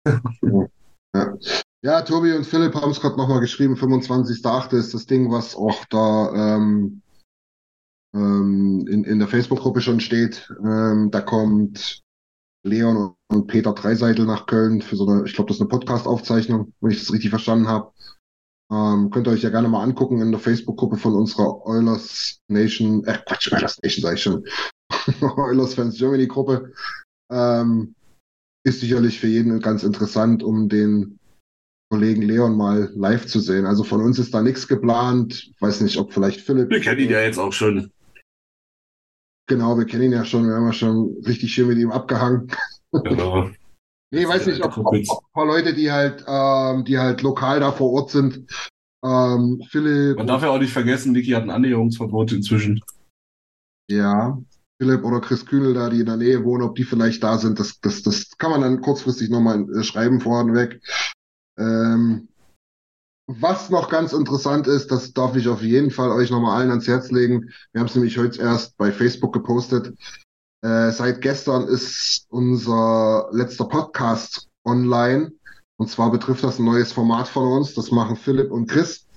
ja. 1.14 1.38
ja, 1.82 2.02
Tobi 2.02 2.34
und 2.34 2.46
Philipp 2.46 2.76
haben 2.76 2.92
es 2.92 3.02
gerade 3.02 3.18
nochmal 3.18 3.42
geschrieben, 3.42 3.76
25.8. 3.76 4.78
ist 4.78 4.94
das 4.94 5.06
Ding, 5.06 5.32
was 5.32 5.56
auch 5.56 5.86
da 5.86 6.56
ähm, 6.56 7.02
ähm, 8.16 8.88
in, 8.90 9.04
in 9.04 9.20
der 9.20 9.28
Facebook-Gruppe 9.28 9.82
schon 9.82 10.00
steht. 10.00 10.52
Ähm, 10.64 11.10
da 11.12 11.22
kommt 11.22 12.02
Leon 12.64 13.16
und 13.28 13.48
Peter 13.48 13.74
Dreiseitel 13.74 14.26
nach 14.26 14.46
Köln 14.46 14.82
für 14.82 14.96
so 14.96 15.08
eine, 15.08 15.26
ich 15.26 15.34
glaube, 15.34 15.50
das 15.50 15.58
ist 15.58 15.62
eine 15.62 15.70
Podcast-Aufzeichnung, 15.70 16.74
wenn 16.82 16.92
ich 16.92 17.00
das 17.00 17.14
richtig 17.14 17.30
verstanden 17.30 17.68
habe. 17.68 17.92
Ähm, 18.72 19.10
könnt 19.10 19.28
ihr 19.28 19.32
euch 19.32 19.42
ja 19.42 19.50
gerne 19.50 19.68
mal 19.68 19.84
angucken 19.84 20.22
in 20.22 20.32
der 20.32 20.40
Facebook-Gruppe 20.40 20.98
von 20.98 21.16
unserer 21.16 21.66
Oilers 21.66 22.40
Nation, 22.48 23.04
äh 23.06 23.18
Quatsch, 23.26 23.52
Oilers 23.52 23.80
Nation 23.82 24.04
sag 24.04 24.16
ich 24.16 24.24
schon, 24.24 24.44
Oilers 25.38 25.74
Fans 25.74 25.98
Germany 25.98 26.28
Gruppe. 26.28 26.72
Ähm, 27.32 27.96
ist 28.64 28.82
sicherlich 28.82 29.20
für 29.20 29.28
jeden 29.28 29.60
ganz 29.60 29.84
interessant, 29.84 30.44
um 30.44 30.70
den 30.70 31.20
Kollegen 31.92 32.22
Leon 32.22 32.56
mal 32.56 32.92
live 32.94 33.26
zu 33.26 33.40
sehen. 33.40 33.66
Also 33.66 33.84
von 33.84 34.02
uns 34.02 34.20
ist 34.20 34.34
da 34.34 34.42
nichts 34.42 34.68
geplant. 34.68 35.52
Weiß 35.60 35.82
nicht, 35.82 35.98
ob 35.98 36.14
vielleicht 36.14 36.42
Philipp. 36.42 36.70
Wir 36.70 36.82
kennen 36.82 37.00
ihn 37.00 37.10
ja 37.10 37.22
jetzt 37.22 37.40
auch 37.40 37.54
schon. 37.54 37.92
Genau, 39.48 39.78
wir 39.78 39.86
kennen 39.86 40.04
ihn 40.04 40.12
ja 40.12 40.26
schon. 40.26 40.48
Wir 40.48 40.56
haben 40.56 40.68
ja 40.68 40.74
schon 40.74 41.18
richtig 41.26 41.52
schön 41.52 41.68
mit 41.68 41.80
ihm 41.80 41.92
abgehangen. 41.92 42.52
Genau. 42.92 43.50
Nee, 44.12 44.28
weiß 44.28 44.48
nicht, 44.48 44.64
ob, 44.64 44.78
ob, 44.78 44.88
ob 44.88 44.94
ein 44.96 45.06
paar 45.34 45.46
Leute, 45.46 45.74
die 45.74 45.92
halt, 45.92 46.24
ähm, 46.28 46.84
die 46.86 46.98
halt 46.98 47.22
lokal 47.22 47.60
da 47.60 47.72
vor 47.72 47.92
Ort 47.92 48.12
sind. 48.12 48.46
Ähm, 49.04 49.62
Philipp. 49.70 50.18
Man 50.18 50.28
darf 50.28 50.42
ja 50.42 50.50
auch 50.50 50.60
nicht 50.60 50.74
vergessen, 50.74 51.14
Niki 51.14 51.32
hat 51.32 51.44
ein 51.44 51.52
Annäherungsverbot 51.52 52.32
inzwischen. 52.32 52.82
Ja, 53.90 54.38
Philipp 54.82 55.04
oder 55.04 55.22
Chris 55.22 55.46
Kühnel 55.46 55.74
da, 55.74 55.90
die 55.90 56.00
in 56.00 56.06
der 56.06 56.18
Nähe 56.18 56.44
wohnen, 56.44 56.64
ob 56.64 56.76
die 56.76 56.84
vielleicht 56.84 57.24
da 57.24 57.38
sind, 57.38 57.60
das, 57.60 57.80
das, 57.82 58.02
das 58.02 58.38
kann 58.38 58.52
man 58.52 58.62
dann 58.62 58.82
kurzfristig 58.82 59.30
nochmal 59.30 59.66
äh, 59.76 59.84
schreiben 59.84 60.22
vorneweg. 60.22 60.82
Ähm, 61.58 62.30
was 63.28 63.70
noch 63.70 63.90
ganz 63.90 64.14
interessant 64.14 64.66
ist, 64.66 64.92
das 64.92 65.14
darf 65.14 65.36
ich 65.36 65.48
auf 65.50 65.62
jeden 65.62 65.92
Fall 65.92 66.12
euch 66.12 66.32
nochmal 66.32 66.60
allen 66.60 66.72
ans 66.72 66.88
Herz 66.88 67.12
legen. 67.12 67.52
Wir 67.72 67.82
haben 67.82 67.88
es 67.88 67.94
nämlich 67.94 68.18
heute 68.18 68.42
erst 68.42 68.76
bei 68.78 68.92
Facebook 68.92 69.34
gepostet. 69.34 69.94
Äh, 70.62 70.92
seit 70.92 71.22
gestern 71.22 71.68
ist 71.68 72.26
unser 72.30 73.30
letzter 73.32 73.66
Podcast 73.66 74.50
online. 74.66 75.32
Und 75.78 75.90
zwar 75.90 76.12
betrifft 76.12 76.44
das 76.44 76.60
ein 76.60 76.66
neues 76.66 76.92
Format 76.92 77.28
von 77.28 77.48
uns. 77.48 77.74
Das 77.74 77.92
machen 77.92 78.18
Philipp 78.18 78.52
und 78.52 78.68
Chris, 78.68 79.08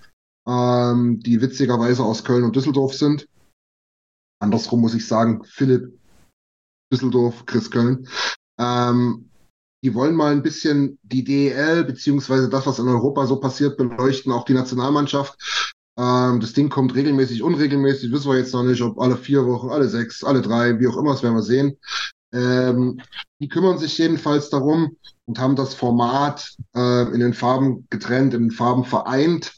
ähm, 0.47 1.19
die 1.20 1.40
witzigerweise 1.40 2.05
aus 2.05 2.24
Köln 2.24 2.44
und 2.44 2.55
Düsseldorf 2.55 2.94
sind. 2.94 3.28
Andersrum 4.40 4.81
muss 4.81 4.94
ich 4.94 5.06
sagen, 5.06 5.44
Philipp 5.44 5.98
Düsseldorf, 6.93 7.47
Chris 7.47 7.70
Köln. 7.70 8.06
Ähm, 8.59 9.28
die 9.85 9.94
wollen 9.94 10.14
mal 10.14 10.31
ein 10.31 10.43
bisschen 10.43 10.98
die 11.02 11.24
DEL 11.24 11.85
beziehungsweise 11.85 12.48
das, 12.48 12.66
was 12.66 12.78
in 12.78 12.86
Europa 12.86 13.27
so 13.27 13.40
passiert, 13.40 13.77
beleuchten, 13.77 14.31
auch 14.31 14.44
die 14.44 14.55
Nationalmannschaft. 14.55 15.73
Ähm, 15.98 16.40
das 16.40 16.52
Ding 16.52 16.70
kommt 16.70 16.94
regelmäßig, 16.94 17.43
unregelmäßig, 17.43 18.12
wissen 18.12 18.31
wir 18.31 18.39
jetzt 18.39 18.55
noch 18.55 18.64
nicht, 18.64 18.81
ob 18.82 18.98
alle 18.98 19.16
vier 19.16 19.47
Wochen, 19.47 19.70
alle 19.70 19.89
sechs, 19.89 20.24
alle 20.24 20.40
drei, 20.40 20.78
wie 20.81 20.86
auch 20.86 20.97
immer, 20.97 21.12
das 21.12 21.23
werden 21.23 21.36
wir 21.36 21.43
sehen. 21.43 21.77
Ähm, 22.35 23.01
die 23.40 23.48
kümmern 23.48 23.78
sich 23.78 23.98
jedenfalls 23.98 24.48
darum 24.48 24.97
und 25.27 25.39
haben 25.39 25.56
das 25.56 25.74
Format 25.74 26.56
äh, 26.74 27.12
in 27.12 27.20
den 27.20 27.35
Farben 27.35 27.86
getrennt, 27.90 28.35
in 28.35 28.44
den 28.44 28.51
Farben 28.51 28.85
vereint, 28.85 29.52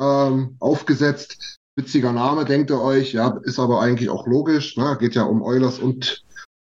ähm, 0.00 0.56
aufgesetzt. 0.60 1.58
Witziger 1.76 2.12
Name, 2.12 2.44
denkt 2.44 2.70
ihr 2.70 2.80
euch, 2.80 3.12
ja, 3.12 3.38
ist 3.44 3.58
aber 3.58 3.80
eigentlich 3.80 4.10
auch 4.10 4.26
logisch. 4.26 4.76
Ne? 4.76 4.96
Geht 5.00 5.14
ja 5.14 5.22
um 5.22 5.42
Eulers 5.42 5.78
und 5.78 6.22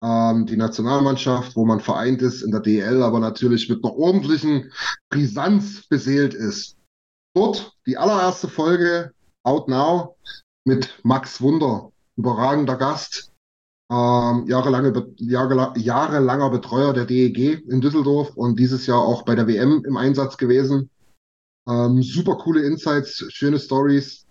ähm, 0.04 0.46
die 0.46 0.58
Nationalmannschaft, 0.58 1.56
wo 1.56 1.66
man 1.66 1.80
vereint 1.80 2.22
ist 2.22 2.42
in 2.42 2.52
der 2.52 2.62
DL, 2.62 3.02
aber 3.02 3.20
natürlich 3.20 3.70
mit 3.70 3.84
einer 3.84 3.96
ordentlichen 3.96 4.72
Brisanz 5.10 5.88
beseelt 5.88 6.34
ist. 6.34 6.79
Dort 7.36 7.78
die 7.86 7.98
allererste 7.98 8.48
Folge 8.48 9.14
Out 9.44 9.68
Now 9.68 10.16
mit 10.66 11.00
Max 11.04 11.42
Wunder, 11.42 11.92
überragender 12.16 12.76
Gast, 12.76 13.32
ähm, 13.92 14.46
jahrelange, 14.48 15.14
jahre, 15.18 15.74
jahrelanger 15.78 16.50
Betreuer 16.50 16.94
der 16.94 17.06
DEG 17.06 17.64
in 17.68 17.82
Düsseldorf 17.82 18.36
und 18.36 18.60
dieses 18.60 18.86
Jahr 18.86 19.00
auch 19.00 19.24
bei 19.24 19.36
der 19.36 19.48
WM 19.48 19.84
im 19.86 19.98
Einsatz 19.98 20.38
gewesen. 20.38 20.90
Ähm, 21.68 22.02
super 22.04 22.36
coole 22.36 22.64
Insights, 22.64 23.26
schöne 23.30 23.60
Stories 23.60 24.26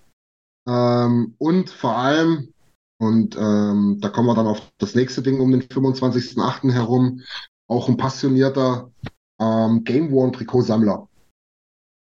ähm, 0.68 1.34
und 1.38 1.70
vor 1.70 1.96
allem 1.96 2.52
und 3.00 3.36
ähm, 3.36 3.98
da 4.00 4.08
kommen 4.08 4.26
wir 4.26 4.34
dann 4.34 4.48
auf 4.48 4.72
das 4.78 4.94
nächste 4.94 5.22
Ding 5.22 5.40
um 5.40 5.52
den 5.52 5.62
25.08. 5.62 6.72
herum. 6.72 7.22
Auch 7.68 7.88
ein 7.88 7.96
passionierter 7.96 8.90
ähm, 9.38 9.84
Game 9.84 10.10
Worn 10.10 10.32
Trikotsammler. 10.32 11.07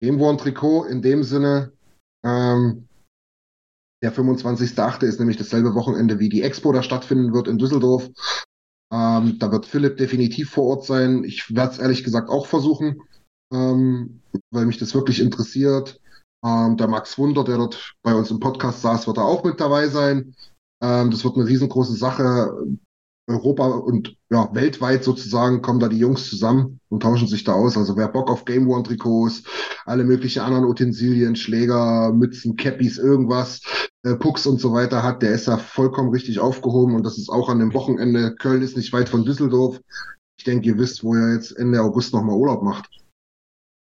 Game 0.01 0.19
Worn 0.19 0.39
Trikot 0.39 0.85
in 0.85 1.03
dem 1.03 1.23
Sinne, 1.23 1.73
ähm, 2.25 2.89
der 4.03 4.13
25.08. 4.13 5.05
ist 5.05 5.19
nämlich 5.19 5.37
dasselbe 5.37 5.75
Wochenende, 5.75 6.19
wie 6.19 6.29
die 6.29 6.43
Expo 6.43 6.73
da 6.73 6.83
stattfinden 6.83 7.33
wird 7.33 7.49
in 7.49 7.59
Düsseldorf. 7.59 8.09
Ähm, 8.93 9.39
da 9.39 9.51
wird 9.51 9.67
Philipp 9.67 9.97
definitiv 9.97 10.51
vor 10.51 10.65
Ort 10.65 10.85
sein. 10.85 11.25
Ich 11.25 11.55
werde 11.55 11.73
es 11.73 11.79
ehrlich 11.79 12.05
gesagt 12.05 12.31
auch 12.31 12.47
versuchen, 12.47 13.03
ähm, 13.53 14.23
weil 14.51 14.67
mich 14.67 14.79
das 14.79 14.95
wirklich 14.95 15.21
interessiert. 15.21 16.01
Ähm, 16.45 16.77
der 16.77 16.87
Max 16.87 17.19
Wunder, 17.19 17.43
der 17.43 17.57
dort 17.57 17.97
bei 18.03 18.15
uns 18.15 18.31
im 18.31 18.39
Podcast 18.39 18.83
saß, 18.83 19.07
wird 19.09 19.19
da 19.19 19.23
auch 19.23 19.43
mit 19.43 19.61
dabei 19.61 19.89
sein. 19.89 20.35
Ähm, 20.81 21.11
das 21.11 21.25
wird 21.25 21.37
eine 21.37 21.47
riesengroße 21.47 21.95
Sache. 21.95 22.57
Europa 23.29 23.67
und 23.67 24.17
ja, 24.31 24.49
weltweit 24.55 25.05
sozusagen 25.05 25.61
kommen 25.61 25.81
da 25.81 25.89
die 25.89 25.99
Jungs 25.99 26.29
zusammen 26.29 26.81
und 26.89 27.03
tauschen 27.03 27.29
sich 27.29 27.45
da 27.45 27.53
aus. 27.53 27.77
Also 27.77 27.97
wer 27.97 28.09
Bock 28.09 28.31
auf 28.31 28.45
Game 28.45 28.69
One 28.69 28.83
Trikots, 28.83 29.43
alle 29.85 30.05
möglichen 30.05 30.41
anderen 30.41 30.65
Utensilien, 30.65 31.37
Schläger, 31.37 32.13
Mützen, 32.13 32.57
Cappies, 32.57 32.99
irgendwas, 32.99 33.61
äh, 34.03 34.15
Pucks 34.17 34.47
und 34.47 34.61
so 34.61 34.73
weiter 34.73 35.03
hat, 35.03 35.23
der 35.23 35.33
ist 35.33 35.47
da 35.47 35.59
vollkommen 35.59 36.11
richtig 36.11 36.41
aufgehoben 36.41 36.95
und 36.95 37.05
das 37.05 37.19
ist 37.19 37.29
auch 37.29 37.49
an 37.51 37.59
dem 37.59 37.75
Wochenende. 37.75 38.35
Köln 38.35 38.63
ist 38.63 38.77
nicht 38.77 38.93
weit 38.93 39.11
von 39.11 39.25
Düsseldorf. 39.25 39.81
Ich 40.39 40.45
denke, 40.45 40.69
ihr 40.69 40.79
wisst, 40.79 41.05
wo 41.05 41.15
er 41.15 41.35
jetzt 41.35 41.53
Ende 41.53 41.83
August 41.83 42.15
nochmal 42.15 42.37
Urlaub 42.37 42.63
macht. 42.63 42.89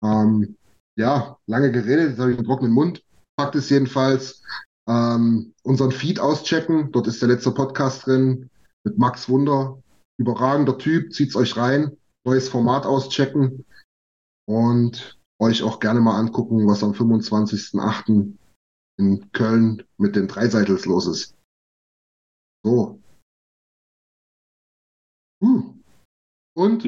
Ähm, 0.04 0.58
ja, 0.98 1.38
lange 1.48 1.72
geredet, 1.72 2.10
jetzt 2.10 2.20
habe 2.20 2.32
ich 2.32 2.38
einen 2.38 2.48
trockenen 2.48 2.74
Mund. 2.74 3.04
Fakt 3.40 3.56
ist 3.56 3.70
jedenfalls, 3.70 4.42
ähm, 4.90 5.54
unseren 5.64 5.92
Feed 5.92 6.20
auschecken. 6.20 6.92
Dort 6.92 7.08
ist 7.08 7.22
der 7.22 7.30
letzte 7.30 7.52
Podcast 7.52 8.06
drin 8.06 8.50
mit 8.84 8.98
Max 8.98 9.30
Wunder. 9.30 9.82
Überragender 10.18 10.78
Typ, 10.78 11.14
zieht's 11.14 11.36
euch 11.36 11.56
rein. 11.58 11.98
Neues 12.26 12.50
Format 12.50 12.86
auschecken 12.86 13.66
und 14.46 15.20
euch 15.40 15.64
auch 15.64 15.80
gerne 15.80 16.02
mal 16.02 16.20
angucken, 16.20 16.68
was 16.68 16.84
am 16.84 16.92
25.08. 16.92 18.34
in 18.98 19.32
Köln 19.32 19.84
mit 19.98 20.16
den 20.16 20.28
Dreiseitels 20.28 20.86
los 20.86 21.08
ist. 21.08 21.36
So. 22.64 23.02
Uh. 25.42 25.74
Und 26.56 26.86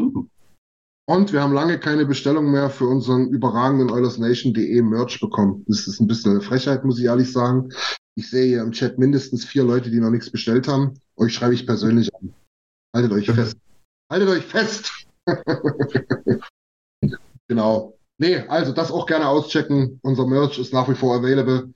und 1.11 1.33
wir 1.33 1.41
haben 1.41 1.53
lange 1.53 1.77
keine 1.77 2.05
Bestellung 2.05 2.51
mehr 2.51 2.69
für 2.69 2.87
unseren 2.87 3.29
überragenden 3.29 3.91
OilersNation.de 3.91 4.81
Merch 4.81 5.19
bekommen. 5.19 5.65
Das 5.67 5.87
ist 5.87 5.99
ein 5.99 6.07
bisschen 6.07 6.31
eine 6.31 6.41
Frechheit, 6.41 6.85
muss 6.85 6.99
ich 6.99 7.05
ehrlich 7.05 7.31
sagen. 7.31 7.69
Ich 8.17 8.29
sehe 8.29 8.45
hier 8.45 8.61
im 8.61 8.71
Chat 8.71 8.99
mindestens 8.99 9.45
vier 9.45 9.63
Leute, 9.63 9.89
die 9.89 9.99
noch 9.99 10.09
nichts 10.09 10.29
bestellt 10.29 10.67
haben. 10.67 10.99
Euch 11.15 11.33
schreibe 11.33 11.53
ich 11.53 11.65
persönlich 11.65 12.13
an. 12.15 12.33
Haltet 12.93 13.11
euch 13.13 13.25
fest. 13.31 13.57
Haltet 14.11 14.29
euch 14.29 14.45
fest! 14.45 15.07
genau. 17.47 17.97
Nee, 18.17 18.39
also 18.47 18.73
das 18.73 18.91
auch 18.91 19.05
gerne 19.05 19.27
auschecken. 19.27 19.99
Unser 20.03 20.27
Merch 20.27 20.59
ist 20.59 20.73
nach 20.73 20.89
wie 20.89 20.95
vor 20.95 21.15
available. 21.15 21.73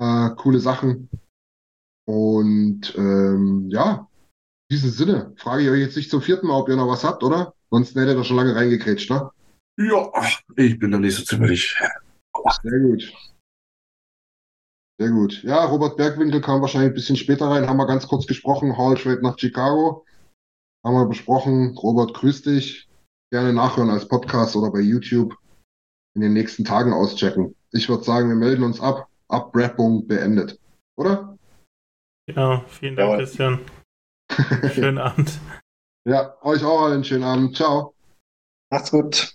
Äh, 0.00 0.30
coole 0.36 0.60
Sachen. 0.60 1.08
Und 2.06 2.94
ähm, 2.96 3.68
ja, 3.70 4.08
in 4.68 4.76
diesem 4.76 4.90
Sinne 4.90 5.32
frage 5.36 5.62
ich 5.62 5.70
euch 5.70 5.80
jetzt 5.80 5.96
nicht 5.96 6.10
zum 6.10 6.22
vierten 6.22 6.46
Mal, 6.46 6.60
ob 6.60 6.68
ihr 6.68 6.76
noch 6.76 6.88
was 6.88 7.04
habt, 7.04 7.22
oder? 7.22 7.54
Sonst 7.70 7.94
hätte 7.94 8.14
er 8.14 8.24
schon 8.24 8.36
lange 8.36 8.54
reingekrätscht, 8.54 9.10
ne? 9.10 9.30
Ja, 9.78 10.10
ich 10.56 10.78
bin 10.78 10.90
da 10.90 10.98
nicht 10.98 11.16
so 11.16 11.24
zimmerlich. 11.24 11.76
Sehr 12.62 12.80
gut. 12.80 13.12
Sehr 15.00 15.12
gut. 15.12 15.42
Ja, 15.44 15.64
Robert 15.64 15.96
Bergwinkel 15.96 16.42
kam 16.42 16.60
wahrscheinlich 16.60 16.90
ein 16.90 16.94
bisschen 16.94 17.16
später 17.16 17.46
rein, 17.46 17.66
haben 17.66 17.78
wir 17.78 17.86
ganz 17.86 18.06
kurz 18.06 18.26
gesprochen. 18.26 18.76
Hall 18.76 18.96
Trade 18.96 19.22
nach 19.22 19.38
Chicago. 19.38 20.04
Haben 20.84 20.94
wir 20.94 21.06
besprochen. 21.06 21.74
Robert, 21.78 22.12
grüß 22.12 22.42
dich. 22.42 22.86
Gerne 23.32 23.54
nachhören 23.54 23.88
als 23.88 24.06
Podcast 24.06 24.56
oder 24.56 24.70
bei 24.70 24.80
YouTube 24.80 25.34
in 26.14 26.20
den 26.20 26.34
nächsten 26.34 26.66
Tagen 26.66 26.92
auschecken. 26.92 27.56
Ich 27.72 27.88
würde 27.88 28.04
sagen, 28.04 28.28
wir 28.28 28.36
melden 28.36 28.62
uns 28.62 28.78
ab. 28.78 29.08
Abwrappung 29.28 30.06
beendet. 30.06 30.60
Oder? 30.98 31.38
Ja, 32.28 32.62
vielen 32.66 32.96
Dank, 32.96 33.12
ja. 33.12 33.16
Christian. 33.16 33.60
Schönen 34.74 34.98
Abend. 34.98 35.38
Ja, 36.06 36.36
euch 36.42 36.62
auch 36.62 36.90
einen 36.90 37.04
schönen 37.04 37.24
Abend. 37.24 37.56
Ciao. 37.56 37.94
Macht's 38.70 38.90
gut. 38.90 39.34